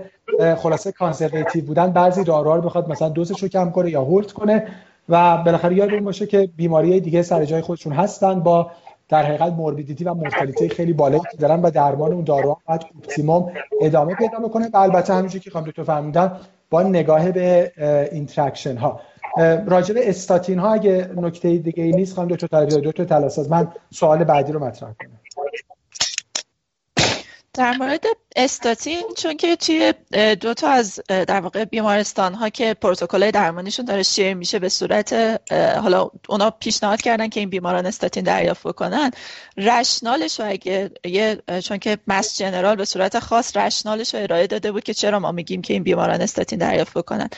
خلاصه 0.58 0.92
conservative 0.92 1.66
بودن 1.66 1.92
بعضی 1.92 2.24
داروها 2.24 2.56
رو 2.56 2.62
بخواد 2.62 2.90
مثلا 2.90 3.10
دوزش 3.10 3.44
رو 3.44 3.48
کم 3.48 3.72
کنه 3.72 3.90
یا 3.90 4.02
hold 4.02 4.32
کنه 4.32 4.68
و 5.10 5.38
بالاخره 5.38 5.76
یادمون 5.76 6.04
باشه 6.04 6.26
که 6.26 6.50
بیماری 6.56 7.00
دیگه 7.00 7.22
سر 7.22 7.46
جای 7.46 7.62
خودشون 7.62 7.94
هستن 7.94 8.40
با 8.40 8.72
در 9.10 9.24
حقیقت 9.24 9.54
morbidity 9.54 10.04
و 10.04 10.14
mortality 10.14 10.70
خیلی 10.70 10.94
بالایی 10.94 11.22
که 11.32 11.38
دارن 11.38 11.62
و 11.62 11.72
درمان 11.72 12.14
اون 12.14 12.24
داروها 12.24 12.58
باید 12.68 12.86
optimum 12.98 13.52
ادامه 13.82 14.16
پیدا 14.16 14.40
بکنه. 14.40 14.70
و 14.74 14.78
البته 14.78 15.14
همینجوری 15.14 15.44
که 15.44 15.50
خانم 15.50 15.66
دکتر 15.66 15.84
فرمودن 15.84 16.40
با 16.70 16.84
نگاه 16.84 17.32
به 17.32 17.72
interaction 18.12 18.78
ها 18.78 19.02
راجع 19.68 19.94
به 19.94 20.10
استاتین 20.10 20.60
ها 20.60 20.74
اگه 20.74 21.10
نکته 21.16 21.58
دیگه 21.58 21.84
ای 21.84 21.92
نیست 21.92 22.16
خانم 22.16 22.28
دکتر 22.28 22.66
دکتر 22.66 23.04
تلاساز. 23.04 23.52
من 23.52 23.68
سوال 23.94 24.24
بعدی 24.24 24.52
رو 24.52 24.64
مطرح 24.64 24.94
کنم. 24.94 25.20
در 27.54 27.78
مورد 27.78 28.06
استاتین 28.36 29.04
چون 29.18 29.38
که 29.38 29.56
توی 29.56 29.94
دو 30.36 30.54
تا 30.54 30.70
از 30.70 31.00
در 31.08 31.42
واقع 31.42 31.66
بیمارستان 31.66 32.34
ها 32.34 32.50
که 32.50 32.74
پروتکل 32.74 33.32
درمانیشون 33.32 33.86
داره 33.86 34.04
شیر 34.04 34.34
میشه 34.34 34.60
به 34.60 34.70
صورت 34.70 35.14
حالا 35.82 36.10
اونا 36.30 36.50
پیشنهاد 36.50 37.02
کردن 37.02 37.30
که 37.30 37.40
این 37.40 37.50
بیماران 37.50 37.86
استاتین 37.86 38.24
دریافت 38.24 38.68
بکنن 38.68 39.12
رشنالش 39.58 40.40
رو 40.40 40.50
اگه 40.50 40.92
یه 41.06 41.42
چون 41.64 41.78
که 41.78 41.98
مس 42.08 42.38
جنرال 42.38 42.76
به 42.76 42.86
صورت 42.86 43.20
خاص 43.20 43.58
رشنالش 43.58 44.14
رو 44.14 44.22
ارائه 44.22 44.48
داده 44.48 44.72
بود 44.72 44.84
که 44.84 44.94
چرا 44.94 45.20
ما 45.20 45.32
میگیم 45.32 45.62
که 45.62 45.74
این 45.74 45.84
بیماران 45.84 46.22
استاتین 46.22 46.60
دریافت 46.60 46.98
بکنن. 46.98 47.30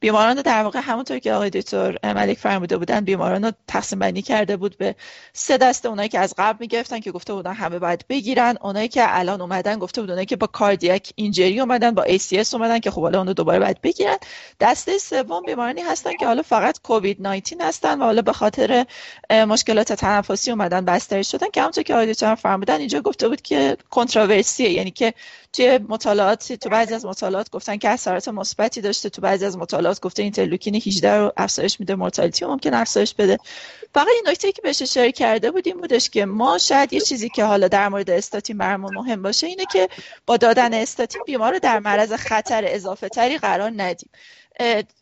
بیماران 0.00 0.42
در 0.42 0.62
واقع 0.62 0.80
همونطور 0.82 1.18
که 1.18 1.32
آقای 1.32 1.50
دکتر 1.50 1.98
ملک 2.04 2.38
فرموده 2.38 2.76
بودن 2.76 3.00
بیماران 3.00 3.44
رو 3.44 3.52
تقسیم 3.68 3.98
بندی 3.98 4.22
کرده 4.22 4.56
بود 4.56 4.78
به 4.78 4.94
سه 5.32 5.56
دسته 5.56 5.88
اونایی 5.88 6.08
که 6.08 6.18
از 6.18 6.34
قبل 6.38 6.56
می‌گرفتن 6.60 7.00
که 7.00 7.12
گفته 7.12 7.34
بودن 7.34 7.52
همه 7.52 7.78
باید 7.78 8.04
بگیرن 8.08 8.56
اونایی 8.60 8.88
که 8.88 9.02
الان 9.14 9.40
اومدن 9.40 9.78
گفته 9.78 10.00
بودن 10.00 10.24
که 10.24 10.36
با 10.36 10.46
کاردیاک 10.46 11.12
اینجری 11.14 11.60
اومدن 11.60 11.90
با 11.90 12.04
ACS 12.04 12.54
اومدن 12.54 12.78
که 12.78 12.90
خب 12.90 13.02
حالا 13.02 13.18
اونو 13.18 13.32
دوباره 13.32 13.58
باید 13.58 13.80
بگیرن. 13.80 14.16
دسته 14.60 14.98
سوم 14.98 15.42
بیمارانی 15.46 15.80
هستن 15.80 16.16
که 16.20 16.26
حالا 16.26 16.42
فقط 16.42 16.80
کووید 16.82 17.22
19 17.22 17.64
هستن 17.64 18.00
و 18.00 18.04
حالا 18.04 18.22
به 18.22 18.32
خاطر 18.32 18.86
مشکلات 19.30 19.92
تنفسی 19.92 20.50
اومدن 20.50 20.84
بستری 20.84 21.24
شدن. 21.24 21.46
که 21.52 21.60
همونطور 21.60 21.84
که 21.84 21.94
آقای 21.94 22.09
دکتر 22.09 22.34
فرمودن 22.34 22.78
اینجا 22.78 23.00
گفته 23.00 23.28
بود 23.28 23.42
که 23.42 23.76
controversy 23.90 24.63
ه 24.63 24.70
یعنی 24.70 24.90
که 24.90 25.14
توی 25.54 25.78
مطالعات 25.88 26.52
تو 26.52 26.68
بعضی 26.68 26.94
از 26.94 27.06
مطالعات 27.06 27.50
گفتن 27.50 27.76
که 27.76 27.88
اثرات 27.88 28.28
مثبتی 28.28 28.80
داشته 28.80 29.10
تو 29.10 29.22
بعضی 29.22 29.44
از 29.44 29.58
مطالعات 29.58 30.00
گفته 30.00 30.22
اینترلوکین 30.22 30.74
18 30.74 31.16
رو 31.16 31.32
افزایش 31.36 31.80
میده 31.80 31.94
mortality 31.94 32.44
ممکن 32.44 32.74
افزایش 32.74 33.14
بده. 33.14 33.38
فقط 33.94 34.08
این 34.08 34.24
نکته 34.26 34.52
که 34.52 34.62
بهش 34.62 34.82
اشاره 34.82 35.12
کرده 35.12 35.50
بودیم 35.50 35.80
بودش 35.80 36.10
که 36.10 36.24
ما 36.24 36.58
شاید 36.58 36.92
یه 36.92 37.00
چیزی 37.00 37.28
که 37.28 37.44
حالا 37.44 37.68
در 37.68 37.88
مورد 37.88 38.10
استاتین 38.10 38.58
برامون 38.58 38.94
مهم 38.94 39.22
باشه 39.22 39.46
اینه 39.46 39.64
که 39.72 39.88
با 40.26 40.36
دادن 40.36 40.74
استاتین 40.74 41.22
بیمار 41.26 41.52
رو 41.52 41.58
در 41.58 41.78
معرض 41.78 42.12
خطر 42.12 42.64
اضافه 42.66 43.08
تری 43.08 43.38
قرار 43.38 43.72
ندیم. 43.76 44.10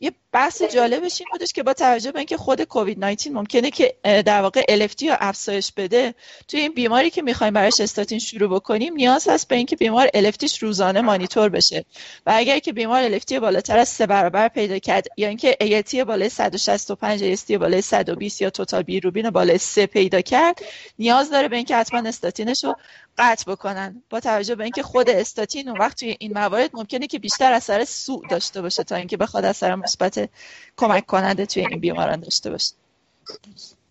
یه 0.00 0.12
بحث 0.32 0.62
جالبش 0.62 1.20
این 1.20 1.28
بودش 1.32 1.52
که 1.52 1.62
با 1.62 1.72
توجه 1.72 2.12
به 2.12 2.18
اینکه 2.18 2.36
خود 2.36 2.62
کووید 2.62 3.04
19 3.04 3.30
ممکنه 3.30 3.70
که 3.70 3.94
در 4.02 4.42
واقع 4.42 4.64
الفتی 4.68 5.06
یا 5.06 5.16
افزایش 5.20 5.72
بده 5.72 6.14
توی 6.48 6.60
این 6.60 6.72
بیماری 6.72 7.10
که 7.10 7.22
می‌خوایم 7.22 7.54
براش 7.54 7.80
استاتین 7.80 8.18
شروع 8.18 8.50
بکنیم 8.50 8.94
نیاز 8.94 9.28
هست 9.28 9.48
به 9.48 9.56
اینکه 9.56 9.76
بیمار 9.76 10.08
الفتیش 10.14 10.62
روزانه 10.62 11.00
مانیتور 11.00 11.48
بشه. 11.48 11.84
و 12.26 12.32
اگر 12.36 12.58
که 12.58 12.72
بیمار 12.72 13.02
الفتی 13.02 13.40
بالاتر 13.40 13.78
از 13.78 13.88
سه 13.88 14.06
برابر 14.06 14.48
پیدا 14.48 14.78
کرد 14.78 15.06
یا 15.16 15.28
اینکه 15.28 15.56
ایتی 15.60 16.04
بالای 16.04 16.28
165 16.28 17.22
ایستی 17.22 17.58
بالای 17.58 17.82
120 17.82 18.42
یا 18.42 18.50
توتال 18.50 18.82
بیروبین 18.82 19.30
بالای 19.30 19.58
3 19.58 19.86
پیدا 19.86 20.20
کرد 20.20 20.58
نیاز 20.98 21.30
داره 21.30 21.48
به 21.48 21.56
اینکه 21.56 21.76
حتما 21.76 22.08
استاتینش 22.08 22.64
رو 22.64 22.74
قطع 23.18 23.52
بکنن. 23.52 24.02
با 24.10 24.20
توجه 24.20 24.54
به 24.54 24.64
اینکه 24.64 24.82
خود 24.82 25.10
استاتین 25.10 25.68
اون 25.68 25.78
وقت 25.78 25.98
توی 25.98 26.16
این 26.18 26.32
موارد 26.34 26.70
ممکنه 26.74 27.06
که 27.06 27.18
بیشتر 27.18 27.52
اثر 27.52 27.84
سوء 27.84 28.20
داشته 28.30 28.62
باشه 28.62 28.84
تا 28.84 28.96
اینکه 28.96 29.16
بخواد 29.16 29.44
اثر 29.44 29.74
مثبت 29.74 30.28
کمک 30.76 31.06
کننده 31.06 31.46
توی 31.46 31.66
این 31.66 31.80
بیماران 31.80 32.20
داشته 32.20 32.50
باشه. 32.50 32.72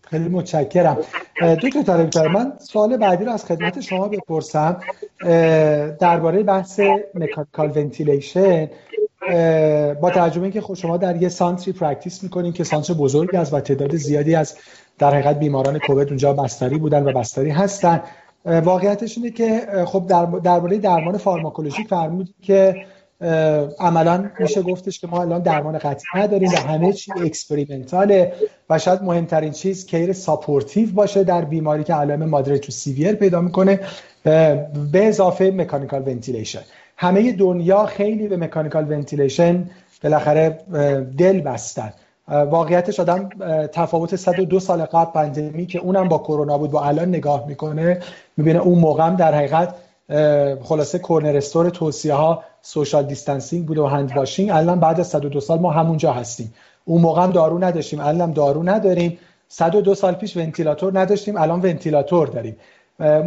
خیلی 0.02 0.28
متشکرم. 0.28 0.96
دکتر 1.60 2.22
من 2.22 2.52
سوال 2.58 2.96
بعدی 2.96 3.24
رو 3.24 3.32
از 3.32 3.44
خدمت 3.44 3.80
شما 3.80 4.08
بپرسم. 4.08 4.80
درباره 6.00 6.42
بحث 6.42 6.80
mechanical 7.14 7.72
ventilation 7.78 8.70
با 10.00 10.10
توجه 10.14 10.50
که 10.50 10.60
خود 10.60 10.76
شما 10.76 10.96
در 10.96 11.22
یه 11.22 11.28
center 11.28 11.72
ی 11.72 11.78
practice 11.78 12.22
می‌کنین 12.22 12.52
که 12.52 12.64
center 12.64 12.94
بزرگی 12.94 13.36
از 13.36 13.54
و 13.54 13.60
تعداد 13.60 13.96
زیادی 13.96 14.34
از 14.34 14.56
در 14.98 15.14
حقیقت 15.14 15.38
بیماران 15.38 15.78
کووید 15.78 16.08
اونجا 16.08 16.32
بستری 16.32 16.78
بودن 16.78 17.04
و 17.04 17.12
بستری 17.12 17.50
هستن. 17.50 18.02
واقعیتش 18.44 19.18
اینه 19.18 19.30
که 19.30 19.66
خب 19.86 20.06
درباره 20.42 20.78
درمان 20.78 21.16
فارماکولوژیک 21.16 21.88
فرمود 21.88 22.34
که 22.42 22.74
عملا 23.80 24.30
میشه 24.40 24.62
گفتش 24.62 25.00
که 25.00 25.06
ما 25.06 25.22
الان 25.22 25.42
درمان 25.42 25.78
قطعی 25.78 26.22
نداریم 26.22 26.48
و 26.48 26.56
همه 26.56 26.92
چی 26.92 27.12
experimental 27.12 28.23
ه 28.23 28.32
و 28.70 28.78
شاید 28.78 29.02
مهمترین 29.02 29.52
چیز 29.52 29.86
care 29.86 30.12
supportive 30.12 30.92
باشه 30.92 31.24
در 31.24 31.44
بیماری 31.44 31.84
که 31.84 31.94
علائم 31.94 32.24
moderate 32.24 32.58
to 32.58 32.72
severe 32.72 33.12
پیدا 33.12 33.40
می‌کنه 33.40 33.80
به 34.24 34.68
اضافه 34.94 35.50
mechanical 35.50 36.02
ventilation. 36.08 36.62
همه 36.96 37.32
دنیا 37.32 37.86
خیلی 37.86 38.28
به 38.28 38.36
mechanical 38.36 38.92
ventilation 38.92 39.70
بالاخره 40.02 40.58
دل 41.18 41.40
بستن. 41.40 41.92
واقعیتش 42.28 43.00
آدم 43.00 43.28
تفاوت 43.72 44.16
102 44.16 44.60
سال 44.60 44.84
قبل 44.84 45.12
پندمی 45.12 45.66
که 45.66 45.78
اونم 45.78 46.08
با 46.08 46.18
کرونا 46.18 46.58
بود 46.58 46.74
و 46.74 46.76
الان 46.76 47.08
نگاه 47.08 47.46
می‌کنه 47.46 48.00
می‌بینه 48.36 48.58
اون 48.58 48.78
موقع 48.78 49.06
هم 49.06 49.16
در 49.16 49.34
حقیقت 49.34 49.74
خلاصه 50.62 50.98
cornerstone 50.98 51.70
توصیه 51.70 52.14
ها 52.14 52.42
social 52.62 53.04
distancing 53.04 53.66
بود 53.66 53.78
و 53.78 53.86
hand 53.86 54.16
washing 54.16 54.50
الان 54.50 54.80
بعد 54.80 55.00
از 55.00 55.06
102 55.06 55.40
سال 55.40 55.58
ما 55.58 55.70
همونجا 55.70 56.12
هستیم. 56.12 56.54
اون 56.84 57.02
موقع 57.02 57.22
هم 57.22 57.30
دارو 57.30 57.64
نداشتیم. 57.64 58.00
الان 58.00 58.32
دارو 58.32 58.62
نداریم. 58.62 59.18
102 59.48 59.94
سال 59.94 60.14
پیش 60.14 60.36
ونتیلاتور 60.36 61.00
نداشتیم. 61.00 61.36
الان 61.36 61.60
ونتیلاتور 61.60 62.26
داریم. 62.26 62.56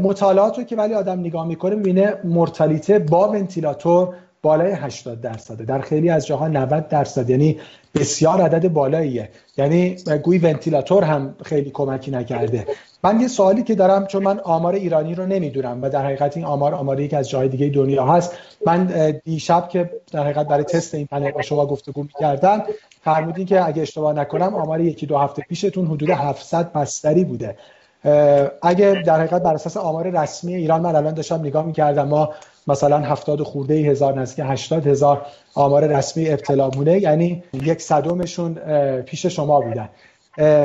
مطالعات 0.03 0.57
رو 0.57 0.64
که 0.64 0.76
ولی 0.76 0.94
آدم 0.94 1.19
نگاه 1.19 1.48
می‌کنه 1.48 1.76
می‌بینه 1.76 2.14
مورتالیته 2.23 2.99
با 2.99 3.30
ونتیلاتور 3.30 4.15
بالای 4.46 4.72
80 4.72 5.22
درصده. 5.22 5.66
در 5.66 5.82
خیلی 5.82 6.10
از 6.10 6.28
جاها 6.28 6.48
90 6.48 6.88
درصد. 6.88 7.30
یعنی 7.30 7.60
بسیار 7.96 8.42
عدد 8.42 8.68
بالاییه. 8.68 9.30
یعنی 9.58 9.96
گویی 10.24 10.40
ونتیلاتور 10.40 11.04
هم 11.04 11.36
خیلی 11.46 11.72
کمکی 11.72 12.12
نکرده. 12.12 12.66
من 13.04 13.22
یه 13.22 13.28
سوالی 13.28 13.64
که 13.64 13.76
دارم 13.76 14.06
چون 14.06 14.24
من 14.24 14.40
آمار 14.40 14.74
ایرانی 14.74 15.16
رو 15.16 15.26
نمی‌دونم 15.26 15.80
و 15.82 15.90
در 15.90 16.06
حقیقت 16.06 16.38
این 16.38 16.46
آمار 16.46 16.74
آماری 16.74 17.16
از 17.16 17.30
جای 17.30 17.50
دیگه 17.50 17.70
دنیا 17.70 18.06
هست 18.06 18.38
من 18.66 19.14
دیشب 19.24 19.70
که 19.70 19.90
در 20.12 20.24
حقیقت 20.24 20.48
برای 20.48 20.64
تست 20.64 20.96
این 20.96 21.06
پنل 21.06 21.32
با 21.32 21.42
شما 21.42 21.66
گفتگو 21.66 22.04
می‌کردم 22.04 22.64
فرمودین 23.04 23.46
که 23.46 23.68
اگه 23.68 23.82
اشتباه 23.82 24.14
نکنم 24.14 24.56
آمار 24.56 24.82
یکی 24.82 25.06
دو 25.06 25.18
هفته 25.18 25.42
پیشتون 25.42 25.86
حدود 25.86 26.10
700 26.10 26.74
بستری 26.74 27.24
بوده. 27.24 27.56
اگه 28.62 29.04
در 29.06 29.20
حقیقت 29.20 29.44
بر 29.44 29.54
اساس 29.54 29.78
آمار 29.78 30.10
رسمی 30.10 30.56
ایران 30.56 30.82
من 30.82 30.96
الان 30.96 31.14
داشتم 31.14 31.40
نگاه 31.40 31.66
می‌کردم 31.66 32.08
ما 32.08 32.34
مثلا 32.68 33.00
70 33.00 33.42
خورده 33.42 33.74
هزار 33.74 34.22
نزدیک 34.22 34.46
80 34.50 34.88
هزار 34.88 35.26
آمار 35.54 35.88
رسمی 35.88 36.30
ابتلا 36.30 36.70
بوده 36.70 37.02
یعنی 37.02 37.44
یک 37.54 37.82
صدومشون 37.82 38.54
پیش 39.02 39.26
شما 39.26 39.62
بودن. 39.62 39.90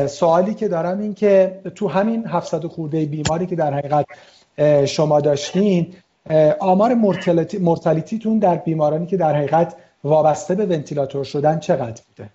سوالی 0.06 0.55
که 0.55 0.68
دارم 0.68 0.98
این 0.98 1.14
که 1.14 1.60
تو 1.74 1.89
همین 1.89 2.27
700 2.27 2.66
خورده 2.66 3.05
بیماری 3.05 3.47
که 3.47 3.56
در 3.56 3.74
حقیقت 3.74 4.06
شما 4.86 5.20
داشتین 5.20 5.94
آمار 6.59 6.94
مورتالیتیتون 7.60 8.39
در 8.39 8.56
بیمارانی 8.56 9.06
که 9.06 9.16
در 9.16 9.36
حقیقت 9.36 9.74
وابسته 10.05 10.55
به 10.55 10.66
ونتیلاتور 10.66 11.24
شدن 11.24 11.59
چقدر 11.59 12.02
بوده؟ 12.09 12.31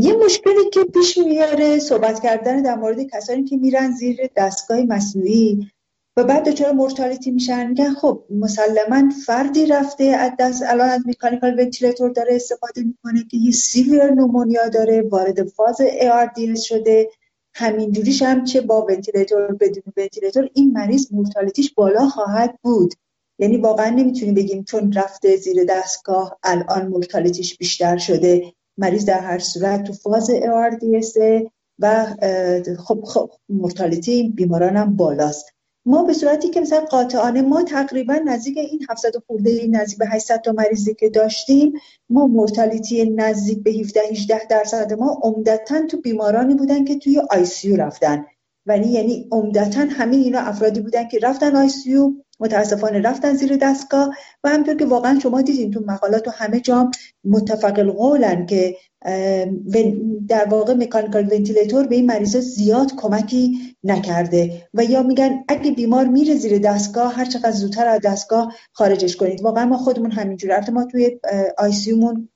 یه 0.00 0.16
مشکلی 0.24 0.70
که 0.72 0.84
پیش 0.84 1.18
میاره 1.18 1.78
صحبت 1.78 2.22
کردن 2.22 2.62
در 2.62 2.74
مورد 2.74 3.02
کسانی 3.02 3.44
که 3.44 3.56
میرن 3.56 3.90
زیر 3.90 4.30
دستگاه 4.36 4.78
مصنوعی 4.80 5.70
و 6.16 6.24
بعد 6.24 6.48
دچار 6.48 6.72
mortality 6.72 7.30
میشن 7.30 7.66
میگن 7.66 7.94
خب 7.94 8.24
مسلما 8.30 9.10
فردی 9.26 9.66
رفته 9.66 10.04
از 10.04 10.32
دست 10.38 10.62
الان 10.66 10.88
از 10.88 11.06
mechanical 11.06 11.60
ventilator 11.60 12.10
داره 12.10 12.34
استفاده 12.34 12.82
می‌کنه 12.82 13.24
که 13.30 13.36
یه 13.36 13.52
severe 13.52 14.10
pneumonia 14.10 14.68
داره 14.68 15.02
وارد 15.02 15.48
فاز 15.48 15.76
ARDS 15.80 16.60
شده. 16.60 17.10
همینجوریش 17.54 18.22
هم 18.22 18.44
چه 18.44 18.60
با 18.60 18.86
ونتیلاتور 18.86 19.56
بدون 19.60 19.82
ونتیلاتور 19.96 20.50
این 20.54 20.72
مریض 20.72 21.12
mortality 21.12 21.63
ش 21.63 21.74
بالا 21.74 22.08
خواهد 22.08 22.58
بود. 22.62 22.94
یعنی 23.38 23.56
واقعا 23.56 23.90
نمی‌تونیم 23.90 24.34
بگیم 24.34 24.64
چون 24.64 24.92
رفته 24.92 25.36
زیر 25.36 25.64
دستگاه 25.64 26.38
الان 26.42 26.86
mortality 26.86 27.43
ش 27.43 27.56
بیشتر 27.56 27.96
شده. 27.96 28.52
مریض 28.78 29.04
در 29.04 29.20
هر 29.20 29.38
صورت 29.38 29.84
تو 29.84 29.92
فاز 29.92 30.30
ARDS 30.30 31.18
و 31.78 32.06
خب 32.78 33.04
خب 33.04 33.30
مورتالیتی 33.48 34.28
بیماران 34.28 34.76
هم 34.76 34.96
بالاست. 34.96 35.59
ما 35.86 36.02
به 36.02 36.12
صورتی 36.12 36.48
که 36.50 36.60
مثلا 36.60 36.80
قاطعانه 36.80 37.42
ما 37.42 37.62
تقریبا 37.62 38.14
نزدیک 38.14 38.58
این 38.58 38.80
700 38.90 39.16
خورده 39.26 39.66
نزدیک 39.66 39.98
به 39.98 40.06
800 40.06 40.40
تا 40.40 40.52
مریضی 40.52 40.94
که 40.94 41.08
داشتیم 41.08 41.72
ما 42.10 42.26
مورتالیتی 42.26 43.10
نزدیک 43.10 43.62
به 43.62 43.70
17 43.70 44.00
18 44.10 44.46
درصد 44.46 44.92
ما 44.92 45.20
عمدتا 45.22 45.86
تو 45.86 46.00
بیمارانی 46.00 46.54
بودن 46.54 46.84
که 46.84 46.98
توی 46.98 47.22
آی 47.30 47.44
سی 47.44 47.76
رفتن. 47.76 48.26
ولی 48.66 48.88
یعنی 48.88 49.28
عمدتا 49.32 49.80
همین 49.80 50.20
اینا 50.20 50.40
افرادی 50.40 50.80
بودن 50.80 51.08
که 51.08 51.18
رفتن 51.22 51.56
آی 51.56 51.68
سی 51.68 51.94
متاسفانه 52.40 53.00
رفتن 53.00 53.34
زیر 53.34 53.56
دستگاه 53.56 54.14
و 54.44 54.48
همطور 54.48 54.74
که 54.74 54.86
واقعا 54.86 55.18
شما 55.22 55.42
دیدین 55.42 55.70
تو 55.70 55.80
مقالات 55.86 56.28
و 56.28 56.30
همه 56.30 56.60
جام 56.60 56.90
متفق 57.24 57.78
القولن 57.78 58.46
که 58.46 58.76
در 60.28 60.48
واقع 60.50 60.74
mechanical 60.74 61.22
ventilator 61.32 61.86
به 61.86 61.94
این 61.94 62.06
مریضا 62.06 62.40
زیاد 62.40 62.92
کمکی 62.96 63.58
نکرده 63.84 64.62
و 64.74 64.84
یا 64.84 65.02
میگن 65.02 65.44
اگه 65.48 65.70
بیمار 65.70 66.04
میره 66.04 66.34
زیر 66.34 66.58
دستگاه 66.58 67.14
هر 67.14 67.24
چقدر 67.24 67.50
زودتر 67.50 67.88
از 67.88 68.00
دستگاه 68.00 68.54
خارجش 68.72 69.16
کنید. 69.16 69.42
واقعا 69.42 69.64
ما 69.64 69.76
خودمون 69.76 70.10
همینجور. 70.10 70.70
ما 70.70 70.84
توی 70.84 71.20
ICU 71.58 71.72
مون 71.72 72.28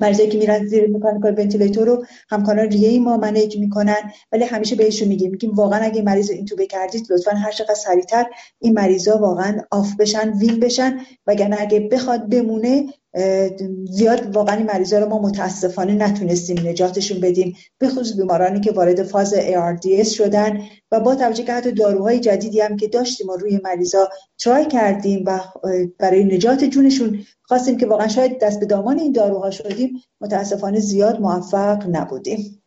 مریضایی 0.00 0.28
که 0.28 0.38
میرن 0.38 0.66
زیر 0.66 0.90
mechanical 0.90 1.34
ventilator 1.38 1.86
رو 1.86 2.04
همکاران 2.30 2.66
ریه 2.66 3.00
ما 3.00 3.16
manage 3.16 3.58
می‌کنن 3.58 4.12
ولی 4.32 4.44
همیشه 4.44 4.76
بهشون 4.76 5.08
میگیم 5.08 5.30
میگیم 5.30 5.54
واقعا 5.54 5.80
اگه 5.80 6.02
مریض 6.02 6.30
رو 6.30 6.36
اینتوبه 6.36 6.66
کردید 6.66 7.06
لطفا 7.10 7.30
هر 7.30 7.52
چقدر 7.52 7.74
سریعتر 7.74 8.26
این 8.60 8.72
مریضا 8.72 9.18
واقعا 9.18 9.60
off 9.70 9.96
بشن 9.98 10.32
ویل 10.32 10.60
بشن 10.60 11.00
وگرنه 11.26 11.56
اگه 11.60 11.80
بخواد 11.80 12.28
بمونه 12.28 12.86
زیاد 13.90 14.36
واقعا 14.36 14.56
این 14.56 14.66
مریضا 14.66 14.98
رو 14.98 15.08
ما 15.08 15.18
متاسفانه 15.18 15.94
نتونستیم 15.94 16.68
نجاتشون 16.68 17.20
بدیم 17.20 17.56
به 17.78 17.88
خصوص 17.88 18.16
بیمارانی 18.16 18.60
که 18.60 18.72
وارد 18.72 19.02
فاز 19.02 19.34
ARDS 19.34 20.08
شدن 20.08 20.60
و 20.92 21.00
با 21.00 21.14
توجه 21.14 21.42
که 21.42 21.52
حتی 21.52 21.72
داروهای 21.72 22.20
جدیدی 22.20 22.60
هم 22.60 22.76
که 22.76 22.88
داشتیم 22.88 23.28
و 23.28 23.36
روی 23.36 23.60
مریضا 23.64 24.08
ترای 24.38 24.66
کردیم 24.66 25.24
و 25.26 25.40
برای 25.98 26.24
نجات 26.24 26.64
جونشون 26.64 27.24
خواستیم 27.42 27.76
که 27.76 27.86
واقعا 27.86 28.08
شاید 28.08 28.40
دست 28.40 28.60
به 28.60 28.66
دامان 28.66 28.98
این 28.98 29.12
داروها 29.12 29.50
شدیم 29.50 30.02
متاسفانه 30.20 30.80
زیاد 30.80 31.20
موفق 31.20 31.86
نبودیم. 31.90 32.62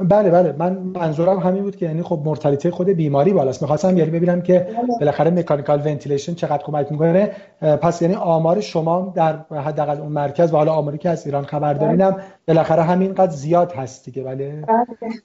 بله 0.00 0.30
بله. 0.30 0.52
من 0.52 0.72
منظورم 0.72 1.38
همین 1.38 1.62
بود 1.62 1.76
که 1.76 1.86
یعنی 1.86 2.02
خب 2.02 2.22
مرتلیته 2.24 2.70
خود 2.70 2.88
بیماری 2.88 3.32
بالاست. 3.32 3.62
می‌خواستم 3.62 3.98
یعنی 3.98 4.10
ببینم 4.10 4.42
که 4.42 4.58
بله. 4.58 4.98
بالاخره 5.00 5.30
مکانیکال 5.30 5.82
ونتیلیشن 5.86 6.34
چقدر 6.34 6.62
کمک 6.62 6.92
می‌کنه. 6.92 7.32
پس 7.60 8.02
یعنی 8.02 8.14
آمار 8.14 8.60
شما 8.60 9.12
در 9.16 9.36
حداقل 9.50 10.00
اون 10.00 10.12
مرکز 10.12 10.52
و 10.52 10.56
حالا 10.56 10.72
آماری 10.72 10.98
که 10.98 11.08
از 11.08 11.26
ایران 11.26 11.44
خبر 11.44 11.74
بله. 11.74 11.84
دارینم 11.84 12.16
بالاخره 12.48 12.82
همینقدر 12.82 13.32
زیاد 13.32 13.72
هست 13.72 14.04
دیگه. 14.04 14.22
بله. 14.22 14.64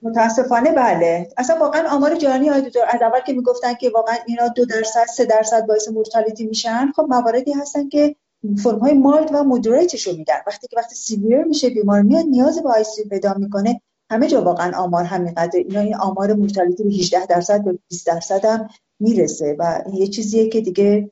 متاسفانه 0.01 0.71
بله. 0.71 1.27
اصلا 1.37 1.57
واقعا 1.59 1.89
آمار 1.91 2.15
جهانی 2.15 2.47
های 2.47 2.61
دکتر 2.61 2.79
از 2.89 3.01
اول 3.01 3.19
که 3.19 3.33
می‌گفتن 3.33 3.73
که 3.73 3.91
واقعا 3.95 4.15
اینا 4.27 4.47
دو 4.47 4.65
درصد 4.65 5.05
سه 5.15 5.25
درصد 5.25 5.67
باعث 5.67 5.89
mortality 5.89 6.45
میشن 6.45 6.91
خب 6.95 7.05
مواردی 7.09 7.51
هستن 7.51 7.89
که 7.89 8.15
فرم 8.63 8.79
های 8.79 8.93
mild 8.93 9.30
و 9.33 9.43
moderate 9.43 9.95
ش 9.95 10.07
رو 10.07 10.17
میگن 10.17 10.35
وقتی 10.47 10.67
که 10.67 10.77
وقتی 10.77 10.95
severe 10.95 11.43
میشه 11.43 11.69
بیمار 11.69 12.01
میاد 12.01 12.25
نیاز 12.25 12.63
به 12.63 12.69
ICU 12.69 12.84
پیدا 13.09 13.33
می‌کنه. 13.37 13.81
همه 14.11 14.27
جا 14.27 14.43
واقعا 14.43 14.77
آمار 14.77 15.03
همینقدر 15.03 15.59
اینا 15.59 15.80
این 15.80 15.95
آمار 15.95 16.34
mortality 16.34 16.84
به 16.84 16.89
18 16.89 17.25
درصد 17.25 17.63
به 17.63 17.80
20 17.89 18.07
درصد 18.07 18.45
هم 18.45 18.69
می‌رسه 18.99 19.55
و 19.59 19.81
این 19.85 19.95
یه 19.95 20.07
چیزیه 20.07 20.49
که 20.49 20.61
دیگه 20.61 21.09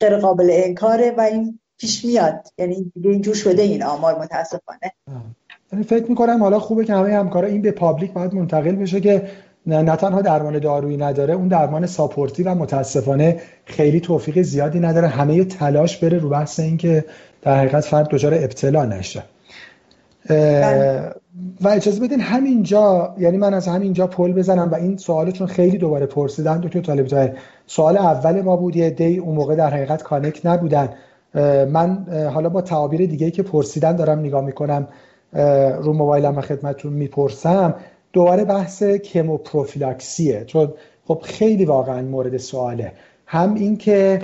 غیر 0.00 0.16
قابل 0.16 0.50
انکاره 0.52 1.14
و 1.16 1.20
این 1.20 1.58
پیش 1.78 2.04
میاد. 2.04 2.46
یعنی 2.58 2.92
دیگه 2.94 3.10
اینجور 3.10 3.34
شده 3.34 3.62
این 3.62 3.82
آمار 3.82 4.18
متاسفانه. 4.18 4.92
یعنی 5.72 5.84
فکر 5.84 6.06
می‌کنم 6.08 6.42
حالا 6.42 6.58
خوبه 6.58 6.84
که 6.84 6.94
همه 6.94 7.14
همکارا 7.14 7.48
این 7.48 7.62
به 7.62 7.70
public 7.70 8.12
باید 8.12 8.34
منتقل 8.34 8.76
بشه 8.76 9.00
که 9.00 9.28
نه 9.66 9.96
تنها 9.96 10.22
درمان 10.22 10.58
دارویی 10.58 10.96
نداره 10.96 11.34
اون 11.34 11.48
درمان 11.48 11.86
supportive 11.86 12.42
و 12.42 12.54
متاسفانه 12.54 13.40
خیلی 13.64 14.00
توفیق 14.00 14.42
زیادی 14.42 14.80
نداره. 14.80 15.08
همه 15.08 15.44
تلاش 15.44 15.96
بره 15.96 16.18
رو 16.18 16.28
بحث 16.28 16.60
این 16.60 16.76
که 16.76 17.04
در 17.42 17.58
حقیقت 17.58 17.84
فرد 17.84 18.08
دچار 18.08 18.34
ابتلا 18.34 18.84
نشه. 18.84 19.22
و 21.60 21.68
اجازه 21.68 22.00
بدین 22.00 22.20
همینجا 22.20 23.14
یعنی 23.18 23.36
من 23.36 23.54
از 23.54 23.68
همینجا 23.68 24.06
پل 24.06 24.32
بزنم 24.32 24.68
و 24.72 24.74
این 24.74 24.96
سوال 24.96 25.30
چون 25.30 25.46
خیلی 25.46 25.78
دوباره 25.78 26.06
پرسیدن. 26.06 26.60
دکتر 26.60 26.80
طالب 26.80 27.36
سوال 27.66 27.96
اول 27.96 28.42
ما 28.42 28.56
بود 28.56 28.76
یه 28.76 28.90
دی 28.90 29.18
اون 29.18 29.34
موقع 29.34 29.54
در 29.54 29.70
حقیقت 29.70 30.02
کانکت 30.02 30.46
نبودن. 30.46 30.88
من 31.68 32.06
حالا 32.34 32.48
با 32.48 32.60
تعابیر 32.60 33.06
دیگه 33.06 33.30
که 33.30 33.42
پرسیدن 33.42 33.96
دارم 33.96 34.18
نگاه 34.18 34.44
می‌کنم 34.44 34.88
رو 35.82 35.92
موبایلم 35.92 36.38
و 36.38 36.40
خدمتتون 36.40 36.92
می‌پرسم. 36.92 37.74
دوباره 38.12 38.44
بحث 38.44 38.82
کموپروفیلاکسیه 38.82 40.44
چون 40.44 40.72
خب 41.04 41.20
خیلی 41.22 41.64
واقعا 41.64 42.02
مورد 42.02 42.36
سواله. 42.36 42.92
هم 43.26 43.54
این 43.54 43.76
که 43.76 44.18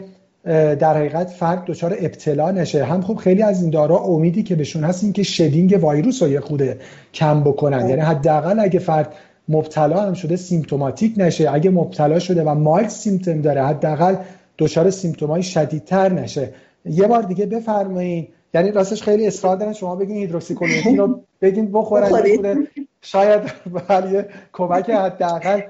در 0.44 0.96
حقیقت 0.96 1.30
فرد 1.30 1.64
دچار 1.64 1.96
ابتلا 2.00 2.50
نشه. 2.50 2.84
هم 2.84 3.02
خب 3.02 3.14
خیلی 3.14 3.42
از 3.42 3.62
این 3.62 3.70
دارا 3.70 3.98
امیدی 3.98 4.42
که 4.42 4.54
بهشون 4.54 4.84
هست 4.84 5.04
این 5.04 5.12
که 5.12 5.22
شدینگ 5.22 5.78
وایروس 5.80 6.22
رو 6.22 6.28
یه 6.28 6.40
خوده 6.40 6.78
کم 7.14 7.40
بکنن. 7.40 7.88
یعنی 7.88 8.00
حداقل 8.00 8.60
اگه 8.60 8.78
فرد 8.78 9.14
مبتلا 9.48 10.00
هم 10.00 10.14
شده 10.14 10.36
symptomatic 10.36 11.14
نشه 11.16 11.50
اگه 11.52 11.70
مبتلا 11.70 12.18
شده 12.18 12.42
و 12.42 12.54
mild 12.54 12.88
symptom 12.88 13.40
داره 13.40 13.62
حداقل 13.62 14.16
دچار 14.58 14.90
symptom 14.90 15.31
های 15.31 15.42
شدیدتر 15.42 16.12
نشه. 16.12 16.52
یه 16.84 17.06
بار 17.06 17.22
دیگه 17.22 17.46
بفرمایید 17.46 18.28
یعنی 18.54 18.70
راستش 18.70 19.02
خیلی 19.02 19.26
اصرار 19.26 19.56
دارن 19.56 19.72
شما 19.72 19.96
بگین 19.96 20.16
هیدروکسی‌کلروکین 20.16 20.98
رو 20.98 21.20
بگین 21.42 21.72
بخورن 21.72 22.66
شاید 23.02 23.40
برای 23.88 24.24
کمک 24.52 24.90
حداقل 24.90 25.60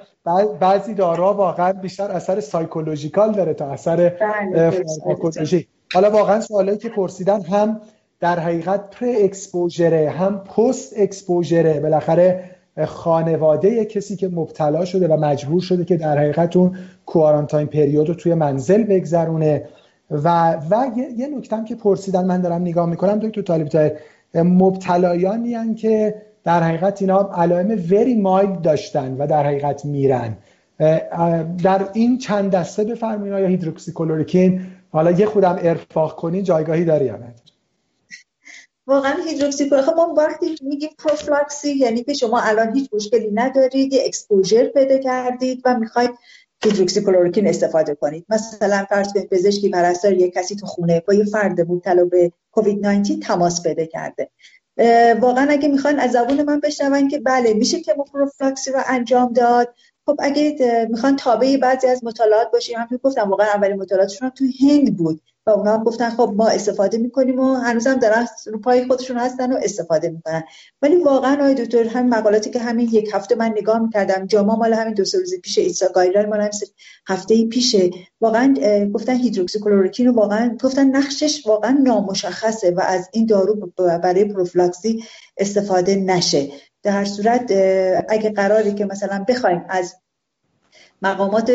بعضی 0.60 0.94
داروها 0.94 1.34
واقعا 1.34 1.72
بیشتر 1.72 2.10
اثر 2.10 2.40
psychological 2.40 3.32
داره 3.32 3.54
تا 3.54 3.66
اثر 3.70 3.96
بله، 3.96 4.70
فارماکولوژی 4.70 5.66
حالا 5.94 6.10
واقعا 6.10 6.40
سوالایی 6.40 6.78
که 6.78 6.88
پرسیدن 6.88 7.42
هم 7.42 7.80
در 8.20 8.38
حقیقت 8.38 8.90
pre-exposure 8.90 9.22
ه 9.22 10.10
هم 10.10 10.38
post-exposure 10.38 10.94
ه 10.96 11.80
بالاخره 11.80 12.50
خانواده 12.86 13.84
کسی 13.84 14.16
که 14.16 14.28
مبتلا 14.28 14.84
شده 14.84 15.08
و 15.08 15.16
مجبور 15.16 15.60
شده 15.60 15.84
که 15.84 15.96
در 15.96 16.18
حقیقت 16.18 16.56
اون 16.56 16.76
کوارانتاین 17.06 17.66
پریود 17.66 18.08
رو 18.08 18.14
توی 18.14 18.34
منزل 18.34 18.82
بگذرونه. 18.82 19.68
و 20.10 20.52
و 20.70 20.86
یه, 21.16 21.28
نکتم 21.28 21.64
که 21.64 21.74
پرسیدن 21.74 22.24
من 22.24 22.40
دارم 22.40 22.62
نگاه 22.62 22.86
می‌کنم 22.86 23.18
دکتر 23.18 23.42
طالب 23.42 23.96
مبتلایانی 24.34 25.74
که 25.74 26.14
در 26.44 26.62
حقیقت 26.62 27.02
اینا 27.02 27.30
علائم 27.34 27.84
وری 27.90 28.14
مایل 28.14 28.60
داشتن 28.60 29.16
و 29.18 29.26
در 29.26 29.46
حقیقت 29.46 29.84
میرن. 29.84 30.36
در 31.62 31.88
این 31.92 32.18
چند 32.18 32.50
دسته 32.50 32.84
بفرمایید 32.84 33.38
یا 33.38 33.48
هیدروکسیکلوریکین؟ 33.48 34.66
حالا 34.92 35.10
یه 35.10 35.26
خودم 35.26 35.58
ارفاق 35.62 36.16
کنین 36.16 36.44
جایگاهی 36.44 36.84
داری 36.84 37.04
یا 37.04 37.16
نه؟ 37.16 37.34
واقعا 38.86 39.14
هیدروکسی‌کلروکین 39.26 39.92
خب 39.92 39.96
ما 39.96 40.14
وقتی 40.14 40.56
میگیم 40.62 40.90
پروفیلاکسی 40.98 41.72
یعنی 41.72 42.04
که 42.04 42.14
شما 42.14 42.40
الان 42.40 42.74
هیچ 42.76 42.88
مشکلی 42.92 43.30
ندارید 43.34 43.92
یه 43.92 44.02
exposure 44.06 44.64
پیدا 44.64 44.98
کردید 44.98 45.62
و 45.64 45.78
می‌خواید 45.78 46.10
هیدروکسی‌کلروکین 46.64 47.46
استفاده 47.46 47.94
کنید. 47.94 48.26
مثلا 48.28 48.86
فرض 48.88 49.12
کنید 49.12 49.28
پزشکی 49.28 49.70
پرستار 49.70 50.12
یک 50.12 50.34
کسی 50.34 50.56
تو 50.56 50.66
خونه 50.66 51.00
با 51.00 51.14
یه 51.14 51.24
فرد 51.24 51.60
مبتلا 51.60 52.04
به 52.04 52.32
کووید 52.52 52.86
19 52.86 53.16
تماس 53.16 53.62
پیدا 53.62 53.84
کرده. 53.84 54.30
واقعا 55.20 55.50
اگه 55.50 55.68
می‌خوان 55.68 55.98
از 55.98 56.12
زبون 56.12 56.42
من 56.42 56.60
بشنون 56.60 57.08
که 57.08 57.18
بله 57.18 57.54
میشه 57.54 57.80
که 57.80 57.94
پروفیلاکسی 58.12 58.72
رو 58.72 58.80
انجام 58.86 59.32
داد. 59.32 59.74
خب 60.06 60.16
اگه 60.18 60.86
می‌خوان 60.90 61.16
تابع 61.16 61.56
بعضی 61.56 61.86
از 61.86 62.04
مطالعات 62.04 62.50
باشیم 62.52 62.78
هم 62.78 63.00
گفتم 63.02 63.30
واقعا 63.30 63.46
اولین 63.46 63.76
مطالعاتشون 63.76 64.30
تو 64.30 64.44
هند 64.60 64.96
بود. 64.96 65.20
و 65.46 65.50
اونا 65.50 65.72
هم 65.72 65.84
گفتن 65.84 66.10
خب 66.10 66.32
ما 66.36 66.48
استفاده 66.48 66.98
می‌کنیم 66.98 67.40
و 67.40 67.54
هنوزم 67.54 67.94
دارن 67.94 68.26
رو 68.46 68.58
پای 68.58 68.86
خودشون 68.86 69.16
هستن 69.16 69.52
و 69.52 69.56
استفاده 69.62 70.10
می‌کنن. 70.10 70.42
ولی 70.82 70.96
واقعا 70.96 71.34
آقای 71.34 71.54
دکتر 71.54 71.88
همین 71.88 72.14
مقالاتی 72.14 72.50
که 72.50 72.58
همین 72.58 72.88
یک 72.92 73.10
هفته 73.12 73.34
من 73.34 73.52
نگاه 73.56 73.78
می‌کردم 73.78 74.26
جاما 74.26 74.56
مال 74.56 74.72
همین 74.72 74.94
دو 74.94 75.04
سه 75.04 75.18
روز 75.18 75.34
پیش 75.42 75.58
ایسا 75.58 75.86
گایلر 75.94 76.26
مال 76.26 76.40
همین 76.40 76.50
هفته 77.08 77.46
پیشه. 77.46 77.90
واقعا 78.20 78.54
گفتن 78.94 79.14
هیدروکسیکلوروکین 79.14 80.06
رو 80.06 80.12
واقعا 80.12 80.56
گفتن 80.62 80.96
نقشش 80.96 81.46
واقعا 81.46 81.70
نامشخصه 81.82 82.70
و 82.70 82.80
از 82.80 83.08
این 83.12 83.26
دارو 83.26 83.72
برای 83.76 84.24
پروفلاکسی 84.24 85.04
استفاده 85.36 85.96
نشه. 85.96 86.48
در 86.82 86.92
هر 86.92 87.04
صورت 87.04 87.52
اگه 88.08 88.30
قراری 88.30 88.74
که 88.74 88.84
مثلا 88.84 89.24
بخوایم 89.28 89.64
از 89.68 89.94
مقامات 91.02 91.52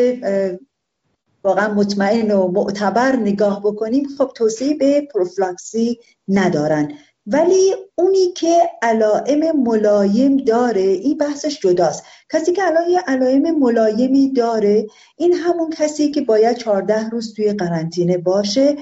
واقعا 1.46 1.74
مطمئن 1.74 2.30
و 2.30 2.48
معتبر 2.48 3.16
نگاه 3.16 3.62
بکنیم 3.62 4.08
خب 4.18 4.30
توصیه 4.34 4.74
به 4.74 5.00
پروفلاکسی 5.00 5.98
ندارن. 6.28 6.92
ولی 7.26 7.74
اونی 7.94 8.32
که 8.36 8.70
علائم 8.82 9.56
ملایم 9.56 10.36
داره 10.36 10.80
این 10.80 11.18
بحثش 11.18 11.60
جداست. 11.60 12.04
کسی 12.32 12.52
که 12.52 12.66
الان 12.66 12.90
یه 12.90 13.00
علائم 13.06 13.58
ملایمی 13.58 14.32
داره 14.32 14.86
این 15.16 15.32
همون 15.32 15.70
کسی 15.70 16.10
که 16.10 16.20
باید 16.20 16.56
14 16.56 17.08
روز 17.08 17.34
توی 17.34 17.52
قرنطینه 17.52 18.18
باشه. 18.18 18.76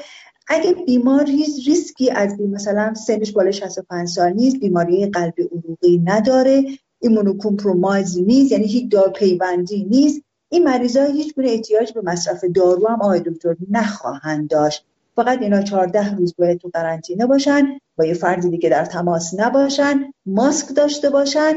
اگه 0.49 0.75
بیمار 0.87 1.27
هیچ 1.27 1.69
ریسکی 1.69 2.11
از 2.11 2.37
بیم 2.37 2.51
مثلا 2.51 2.95
سنش 2.95 3.33
بالای 3.33 3.53
65 3.53 4.09
سال 4.09 4.33
نیست 4.33 4.57
بیماری 4.57 5.07
قلب 5.07 5.35
عروقی 5.39 6.03
نداره 6.05 6.65
immunocompromised 7.01 8.19
نیست 8.19 8.53
یعنی 8.53 8.67
هیچ 8.67 8.91
دار 8.91 9.11
پیوندی 9.11 9.85
نیست 9.85 10.23
این 10.55 10.65
مریضا 10.65 11.05
هیچ 11.05 11.35
گونه 11.35 11.49
احتیاج 11.51 11.93
به 11.93 12.01
مصرف 12.05 12.45
دارو 12.45 12.89
هم 12.89 13.03
آقای 13.03 13.21
دکتر 13.21 13.57
نخواهند 13.71 14.49
داشت. 14.49 14.87
فقط 15.17 15.43
اینا 15.43 15.63
14 15.63 16.17
روز 16.17 16.35
باید 16.39 16.59
تو 16.59 16.71
قرنطینه 16.75 17.27
باشن 17.27 17.79
با 17.97 18.05
یه 18.05 18.15
فردی 18.15 18.51
دیگه 18.51 18.69
در 18.69 18.85
تماس 18.85 19.35
نباشن 19.39 20.13
ماسک 20.27 20.77
داشته 20.77 21.11
باشن 21.11 21.53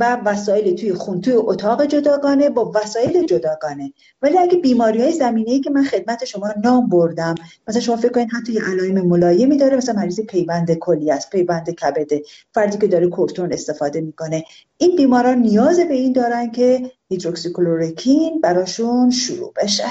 و 0.00 0.16
وسایل 0.24 0.76
توی 0.76 0.94
خونه 0.94 1.20
توی 1.20 1.32
اتاق 1.36 1.84
جداگانه 1.84 2.50
با 2.50 2.72
وسایل 2.74 3.26
جداگانه. 3.26 3.92
ولی 4.22 4.38
اگه 4.38 4.58
بیماری 4.58 5.02
های 5.02 5.12
زمینه 5.12 5.60
که 5.60 5.70
من 5.70 5.84
خدمت 5.84 6.24
شما 6.24 6.48
نام 6.64 6.88
بردم 6.88 7.34
مثلا 7.68 7.80
شما 7.80 7.96
فکر 7.96 8.12
کنید 8.12 8.28
حتی 8.32 8.52
یه 8.52 8.62
علائم 8.62 9.06
ملایمی 9.06 9.56
داره 9.56 9.76
مثلا 9.76 9.94
مریض 9.94 10.20
پیوند 10.20 10.74
کلیه 10.74 11.10
است 11.10 11.30
پیوند 11.30 11.70
کبده 11.70 12.22
فردی 12.54 12.78
که 12.78 12.86
داره 12.86 13.08
کورتون 13.08 13.52
استفاده 13.52 14.00
می‌کنه. 14.00 14.44
این 14.78 14.96
بیماران 14.96 15.38
نیاز 15.38 15.80
به 15.80 15.94
این 15.94 16.12
دارن 16.12 16.50
که 16.50 16.90
هیدروکسیکلورکین 17.08 18.40
براشون 18.40 19.10
شروع 19.10 19.52
بشه. 19.62 19.84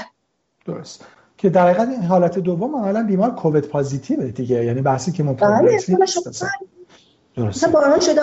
درست. 0.66 1.04
که 1.38 1.50
در 1.50 1.68
حقیقت 1.68 1.88
این 1.88 2.02
حالت 2.02 2.38
دوم 2.38 2.76
عملا 2.76 3.06
بیمار 3.06 3.34
کووید 3.34 3.64
پازیتیو 3.64 4.30
دیگه. 4.30 4.64
یعنی 4.64 4.82
بحثی 4.82 5.12
که 5.12 5.22
بله 5.22 5.78
مثلا 7.36 7.72
باران 7.72 8.00
شده 8.00 8.20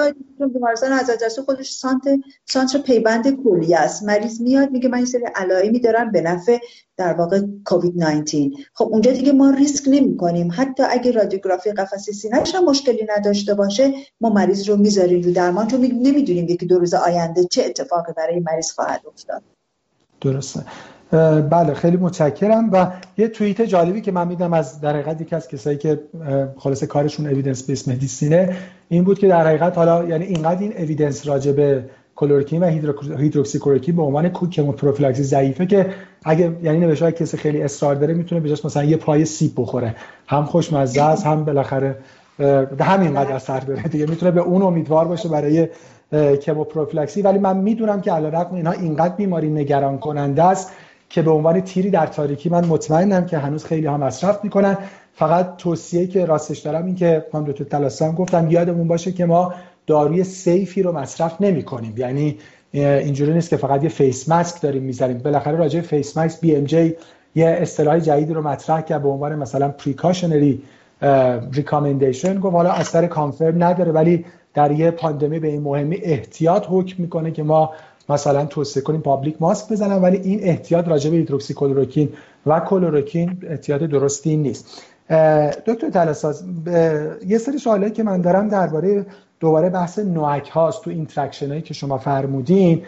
بیمارستان 0.54 0.92
از 0.92 1.10
جسو 1.22 1.44
خودش 1.44 1.72
سانت 1.72 2.02
سانتر 2.46 2.80
پیوند 2.80 3.44
کلی 3.44 3.76
است. 3.76 4.04
مریض 4.04 4.42
میاد 4.42 4.72
میگه 4.72 4.90
من 4.90 4.98
این 4.98 5.06
سری 5.06 5.24
علائمی 5.36 5.80
دارم 5.80 6.12
به 6.12 6.22
نفع 6.22 6.58
در 6.98 7.14
واقع 7.14 7.42
کووید 7.66 8.04
19 8.04 8.50
خب 8.74 8.88
اونجا 8.92 9.12
دیگه 9.12 9.32
ما 9.32 9.50
ریسک 9.50 9.84
نمی 9.88 10.18
کنیم 10.18 10.52
حتی 10.52 10.84
اگه 10.84 11.12
رادیوگرافی 11.12 11.72
قفسه 11.72 12.12
سینه‌ش 12.12 12.56
هم 12.56 12.66
مشکلی 12.66 13.08
نداشته 13.18 13.54
باشه 13.54 13.94
ما 14.22 14.30
مریض 14.30 14.70
رو 14.70 14.78
می‌ذاریم 14.78 15.22
رو 15.22 15.32
درمان 15.32 15.68
چون 15.68 15.82
نمی‌دونیم 15.82 16.48
یکی 16.50 16.66
دو 16.66 16.80
روز 16.80 16.94
آینده 16.94 17.44
چه 17.44 17.64
اتفاقی 17.66 18.14
برای 18.18 18.40
مریض 18.40 18.72
خواهد 18.72 19.02
افتاد. 19.08 19.42
درسته. 20.22 20.60
بله 21.52 21.74
خیلی 21.74 21.98
متشکرم. 21.98 22.70
و 22.72 22.92
یه 23.18 23.28
توییت 23.28 23.62
جالبی 23.62 24.02
که 24.02 24.12
من 24.12 24.28
میدم 24.28 24.54
از 24.54 24.82
در 24.82 24.94
حقیقت 24.94 25.22
یکی 25.22 25.36
از 25.36 25.48
کسایی 25.48 25.78
که 25.78 26.04
خلاص 26.58 26.84
کارشون 26.84 27.28
اوییدنس 27.28 27.68
بیس 27.68 27.88
مدیسینه 27.88 28.58
این 28.90 29.04
بود 29.04 29.20
که 29.20 29.28
در 29.28 29.48
حقیقت 29.48 29.78
حالا 29.78 30.04
یعنی 30.04 30.26
اینقدر 30.26 30.62
این 30.62 30.74
اوییدنس 30.78 31.28
راجع 31.28 31.52
به 31.52 31.84
کلورکین 32.16 32.64
و 32.64 32.66
هیدروکسی 33.18 33.60
کلورکین 33.60 33.96
به 33.96 34.02
عنوان 34.02 34.30
کموپروفیلاکسی 34.30 35.24
ضعیفه 35.24 35.66
که 35.66 35.90
اگه 36.24 36.52
یعنی 36.64 36.80
نوشته 36.80 37.12
کسی 37.12 37.38
خیلی 37.38 37.62
اصرار 37.62 37.96
داره 37.96 38.14
می‌تونه 38.14 38.42
بجاش 38.42 38.66
مثلا 38.66 38.84
یه 38.84 38.98
پای 38.98 39.26
سیب 39.26 39.52
بخوره. 39.58 39.96
هم 40.28 40.46
خوشمزه 40.46 41.02
است 41.04 41.26
هم 41.26 41.46
بالاخره 41.46 41.96
همینقدر 42.80 43.32
اثر 43.32 43.60
داره 43.60 43.84
دیگه. 43.84 44.06
می‌تونه 44.06 44.32
به 44.32 44.42
اون 44.42 44.62
امیدوار 44.62 45.06
باشه 45.06 45.30
برای 45.30 45.68
کموپروفیلاکسی 46.42 47.22
ولی 47.22 47.40
من 47.40 47.58
می‌دونم 47.58 48.02
که 48.02 48.12
علیرغم 48.12 48.56
اینها 48.56 48.74
اینقدر 48.74 49.16
بیماری 49.16 49.50
نگران 49.50 49.98
کننده 49.98 50.44
است 50.44 50.72
که 51.10 51.22
به 51.22 51.32
عنوان 51.32 51.62
تیری 51.62 51.90
در 51.90 52.08
تاریکی 52.08 52.50
من 52.50 52.66
مطمئنم 52.66 53.26
که 53.26 53.38
هنوز 53.38 53.66
خیلی 53.66 53.88
ها 53.88 53.98
مصرف 53.98 54.44
می‌کنن. 54.44 54.78
فقط 55.16 55.58
توصیه 55.58 56.08
که 56.08 56.26
راستش 56.26 56.60
دارم 56.60 56.86
این 56.86 56.96
که 56.96 57.26
خانم 57.32 57.46
دکتر 57.46 57.64
تلاسان 57.64 58.16
گفتم 58.16 58.52
یادمون 58.52 58.88
باشه 58.88 59.12
که 59.12 59.26
ما 59.26 59.54
داروی 59.88 60.24
safe 60.24 60.72
ی 60.72 60.84
رو 60.84 60.92
مصرف 60.92 61.42
نمی 61.42 61.64
کنیم. 61.64 61.94
یعنی 61.98 62.38
اینجوری 62.72 63.34
نیست 63.34 63.50
که 63.50 63.58
فقط 63.58 63.84
یه 63.84 63.90
face 63.90 64.30
mask 64.30 64.62
داریم 64.62 64.84
می‌ذاریم. 64.84 65.18
بالاخره 65.18 65.58
راجع 65.58 65.82
face 65.82 66.18
mask 66.18 66.42
BMJ 66.42 66.96
یه 67.36 67.48
اصطلاح 67.48 68.00
جدید 68.00 68.32
رو 68.32 68.48
مطرح 68.48 68.82
کرد 68.82 69.04
به 69.04 69.10
عنوان 69.10 69.36
مثلا 69.36 69.70
precautionary 69.70 70.62
recommendation 71.52 72.40
گفت 72.40 72.56
حالا 72.56 72.72
اثر 72.72 73.08
confirm 73.08 73.64
نداره 73.64 73.92
ولی 73.92 74.26
در 74.54 74.72
یه 74.72 74.92
پاندمی 74.92 75.40
به 75.40 75.48
این 75.48 75.62
مهمی 75.62 75.98
احتیاط 76.04 76.66
حکم 76.70 77.04
می‌کنه 77.04 77.32
که 77.32 77.44
ما 77.44 77.74
مثلا 78.10 78.46
توصیه 78.46 78.84
کنیم 78.84 79.02
public 79.02 79.36
ماسک 79.40 79.72
بزنن. 79.72 80.02
ولی 80.02 80.18
این 80.18 80.40
احتیاط 80.44 80.88
راجع 80.88 81.10
به 81.10 81.18
هیدروکسی‌کلروکین 81.18 83.38
احتیاط 83.50 83.82
درستی 83.82 84.38
نیست. 84.38 84.82
دکتر 85.66 85.90
تلساز 85.94 86.44
یه 87.28 87.38
سری 87.38 87.58
سوالایی 87.58 87.92
که 87.92 88.04
من 88.04 88.22
دارم 88.22 88.50
درباره 88.50 89.06
دوباره 89.40 89.70
بحث 89.70 90.00
NOAC 90.00 90.50
هاست 90.50 90.84
تو 90.84 90.90
interaction 90.90 91.50
هایی 91.50 91.62
که 91.62 91.74
شما 91.74 91.98
فرمودین 91.98 92.82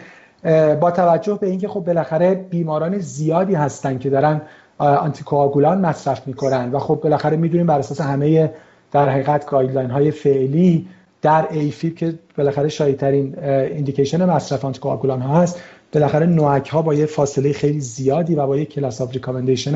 با 0.80 0.90
توجه 0.90 1.38
به 1.40 1.46
اینکه 1.46 1.68
خب 1.68 1.80
بالاخره 1.80 2.34
بیماران 2.34 2.98
زیادی 2.98 3.54
هستن 3.54 3.98
که 3.98 4.10
دارن 4.10 4.40
آنتیکواگولان 4.78 5.80
مصرف 5.80 6.26
می‌کنن 6.26 6.70
و 6.72 6.78
خب 6.78 7.00
بالاخره 7.02 7.36
می‌دونیم 7.36 7.66
بر 7.66 7.78
اساس 7.78 8.00
همه 8.00 8.52
در 8.92 9.08
حقیقت 9.08 9.46
guideline 9.46 9.90
های 9.90 10.10
فعلی 10.10 10.88
در 11.22 11.46
AFib 11.50 11.96
که 11.96 12.14
بالاخره 12.38 12.68
شایع‌ترین 12.68 13.38
indication 13.44 14.24
مصرف 14.24 14.64
آنتیکواگولان 14.64 15.20
ها 15.20 15.40
هست 15.40 15.60
بالاخره 15.92 16.26
NOAC 16.26 16.68
ها 16.68 16.82
با 16.82 16.94
یه 16.94 17.06
فاصله 17.06 17.52
خیلی 17.52 17.80
زیادی 17.80 18.34
و 18.34 18.46
با 18.46 18.56
یه 18.56 18.64
class 18.64 19.00
of 19.00 19.16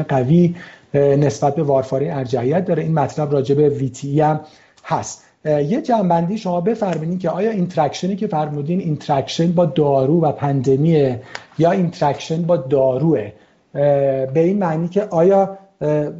قوی 0.09 0.55
نسبت 0.95 1.55
به 1.55 1.63
وارفارین 1.63 2.13
ارجحیت 2.13 2.65
داره. 2.65 2.83
این 2.83 2.95
مطلب 2.95 3.33
راجع 3.33 3.55
به 3.55 3.69
VTE 3.69 4.21
هم 4.21 4.41
هست. 4.85 5.25
یه 5.45 5.83
جمع‌بندی 5.83 6.39
شما 6.39 6.61
بفرمایید 6.61 7.21
که 7.21 7.31
آیا 7.31 7.51
interaction 7.51 8.11
ی 8.11 8.17
که 8.17 8.27
فرمودین 8.27 8.81
interaction 8.81 9.53
با 9.53 9.67
دارو 9.67 10.21
و 10.21 10.33
پاندمیه 10.33 11.23
یا 11.59 11.71
interaction 11.71 12.43
با 12.43 12.57
داروئه؟ 12.57 13.33
به 13.73 14.33
این 14.35 14.59
معنی 14.59 14.89
که 14.89 15.03
آیا 15.11 15.59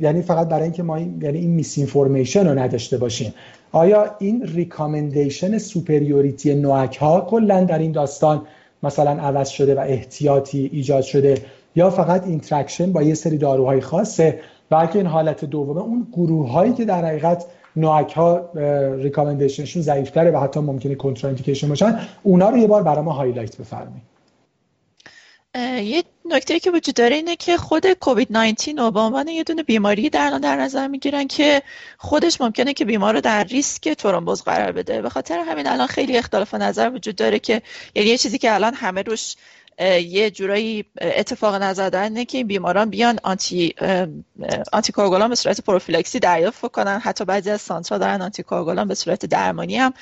یعنی 0.01 0.23
فقط 0.23 0.49
برای 0.49 0.63
اینکه 0.63 0.83
ما 0.83 0.97
این 0.97 1.21
یعنی 1.23 1.39
این 1.39 1.51
misinformation 1.51 2.49
رو 2.49 2.59
نداشته 2.59 2.99
باشیم. 2.99 3.35
آیا 3.73 4.17
این 4.19 4.47
recommendation 4.47 5.59
superiority 5.59 6.55
NOAC 6.55 6.97
ها 6.97 7.21
کلا 7.21 7.65
در 7.65 7.79
این 7.79 7.93
داستان 7.93 8.43
مثلا 8.83 9.11
عوض 9.11 9.49
شده 9.49 9.75
و 9.75 9.79
احتیاطی 9.79 10.71
ایجاد 10.73 11.03
شده 11.03 11.35
یا 11.77 11.91
فقط 11.91 12.27
interaction 12.27 12.93
با 12.93 13.03
یه 13.03 13.15
سری 13.15 13.39
داروهای 13.39 13.81
خاصه؟ 13.81 14.41
اگه 14.77 14.97
این 14.97 15.07
حالت 15.07 15.45
دومه 15.45 15.81
اون 15.81 16.07
گروه 16.13 16.51
هایی 16.51 16.73
که 16.73 16.85
در 16.85 17.05
حقیقت 17.05 17.45
NOAC 17.77 18.13
ها 18.13 18.51
recommendation 18.97 19.64
شون 19.64 19.83
ضعیفتره 19.83 20.31
و 20.31 20.41
حتی 20.41 20.61
ممکنه 20.61 20.95
contraindication 20.95 21.69
باشن 21.69 22.01
اونا 22.23 22.49
رو 22.49 22.59
یه 22.59 22.67
بار 22.67 22.83
برای 22.83 23.05
ما 23.05 23.13
highlight 23.13 23.57
بفرمایید. 23.57 24.13
یه 25.55 26.05
نکته 26.25 26.61
که 26.61 26.71
وجود 26.71 26.95
داره 26.95 27.17
اینه 27.17 27.37
که 27.37 27.57
خود 27.57 27.93
کووید 27.93 28.29
19 28.31 28.73
رو 28.73 28.91
به 28.91 29.01
عنوان 29.01 29.29
یه 29.29 29.45
دونه 29.45 29.63
بیماری 29.63 30.11
در 30.11 30.39
در 30.39 30.57
نظر 30.57 30.89
می‌گیرن 30.89 31.27
که 31.27 31.63
خودش 31.99 32.41
ممکنه 32.41 32.73
که 32.73 32.85
بیمار 32.85 33.15
رو 33.15 33.21
در 33.21 33.45
ریسک 33.45 33.89
ترومبوز 33.89 34.43
قرار 34.43 34.73
بده. 34.73 35.03
به 35.03 35.09
خاطر 35.09 35.39
همین 35.39 35.67
الان 35.67 35.87
خیلی 35.87 36.17
اختلاف 36.17 36.55
نظر 36.55 36.91
وجود 36.95 37.17
داره 37.17 37.39
که 37.39 37.63
یعنی 37.95 38.09
یه 38.09 38.19
چیزی 38.19 38.39
که 38.39 38.55
الان 38.55 38.75
همه 38.75 39.03
روش 39.03 39.37
یه 39.83 40.31
جورایی 40.31 40.85
اتفاق 41.01 41.55
نظر 41.55 41.89
دارن 41.89 42.25
که 42.25 42.45
بیماران 42.45 42.91
بیان 42.91 43.19
آنتی 43.23 43.75
آنتی 44.73 44.93
به 45.29 45.35
صورت 45.35 45.61
پروفیلکسی 45.61 46.19
دریافت 46.19 46.73
کنن 46.73 46.99
حتی 46.99 47.25
بعضی 47.25 47.51
از 47.51 47.61
سانترا 47.61 47.99
دارن 47.99 48.23
آنتی 48.23 48.45
به 48.89 48.95
صورت 48.95 49.27
درمانی 49.27 49.77
هم 49.77 49.95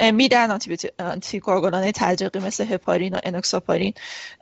میدن. 0.00 0.58
آنتی 0.98 1.40
کارگولان 1.40 1.90
تلجیقی 1.90 2.38
مثل 2.38 2.64
هپارین 2.64 3.14
و 3.14 3.18
انوکساپارین. 3.22 3.94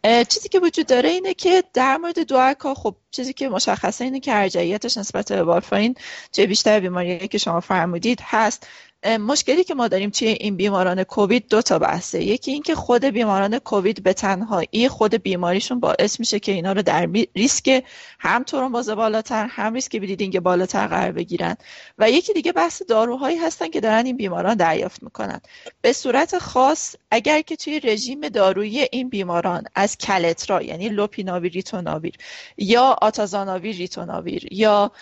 چیزی 0.04 0.48
که 0.48 0.60
وجود 0.60 0.86
داره 0.86 1.08
اینه 1.08 1.34
که 1.34 1.64
در 1.74 1.96
مورد 1.96 2.18
دوارکا 2.18 2.74
خب 2.74 2.96
چیزی 3.10 3.32
که 3.32 3.48
مشخصه 3.48 4.04
اینه 4.04 4.20
که 4.20 4.34
ارجعیتش 4.34 4.98
نسبت 4.98 5.32
به 5.32 5.42
وارفارین 5.42 5.94
چه 6.32 6.46
بیشتر 6.46 6.80
بیماری 6.80 7.28
که 7.28 7.38
شما 7.38 7.60
فرمودید 7.60 8.20
هست. 8.22 8.66
مشکلی 9.06 9.64
که 9.64 9.74
ما 9.74 9.88
داریم 9.88 10.10
توی 10.10 10.28
این 10.28 10.56
بیماران 10.56 11.04
کووید 11.04 11.48
دو 11.48 11.62
تا 11.62 11.78
بحثه. 11.78 12.22
یکی 12.22 12.52
اینکه 12.52 12.74
خود 12.74 13.04
بیماران 13.04 13.58
کووید 13.58 14.02
به 14.02 14.12
تنهایی 14.12 14.88
خود 14.88 15.14
بیماریشون 15.14 15.80
باعث 15.80 16.20
میشه 16.20 16.40
که 16.40 16.52
اینا 16.52 16.72
رو 16.72 16.82
در 16.82 17.08
ریسک 17.36 17.84
هم 18.18 18.42
ترومبوز 18.42 18.90
بالاتر 18.90 19.46
هم 19.50 19.74
ریسک 19.74 20.00
بلیدینگ 20.00 20.40
بالاتر 20.40 20.86
قرار 20.86 21.12
بگیرن. 21.12 21.56
و 21.98 22.10
یکی 22.10 22.32
دیگه 22.32 22.52
بحث 22.52 22.82
داروهایی 22.88 23.36
هستن 23.36 23.68
که 23.68 23.80
دارن 23.80 24.06
این 24.06 24.16
بیماران 24.16 24.54
دریافت 24.54 25.02
می‌کنن. 25.02 25.40
به 25.80 25.92
صورت 25.92 26.38
خاص 26.38 26.96
اگر 27.10 27.40
که 27.40 27.56
توی 27.56 27.80
رژیم 27.80 28.28
دارویی 28.28 28.86
این 28.92 29.08
بیماران 29.08 29.64
از 29.74 29.98
کلترا 29.98 30.62
یعنی 30.62 30.88
لوپیناویر 30.88 31.52
ریتوناویر 31.52 32.14
یا 32.58 32.96
آتازاناویر 33.02 33.76
ریتوناویر 33.76 34.52
یا 34.52 34.92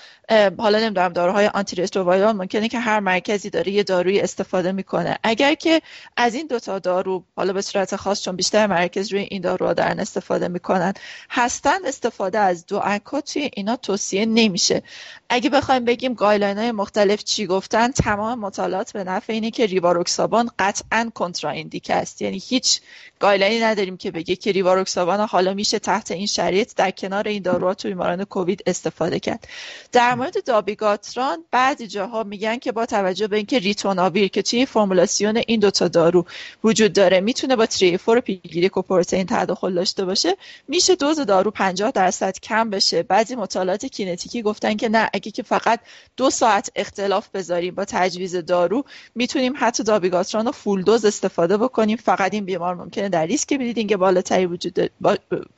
حالا 0.58 0.78
نمی‌دونم 0.78 1.12
داروهای 1.12 1.46
آنتی 1.46 1.86
ممکنه 2.08 2.68
که 2.68 2.78
هر 2.78 3.00
مرکزی 3.00 3.50
داره 3.50 3.84
داروی 3.88 4.20
استفاده 4.20 4.72
می‌کنه. 4.72 5.18
اگر 5.22 5.54
که 5.54 5.82
از 6.16 6.34
این 6.34 6.46
دوتا 6.46 6.78
دارو 6.78 7.24
حالا 7.36 7.52
به 7.52 7.62
صورت 7.62 7.96
خاص 7.96 8.22
چون 8.22 8.36
بیشتر 8.36 8.66
مراکز 8.66 9.12
روی 9.12 9.20
این 9.30 9.42
دارو 9.42 9.74
دارن 9.74 10.00
استفاده 10.00 10.48
می‌کنن 10.48 10.94
هستن 11.30 11.86
استفاده 11.86 12.38
از 12.38 12.66
DOAC 12.66 12.82
توی 13.26 13.50
اینا 13.54 13.76
توصیه 13.76 14.26
نمیشه. 14.26 14.82
اگه 15.28 15.50
بخوایم 15.50 15.84
بگیم 15.84 16.14
guideline 16.14 16.58
های 16.58 16.72
مختلف 16.72 17.24
چی 17.24 17.46
گفتن 17.46 17.90
تمام 17.90 18.38
مطالعات 18.38 18.92
به 18.92 19.04
نفع 19.04 19.32
اینه 19.32 19.50
که 19.50 19.66
ریواروکسابان 19.66 20.50
قطعا 20.58 21.10
contraindicated 21.14 21.90
است. 21.90 22.22
یعنی 22.22 22.42
هیچ 22.48 22.80
guideline 23.20 23.56
ی 23.56 23.60
نداریم 23.60 23.96
که 23.96 24.10
بگه 24.10 24.36
که 24.36 24.52
ریواروکسابان 24.52 25.20
حالا 25.20 25.54
میشه 25.54 25.78
تحت 25.78 26.10
این 26.10 26.26
شرایط 26.26 26.74
در 26.76 26.90
کنار 26.90 27.28
این 27.28 27.42
داروها 27.42 27.74
توی 27.74 27.90
بیماران 27.90 28.24
کووید 28.24 28.62
استفاده 28.66 29.20
کرد. 29.20 29.48
در 29.92 30.14
مورد 30.14 30.44
دابیگاتران 30.44 31.44
بعضی 31.50 31.86
جاها 31.86 32.22
میگن 32.22 32.58
که 32.58 32.72
با 32.72 32.86
توجه 32.86 33.28
به 33.28 33.36
اینکه 33.36 33.58
ریتوناویر 33.78 34.28
که 34.28 34.42
توی 34.42 34.66
فرمولاسیون 34.66 35.36
این 35.46 35.60
دوتا 35.60 35.88
دارو 35.88 36.24
وجود 36.64 36.92
داره 36.92 37.20
می‌تونه 37.20 37.56
با 37.56 37.66
transporter 37.66 38.20
P-glycoprotein 38.20 39.26
تداخل 39.26 39.74
داشته 39.74 40.04
باشه. 40.04 40.36
میشه 40.68 40.94
دوز 40.94 41.20
دارو 41.20 41.50
50 41.50 41.90
درصد 41.90 42.38
کم 42.40 42.70
بشه. 42.70 43.02
بعضی 43.02 43.34
مطالعات 43.34 43.86
kinetic 43.86 44.35
ی 44.35 44.42
گفتن 44.42 44.74
که 44.74 44.88
نه 44.88 45.10
اگه 45.12 45.30
که 45.30 45.42
فقط 45.42 45.80
دو 46.16 46.30
ساعت 46.30 46.70
اختلاف 46.76 47.28
بذاریم 47.28 47.74
با 47.74 47.84
تجویز 47.84 48.36
دارو 48.36 48.84
می‌تونیم 49.14 49.52
حتی 49.56 49.82
دابیگاتران 49.82 50.46
رو 50.46 50.52
full 50.52 50.82
dose 50.82 51.04
استفاده 51.04 51.56
بکنیم. 51.56 51.96
فقط 51.96 52.34
این 52.34 52.44
بیمار 52.44 52.74
ممکنه 52.74 53.08
در 53.08 53.26
ریسک 53.26 53.58
bleeding 53.58 53.96
بالاتری 53.96 54.46
وجود 54.46 54.90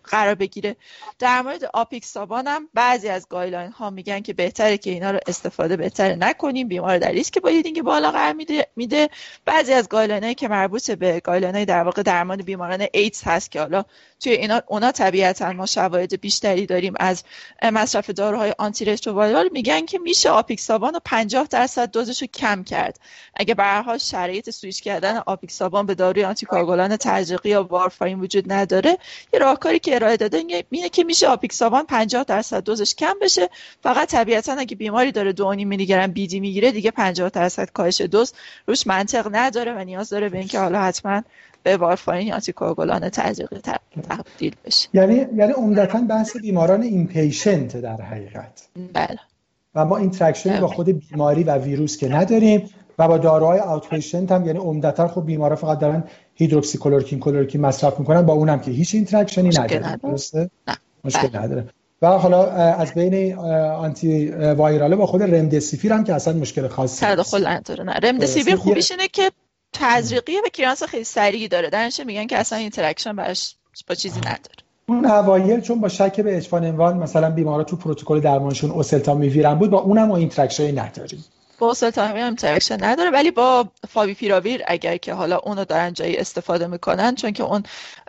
قرار 0.05 0.35
بگیره. 0.35 0.77
در 1.19 1.43
مورد 1.43 1.65
آپیکسابان 1.75 2.47
هم 2.47 2.69
بعضی 2.75 3.09
از 3.09 3.27
guideline 3.29 3.73
ها 3.73 3.91
میگن 3.91 4.21
که 4.21 4.33
بهتره 4.33 4.79
که 4.79 4.91
اینا 4.91 5.11
رو 5.11 5.19
استفاده 5.27 5.77
بهتره 5.77 6.15
نکنیم. 6.15 6.69
بیمار 6.69 6.99
در 6.99 7.11
ریسک 7.11 7.43
bleeding 7.43 7.83
بالا 7.83 8.10
قرار 8.11 8.33
میده 8.33 8.67
میده. 8.77 9.09
بعضی 9.45 9.73
از 9.73 9.89
guideline 9.89 10.23
هایی 10.23 10.35
که 10.35 10.49
مربوط 10.49 10.91
به 10.91 11.21
guideline 11.21 11.55
های 11.55 11.65
در 11.65 11.83
واقع 11.83 12.03
درمان 12.03 12.37
بیماران 12.37 12.87
ایدز 12.93 13.23
هست 13.25 13.51
که 13.51 13.61
حالا 13.61 13.85
توی 14.21 14.33
اینا 14.33 14.63
اونا 14.67 14.93
طبیعتا 14.93 15.53
ما 15.53 15.67
شواهد 15.67 16.21
بیشتری 16.21 16.67
داریم 16.67 16.95
از 17.01 17.25
مصرف 17.63 18.11
داروهای 18.11 18.55
آنتی 18.59 18.85
رترووایرال 18.85 19.49
میگن 19.53 19.87
که 19.87 19.99
میشه 19.99 20.31
آپیکسابان 20.31 20.95
رو 20.95 21.01
50 21.05 21.47
درصد 21.51 21.91
دوزش 21.91 22.23
رو 22.23 22.29
کم 22.35 22.65
کرد. 22.65 23.01
اگه 23.35 23.55
به 23.55 23.63
هر 23.63 23.83
حال 23.83 23.99
شرایط 23.99 24.51
سویش 24.51 24.81
کردن 24.81 25.17
آپیکسابان 25.27 25.87
به 25.87 25.95
داروی 25.95 26.25
آنتی 26.25 26.47
کارگولان 26.47 26.97
ترجیقی 26.97 27.49
یا 27.49 27.63
وارفارین 27.65 28.21
وجود 28.21 28.53
نداره 28.53 28.99
یه 29.33 29.41
راهکاری 29.41 29.79
که 29.79 29.95
ارائه 29.95 30.17
داده 30.17 30.45
اینه 30.71 30.89
که 30.89 31.05
میشه 31.05 31.29
آپیکسابان 31.29 31.87
50 31.87 32.25
درصد 32.25 32.63
دوزش 32.65 32.95
کم 32.95 33.15
بشه. 33.23 33.49
فقط 33.83 34.11
طبیعتا 34.11 34.53
اگه 34.53 34.77
بیماری 34.77 35.13
داره 35.13 35.33
2.5 35.33 35.43
میلی 35.65 35.87
گرم 35.87 36.13
بیدی 36.13 36.41
می‌گیره 36.41 36.73
دیگه 36.73 36.91
50 36.91 37.29
درصد 37.29 37.71
کاهش 37.71 38.00
دوز 38.07 38.33
روش 38.67 38.87
منطق 38.87 39.29
نداره 39.33 39.75
و 39.75 39.85
نیاز 39.85 40.11
داره 40.11 40.29
به 40.29 40.39
اینکه 40.39 40.59
حالا 40.59 40.81
حتما 40.81 41.23
به 41.63 41.77
وارفارین 41.77 42.27
یا 42.27 42.35
آنتی‌کوآگولان 42.35 43.09
تزریقی 43.09 43.61
تبدیل 44.09 44.55
بشه. 44.65 44.89
یعنی 44.93 45.27
یعنی 45.37 45.53
عمدتا 45.53 46.01
بحث 46.01 46.37
بیماران 46.37 46.83
inpatient 46.83 47.77
در 47.77 48.03
حقیقت. 48.03 48.69
بله. 48.93 49.19
و 49.75 49.85
ما 49.85 49.97
interaction 49.97 50.61
با 50.61 50.67
خود 50.67 50.89
بیماری 50.89 51.45
و 51.45 51.59
ویروس 51.59 51.97
که 51.97 52.09
نداریم 52.09 52.71
و 52.99 53.09
با 53.09 53.19
داروهای 53.19 53.61
outpatient 53.61 54.33
هم 54.33 54.47
یعنی 54.47 54.59
عمدتا 54.59 55.09
خب 55.09 55.27
بیمارا 55.27 55.57
فقط 55.57 55.79
دارن 55.79 56.05
هیدروکسی 56.35 56.79
کلروکین 56.79 57.21
کلروکین 57.21 57.61
مصرف 57.61 58.01
می‌کنن 58.01 58.23
با 58.23 58.33
اونم 58.33 58.61
که 58.61 58.71
هیچ 58.71 58.95
interaction 58.95 59.44
ی 59.44 59.49
نداره. 59.49 59.97
درسته؟ 59.97 60.51
مشکل 61.05 61.29
بله. 61.29 61.43
نداره. 61.43 61.67
و 62.03 62.07
حالا 62.07 62.47
از 62.53 62.95
بین 62.95 63.35
antiviral 63.35 64.31
ه 64.31 64.97
با 64.97 65.07
خود 65.07 65.23
رمدسیویر 65.23 65.93
هم 65.93 66.05
که 66.05 66.15
اصلا 66.15 66.35
مشکل 66.35 66.69
خاصی 66.69 67.07
تداخل 67.07 67.47
نداره 67.47 67.85
نه. 67.85 67.93
رمدسیفیر 67.93 68.57
خوبیش 68.57 68.91
اینه 68.91 69.09
که 69.09 69.31
تزریقی 69.73 70.37
و 70.37 70.49
کیرانس 70.53 70.83
خیلی 70.83 71.05
سریعی 71.05 71.49
داره. 71.49 71.71
درنش 71.71 72.01
میگن 72.01 72.27
که 72.27 72.37
اصلا 72.37 72.59
اینتراکشن 72.59 73.17
براش 73.17 73.55
با 73.89 73.95
چیزی 73.95 74.21
نداره. 74.21 74.61
اون 74.89 75.07
اوایل 75.07 75.61
چون 75.61 75.81
با 75.81 75.89
شک 75.89 76.21
به 76.21 76.37
اچفانوان 76.37 76.97
مثلا 76.97 77.31
بیمارا 77.31 77.65
تو 77.65 77.77
پروتکل 77.77 78.21
درمانشون 78.21 78.71
اوسلتا 78.71 79.15
میویرن 79.15 79.55
بود 79.55 79.71
با 79.71 79.79
اونم 79.79 80.09
ما 80.09 80.17
اینتراکشنی 80.17 80.73
نداریم. 80.73 81.25
با 81.61 81.75
هم 81.97 82.35
ترکشن 82.35 82.85
نداره 82.85 83.11
ولی 83.11 83.31
با 83.31 83.69
فاوی 83.89 84.15
پیراویر 84.15 84.63
اگر 84.67 84.97
که 84.97 85.15
حالا 85.15 85.39
اونو 85.39 85.65
دارن 85.65 85.93
جایی 85.93 86.17
استفاده 86.17 86.67
می‌کنن 86.67 87.15
چون 87.15 87.33
که 87.33 87.43
اون 87.43 87.63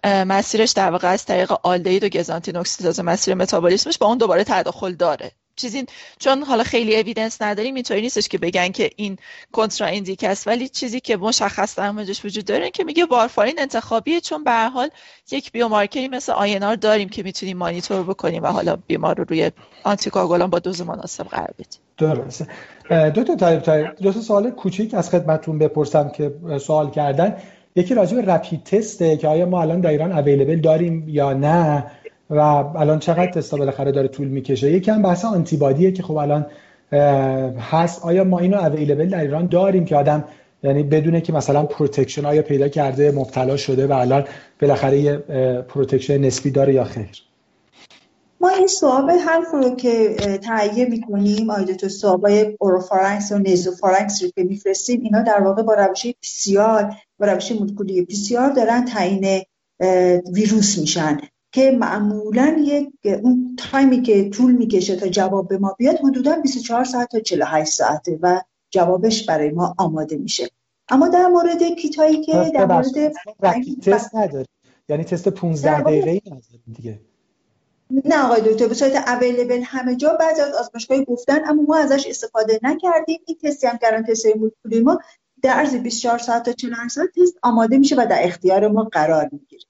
مسیرش 0.03 0.71
در 0.71 0.91
واقع 0.91 1.07
از 1.07 1.25
طریق 1.25 1.53
آلدهید 1.63 2.03
و 2.03 2.09
گزانتین 2.09 2.57
اکسیداز 2.57 2.99
مسیر 2.99 3.33
متابولیسمش 3.33 3.97
با 3.97 4.07
اون 4.07 4.17
دوباره 4.17 4.43
تداخل 4.43 4.93
داره. 4.93 5.31
چیزی 5.55 5.85
چون 6.19 6.43
حالا 6.43 6.63
خیلی 6.63 6.95
اویدنس 6.99 7.41
نداریم 7.41 7.75
اینطوری 7.75 8.01
نیستش 8.01 8.27
که 8.27 8.37
بگن 8.37 8.69
که 8.69 8.89
این 8.95 9.17
کنترا 9.51 9.87
ایندیک 9.87 10.23
است. 10.23 10.47
ولی 10.47 10.69
چیزی 10.69 10.99
که 10.99 11.17
مشخص 11.17 11.77
در 11.77 11.91
موردش 11.91 12.25
وجود 12.25 12.45
داره 12.45 12.71
که 12.71 12.83
میگه 12.83 13.05
وارفارین 13.05 13.55
انتخابیه 13.59 14.21
چون 14.21 14.43
به 14.43 14.51
حال 14.51 14.89
یک 15.31 15.51
بیومارکری 15.51 16.07
مثل 16.07 16.31
آینار 16.31 16.75
داریم 16.75 17.09
که 17.09 17.23
می‌تونیم 17.23 17.57
مانیتور 17.57 18.03
بکنیم 18.03 18.43
و 18.43 18.47
حالا 18.47 18.75
بیمار 18.87 19.17
رو 19.17 19.25
روی 19.29 19.51
آنتیکاگولان 19.83 20.49
با 20.49 20.59
دوز 20.59 20.81
مناسب 20.81 21.23
قرار 21.23 21.53
بدیم. 21.53 21.81
درسته. 21.97 22.47
دو 23.09 23.23
تا 23.23 23.55
دو 24.01 24.11
تا 24.11 24.21
سوال 24.21 24.51
کوچیک 24.51 24.93
از 24.93 25.09
خدمتتون 25.09 25.59
بپرسم 25.59 26.09
که 26.09 26.33
سوال 26.61 26.91
کردن. 26.91 27.37
یکی 27.75 27.95
راجع 27.95 28.15
به 28.15 28.33
رپید 28.33 28.63
تسته 28.63 29.17
که 29.17 29.27
آیا 29.27 29.45
ما 29.45 29.61
الان 29.61 29.81
در 29.81 29.89
ایران 29.89 30.11
اویلیبل 30.11 30.59
داریم 30.59 31.09
یا 31.09 31.33
نه؟ 31.33 31.91
و 32.31 32.39
الان 32.39 32.99
چقدر 32.99 33.31
تستا 33.31 33.57
بالاخره 33.57 33.91
داره 33.91 34.07
طول 34.07 34.27
می‌کشه؟ 34.27 34.71
یکی 34.71 34.91
هم 34.91 35.01
بحث 35.01 35.25
آنتیبادیه 35.25 35.91
که 35.91 36.03
خب 36.03 36.17
الان 36.17 36.45
هست. 37.71 38.05
آیا 38.05 38.23
ما 38.23 38.39
اینو 38.39 38.57
available 38.57 39.09
در 39.09 39.21
ایران 39.21 39.45
داریم 39.45 39.85
که 39.85 39.95
آدم 39.95 40.23
یعنی 40.63 40.83
بدونه 40.83 41.21
که 41.21 41.33
مثلا 41.33 41.63
protection 41.63 42.25
آیا 42.25 42.41
پیدا 42.41 42.67
کرده 42.67 43.11
مبتلا 43.11 43.57
شده 43.57 43.87
و 43.87 43.93
الان 43.93 44.23
بالاخره 44.61 44.99
یه 44.99 45.17
protection 45.67 46.17
نسبی 46.17 46.51
داره 46.51 46.73
یا 46.73 46.83
خیر؟ 46.83 47.23
ما 48.41 48.49
این 48.49 48.67
سواب 48.67 49.09
حلق 49.09 49.47
رو 49.53 49.75
که 49.75 50.15
تهیه 50.43 50.85
می‌کنیم 50.85 51.49
آیا 51.49 51.69
اون 51.69 51.89
سوابای 51.89 52.55
oropharynx 52.59 53.31
و 53.31 53.37
nasopharynx 53.37 54.23
رو 54.23 54.29
که 54.35 54.43
میفرستیم 54.43 55.01
اینا 55.03 55.21
در 55.21 55.41
واقع 55.41 55.63
با 55.63 55.73
روش 55.73 56.07
PCR 56.21 56.93
با 57.19 57.25
روش 57.27 57.51
مولکولی 57.51 58.05
PCR 58.05 58.49
دارن 58.49 58.85
تعیین 58.85 59.41
ویروس 60.33 60.77
میشن. 60.77 61.17
که 61.51 61.71
معمولا 61.71 62.57
یک 62.59 62.89
اون 63.23 63.55
تایمی 63.57 64.01
که 64.01 64.29
طول 64.29 64.51
می‌کشه 64.51 64.95
تا 64.95 65.07
جواب 65.07 65.47
به 65.47 65.57
ما 65.57 65.75
بیاد 65.77 65.97
حدودا 65.99 66.35
24 66.35 66.83
ساعت 66.83 67.09
تا 67.11 67.19
48 67.19 67.71
ساعته 67.71 68.19
و 68.21 68.41
جوابش 68.69 69.25
برای 69.25 69.49
ما 69.49 69.75
آماده 69.77 70.17
میشه. 70.17 70.49
اما 70.89 71.07
در 71.07 71.27
مورد 71.27 71.63
کیتایی 71.63 72.21
که 72.21 72.51
در 72.53 72.65
مورد 72.65 73.13
تست 73.81 74.15
نداره 74.15 74.45
یعنی 74.89 75.03
تست 75.03 75.27
15 75.27 75.81
دقیقه‌ای 75.81 76.21
نداره 76.25 76.59
دیگه. 76.75 76.99
نه 78.05 78.25
آقای 78.25 78.41
دکتر 78.41 78.67
به 78.67 78.73
صورت 78.73 78.95
اویلیبل 79.07 79.61
همه 79.65 79.95
جا 79.95 80.17
بعضی 80.19 80.41
از 80.41 80.53
آزمایشگاه 80.53 81.03
گفتن 81.03 81.39
اما 81.45 81.61
ما 81.61 81.77
ازش 81.77 82.07
استفاده 82.07 82.59
نکردیم. 82.63 83.19
این 83.25 83.37
تستی 83.43 83.67
هم 83.67 83.77
کردن 83.81 84.03
تست 84.03 84.25
مولکولی 84.25 84.79
ما 84.79 84.99
در 85.43 85.49
عرض 85.49 85.75
24 85.75 86.17
ساعت 86.17 86.45
تا 86.45 86.51
48 86.51 86.95
ساعت 86.95 87.09
تست 87.19 87.37
آماده 87.43 87.77
میشه 87.77 87.95
و 87.95 88.05
در 88.09 88.19
اختیار 88.23 88.67
ما 88.67 88.83
قرار 88.83 89.29
می‌گیره. 89.31 89.63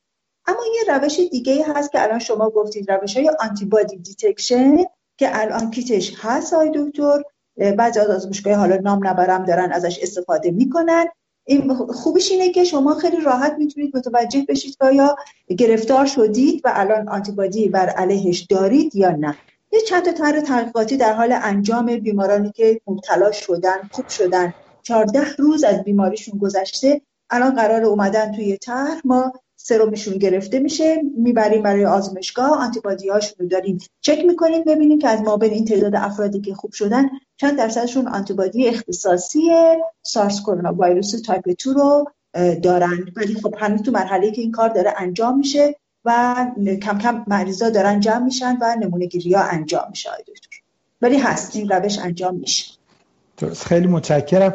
اما 0.52 0.64
یه 0.76 0.96
روش 0.96 1.20
دیگه 1.32 1.66
هست 1.68 1.92
که 1.92 2.04
الان 2.04 2.20
شما 2.20 2.50
گفتید 2.50 2.92
روش 2.92 3.18
های 3.18 3.32
antibody 3.40 3.98
detection 3.98 4.78
که 5.18 5.42
الان 5.42 5.72
کیتش 5.72 6.14
هست 6.18 6.54
آقای 6.54 6.72
دکتر. 6.76 7.22
بعضی 7.78 8.00
از 8.00 8.08
آزمایشگاه 8.08 8.54
حالا 8.54 8.76
نام 8.76 9.08
نبرم 9.08 9.46
دارن 9.46 9.72
ازش 9.72 10.00
استفاده 10.02 10.52
می‌کنن. 10.52 11.06
این 11.46 11.74
خوبیش 11.74 12.32
اینه 12.32 12.52
که 12.52 12.64
شما 12.64 12.96
خیلی 12.96 13.22
راحت 13.22 13.56
می‌تونید 13.58 13.98
متوجه 13.98 14.46
بشید 14.50 14.78
که 14.78 14.86
آیا 14.86 15.16
گرفتار 15.58 16.06
شدید 16.06 16.62
و 16.66 16.72
الان 16.76 17.10
آنتیبادی 17.10 17.70
بر 17.70 17.90
علیهش 17.90 18.40
دارید 18.40 18.96
یا 18.96 19.12
نه. 19.12 19.38
یه 19.72 19.82
چند 19.82 20.04
تا 20.04 20.42
تحقیقاتی 20.42 20.98
در 20.98 21.14
حال 21.14 21.32
انجام 21.42 21.86
بیمارانی 21.98 22.52
که 22.52 22.82
مبتلا 22.88 23.32
شدن 23.32 23.90
خوب 23.92 24.08
شدن. 24.08 24.54
14 24.84 25.22
روز 25.38 25.64
از 25.64 25.84
بیماریشون 25.84 26.40
گذشته 26.40 27.02
الان 27.30 27.56
قرار 27.56 27.84
اومدن 27.84 28.32
توی 28.32 28.58
طرح. 28.58 29.02
ما 29.06 29.34
سرومشون 29.64 30.18
گرفته 30.18 30.60
میشه 30.60 31.02
می‌بریم 31.18 31.62
برای 31.62 31.86
آزمایشگاه 31.86 32.50
آنتیبادی 32.50 33.10
هاشون 33.10 33.36
رو 33.40 33.48
داریم 33.48 33.78
چک 34.02 34.26
می‌کنیم 34.26 34.64
ببینیم 34.64 35.00
که 35.00 35.08
از 35.08 35.22
ما 35.22 35.38
بین 35.38 35.52
این 35.52 35.66
تعداد 35.66 35.96
افرادی 35.96 36.42
که 36.42 36.54
خوب 36.54 36.72
شدن 36.72 37.10
چند 37.38 37.58
درصدشون 37.58 38.08
آنتیبادی 38.08 38.68
اختصاصی 38.68 39.52
سارس 40.02 40.42
کرونا 40.42 40.74
ویروس 40.80 41.22
تایپ 41.22 41.56
2 41.64 41.74
رو 41.74 42.12
دارن. 42.64 43.06
ولی 43.16 43.36
خب 43.36 43.56
هنوز 43.58 43.82
تو 43.82 43.92
مرحله 43.92 44.32
که 44.32 44.42
این 44.42 44.52
کار 44.52 44.70
داره 44.70 44.94
انجام 44.98 45.38
میشه 45.38 45.76
و 46.06 46.36
کم 46.82 46.98
کم 46.98 47.24
مریضا 47.28 47.70
دارن 47.70 48.00
جمع 48.00 48.24
میشن 48.24 48.58
و 48.62 48.76
نمونه 48.80 49.06
گیری 49.06 49.34
ها 49.34 49.42
انجام 49.42 49.86
میشه 49.90 50.10
دکتر. 50.28 50.50
ولی 51.02 51.18
هست 51.18 51.56
این 51.56 51.70
روش 51.70 52.00
انجام 52.00 52.36
میشه. 52.36 52.66
خیلی 53.56 53.88
متشکرم. 53.88 54.54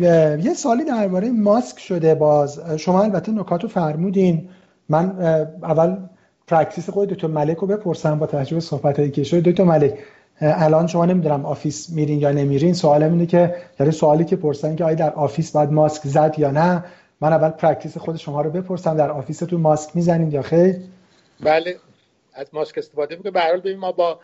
یه 0.00 0.54
سوالی 0.56 0.84
درباره 0.84 1.30
ماسک 1.30 1.78
شده 1.78 2.14
باز. 2.14 2.60
شما 2.76 3.02
البته 3.02 3.32
نکات 3.32 3.62
رو 3.62 3.68
فرمودین. 3.68 4.48
من 4.88 5.20
اول 5.62 5.96
practice 6.46 6.90
خود 6.90 7.08
دکتر 7.08 7.26
ملک 7.26 7.56
رو 7.56 7.66
بپرسم 7.66 8.18
با 8.18 8.26
توجه 8.26 8.60
صحبت 8.60 8.98
هایی 8.98 9.10
که 9.10 9.24
شد. 9.24 9.42
دکتر 9.42 9.64
ملک 9.64 9.98
الان 10.40 10.86
شما 10.86 11.04
نمی‌دونم 11.06 11.46
office 11.46 11.90
میرین 11.90 12.18
یا 12.18 12.32
نمیرین. 12.32 12.74
سوالم 12.74 13.12
اینه 13.12 13.26
که 13.26 13.54
یعنی 13.80 13.92
سوالی 13.92 14.24
که 14.24 14.36
پرسن 14.36 14.76
که 14.76 14.84
آیا 14.84 14.94
در 14.94 15.12
office 15.12 15.52
باید 15.52 15.72
ماسک 15.72 16.06
زد 16.06 16.34
یا 16.38 16.50
نه. 16.50 16.84
من 17.20 17.32
اول 17.32 17.48
practice 17.48 17.98
خود 17.98 18.16
شما 18.16 18.42
رو 18.42 18.50
بپرسم. 18.50 18.96
در 18.96 19.10
office 19.10 19.43
تون 19.43 19.60
ماسک 19.60 19.96
می‌زنین 19.96 20.30
یا 20.30 20.42
خیر؟ 20.42 20.76
بله. 21.40 21.76
از 22.34 22.54
ماسک 22.54 22.78
استفاده 22.78 23.16
می‌کنه 23.16 23.32
به 23.32 23.40
هر 23.40 23.56
حال 23.56 23.74
ما 23.74 23.92
با 23.92 24.20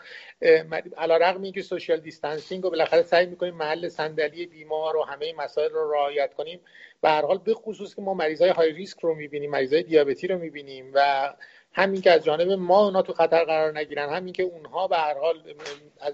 علیرغم 0.97 1.41
اینکه 1.41 1.61
social 1.61 1.99
distancing 1.99 2.63
رو 2.63 2.69
بالاخره 2.69 3.01
سعی 3.01 3.25
می‌کنیم 3.25 3.55
محل 3.55 3.89
صندلی 3.89 4.45
بیمار 4.45 4.97
و 4.97 5.03
همه 5.03 5.33
مسائل 5.33 5.69
رو 5.69 5.91
رعایت 5.91 6.33
کنیم 6.33 6.59
به 7.01 7.09
هر 7.09 7.21
حال 7.21 7.37
به 7.37 7.53
خصوص 7.53 7.95
که 7.95 8.01
ما 8.01 8.13
مریضای 8.13 8.49
high 8.49 8.71
risk 8.71 8.99
رو 8.99 9.15
می‌بینیم 9.15 9.51
مریضای 9.51 9.83
دیابتی 9.83 10.27
رو 10.27 10.37
می‌بینیم 10.37 10.91
و 10.93 11.33
همین 11.73 12.01
که 12.01 12.11
از 12.11 12.23
جانب 12.23 12.51
ما 12.51 12.85
اونا 12.85 13.01
تو 13.01 13.13
خطر 13.13 13.43
قرار 13.43 13.77
نگیرن 13.77 14.09
همین 14.09 14.33
که 14.33 14.43
اونها 14.43 14.87
به 14.87 14.97
هر 14.97 15.17
حال 15.17 15.53
از 16.01 16.13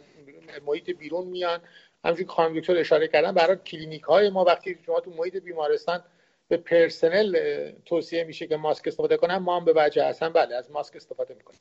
محیط 0.67 0.89
بیرون 0.89 1.27
میان. 1.27 1.61
همینجوری 2.03 2.29
خانم 2.29 2.59
دکتر 2.59 2.77
اشاره 2.77 3.07
کردن 3.07 3.31
برای 3.31 3.57
کلینیک 3.65 4.03
های 4.03 4.29
ما 4.29 4.43
وقتی 4.43 4.77
شما 4.85 4.99
تو 4.99 5.11
محیط 5.11 5.35
بیمارستان 5.35 6.03
به 6.47 6.57
پرسنل 6.57 7.71
توصیه 7.85 8.23
میشه 8.23 8.47
که 8.47 8.57
ماسک 8.57 8.87
استفاده 8.87 9.17
کنن 9.17 9.37
ما 9.37 9.59
هم 9.59 9.65
به 9.65 9.73
وجه 9.75 10.03
اصلا 10.03 10.29
بله 10.29 10.55
از 10.55 10.71
ماسک 10.71 10.95
استفاده 10.95 11.33
می‌کنیم. 11.33 11.59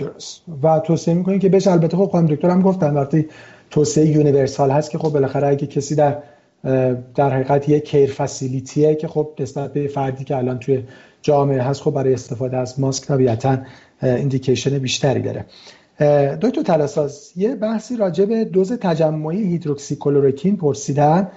درست. 0.00 0.42
و 0.62 0.78
توصیه 0.78 1.14
می‌کنیم 1.14 1.38
که 1.38 1.48
بهش 1.48 1.66
البته 1.66 1.96
خب 1.96 2.08
خانم 2.12 2.26
دکتر 2.26 2.50
هم 2.50 2.62
گفتن 2.62 2.94
وقتی 2.94 3.28
توصیه 3.70 4.06
universal 4.06 4.70
هست 4.70 4.90
که 4.90 4.98
خب 4.98 5.08
بالاخره 5.08 5.48
اگه 5.48 5.66
کسی 5.66 5.94
در 5.94 6.16
در 7.14 7.30
حقیقت 7.30 7.68
یک 7.68 7.84
care 7.84 8.10
facility 8.10 8.85
ه 8.85 8.94
که 8.94 9.08
خب 9.08 9.28
نسبت 9.40 9.72
به 9.72 9.88
فردی 9.88 10.24
که 10.24 10.36
الان 10.36 10.58
توی 10.58 10.82
جامعه 11.22 11.62
هست 11.62 11.82
خب 11.82 11.90
برای 11.90 12.14
استفاده 12.14 12.56
از 12.56 12.80
ماسک 12.80 13.06
طبیعتا 13.06 13.58
indication 14.02 14.78
بیشتری 14.78 15.22
داره. 15.22 15.44
دکتر 16.36 16.62
تلاساز 16.62 17.32
یه 17.36 17.54
بحثی 17.54 17.96
راجع 17.96 18.24
به 18.24 18.44
دوز 18.44 18.72
تجمعی 18.72 19.42
هیدروکسی 19.42 19.96
کلروکین 19.96 20.56
پرسیدن 20.56 21.28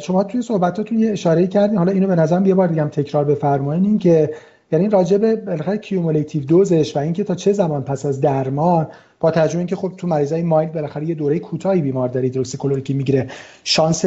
شما 0.00 0.24
توی 0.24 0.42
صحبتاتون 0.42 0.98
یه 0.98 1.12
اشاره 1.12 1.46
کردین. 1.46 1.78
حالا 1.78 1.92
اینو 1.92 2.06
به 2.06 2.14
نظرم 2.14 2.46
یه 2.46 2.54
بار 2.54 2.68
دیگه 2.68 2.82
هم 2.82 2.88
تکرار 2.88 3.24
بفرمایید 3.24 3.84
این 3.84 3.98
که 3.98 4.30
یعنی 4.72 4.88
راجع 4.88 5.16
به 5.18 5.36
بالاخره 5.36 5.78
cumulative 5.78 6.44
dose 6.44 6.79
ش 6.79 6.96
و 6.96 6.98
اینکه 6.98 7.24
تا 7.24 7.34
چه 7.34 7.52
زمان 7.52 7.84
پس 7.84 8.06
از 8.06 8.20
درمان 8.20 8.88
با 9.20 9.30
توجه 9.30 9.58
اینکه 9.58 9.76
خب 9.76 9.92
تو 9.96 10.06
مریضای 10.06 10.42
mild 10.42 10.68
بالاخره 10.68 11.06
یه 11.06 11.14
دوره 11.14 11.38
کوتاهی 11.38 11.80
بیمار 11.80 12.08
داره 12.08 12.24
هیدروکسی‌کلروکین 12.24 12.94
می‌گیره 12.94 13.30
شانس 13.64 14.06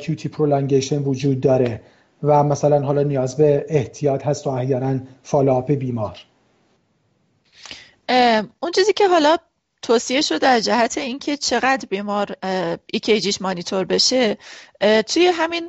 QT 0.00 0.28
prolongation 0.28 1.02
وجود 1.02 1.40
داره 1.40 1.80
و 2.22 2.44
مثلا 2.44 2.80
حالا 2.80 3.02
نیاز 3.02 3.36
به 3.36 3.66
احتیاط 3.68 4.26
هست 4.26 4.46
و 4.46 4.50
احیانا 4.50 4.98
follow-up 5.22 5.72
بیمار. 5.72 6.18
اون 8.60 8.72
چیزی 8.74 8.92
که 8.92 9.08
حالا 9.08 9.36
توصیه 9.82 10.20
شده 10.20 10.38
در 10.38 10.60
جهت 10.60 10.98
اینکه 10.98 11.36
چقدر 11.36 11.86
بیمار 11.90 12.36
ECG 12.92 13.22
ش 13.22 13.42
مانیتور 13.42 13.84
بشه 13.84 14.36
توی 14.80 15.26
همین 15.26 15.68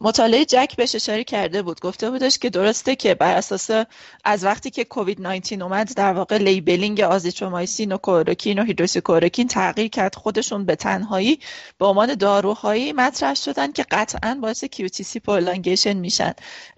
مطالعه 0.00 0.44
JACC 0.44 0.76
بهش 0.76 0.94
اشاره 0.94 1.24
کرده 1.24 1.62
بود. 1.62 1.80
گفته 1.80 2.10
بودش 2.10 2.38
که 2.38 2.50
درسته 2.50 2.96
که 2.96 3.14
بر 3.14 3.36
اساس 3.36 3.70
از 4.24 4.44
وقتی 4.44 4.70
که 4.70 4.84
کووید 4.84 5.20
19 5.20 5.62
اومد 5.62 5.94
در 5.94 6.12
واقع 6.12 6.38
labeling 6.38 7.00
آزیترومایسین 7.00 7.92
و 7.92 7.98
کلoroکین 7.98 8.58
و 8.58 8.64
هیدروکسیکلoroکین 8.64 9.48
تغییر 9.48 9.88
کرد. 9.88 10.14
خودشون 10.14 10.64
به 10.64 10.76
تنهایی 10.76 11.40
به 11.78 11.86
عنوان 11.86 12.14
داروهایی 12.14 12.92
مطرح 12.92 13.34
شدن 13.34 13.72
که 13.72 13.84
قطعا 13.90 14.38
باعث 14.42 14.64
QTc 14.64 15.20
prolongation 15.20 15.92
میشن. 15.92 16.32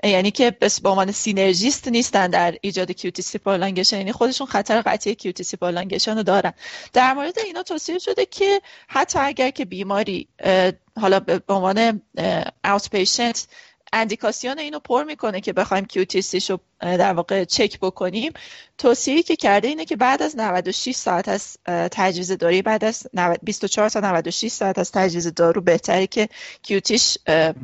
یعنی 0.04 0.30
که 0.30 0.50
به 0.50 0.88
عنوان 0.88 1.12
synergist 1.12 1.88
نیستن 1.88 2.30
در 2.30 2.54
ایجاد 2.60 2.92
QTc 2.92 3.38
prolongation 3.38 3.96
یعنی 3.96 4.12
خودشون 4.12 4.46
خطر 4.46 4.82
قطعی 4.82 5.14
QTc 5.14 5.56
prolongation 5.56 6.16
رو 6.16 6.22
دارن. 6.22 6.52
در 6.92 7.12
مورد 7.12 7.38
اینا 7.38 7.62
توصیه 7.62 7.98
شده 7.98 8.26
که 8.26 8.60
حتی 8.88 9.18
اگر 9.18 9.50
که 9.50 9.64
بیماری 9.64 10.28
حالا 11.00 11.20
به 11.20 11.42
عنوان 11.48 12.02
outpatient 12.64 13.48
اندیکاسیون 13.92 14.58
اینو 14.58 14.78
پر 14.78 15.04
می‌کنه 15.04 15.40
که 15.40 15.52
بخوایم 15.52 15.84
QTc 15.84 16.24
ش 16.24 16.50
رو 16.50 16.60
در 16.80 17.12
واقع 17.12 17.44
چک 17.44 17.78
بکنیم. 17.80 18.32
توصیه‌ای 18.78 19.22
که 19.22 19.36
کرده 19.36 19.68
اینه 19.68 19.84
که 19.84 19.96
بعد 19.96 20.22
از 20.22 20.36
96 20.36 20.96
ساعت 20.96 21.28
از 21.28 21.56
تجویز 21.66 22.32
داری 22.32 22.62
بعد 22.62 22.84
از 22.84 23.06
24 23.42 23.88
تا 23.88 24.00
96 24.00 24.48
ساعت 24.48 24.78
از 24.78 24.92
تجویز 24.92 25.34
دارو 25.34 25.60
بهتره 25.60 26.06
که 26.06 26.28
QT 26.62 26.90
ش 26.90 27.18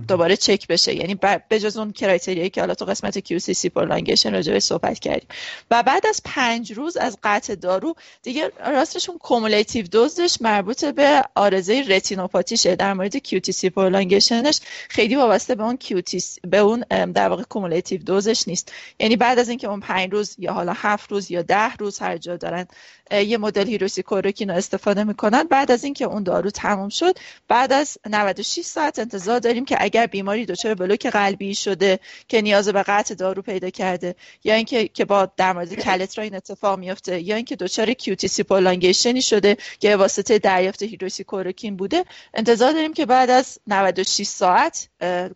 دوباره 0.08 0.36
چک 0.36 0.66
بشه. 0.66 0.94
یعنی 0.94 1.14
به 1.48 1.60
جز 1.60 1.76
اون 1.76 1.92
criteria 1.92 2.39
یی 2.39 2.50
که 2.50 2.60
حالا 2.60 2.74
تو 2.74 2.84
قسمت 2.84 3.18
QTc 3.18 3.68
prolongation 3.68 4.32
راجع 4.32 4.58
صحبت 4.58 4.98
کردیم. 4.98 5.28
و 5.70 5.82
بعد 5.82 6.06
از 6.06 6.20
پنج 6.24 6.72
روز 6.72 6.96
از 6.96 7.18
قطع 7.22 7.54
دارو 7.54 7.94
دیگه 8.22 8.52
راستشون 8.66 9.18
cumulative 9.18 9.86
dose 9.86 10.20
ش 10.20 10.36
مربوط 10.40 10.84
به 10.84 11.22
عارضه 11.34 11.84
رتینوپاتیشه. 11.88 12.76
در 12.76 12.92
مورد 12.92 13.16
QTc 13.16 13.70
prolongation 13.70 14.48
ش 14.48 14.60
خیلی 14.88 15.16
وابسته 15.16 15.54
به 15.54 15.62
اون 15.62 15.76
QTc 15.76 16.38
به 16.44 16.58
اون 16.58 16.84
در 17.12 17.28
واقع 17.28 17.42
cumulative 17.42 18.02
dose 18.02 18.33
ش 18.33 18.48
نیست. 18.48 18.72
یعنی 19.06 19.16
بعد 19.16 19.38
از 19.38 19.48
اینکه 19.48 19.68
اون 19.68 19.80
پنج 19.80 20.12
روز 20.12 20.36
یا 20.38 20.52
حالا 20.52 20.72
هفت 20.76 21.12
روز 21.12 21.30
یا 21.30 21.42
ده 21.42 21.74
روز 21.74 21.98
هر 21.98 22.16
جا 22.16 22.36
دارن 22.36 22.66
یه 23.10 23.38
مدل 23.38 23.66
هیدروکسی 23.66 24.02
کلروکین 24.02 24.50
رو 24.50 24.56
استفاده 24.56 25.04
می‌کنن. 25.04 25.42
بعد 25.42 25.70
از 25.70 25.84
اینکه 25.84 26.04
اون 26.04 26.22
دارو 26.22 26.50
تموم 26.50 26.88
شد 26.88 27.18
بعد 27.48 27.72
از 27.72 27.98
96 28.10 28.60
ساعت 28.64 28.98
انتظار 28.98 29.38
داریم 29.38 29.64
که 29.64 29.76
اگر 29.80 30.06
بیماری 30.06 30.46
دچار 30.46 30.74
بلوک 30.74 31.06
قلبی 31.06 31.54
شده 31.54 32.00
که 32.28 32.42
نیاز 32.42 32.68
به 32.68 32.82
قطع 32.82 33.14
دارو 33.14 33.42
پیدا 33.42 33.70
کرده 33.70 34.14
یا 34.44 34.54
اینکه 34.54 34.88
که 34.88 35.04
با 35.04 35.28
در 35.36 35.52
مورد 35.52 35.74
کلترا 35.74 36.24
این 36.24 36.34
اتفاق 36.34 36.78
میفته 36.78 37.20
یا 37.20 37.36
اینکه 37.36 37.56
دچار 37.56 37.92
QTc 37.92 38.42
prolongation 38.42 39.16
ی 39.16 39.22
شده 39.22 39.56
که 39.80 39.96
واسطه 39.96 40.38
دریافت 40.38 40.82
هیدروکسی 40.82 41.24
کلروکین 41.24 41.76
بوده 41.76 42.04
انتظار 42.34 42.72
داریم 42.72 42.94
که 42.94 43.06
بعد 43.06 43.30
از 43.30 43.58
96 43.66 44.26
ساعت 44.26 44.88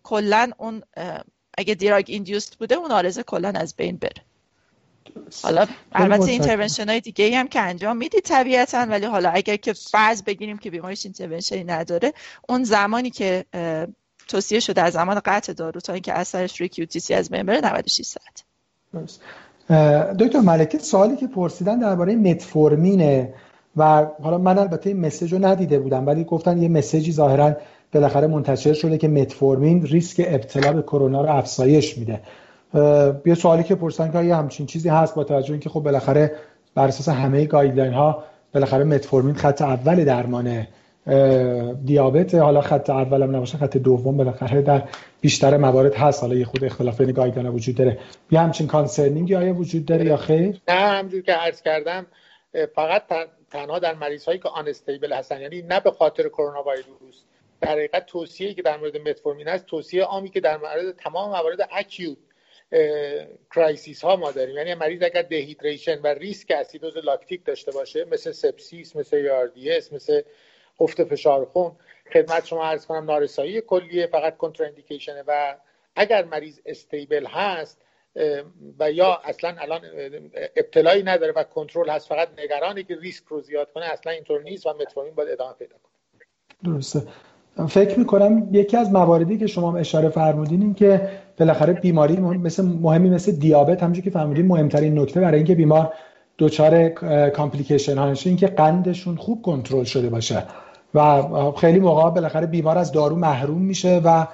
کلا 0.02 0.50
اون 0.58 0.82
اگه 1.58 1.74
drug 1.74 2.04
induced 2.08 2.58
بوده 2.58 2.74
اون 2.74 2.90
عارضه 2.90 3.22
کلا 3.22 3.52
از 3.54 3.74
بین 3.76 3.96
بره. 3.96 4.22
حالا 5.42 5.66
البته 5.92 6.30
intervention 6.30 6.88
های 6.88 7.00
دیگه 7.00 7.38
هم 7.38 7.48
که 7.48 7.60
انجام 7.60 7.96
می‌دید 7.96 8.22
طبیعتا 8.22 8.78
ولی 8.78 9.06
حالا 9.06 9.30
اگر 9.30 9.56
که 9.56 9.72
فرض 9.72 10.22
بگیریم 10.22 10.58
که 10.58 10.70
بیماریش 10.70 11.06
intervention 11.06 11.60
ی 11.60 11.64
نداره 11.64 12.12
اون 12.48 12.64
زمانی 12.64 13.10
که 13.10 13.44
توصیه 14.28 14.60
شده 14.60 14.82
از 14.82 14.92
زمان 14.92 15.20
قطع 15.24 15.52
دارو 15.52 15.80
تا 15.80 15.92
اینکه 15.92 16.12
اثرش 16.12 16.60
روی 16.60 16.68
QTc 16.68 17.14
از 17.14 17.30
بین 17.30 17.42
بره 17.42 17.60
96 17.60 18.04
ساعت. 18.04 18.44
دکتر 20.18 20.40
ملکه 20.40 20.78
سوالی 20.78 21.16
که 21.16 21.26
پرسیدن 21.26 21.78
درباره 21.78 22.16
متفورمینه 22.16 23.34
و 23.76 24.06
حالا 24.22 24.38
من 24.38 24.58
البته 24.58 24.90
این 24.90 25.00
message 25.00 25.32
رو 25.32 25.46
ندیده 25.46 25.78
بودم 25.78 26.06
ولی 26.06 26.24
گفتن 26.24 26.62
یه 26.62 26.68
message 26.68 27.07
ی 27.07 27.12
ظاهرا 27.12 27.56
بالاخره 27.92 28.26
منتشر 28.26 28.72
شده 28.72 28.98
که 28.98 29.08
متفورمین 29.08 29.86
ریسک 29.86 30.24
ابتلا 30.26 30.72
به 30.72 30.82
کرونا 30.82 31.22
رو 31.22 31.30
افزایش 31.36 31.98
میده. 31.98 32.20
یه 33.26 33.34
سوالی 33.34 33.62
که 33.62 33.74
پرسن 33.74 34.12
که 34.12 34.34
همچین 34.34 34.66
چیزی 34.66 34.88
هست 34.88 35.14
با 35.14 35.24
توجه 35.24 35.50
اینکه 35.50 35.68
خب 35.68 35.80
بالاخره 35.80 36.32
بر 36.74 36.88
اساس 36.88 37.08
همه 37.08 37.44
guideline 37.44 37.92
ها 37.92 38.24
بالاخره 38.54 38.84
متفورمین 38.84 39.34
خط 39.34 39.62
اول 39.62 40.04
درمان 40.04 40.66
دیابت 41.84 42.34
حالا 42.34 42.60
خط 42.60 42.90
اول 42.90 43.22
هم 43.22 43.36
نباشه 43.36 43.58
خط 43.58 43.76
دوم 43.76 44.16
بالاخره 44.16 44.62
در 44.62 44.82
بیشتر 45.20 45.56
موارد 45.56 45.94
هست. 45.94 46.22
حالا 46.22 46.34
یه 46.34 46.44
خورده 46.44 46.64
اختلاف 46.64 47.00
بین 47.00 47.12
guideline 47.12 47.48
وجود 47.48 47.74
داره. 47.74 47.98
یه 48.30 48.40
همچین 48.40 48.66
concerning 48.66 49.28
ی 49.28 49.34
آیا 49.34 49.54
وجود 49.54 49.84
داره 49.84 50.04
یا 50.04 50.16
خیر؟ 50.16 50.60
نه 50.68 50.74
همجور 50.74 51.20
که 51.20 51.32
عرض 51.32 51.62
کردم 51.62 52.06
فقط 52.74 53.02
تنها 53.50 53.78
در 53.78 53.94
مریض 53.94 54.24
هایی 54.24 54.38
که 54.38 54.48
unstable 54.48 55.12
هستن 55.12 55.40
یعنی 55.40 55.62
نه 55.62 55.80
به 55.80 55.90
خاطر 55.90 56.28
کرونا 56.28 56.62
ویروس. 56.62 57.22
در 57.60 57.68
حقیقت 57.68 58.06
توصیه 58.06 58.54
که 58.54 58.62
در 58.62 58.76
مورد 58.76 58.96
متفورمین 58.96 59.48
هست 59.48 59.66
توصیه 59.66 60.02
عامی 60.02 60.30
که 60.30 60.40
در 60.40 60.56
مورد 60.56 60.96
تمام 60.96 61.30
موارد 61.30 61.68
acute 61.72 62.18
crisis 63.50 64.04
ها 64.04 64.16
ما 64.16 64.32
داریم. 64.32 64.56
یعنی 64.56 64.74
مریض 64.74 65.02
اگر 65.02 65.22
dehydration 65.22 66.00
و 66.00 66.06
ریسک 66.06 66.50
اسیدوز 66.50 66.96
لاکتیک 66.96 67.44
داشته 67.44 67.72
باشه 67.72 68.04
مثل 68.04 68.32
سپسیس 68.32 68.96
مثل 68.96 69.18
ARDS 69.18 69.92
مثل 69.92 70.22
افت 70.80 71.04
فشار 71.04 71.44
خون 71.44 71.76
خدمت 72.12 72.46
شما 72.46 72.64
عرض 72.64 72.86
کنم 72.86 73.04
نارسایی 73.04 73.60
کلیه 73.60 74.06
فقط 74.06 74.36
کنتراندیکیشنه 74.36 75.24
و 75.26 75.56
اگر 75.96 76.24
مریض 76.24 76.60
استیبل 76.66 77.26
هست 77.26 77.82
و 78.78 78.92
یا 78.92 79.20
اصلا 79.24 79.56
الان 79.58 79.80
ابتلایی 80.56 81.02
نداره 81.02 81.32
و 81.32 81.42
کنترل 81.42 81.90
هست 81.90 82.08
فقط 82.08 82.28
نگرانی 82.38 82.84
که 82.84 82.96
ریسک 82.96 83.24
رو 83.24 83.40
زیاد 83.40 83.72
کنه 83.72 83.84
اصلا 83.84 84.12
اینطور 84.12 84.42
نیست 84.42 84.66
و 84.66 84.72
متفورمین 84.72 85.14
باید 85.14 85.28
ادامه 85.28 85.52
پیدا 85.52 85.76
کنه. 85.76 85.90
درسته. 86.64 87.02
فکر 87.68 87.98
می‌کنم 87.98 88.48
یکی 88.52 88.76
از 88.76 88.92
مواردی 88.92 89.38
که 89.38 89.46
شما 89.46 89.76
اشاره 89.76 90.08
فرمودین 90.08 90.62
این 90.62 90.74
که 90.74 91.08
بالاخره 91.38 91.72
بیماری 91.72 92.16
مثل 92.16 92.64
مهمی 92.64 93.10
مثل 93.10 93.32
دیابت 93.32 93.82
همونجوری 93.82 94.04
که 94.04 94.10
فرمودین 94.10 94.46
مهمترین 94.46 94.98
نکته 94.98 95.20
برای 95.20 95.36
اینکه 95.36 95.54
بیمار 95.54 95.92
دچار 96.38 96.88
complication 97.28 97.98
ها 97.98 98.10
نشه 98.10 98.30
اینکه 98.30 98.46
قندشون 98.46 99.16
خوب 99.16 99.42
کنترل 99.42 99.84
شده 99.84 100.08
باشه. 100.08 100.42
و 100.94 101.22
خیلی 101.56 101.80
موقع 101.80 102.10
بالاخره 102.10 102.46
بیمار 102.46 102.78
از 102.78 102.92
دارو 102.92 103.16
محروم 103.16 103.62
میشه 103.62 104.00
و 104.04 104.26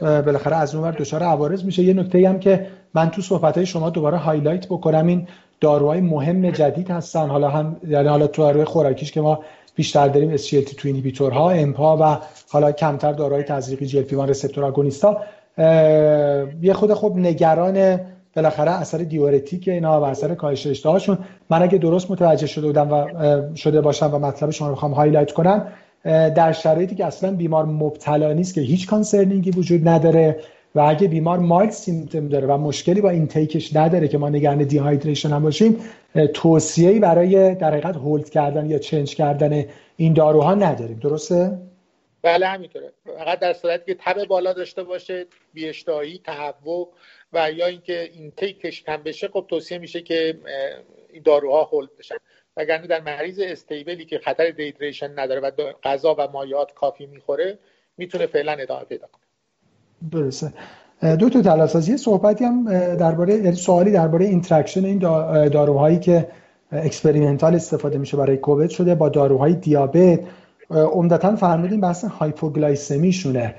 بالاخره 0.00 0.56
از 0.56 0.74
اونور 0.74 0.90
دچار 0.90 1.22
عوارض 1.22 1.64
میشه. 1.64 1.82
یه 1.82 1.92
نکته 1.94 2.28
هم 2.28 2.38
که 2.38 2.66
من 2.94 3.10
تو 3.10 3.22
صحبت 3.22 3.56
های 3.56 3.66
شما 3.66 3.90
دوباره 3.90 4.16
highlight 4.16 4.66
بکنم 4.66 5.06
این 5.06 5.26
داروهای 5.60 6.00
مهم 6.00 6.50
جدید 6.50 6.90
هستن. 6.90 7.28
حالا 7.28 7.48
هم 7.48 7.76
یعنی 7.88 8.08
حالا 8.08 8.26
تو 8.26 8.42
داروی 8.42 8.64
خوراکیش 8.64 9.12
که 9.12 9.20
ما 9.20 9.40
بیشتر 9.74 10.08
داریم 10.08 10.36
SGLT2 10.36 10.84
inhibitor 10.84 11.43
ها 11.43 11.50
امپا 11.50 11.96
و 12.00 12.18
حالا 12.48 12.72
کمتر 12.72 13.12
داروهای 13.12 13.42
تزریقی 13.42 13.86
GLP-1 13.86 13.98
receptor 13.98 14.12
agonist 14.12 14.64
ا 14.64 15.22
یه 16.62 16.72
خورده 16.74 16.94
خوب 16.94 17.18
نگران 17.18 18.00
بالاخره 18.36 18.70
اثر 18.70 18.98
دیورتیک 18.98 19.68
اینا 19.68 20.00
و 20.00 20.04
اثر 20.04 20.34
کاهش 20.34 20.66
اشتهاشون 20.66 21.18
من 21.50 21.62
اگه 21.62 21.78
درست 21.78 22.10
متوجه 22.10 22.46
شده 22.46 22.66
بودم 22.66 22.92
و 22.92 23.06
شده 23.56 23.80
باشم 23.80 24.14
و 24.14 24.18
مطلب 24.18 24.50
شما 24.50 24.68
رو 24.68 24.74
بخوام 24.74 24.92
highlight 24.92 25.32
کنم 25.32 25.66
در 26.04 26.52
شرایطی 26.52 26.94
که 26.94 27.04
اصلا 27.04 27.36
بیمار 27.36 27.64
مبتلا 27.64 28.32
نیست 28.32 28.54
که 28.54 28.60
هیچ 28.60 28.86
concerning 28.86 29.44
ی 29.44 29.50
وجود 29.50 29.88
نداره. 29.88 30.40
و 30.74 30.80
اگه 30.80 31.08
بیمار 31.08 31.38
mild 31.38 31.70
symptom 31.70 32.28
داره 32.28 32.46
و 32.46 32.56
مشکلی 32.56 33.00
با 33.00 33.10
intake 33.10 33.59
ش 33.59 33.76
نداره 33.76 34.08
که 34.08 34.18
ما 34.18 34.28
نگران 34.28 34.58
dehydration 34.58 35.30
هم 35.30 35.42
باشیم 35.42 35.84
توصیه‌ای 36.34 36.98
برای 36.98 37.54
در 37.54 37.70
حقیقت 37.70 37.96
hold 37.96 38.30
کردن 38.30 38.70
یا 38.70 38.78
change 38.78 39.14
کردن 39.14 39.64
این 39.96 40.12
داروها 40.12 40.54
نداریم. 40.54 40.98
درسته؟ 40.98 41.58
بله 42.22 42.46
همینطوره. 42.46 42.92
فقط 43.18 43.38
در 43.38 43.52
صورتی 43.52 43.84
که 43.94 44.00
تب 44.00 44.24
بالا 44.24 44.52
داشته 44.52 44.82
باشه 44.82 45.26
بیاشتهایی 45.52 46.20
تهوع 46.24 46.88
و 47.32 47.52
یا 47.52 47.66
اینکه 47.66 48.10
intake 48.14 48.65
ش 48.65 48.82
کم 48.82 49.02
بشه 49.02 49.28
خب 49.28 49.46
توصیه 49.48 49.78
میشه 49.78 50.02
که 50.02 50.38
این 51.12 51.22
داروها 51.22 51.64
hold 51.64 51.96
بشن. 51.98 52.14
وگرنه 52.56 52.86
در 52.86 53.00
مریض 53.00 53.40
stable 53.40 53.95
ی 53.95 54.04
که 54.04 54.18
خطر 54.18 54.50
dehydration 54.50 55.18
نداره 55.18 55.40
و 55.40 55.50
غذا 55.82 56.14
و 56.18 56.28
مایعات 56.28 56.72
کافی 56.72 57.06
می‌خوره 57.06 57.58
می‌تونه 57.96 58.26
فعلا 58.26 58.52
ادامه 58.52 58.84
پیدا 58.84 59.06
کنه. 59.06 59.23
درسته 60.10 60.52
دکتر 61.18 61.28
طلاسازی 61.28 61.96
صحبتی 61.96 62.44
هم 62.44 62.64
درباره 62.96 63.34
یعنی 63.34 63.52
سوالی 63.52 63.90
درباره 63.90 64.26
interaction 64.26 64.84
این 64.84 64.98
داروهایی 65.48 65.98
که 65.98 66.28
experimental 66.72 67.54
استفاده 67.54 67.98
میشه 67.98 68.16
برای 68.16 68.36
کووید 68.36 68.70
شده 68.70 68.94
با 68.94 69.08
داروهای 69.08 69.54
دیابت. 69.54 70.20
عمدتا 70.70 71.36
فرمودیم 71.36 71.80
بحث 71.80 72.04
hypoglycemia 72.04 73.12
شونه 73.12 73.54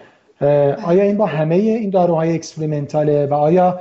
آیا 0.86 1.04
این 1.04 1.18
با 1.18 1.26
همه 1.26 1.56
این 1.56 1.90
داروهای 1.90 2.36
experimental 2.36 3.20
ه 3.20 3.28
و 3.28 3.34
آیا 3.34 3.80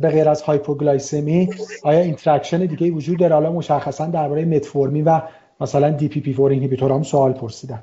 به 0.00 0.08
غیر 0.12 0.28
از 0.28 0.42
hypoglycemia 0.42 1.50
آیا 1.82 2.00
interaction 2.00 2.66
دیگه 2.66 2.90
وجود 2.90 3.18
داره؟ 3.18 3.34
حالا 3.34 3.52
مشخصا 3.52 4.06
درباره 4.06 4.44
متفورمین 4.44 5.02
و 5.02 5.20
مثلا 5.60 5.90
DPP4 5.90 6.34
inhibitor 6.34 6.92
هم 6.92 7.02
سوال 7.02 7.32
پرسیدن 7.32 7.82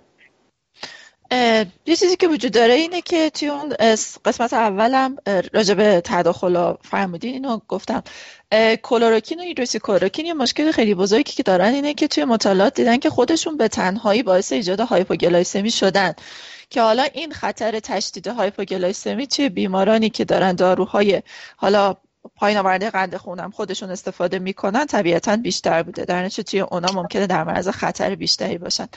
یه 1.31 1.95
چیزی 1.95 2.15
که 2.15 2.27
وجود 2.27 2.51
داره 2.51 2.73
اینه 2.73 3.01
که 3.01 3.29
توی 3.29 3.47
اون 3.47 3.69
قسمت 4.25 4.53
اولم 4.53 5.15
راجع 5.53 5.73
به 5.73 6.01
تداخل 6.05 6.73
فرمودین 6.81 7.33
اینو 7.33 7.59
گفتم. 7.67 8.03
کلوروکین 8.83 9.39
و 9.39 9.43
هیدروکسی 9.43 9.79
کلوروکین 9.79 10.25
یه 10.25 10.33
مشکل 10.33 10.71
خیلی 10.71 10.95
بزرگی 10.95 11.31
که 11.31 11.43
دارن 11.43 11.73
اینه 11.73 11.93
که 11.93 12.07
توی 12.07 12.25
مطالعات 12.25 12.73
دیدن 12.75 12.97
که 12.97 13.09
خودشون 13.09 13.57
به 13.57 13.67
تنهایی 13.67 14.23
باعث 14.23 14.51
ایجاد 14.51 14.79
hypoglycemia 14.79 15.71
شدن. 15.71 16.13
که 16.69 16.81
حالا 16.81 17.03
این 17.03 17.31
خطر 17.31 17.79
تشدید 17.79 18.27
هایپوگلایسمی 18.27 19.27
توی 19.27 19.49
بیمارانی 19.49 20.09
که 20.09 20.25
دارن 20.25 20.55
داروهای 20.55 21.21
حالا 21.57 21.95
پایین 22.35 22.57
آورده 22.57 22.89
قند 22.89 23.17
خونم 23.17 23.51
خودشون 23.51 23.91
استفاده 23.91 24.39
می‌کنن 24.39 24.85
طبیعتا 24.85 25.37
بیشتر 25.37 25.83
بوده. 25.83 26.05
در 26.05 26.23
نتیجه 26.23 26.43
توی 26.43 26.59
اونا 26.59 26.91
ممکنه 26.93 27.27
در 27.27 27.43
معرض 27.43 27.69
خطر 27.69 28.15
بیشتری 28.15 28.57
باشن. 28.57 28.87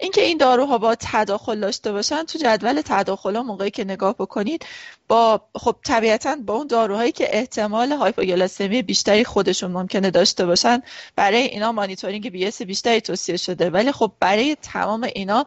اینکه 0.00 0.20
این 0.20 0.38
داروها 0.38 0.78
با 0.78 0.94
تداخل 1.00 1.60
داشته 1.60 1.92
باشن 1.92 2.22
تو 2.24 2.38
جدول 2.38 2.80
تداخل 2.84 3.38
موقعی 3.38 3.70
که 3.70 3.84
نگاه 3.84 4.14
بکنید 4.14 4.66
با 5.08 5.40
خب 5.54 5.76
طبیعتا 5.84 6.36
با 6.36 6.54
اون 6.54 6.66
داروهایی 6.66 7.12
که 7.12 7.36
احتمال 7.38 7.92
هایپوگلاسمی 7.92 8.82
بیشتری 8.82 9.24
خودشون 9.24 9.70
ممکنه 9.70 10.10
داشته 10.10 10.46
باشن 10.46 10.82
برای 11.16 11.42
اینا 11.42 11.72
مانیتورینگ 11.72 12.30
بی 12.30 12.50
بیشتری 12.50 13.00
توصیه 13.00 13.36
شده. 13.36 13.70
ولی 13.70 13.92
خب 13.92 14.12
برای 14.20 14.56
تمام 14.62 15.02
اینا 15.14 15.46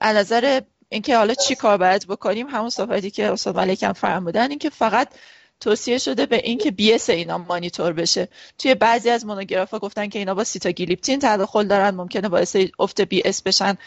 از 0.00 0.16
نظر 0.16 0.60
اینکه 0.88 1.16
حالا 1.16 1.34
چی 1.34 1.54
کار 1.54 1.76
باید 1.76 2.06
بکنیم 2.06 2.48
همون 2.48 2.70
صحبتی 2.70 3.10
که 3.10 3.30
استاد 3.30 3.56
ملکم 3.56 3.92
فرمودن 3.92 4.50
اینکه 4.50 4.70
فقط 4.70 5.08
توصیه 5.62 5.98
شده 5.98 6.26
به 6.26 6.36
اینکه 6.36 6.94
BS 6.94 7.10
اینا 7.10 7.38
مانیتور 7.38 7.92
بشه. 7.92 8.28
توی 8.58 8.74
بعضی 8.74 9.10
از 9.10 9.26
مونوگرافا 9.26 9.78
گفتن 9.78 10.08
که 10.08 10.18
اینا 10.18 10.34
با 10.34 10.44
سیتاگلیپتین 10.44 11.18
تداخل 11.18 11.66
دارن 11.66 11.94
ممکنه 11.94 12.28
باعث 12.28 12.56
افت 12.78 13.00
BS 13.00 13.42
بشن 13.42 13.78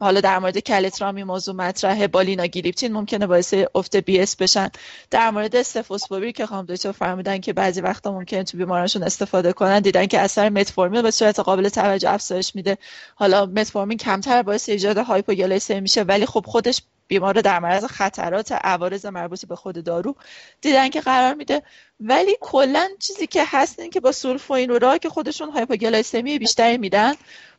حالا 0.00 0.20
در 0.20 0.38
مورد 0.38 0.58
کلترا 0.58 1.05
این 1.05 1.24
موضوع 1.24 1.54
مطرحه 1.54 2.06
با 2.06 2.46
لیناگلیپتین 2.46 2.92
ممکنه 2.92 3.26
باعث 3.26 3.54
افت 3.74 3.96
BS 3.96 4.36
بشن. 4.36 4.70
در 5.10 5.30
مورد 5.30 5.62
سوفوسبوویر 5.62 6.32
که 6.32 6.46
خانم 6.46 6.66
دکتر 6.66 6.92
فرمودن 6.92 7.38
که 7.38 7.52
بعضی 7.52 7.80
وقتا 7.80 8.12
ممکنه 8.12 8.44
تو 8.44 8.58
بیمارانشون 8.58 9.02
استفاده 9.02 9.52
کنن 9.52 9.80
دیدن 9.80 10.06
که 10.06 10.20
اثر 10.20 10.48
متفورمین 10.48 11.02
به 11.02 11.10
صورت 11.10 11.40
قابل 11.40 11.68
توجه 11.68 12.10
افزایش 12.10 12.54
میده. 12.54 12.78
حالا 13.14 13.46
متفورمین 13.46 13.98
کمتر 13.98 14.42
باعث 14.42 14.68
ایجاد 14.68 14.98
hypoglycemia 14.98 15.80
میشه 15.80 16.02
ولی 16.02 16.26
خب 16.26 16.44
خودش 16.46 16.82
بیمار 17.12 17.40
در 17.40 17.58
معرض 17.58 17.84
خطرات 17.84 18.52
عوارض 18.52 19.06
مربوط 19.06 19.44
به 19.46 19.56
خود 19.56 19.84
دارو 19.84 20.16
دیدن 20.60 20.88
که 20.88 21.00
قرار 21.00 21.34
میده. 21.34 21.62
ولی 22.00 22.36
کلا 22.40 22.88
چیزی 22.98 23.26
که 23.26 23.44
هست 23.46 23.80
این 23.80 23.90
که 23.90 24.00
با 24.00 24.12
sulfonylurea 24.12 24.91
ا 24.91 24.98
که 24.98 25.08
خودشون 25.08 25.50
hypoglycemia 25.50 26.38
بیشتری 26.38 26.78
میدن. 26.78 27.14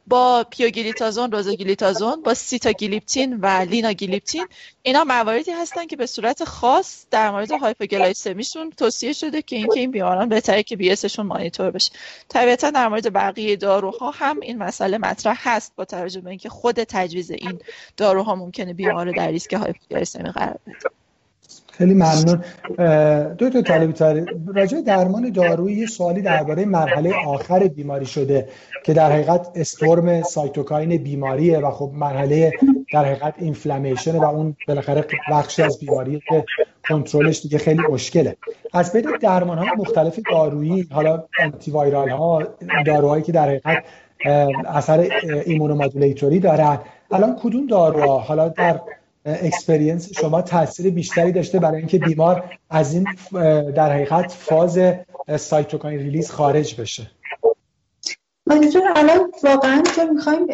با 0.08 0.46
پیوگلیتازون، 0.50 1.32
روزیگلیتازون، 1.32 2.22
با 2.22 2.34
سیتاگلیپتین 2.34 3.38
و 3.42 3.48
لیناگلیپتین 3.48 4.48
اینا 4.82 5.04
مواردی 5.04 5.52
هستن 5.52 5.88
که 5.88 5.96
به 5.96 6.06
صورت 6.06 6.44
خاص 6.44 7.06
در 7.12 7.32
مورد 7.32 7.52
hypoglycemia 7.52 8.40
شون 8.40 8.70
توصیه 8.70 9.14
شده 9.14 9.42
که 9.42 9.56
اینکه 9.56 9.80
این 9.80 9.92
بیماران 9.92 10.30
بهتره 10.30 10.64
که 10.64 10.76
BS 10.76 10.93
شون 10.93 11.26
مانیتور 11.26 11.72
بشه. 11.72 11.92
طبیعتا 12.30 12.70
در 12.70 12.88
مورد 12.88 13.14
بقیه 13.14 13.56
داروها 13.56 14.12
هم 14.12 14.40
این 14.40 14.58
مسئله 14.58 14.98
مطرح 14.98 15.40
هست 15.40 15.74
با 15.76 15.86
توجه 15.86 16.22
به 16.22 16.30
اینکه 16.30 16.50
خود 16.50 16.84
تجویز 16.84 17.32
این 17.32 17.60
داروها 17.98 18.36
ممکنه 18.36 18.74
بیمار 18.74 19.12
در 19.12 19.28
ریسک 19.28 19.54
hypoglycemia 19.54 20.32
قرار 20.32 20.60
بده. 20.68 21.03
خیلی 21.78 21.94
ممنون. 21.94 22.44
دکتر 23.36 23.62
طالبی 23.62 23.94
تاری 23.94 24.26
راجع 24.56 24.82
درمان 24.82 25.30
دارویی 25.30 25.76
یه 25.76 25.86
سوالی 25.86 26.22
درباره 26.22 26.66
مرحله 26.66 27.14
آخر 27.28 27.68
بیماری 27.68 28.06
شده 28.06 28.48
که 28.86 28.94
در 28.94 29.12
حقیقت 29.12 29.48
storm 29.56 30.24
cytokine 30.24 31.04
بیماریه 31.04 31.60
و 31.60 31.72
خب 31.72 31.92
مرحله 31.94 32.52
در 32.94 33.06
حقیقت 33.06 33.34
inflammation 33.38 34.16
و 34.16 34.24
اون 34.24 34.56
بالاخره 34.68 35.06
بخشی 35.32 35.62
از 35.62 35.80
بیماریه 35.80 36.22
که 36.30 36.46
کنترلش 36.90 37.42
دیگه 37.42 37.58
خیلی 37.58 37.82
مشکله. 37.92 38.36
از 38.74 38.94
بین 38.94 39.06
درمان 39.22 39.58
های 39.58 39.70
مختلف 39.78 40.20
دارویی 40.32 40.88
حالا 40.92 41.24
antiviral 41.44 42.10
ها 42.10 42.44
داروهایی 42.86 43.24
که 43.24 43.32
در 43.32 43.46
حقیقت 43.48 43.84
اثر 44.66 45.10
immunomodulatory 45.46 46.40
دارن. 46.40 46.80
الان 47.12 47.36
کدوم 47.44 47.68
داروها؟ 47.68 48.20
حالا 48.20 48.50
در 48.50 48.80
experience 49.26 50.20
شما 50.20 50.42
تاثیر 50.42 50.92
بیشتری 50.92 51.32
داشته 51.32 51.60
برای 51.60 51.78
اینکه 51.78 52.00
بیمار 52.00 52.60
از 52.70 52.94
این 52.94 53.08
در 53.72 53.94
حقیقت 53.94 54.32
فاز 54.32 54.80
cytokine 55.40 56.00
release 56.00 56.32
خارج 56.32 56.82
بشه. 56.82 57.12
منظور 58.46 58.84
الان 58.96 59.32
واقعا 59.44 59.84
چون 59.96 60.10
می‌خوایم 60.10 60.48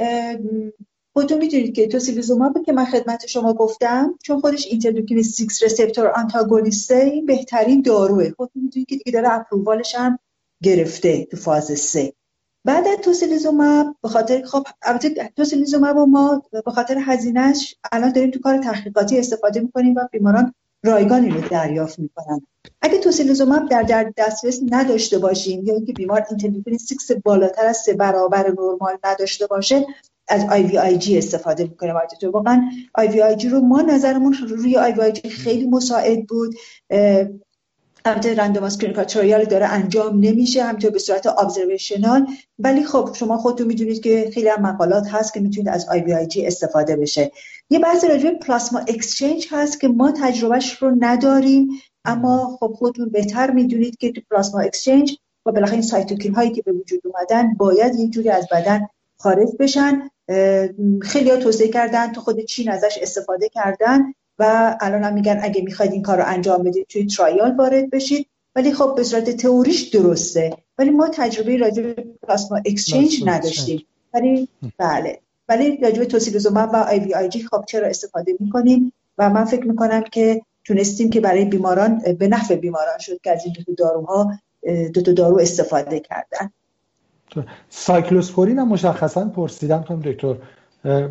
خودتون 1.13 1.37
می‌دونید 1.37 1.75
که 1.75 1.87
tocilizumab 1.87 2.63
که 2.65 2.71
من 2.71 2.85
خدمت 2.85 3.27
شما 3.27 3.53
گفتم 3.53 4.15
چون 4.23 4.39
خودش 4.39 4.67
interleukin 4.67 5.23
6 5.23 5.63
receptor 5.63 6.07
antagonist 6.07 7.02
ه 7.02 7.11
بهترین 7.27 7.81
داروه. 7.81 8.29
خودتون 8.37 8.63
می‌دونید 8.63 8.87
که 8.87 8.95
دیگه 8.95 9.11
داره 9.11 9.33
approval 9.33 9.83
ش 9.83 9.95
هم 9.95 10.19
گرفته 10.63 11.25
تو 11.25 11.37
فاز 11.37 11.65
3 11.65 12.13
بعد 12.65 12.87
از 12.87 12.97
tocilizumab 12.97 13.95
به 14.03 14.09
خاطر 14.09 14.41
خب 14.45 14.63
البته 14.81 15.31
tocilizumab 15.35 15.97
و 15.97 16.05
ما 16.05 16.43
به 16.65 16.71
خاطر 16.71 16.97
هزینهش 17.05 17.75
الان 17.91 18.11
داریم 18.11 18.31
تو 18.31 18.39
کار 18.39 18.57
تحقیقاتی 18.57 19.19
استفاده 19.19 19.59
می‌کنیم 19.59 19.95
و 19.95 20.07
بیماران 20.11 20.53
رایگان 20.85 21.31
رو 21.31 21.47
دریافت 21.47 21.99
می‌کنن. 21.99 22.41
اگه 22.81 22.97
tocilizumab 22.97 23.69
در, 23.69 23.83
در 23.83 24.13
دسترس 24.17 24.59
نداشته 24.69 25.19
باشیم 25.19 25.65
یا 25.65 25.73
اینکه 25.73 25.93
بیمار 25.93 26.25
interleukin 26.29 26.77
6 26.77 27.11
بالاتر 27.25 27.65
از 27.65 27.77
سه 27.77 27.93
برابر 27.93 28.47
نرمال 28.47 28.97
نداشته 29.03 29.47
باشه 29.47 29.85
از 30.27 30.45
IVIG 30.49 31.17
استفاده 31.17 31.63
می‌کنه 31.63 31.93
واقعا 32.33 32.61
IVIG 32.95 33.49
رو 33.49 33.59
ما 33.59 33.81
نظرمون 33.81 34.33
روی 34.33 34.77
IVIG 34.77 35.29
خیلی 35.29 35.67
مساعد 35.67 36.27
بود. 36.27 36.55
البته 38.09 38.35
randomized 38.35 38.77
clinical 38.77 39.03
trial 39.03 39.45
داره 39.45 39.65
انجام 39.65 40.19
نمیشه 40.19 40.63
همینطور 40.63 40.91
به 40.91 40.99
صورت 40.99 41.27
observational 41.27 42.27
ولی 42.59 42.83
خب 42.83 43.09
شما 43.13 43.37
خودتون 43.37 43.67
می‌دونید 43.67 44.01
که 44.01 44.29
خیلی 44.33 44.47
هم 44.47 44.61
مقالات 44.61 45.07
هست 45.07 45.33
که 45.33 45.39
می‌تونید 45.39 45.69
از 45.69 45.89
IVIG 45.89 46.47
استفاده 46.47 46.95
بشه. 46.95 47.31
یه 47.69 47.79
بحث 47.79 48.03
راجع 48.03 48.29
plasma 48.31 48.79
exchange 48.79 49.47
هست 49.51 49.79
که 49.79 49.87
ما 49.87 50.11
تجربهش 50.11 50.73
رو 50.73 50.95
نداریم 50.99 51.67
اما 52.05 52.57
خب 52.59 52.73
خودتون 52.77 53.09
بهتر 53.09 53.51
می‌دونید 53.51 53.97
که 53.97 54.11
تو 54.11 54.21
plasma 54.31 54.61
exchange 54.61 55.17
و 55.45 55.51
بالاخره 55.51 55.73
این 55.73 55.81
cytokine 55.81 56.35
هایی 56.35 56.51
که 56.51 56.61
به 56.61 56.71
وجود 56.71 57.01
اومدن 57.05 57.53
باید 57.53 57.95
یه 57.95 58.07
جوری 58.07 58.29
از 58.29 58.47
بدن 58.51 58.87
خارج 59.19 59.49
بشن. 59.59 60.09
خیلی 61.01 61.29
ها 61.29 61.37
توصیه 61.37 61.67
کردن 61.67 62.11
تو 62.11 62.21
خود 62.21 62.39
چین 62.39 62.69
ازش 62.71 62.97
استفاده 63.01 63.49
کردن. 63.49 64.13
و 64.39 64.75
الان 64.81 65.03
هم 65.03 65.13
میگن 65.13 65.39
اگه 65.41 65.61
می‌خواید 65.61 65.91
این 65.91 66.01
کار 66.01 66.17
رو 66.17 66.23
انجام 66.27 66.63
بدید 66.63 66.87
توی 66.89 67.05
trial 67.05 67.55
وارد 67.55 67.89
بشید. 67.89 68.27
ولی 68.55 68.73
خب 68.73 68.93
به 68.95 69.03
صورت 69.03 69.29
تئوریش 69.29 69.81
درسته. 69.81 70.57
ولی 70.77 70.89
ما 70.89 71.09
تجربه 71.13 71.57
راجع 71.57 71.83
به 71.83 72.05
plasma 72.27 72.57
exchange 72.65 73.23
نداشتیم. 73.25 73.85
ولی 74.13 74.47
بله. 74.77 75.19
ولی 75.49 75.77
راجع 75.77 75.99
به 75.99 76.05
tocilizumab 76.05 76.69
و 76.73 76.75
IVIG 76.75 77.43
خب 77.43 77.63
چرا 77.67 77.87
استفاده 77.87 78.35
می‌کنیم؟ 78.39 78.93
و 79.17 79.29
من 79.29 79.45
فکر 79.45 79.67
می‌کنم 79.67 80.01
که 80.01 80.41
تونستیم 80.63 81.09
که 81.09 81.21
برای 81.21 81.45
بیماران 81.45 82.01
به 82.19 82.27
نفع 82.27 82.55
بیماران 82.55 82.97
شد 82.99 83.21
که 83.23 83.31
از 83.31 83.45
این 83.45 83.55
دو 83.67 83.73
داروها 83.73 84.33
دو 84.93 85.01
تا 85.01 85.11
دارو 85.11 85.39
استفاده 85.39 85.99
کردن. 85.99 86.51
cyclosporine 87.69 88.59
هم 88.59 88.67
مشخصا 88.67 89.25
پرسیدم 89.25 89.83
کنم 89.83 90.01
دکتر 90.01 90.35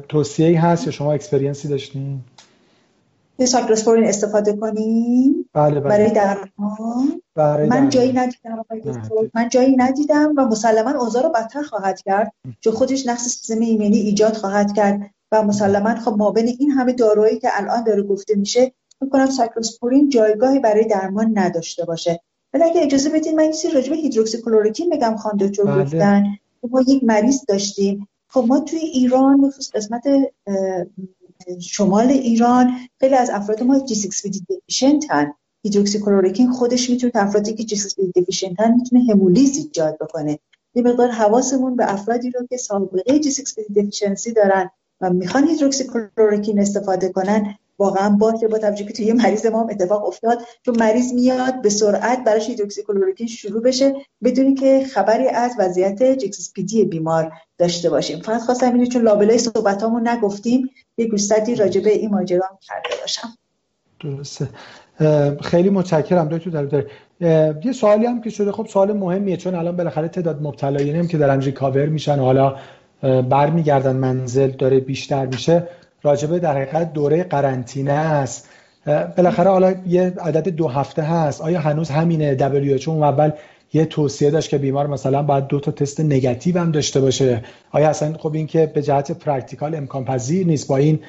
توصیه 0.09 0.65
هست 0.65 0.87
یا 0.87 0.93
شما 0.93 1.13
اکسپریانسی 1.13 1.69
داشتین؟ 1.69 2.21
ساکروسپورین 3.47 4.05
استفاده 4.05 4.53
کنیم. 4.53 5.51
بله 5.55 5.81
بله. 5.81 5.89
برای 5.89 6.11
درمان. 6.11 7.23
برای 7.35 7.69
من 7.69 7.89
جایی 7.89 8.13
ندیدم 8.13 8.65
من 9.35 9.49
جایی 9.49 9.77
ندیدم 9.77 10.35
و 10.37 10.45
مسلما 10.45 10.91
اوضاع 10.91 11.23
رو 11.23 11.29
بدتر 11.29 11.63
خواهد 11.63 12.03
کرد 12.03 12.33
چون 12.61 12.73
خودش 12.73 13.07
نقص 13.07 13.23
سیستم 13.23 13.61
ایمنی 13.61 13.97
ایجاد 13.97 14.37
خواهد 14.37 14.73
کرد 14.73 15.01
و 15.33 15.43
مسلما 15.43 15.95
خب 15.95 16.15
ما 16.19 16.31
بین 16.31 16.57
این 16.59 16.71
همه 16.71 16.93
دارویی 16.93 17.39
که 17.39 17.49
الان 17.53 17.85
داره 17.85 18.03
گفته 18.03 18.35
میشه 18.35 18.73
فکر 19.01 19.09
کنم 19.09 19.31
ساکروسپورین 19.31 20.09
جایگاهی 20.09 20.59
برای 20.59 20.85
درمان 20.85 21.39
نداشته 21.39 21.85
باشه. 21.85 22.21
ولی 22.55 22.65
اگه 22.65 22.83
اجازه 22.83 23.11
بدین 23.11 23.37
من 23.37 23.43
این 23.43 23.75
راجع 23.75 23.91
به 23.91 23.97
هیدروکسیکلoroquine 23.97 24.89
بگم 24.93 25.17
خان 25.17 25.37
دکتر 25.37 25.65
بله. 25.65 25.85
گفتن. 25.85 26.25
ما 26.71 26.81
یک 26.81 27.05
مریض 27.05 27.45
داشتیم. 27.49 28.09
خب 28.29 28.45
ما 28.49 28.61
توی 28.61 28.79
ایران 28.79 29.53
قسمت 29.75 30.03
شمال 31.61 32.11
ایران 32.11 32.73
خیلی 33.01 33.15
از 33.15 33.31
افراد 33.31 33.63
ما 33.63 33.79
G6P 33.81 34.31
deficient 34.31 35.22
ن 35.22 35.33
hydroxychloroquine 35.67 36.53
خودش 36.53 36.91
می‌تونه 36.91 37.13
افرادی 37.15 37.55
که 37.55 37.65
G6P 37.65 38.13
deficient 38.15 38.69
ن 38.69 38.75
می‌تونه 38.75 39.05
همولیز 39.13 39.57
ایجاد 39.57 39.99
بکنه. 40.01 40.39
یه 40.75 40.83
مقدار 40.83 41.11
حواسمون 41.11 41.77
به 41.77 41.93
افرادی 41.93 42.31
رو 42.31 42.47
که 42.51 42.57
سابقه 42.57 43.19
G6P 43.19 43.75
deficiency 43.75 44.33
دارن 44.33 44.71
و 45.01 45.11
می‌خوان 45.11 45.49
hydroxychloroquine 45.49 46.59
استفاده 46.59 47.09
کنن 47.09 47.55
واقعا 47.79 48.11
باشه 48.11 48.49
با 48.49 48.59
توجه 48.59 48.85
که 48.85 48.93
توی 48.93 49.13
مریض 49.13 49.47
ما 49.47 49.61
هم 49.61 49.71
اتفاق 49.71 50.07
افتاد 50.07 50.39
چون 50.63 50.79
مریض 50.79 51.13
میاد 51.13 51.63
به 51.63 51.69
سرعت 51.69 52.25
براش 52.25 52.49
هیدروکسیکلوروکین 52.49 53.27
شروع 53.27 53.63
بشه 53.63 53.95
بدونی 54.25 54.55
که 54.55 54.85
خبری 54.95 55.29
از 55.29 55.53
وضعیت 55.59 56.03
جکسیسپیدی 56.03 56.85
بیمار 56.85 57.33
داشته 57.59 57.91
باشیم. 57.91 58.21
فقط 58.21 58.41
خواستم 58.41 58.73
اینو 58.73 58.87
چون 58.87 59.03
لابلای 59.03 59.39
صحبتامون 59.39 60.09
نگفتیم 60.09 60.71
یه 60.99 61.07
گوشتی 61.07 61.55
راجع 61.55 61.81
به 61.81 61.91
این 61.91 62.11
ماجرا 62.11 62.59
کرده 62.61 62.91
باشم. 63.01 63.29
درسته. 64.01 64.49
خیلی 65.41 65.71
متشکرم 65.71 66.29
دکتر 66.29 66.65
داره 66.65 66.87
یه 67.65 67.73
سوالی 67.73 68.07
هم 68.07 68.21
که 68.21 68.31
شده 68.31 68.53
خب 68.53 68.67
سوال 68.67 68.93
مهمیه 68.93 69.37
چون 69.37 69.55
الان 69.55 69.77
بالاخره 69.77 70.09
تعداد 70.09 70.43
مبتلایین 70.43 71.09
که 71.09 71.19
دارن 71.19 71.41
ریکاور 71.41 71.87
میشن 71.87 72.19
حالا 72.19 72.57
برمیگردن 73.31 73.97
منزل 73.97 74.51
داره 74.51 74.81
بیشتر 74.81 75.27
میشه. 75.27 75.69
راجبه 76.03 76.39
در 76.39 76.57
حقیقت 76.57 76.93
دوره 76.93 77.25
قرنطینه 77.25 77.93
است. 77.93 78.49
بالاخره 78.87 79.51
حالا 79.51 79.75
یه 79.87 80.13
عدد 80.21 80.49
دو 80.49 80.69
هفته 80.69 81.03
هست. 81.03 81.41
آیا 81.41 81.61
هنوز 81.61 81.91
همینه 81.91 82.37
WHO 82.39 82.89
اون 82.89 83.03
اول 83.03 83.31
یه 83.73 83.85
توصیه 83.85 84.31
داشت 84.31 84.51
که 84.51 84.59
بیمار 84.59 84.87
مثلا 84.87 85.23
باید 85.23 85.47
دو 85.47 85.61
تا 85.61 85.71
تست 85.71 86.01
نگاتیو 86.01 86.59
هم 86.59 86.71
داشته 86.71 87.01
باشه؟ 87.01 87.45
آیا 87.71 87.89
اصلا 87.89 88.13
خب 88.19 88.35
این 88.35 88.47
که 88.47 88.67
به 88.67 88.83
جهت 88.83 89.13
practical 89.13 89.75
امکان 89.75 90.05
پذیر 90.05 90.47
نیست 90.47 90.69
با 90.69 90.77
این 90.77 91.01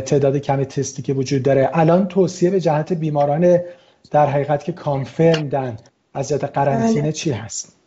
تعداد 0.00 0.36
کم 0.36 0.64
تستی 0.64 1.02
که 1.02 1.12
وجود 1.12 1.42
داره؟ 1.42 1.70
الان 1.72 2.08
توصیه 2.08 2.50
به 2.50 2.60
جهت 2.60 2.92
بیماران 2.92 3.58
در 4.10 4.26
حقیقت 4.26 4.64
که 4.64 4.72
confirmed 4.72 5.48
ن 5.48 5.76
از 6.14 6.28
جهت 6.28 6.44
قرنطینه 6.44 7.02
بله. 7.02 7.12
چی 7.12 7.30
هست؟ 7.30 7.79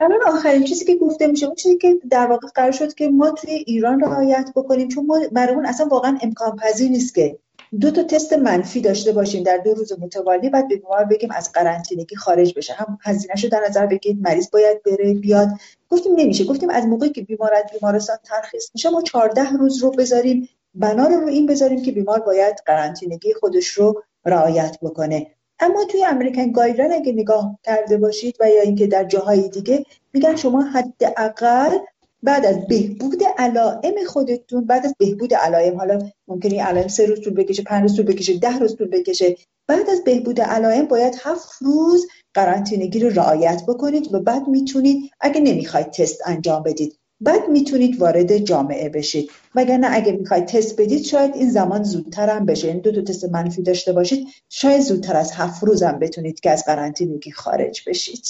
الان 0.00 0.20
آخرین 0.26 0.64
چیزی 0.64 0.84
که 0.84 0.96
گفته 0.96 1.26
میشه 1.26 1.46
اون 1.46 1.54
چیزی 1.54 1.76
که 1.76 2.00
در 2.10 2.26
واقع 2.26 2.48
قرار 2.54 2.72
شد 2.72 2.94
که 2.94 3.08
ما 3.08 3.30
توی 3.30 3.50
ایران 3.50 4.00
رعایت 4.00 4.50
بکنیم 4.56 4.88
چون 4.88 5.06
ما 5.06 5.20
برامون 5.32 5.66
اصلا 5.66 5.86
واقعا 5.86 6.18
امکان 6.22 6.56
پذیر 6.56 6.90
نیست 6.90 7.14
که 7.14 7.38
دو 7.80 7.90
تا 7.90 8.02
تست 8.02 8.32
منفی 8.32 8.80
داشته 8.80 9.12
باشیم 9.12 9.42
در 9.42 9.56
دو 9.56 9.74
روز 9.74 9.92
متوالی 10.00 10.50
بعد 10.50 10.68
به 10.68 10.76
بیمار 10.76 11.04
بگیم 11.04 11.30
از 11.30 11.52
قرنطینگی 11.52 12.16
خارج 12.16 12.54
بشه. 12.56 12.72
هم 12.72 12.98
هزینهشو 13.02 13.48
در 13.48 13.60
نظر 13.68 13.86
بگیرید 13.86 14.22
مریض 14.22 14.50
باید 14.50 14.82
بره 14.82 15.14
بیاد. 15.14 15.48
گفتیم 15.90 16.12
نمیشه 16.16 16.44
گفتیم 16.44 16.70
از 16.70 16.86
موقعی 16.86 17.10
که 17.10 17.22
بیمار 17.22 17.54
از 17.54 17.64
بیمارستان 17.72 18.16
ترخیص 18.24 18.70
میشه 18.74 18.90
ما 18.90 19.02
14 19.02 19.50
روز 19.50 19.82
رو 19.82 19.90
بذاریم 19.90 20.48
بنا 20.74 21.06
رو 21.06 21.26
این 21.26 21.46
بذاریم 21.46 21.82
که 21.82 21.92
بیمار 21.92 22.20
باید 22.20 22.56
قرنطینگی 22.66 23.34
خودش 23.34 23.68
رو 23.68 24.02
رعایت 24.24 24.78
بکنه. 24.82 25.33
اما 25.60 25.84
توی 25.84 26.04
امریکن 26.04 26.52
گایدلاین 26.52 26.92
اگه 26.92 27.12
نگاه 27.12 27.58
کرده 27.62 27.98
باشید 27.98 28.36
و 28.40 28.48
یا 28.50 28.62
اینکه 28.62 28.86
در 28.86 29.04
جاهای 29.04 29.48
دیگه 29.48 29.84
میگن 30.12 30.36
شما 30.36 30.62
حداقل 30.62 31.78
بعد 32.22 32.46
از 32.46 32.66
بهبود 32.66 33.22
علائم 33.38 33.94
خودتون 34.06 34.66
بعد 34.66 34.86
از 34.86 34.94
بهبود 34.98 35.34
علائم 35.34 35.76
حالا 35.78 35.98
ممکنه 36.28 36.62
علائم 36.62 36.88
سه 36.88 37.06
روز 37.06 37.20
طول 37.20 37.34
بکشه 37.34 37.62
پنج 37.62 37.82
روز 37.82 37.96
طول 37.96 38.06
بکشه 38.06 38.38
ده 38.38 38.58
روز 38.58 38.76
طول 38.76 38.88
بکشه 38.88 39.36
بعد 39.68 39.90
از 39.90 40.04
بهبود 40.04 40.40
علائم 40.40 40.84
باید 40.84 41.14
هفت 41.22 41.48
روز 41.60 42.06
قرنطینگی 42.34 42.98
رو 42.98 43.08
رعایت 43.08 43.62
بکنید 43.68 44.14
و 44.14 44.20
بعد 44.20 44.48
می‌تونید 44.48 45.10
اگه 45.20 45.40
نمی‌خواید 45.40 45.90
تست 45.90 46.20
انجام 46.26 46.62
بدید. 46.62 46.98
بعد 47.20 47.48
می‌تونید 47.48 48.00
وارد 48.00 48.38
جامعه 48.38 48.88
بشید. 48.88 49.30
وگرنه 49.54 49.86
اگه 49.90 50.12
می‌خواید 50.12 50.46
تست 50.46 50.80
بدید 50.80 51.04
شاید 51.04 51.34
این 51.34 51.50
زمان 51.50 51.82
زودتر 51.82 52.30
هم 52.30 52.46
بشه. 52.46 52.66
این 52.66 52.76
یعنی 52.76 52.92
دو 52.92 53.02
تا 53.02 53.12
تست 53.12 53.24
منفی 53.24 53.62
داشته 53.62 53.92
باشید 53.92 54.26
شاید 54.48 54.80
زودتر 54.80 55.16
از 55.16 55.32
هفت 55.32 55.64
روز 55.64 55.82
هم 55.82 55.98
بتونید 55.98 56.40
که 56.40 56.50
از 56.50 56.64
قرنطینگی 56.64 57.30
خارج 57.30 57.80
بشید. 57.86 58.24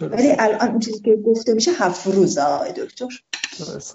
ولی 0.00 0.32
الان 0.38 0.68
اون 0.70 0.78
چیزی 0.78 1.00
که 1.00 1.16
گفته 1.16 1.54
میشه 1.54 1.70
هفت 1.78 2.06
روز. 2.06 2.38
آقای 2.38 2.72
دکتر. 2.72 3.06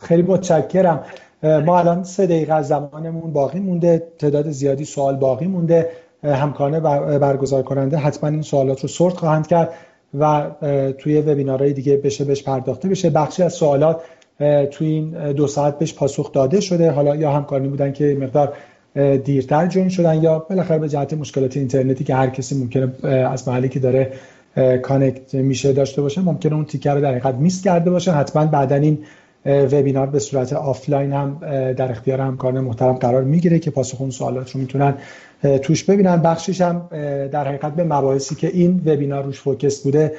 خیلی 0.01 0.21
متشکرم. 0.21 1.05
ما 1.43 1.79
الان 1.79 2.03
سه 2.03 2.25
دقیقه 2.25 2.53
از 2.53 2.67
زمانمون 2.67 3.33
باقی 3.33 3.59
مونده. 3.59 4.07
تعداد 4.19 4.51
زیادی 4.51 4.85
سوال 4.85 5.15
باقی 5.15 5.47
مونده. 5.47 5.89
همکاران 6.23 6.79
برگزار 7.19 7.63
کننده 7.63 7.97
حتما 7.97 8.29
این 8.29 8.41
سوالات 8.41 8.81
رو 8.81 8.87
sort 8.87 9.13
خواهند 9.13 9.47
کرد. 9.47 9.73
و 10.19 10.51
توی 10.97 11.21
وبینارهای 11.21 11.73
دیگه 11.73 11.97
بشه 11.97 12.25
بهش 12.25 12.43
پرداخته 12.43 12.89
بشه. 12.89 13.09
بخشی 13.09 13.43
از 13.43 13.53
سوالات 13.53 14.01
توی 14.71 14.87
این 14.87 15.31
دو 15.31 15.47
ساعت 15.47 15.79
بهش 15.79 15.93
پاسخ 15.93 16.31
داده 16.31 16.61
شده. 16.61 16.91
حالا 16.91 17.15
یا 17.15 17.31
همکارانی 17.31 17.67
بودن 17.67 17.93
که 17.93 18.17
مقدار 18.21 18.53
دیرتر 19.23 19.67
join 19.67 19.89
شدن 19.89 20.23
یا 20.23 20.39
بالاخره 20.39 20.77
به 20.77 20.89
جهت 20.89 21.13
مشکلات 21.13 21.57
اینترنتی 21.57 22.03
که 22.03 22.15
هر 22.15 22.29
کسی 22.29 22.59
ممکنه 22.59 23.05
از 23.07 23.47
محلی 23.47 23.69
که 23.69 23.79
داره 23.79 24.11
connect 24.81 25.33
میشه 25.33 25.73
داشته 25.73 26.01
باشه 26.01 26.21
ممکنه 26.21 26.53
اون 26.53 26.65
تیکه 26.65 26.95
رو 26.95 27.01
در 27.01 27.11
حقیقت 27.11 27.35
miss 27.35 27.61
کرده 27.61 27.89
باشه. 27.89 28.11
حتما 28.11 28.45
بعدا 28.45 28.75
این 28.75 28.97
وبینار 29.45 30.07
به 30.07 30.19
صورت 30.19 30.53
آفلاین 30.53 31.13
هم 31.13 31.37
در 31.73 31.91
اختیار 31.91 32.21
همکاران 32.21 32.59
محترم 32.59 32.93
قرار 32.93 33.23
می‌گیره 33.23 33.59
که 33.59 33.71
پاسخ 33.71 34.01
اون 34.01 34.09
سوالات 34.09 34.51
رو 34.51 34.59
می‌تونن 34.59 34.93
توش 35.61 35.83
ببینن. 35.83 36.21
بخشش 36.21 36.61
هم 36.61 36.89
در 37.31 37.47
حقیقت 37.47 37.75
به 37.75 37.83
مباحثی 37.83 38.35
که 38.35 38.47
این 38.47 38.81
وبینار 38.85 39.23
روش 39.23 39.39
focus 39.39 39.83
بوده 39.83 40.11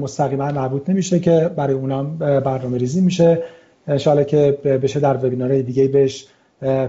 مستقیما 0.00 0.52
مربوط 0.52 0.90
نمیشه 0.90 1.20
که 1.20 1.50
برای 1.56 1.74
اونام 1.74 2.18
برنامه 2.18 2.78
ریزی 2.78 3.00
میشه. 3.00 3.42
انشاءالله 3.88 4.24
که 4.24 4.58
بشه 4.82 5.00
در 5.00 5.16
وبینارهای 5.26 5.62
دیگه 5.62 5.88
بهش 5.88 6.26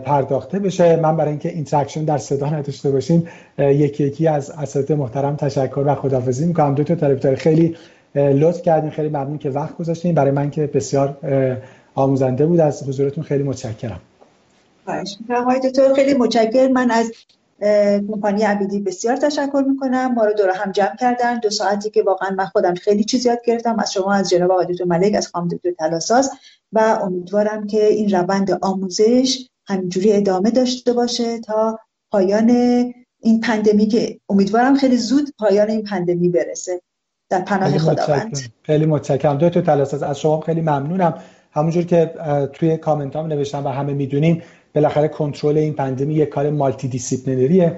پرداخته 0.05 0.59
بشه. 0.59 0.95
من 0.95 1.17
برای 1.17 1.29
اینکه 1.29 1.49
interaction 1.49 2.03
در 2.03 2.17
صدا 2.17 2.49
نداشته 2.49 2.91
باشیم 2.91 3.27
یکی 3.57 4.03
یکی 4.03 4.27
از 4.27 4.51
اساتید 4.51 4.97
محترم 4.97 5.35
تشکر 5.35 5.83
و 5.85 5.95
خدافظی 5.95 6.45
می‌کنم. 6.45 6.75
دکتر 6.75 7.35
خیلی 7.35 7.75
لطف 8.15 8.61
کردین. 8.61 8.89
خیلی 8.89 9.09
ممنون 9.09 9.37
که 9.37 9.49
وقت 9.49 9.77
گذاشتین. 9.77 10.15
برای 10.15 10.31
من 10.31 10.49
که 10.49 10.67
بسیار 10.67 11.17
آموزنده 11.95 12.45
بود. 12.45 12.59
از 12.59 12.83
حضورتون 12.89 13.23
خیلی 13.23 13.43
متشکرم. 13.43 14.01
خواهش 14.85 15.17
می‌کنم. 15.19 15.93
خیلی 15.95 16.13
متشکر 16.13 16.67
من 16.67 16.91
از 16.91 17.11
کمپانی 18.07 18.43
عبیدی 18.43 18.79
بسیار 18.79 19.17
تشکر 19.17 19.63
می‌کنم. 19.67 20.13
ما 20.13 20.25
رو 20.25 20.33
دور 20.33 20.49
هم 20.49 20.71
جمع 20.71 20.95
کردن. 20.95 21.39
دو 21.39 21.49
ساعتی 21.49 21.89
که 21.89 22.03
واقعا 22.03 22.29
من 22.29 22.45
خودم 22.45 22.73
خیلی 22.73 23.03
چیز 23.03 23.25
یاد 23.25 23.39
گرفتم. 23.45 23.79
از 23.79 23.93
شما 23.93 24.13
از 24.13 24.29
جناب 24.29 24.51
آقای 24.51 24.65
دکتر 24.65 24.83
ملک 24.83 25.15
از 25.15 25.27
خانم 25.27 25.47
دکتر 25.47 25.71
تلاساز 25.71 26.31
و 26.71 26.79
امیدوارم 26.79 27.67
که 27.67 27.85
این 27.85 28.09
روند 28.09 28.59
آموزش 28.61 29.47
همینجوری 29.67 30.13
ادامه 30.13 30.51
داشته 30.51 30.93
باشه 30.93 31.39
تا 31.39 31.79
پایان 32.11 32.49
این 33.19 33.41
پندمی 33.41 33.87
که 33.87 34.19
امیدوارم 34.29 34.75
خیلی 34.75 34.97
زود 34.97 35.29
پایان 35.39 35.69
این 35.69 35.83
پندمی 35.83 36.29
برسه. 36.29 36.81
در 37.33 37.41
پناه 37.41 37.77
خداوند. 37.77 38.39
خیلی 38.63 38.85
متشکرم. 38.85 39.37
دکتر 39.37 39.61
تلاساز 39.61 40.03
از 40.03 40.19
شما 40.19 40.39
خیلی 40.39 40.61
ممنونم. 40.61 41.13
همونجور 41.51 41.83
که 41.83 42.11
توی 42.53 42.77
کامنت 42.77 43.15
هم 43.15 43.25
نوشتم 43.25 43.65
و 43.65 43.69
همه 43.69 43.93
می‌دونیم 43.93 44.41
بالاخره 44.75 45.07
کنترل 45.07 45.57
این 45.57 45.73
pandemy 45.73 46.13
یک 46.13 46.29
کار 46.29 46.49
multidisciplinary 46.49 46.87
ه 46.87 47.77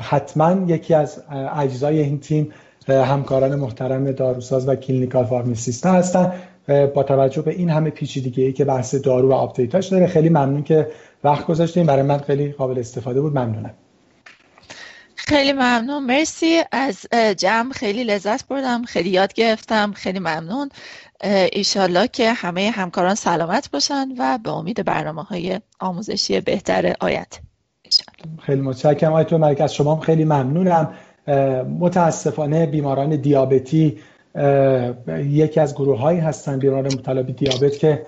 حتما 0.00 0.56
یکی 0.66 0.94
از 0.94 1.22
اجزای 1.56 2.00
این 2.00 2.20
تیم 2.20 2.52
همکاران 2.88 3.54
محترم 3.54 4.12
داروساز 4.12 4.68
و 4.68 4.74
clinical 4.74 5.24
pharmacist 5.24 5.86
هستن. 5.86 6.32
با 6.94 7.02
توجه 7.02 7.42
به 7.42 7.50
این 7.50 7.70
همه 7.70 7.90
پیچیدگی 7.90 8.44
ای 8.44 8.52
که 8.52 8.64
بحث 8.64 8.94
دارو 8.94 9.28
و 9.28 9.32
update 9.32 9.73
اش 9.73 9.86
داره 9.86 10.06
خیلی 10.06 10.28
ممنون 10.28 10.62
که 10.62 10.88
وقت 11.24 11.46
گذاشتین 11.46 11.86
برای 11.86 12.02
من 12.02 12.18
خیلی 12.18 12.52
قابل 12.52 12.78
استفاده 12.78 13.20
بود. 13.20 13.38
ممنونم. 13.38 13.74
خیلی 15.26 15.52
ممنون. 15.52 16.04
مرسی 16.04 16.62
از 16.72 17.06
جمع. 17.36 17.72
خیلی 17.72 18.04
لذت 18.04 18.48
بردم. 18.48 18.82
خیلی 18.82 19.10
یاد 19.10 19.32
گرفتم. 19.32 19.92
خیلی 19.92 20.18
ممنون. 20.18 20.70
ایشالله 21.52 22.08
که 22.08 22.32
همه 22.32 22.70
همکاران 22.70 23.14
سلامت 23.14 23.70
باشن 23.70 24.08
و 24.18 24.38
به 24.38 24.50
امید 24.50 24.84
برنامه 24.84 25.22
های 25.22 25.60
آموزشی 25.80 26.40
بهتر 26.40 26.94
آیت. 27.00 27.38
خیلی 28.42 28.60
متشکرم. 28.60 29.12
آیتو 29.12 29.38
ملک 29.38 29.60
از 29.60 29.74
شما 29.74 30.00
خیلی 30.00 30.24
ممنونم. 30.24 30.94
متاسفانه 31.80 32.66
بیماران 32.66 33.16
دیابتی 33.16 33.98
یکی 35.08 35.60
از 35.60 35.74
گروه 35.74 35.98
هایی 35.98 36.20
هستن 36.20 36.58
بیماران 36.58 36.84
مبتلا 36.84 37.22
دیابت 37.22 37.78
که 37.78 38.06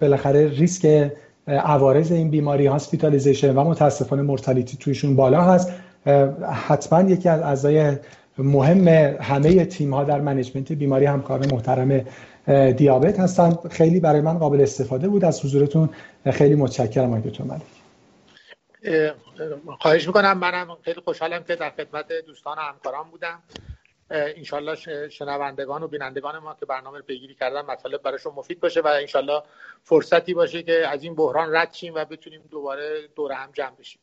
بالاخره 0.00 0.48
ریسک 0.48 1.10
عوارض 1.48 2.12
این 2.12 2.30
بیماری 2.30 2.66
hospitalization 2.66 3.54
و 3.56 3.64
متاسفانه 3.64 4.22
mortality 4.22 4.76
تویشون 4.76 5.16
بالا 5.16 5.42
هست. 5.42 5.72
حتما 6.68 7.10
یکی 7.10 7.28
از 7.28 7.40
اعضای 7.42 7.96
مهم 8.38 8.88
همه 9.20 9.64
تیم 9.64 9.94
ها 9.94 10.04
در 10.04 10.20
management 10.20 10.72
بیماری 10.72 11.04
همکار 11.04 11.46
محترم 11.52 12.04
دیابت 12.72 13.20
هستن. 13.20 13.58
خیلی 13.70 14.00
برای 14.00 14.20
من 14.20 14.38
قابل 14.38 14.60
استفاده 14.60 15.08
بود. 15.08 15.24
از 15.24 15.44
حضورتون 15.44 15.90
خیلی 16.32 16.54
متشکرم 16.54 17.12
آقای 17.12 17.30
دکتر 17.30 17.44
ملک. 17.44 17.62
خواهش 19.80 20.06
می‌کنم. 20.06 20.38
منم 20.38 20.76
خیلی 20.82 21.00
خوشحالم 21.00 21.44
که 21.44 21.56
در 21.56 21.70
خدمت 21.70 22.06
دوستان 22.26 22.58
و 22.58 22.60
همکاران 22.60 23.10
بودم. 23.10 23.42
انشالله 24.10 25.08
شنوندگان 25.08 25.82
و 25.82 25.88
بینندگان 25.88 26.38
ما 26.38 26.56
که 26.60 26.66
برنامه 26.66 27.00
پیگیری 27.00 27.34
کردن 27.34 27.60
مطالب 27.60 28.02
براشون 28.02 28.32
مفید 28.36 28.60
باشه 28.60 28.80
و 28.80 28.86
انشالله 28.86 29.42
فرصتی 29.82 30.34
باشه 30.34 30.62
که 30.62 30.88
از 30.88 31.02
این 31.02 31.14
بحران 31.14 31.56
رد 31.56 31.72
شیم 31.72 31.94
و 31.94 32.04
بتونیم 32.04 32.40
دوباره 32.50 33.08
دور 33.16 33.32
هم 33.32 33.50
جمع 33.52 33.76
بشیم. 33.78 34.00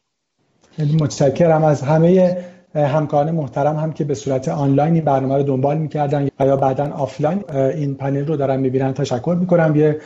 خیلی 0.76 0.96
متشکرم 0.96 1.64
از 1.64 1.82
همه 1.82 2.38
همکاران 2.76 3.32
محترم 3.32 3.76
هم 3.76 3.94
که 3.94 4.04
به 4.04 4.14
صورت 4.14 4.50
آنلاین 4.50 4.94
این 4.94 5.04
برنامه 5.04 5.38
رو 5.38 5.44
دنبال 5.44 5.78
می‌کردن 5.78 6.28
یا 6.40 6.56
بعدا 6.58 6.92
آفلاین 6.92 7.44
این 7.54 7.96
پنل 7.96 8.26
رو 8.26 8.36
دارن 8.36 8.60
می‌بینن. 8.60 8.94
تشکر 8.94 9.38
می‌کنم. 9.40 9.76
یه 9.76 9.98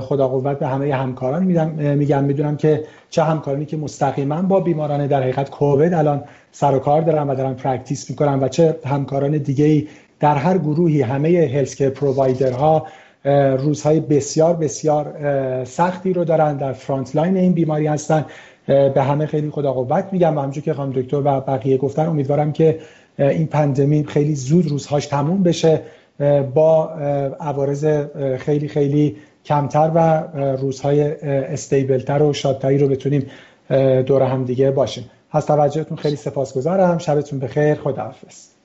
خدا 0.00 0.28
قوت 0.28 0.58
به 0.58 0.66
همه 0.66 0.94
همکاران 0.94 1.44
میگم 1.94 2.24
می‌دونم 2.24 2.56
که 2.56 2.84
چه 3.10 3.22
همکارانی 3.22 3.64
که 3.64 3.76
مستقیما 3.76 4.42
با 4.42 4.60
بیماران 4.60 5.06
در 5.06 5.22
حقیقت 5.22 5.50
کووید 5.50 5.94
الان 5.94 6.24
سر 6.52 6.74
و 6.74 6.78
کار 6.78 7.02
دارن 7.02 7.30
و 7.30 7.34
دارن 7.34 7.54
practice 7.54 8.10
می‌کنن 8.10 8.40
و 8.42 8.48
چه 8.48 8.76
همکاران 8.86 9.38
دیگه 9.38 9.86
در 10.20 10.34
هر 10.34 10.58
گروهی 10.58 11.02
همه 11.02 11.28
healthcare 11.54 11.88
provider 11.88 12.75
ها 12.75 12.86
روزهای 13.58 14.00
بسیار 14.00 14.56
بسیار 14.56 15.14
سختی 15.64 16.12
رو 16.12 16.24
دارن 16.24 16.56
در 16.56 16.72
frontline 16.72 17.36
این 17.36 17.52
بیماری 17.52 17.86
هستن. 17.86 18.24
به 18.66 19.02
همه 19.02 19.26
خیلی 19.26 19.50
خدا 19.50 19.72
قوت 19.72 20.08
میگم 20.12 20.36
و 20.36 20.40
همونجور 20.40 20.64
که 20.64 20.74
خانم 20.74 20.92
دکتر 20.92 21.16
و 21.16 21.40
بقیه 21.40 21.76
گفتن 21.76 22.06
امیدوارم 22.06 22.52
که 22.52 22.78
این 23.18 23.46
pandemy 23.46 24.04
خیلی 24.04 24.34
زود 24.34 24.68
روزهاش 24.68 25.06
تموم 25.06 25.42
بشه 25.42 25.82
با 26.54 26.90
عوارض 27.40 27.86
خیلی 28.38 28.68
خیلی 28.68 29.16
کمتر 29.44 29.90
و 29.94 30.22
روزهای 30.56 31.02
stable 31.26 31.98
تر 31.98 32.22
و 32.22 32.32
شادتری 32.32 32.78
رو 32.78 32.88
بتونیم 32.88 33.26
دور 34.06 34.22
هم 34.22 34.44
دیگه 34.44 34.70
باشیم. 34.70 35.10
از 35.32 35.46
توجهتون 35.46 35.96
خیلی 35.96 36.16
سپاسگزارم. 36.16 36.98
شبتون 36.98 37.38
بخیر. 37.38 37.74
خداحافظ. 37.74 38.55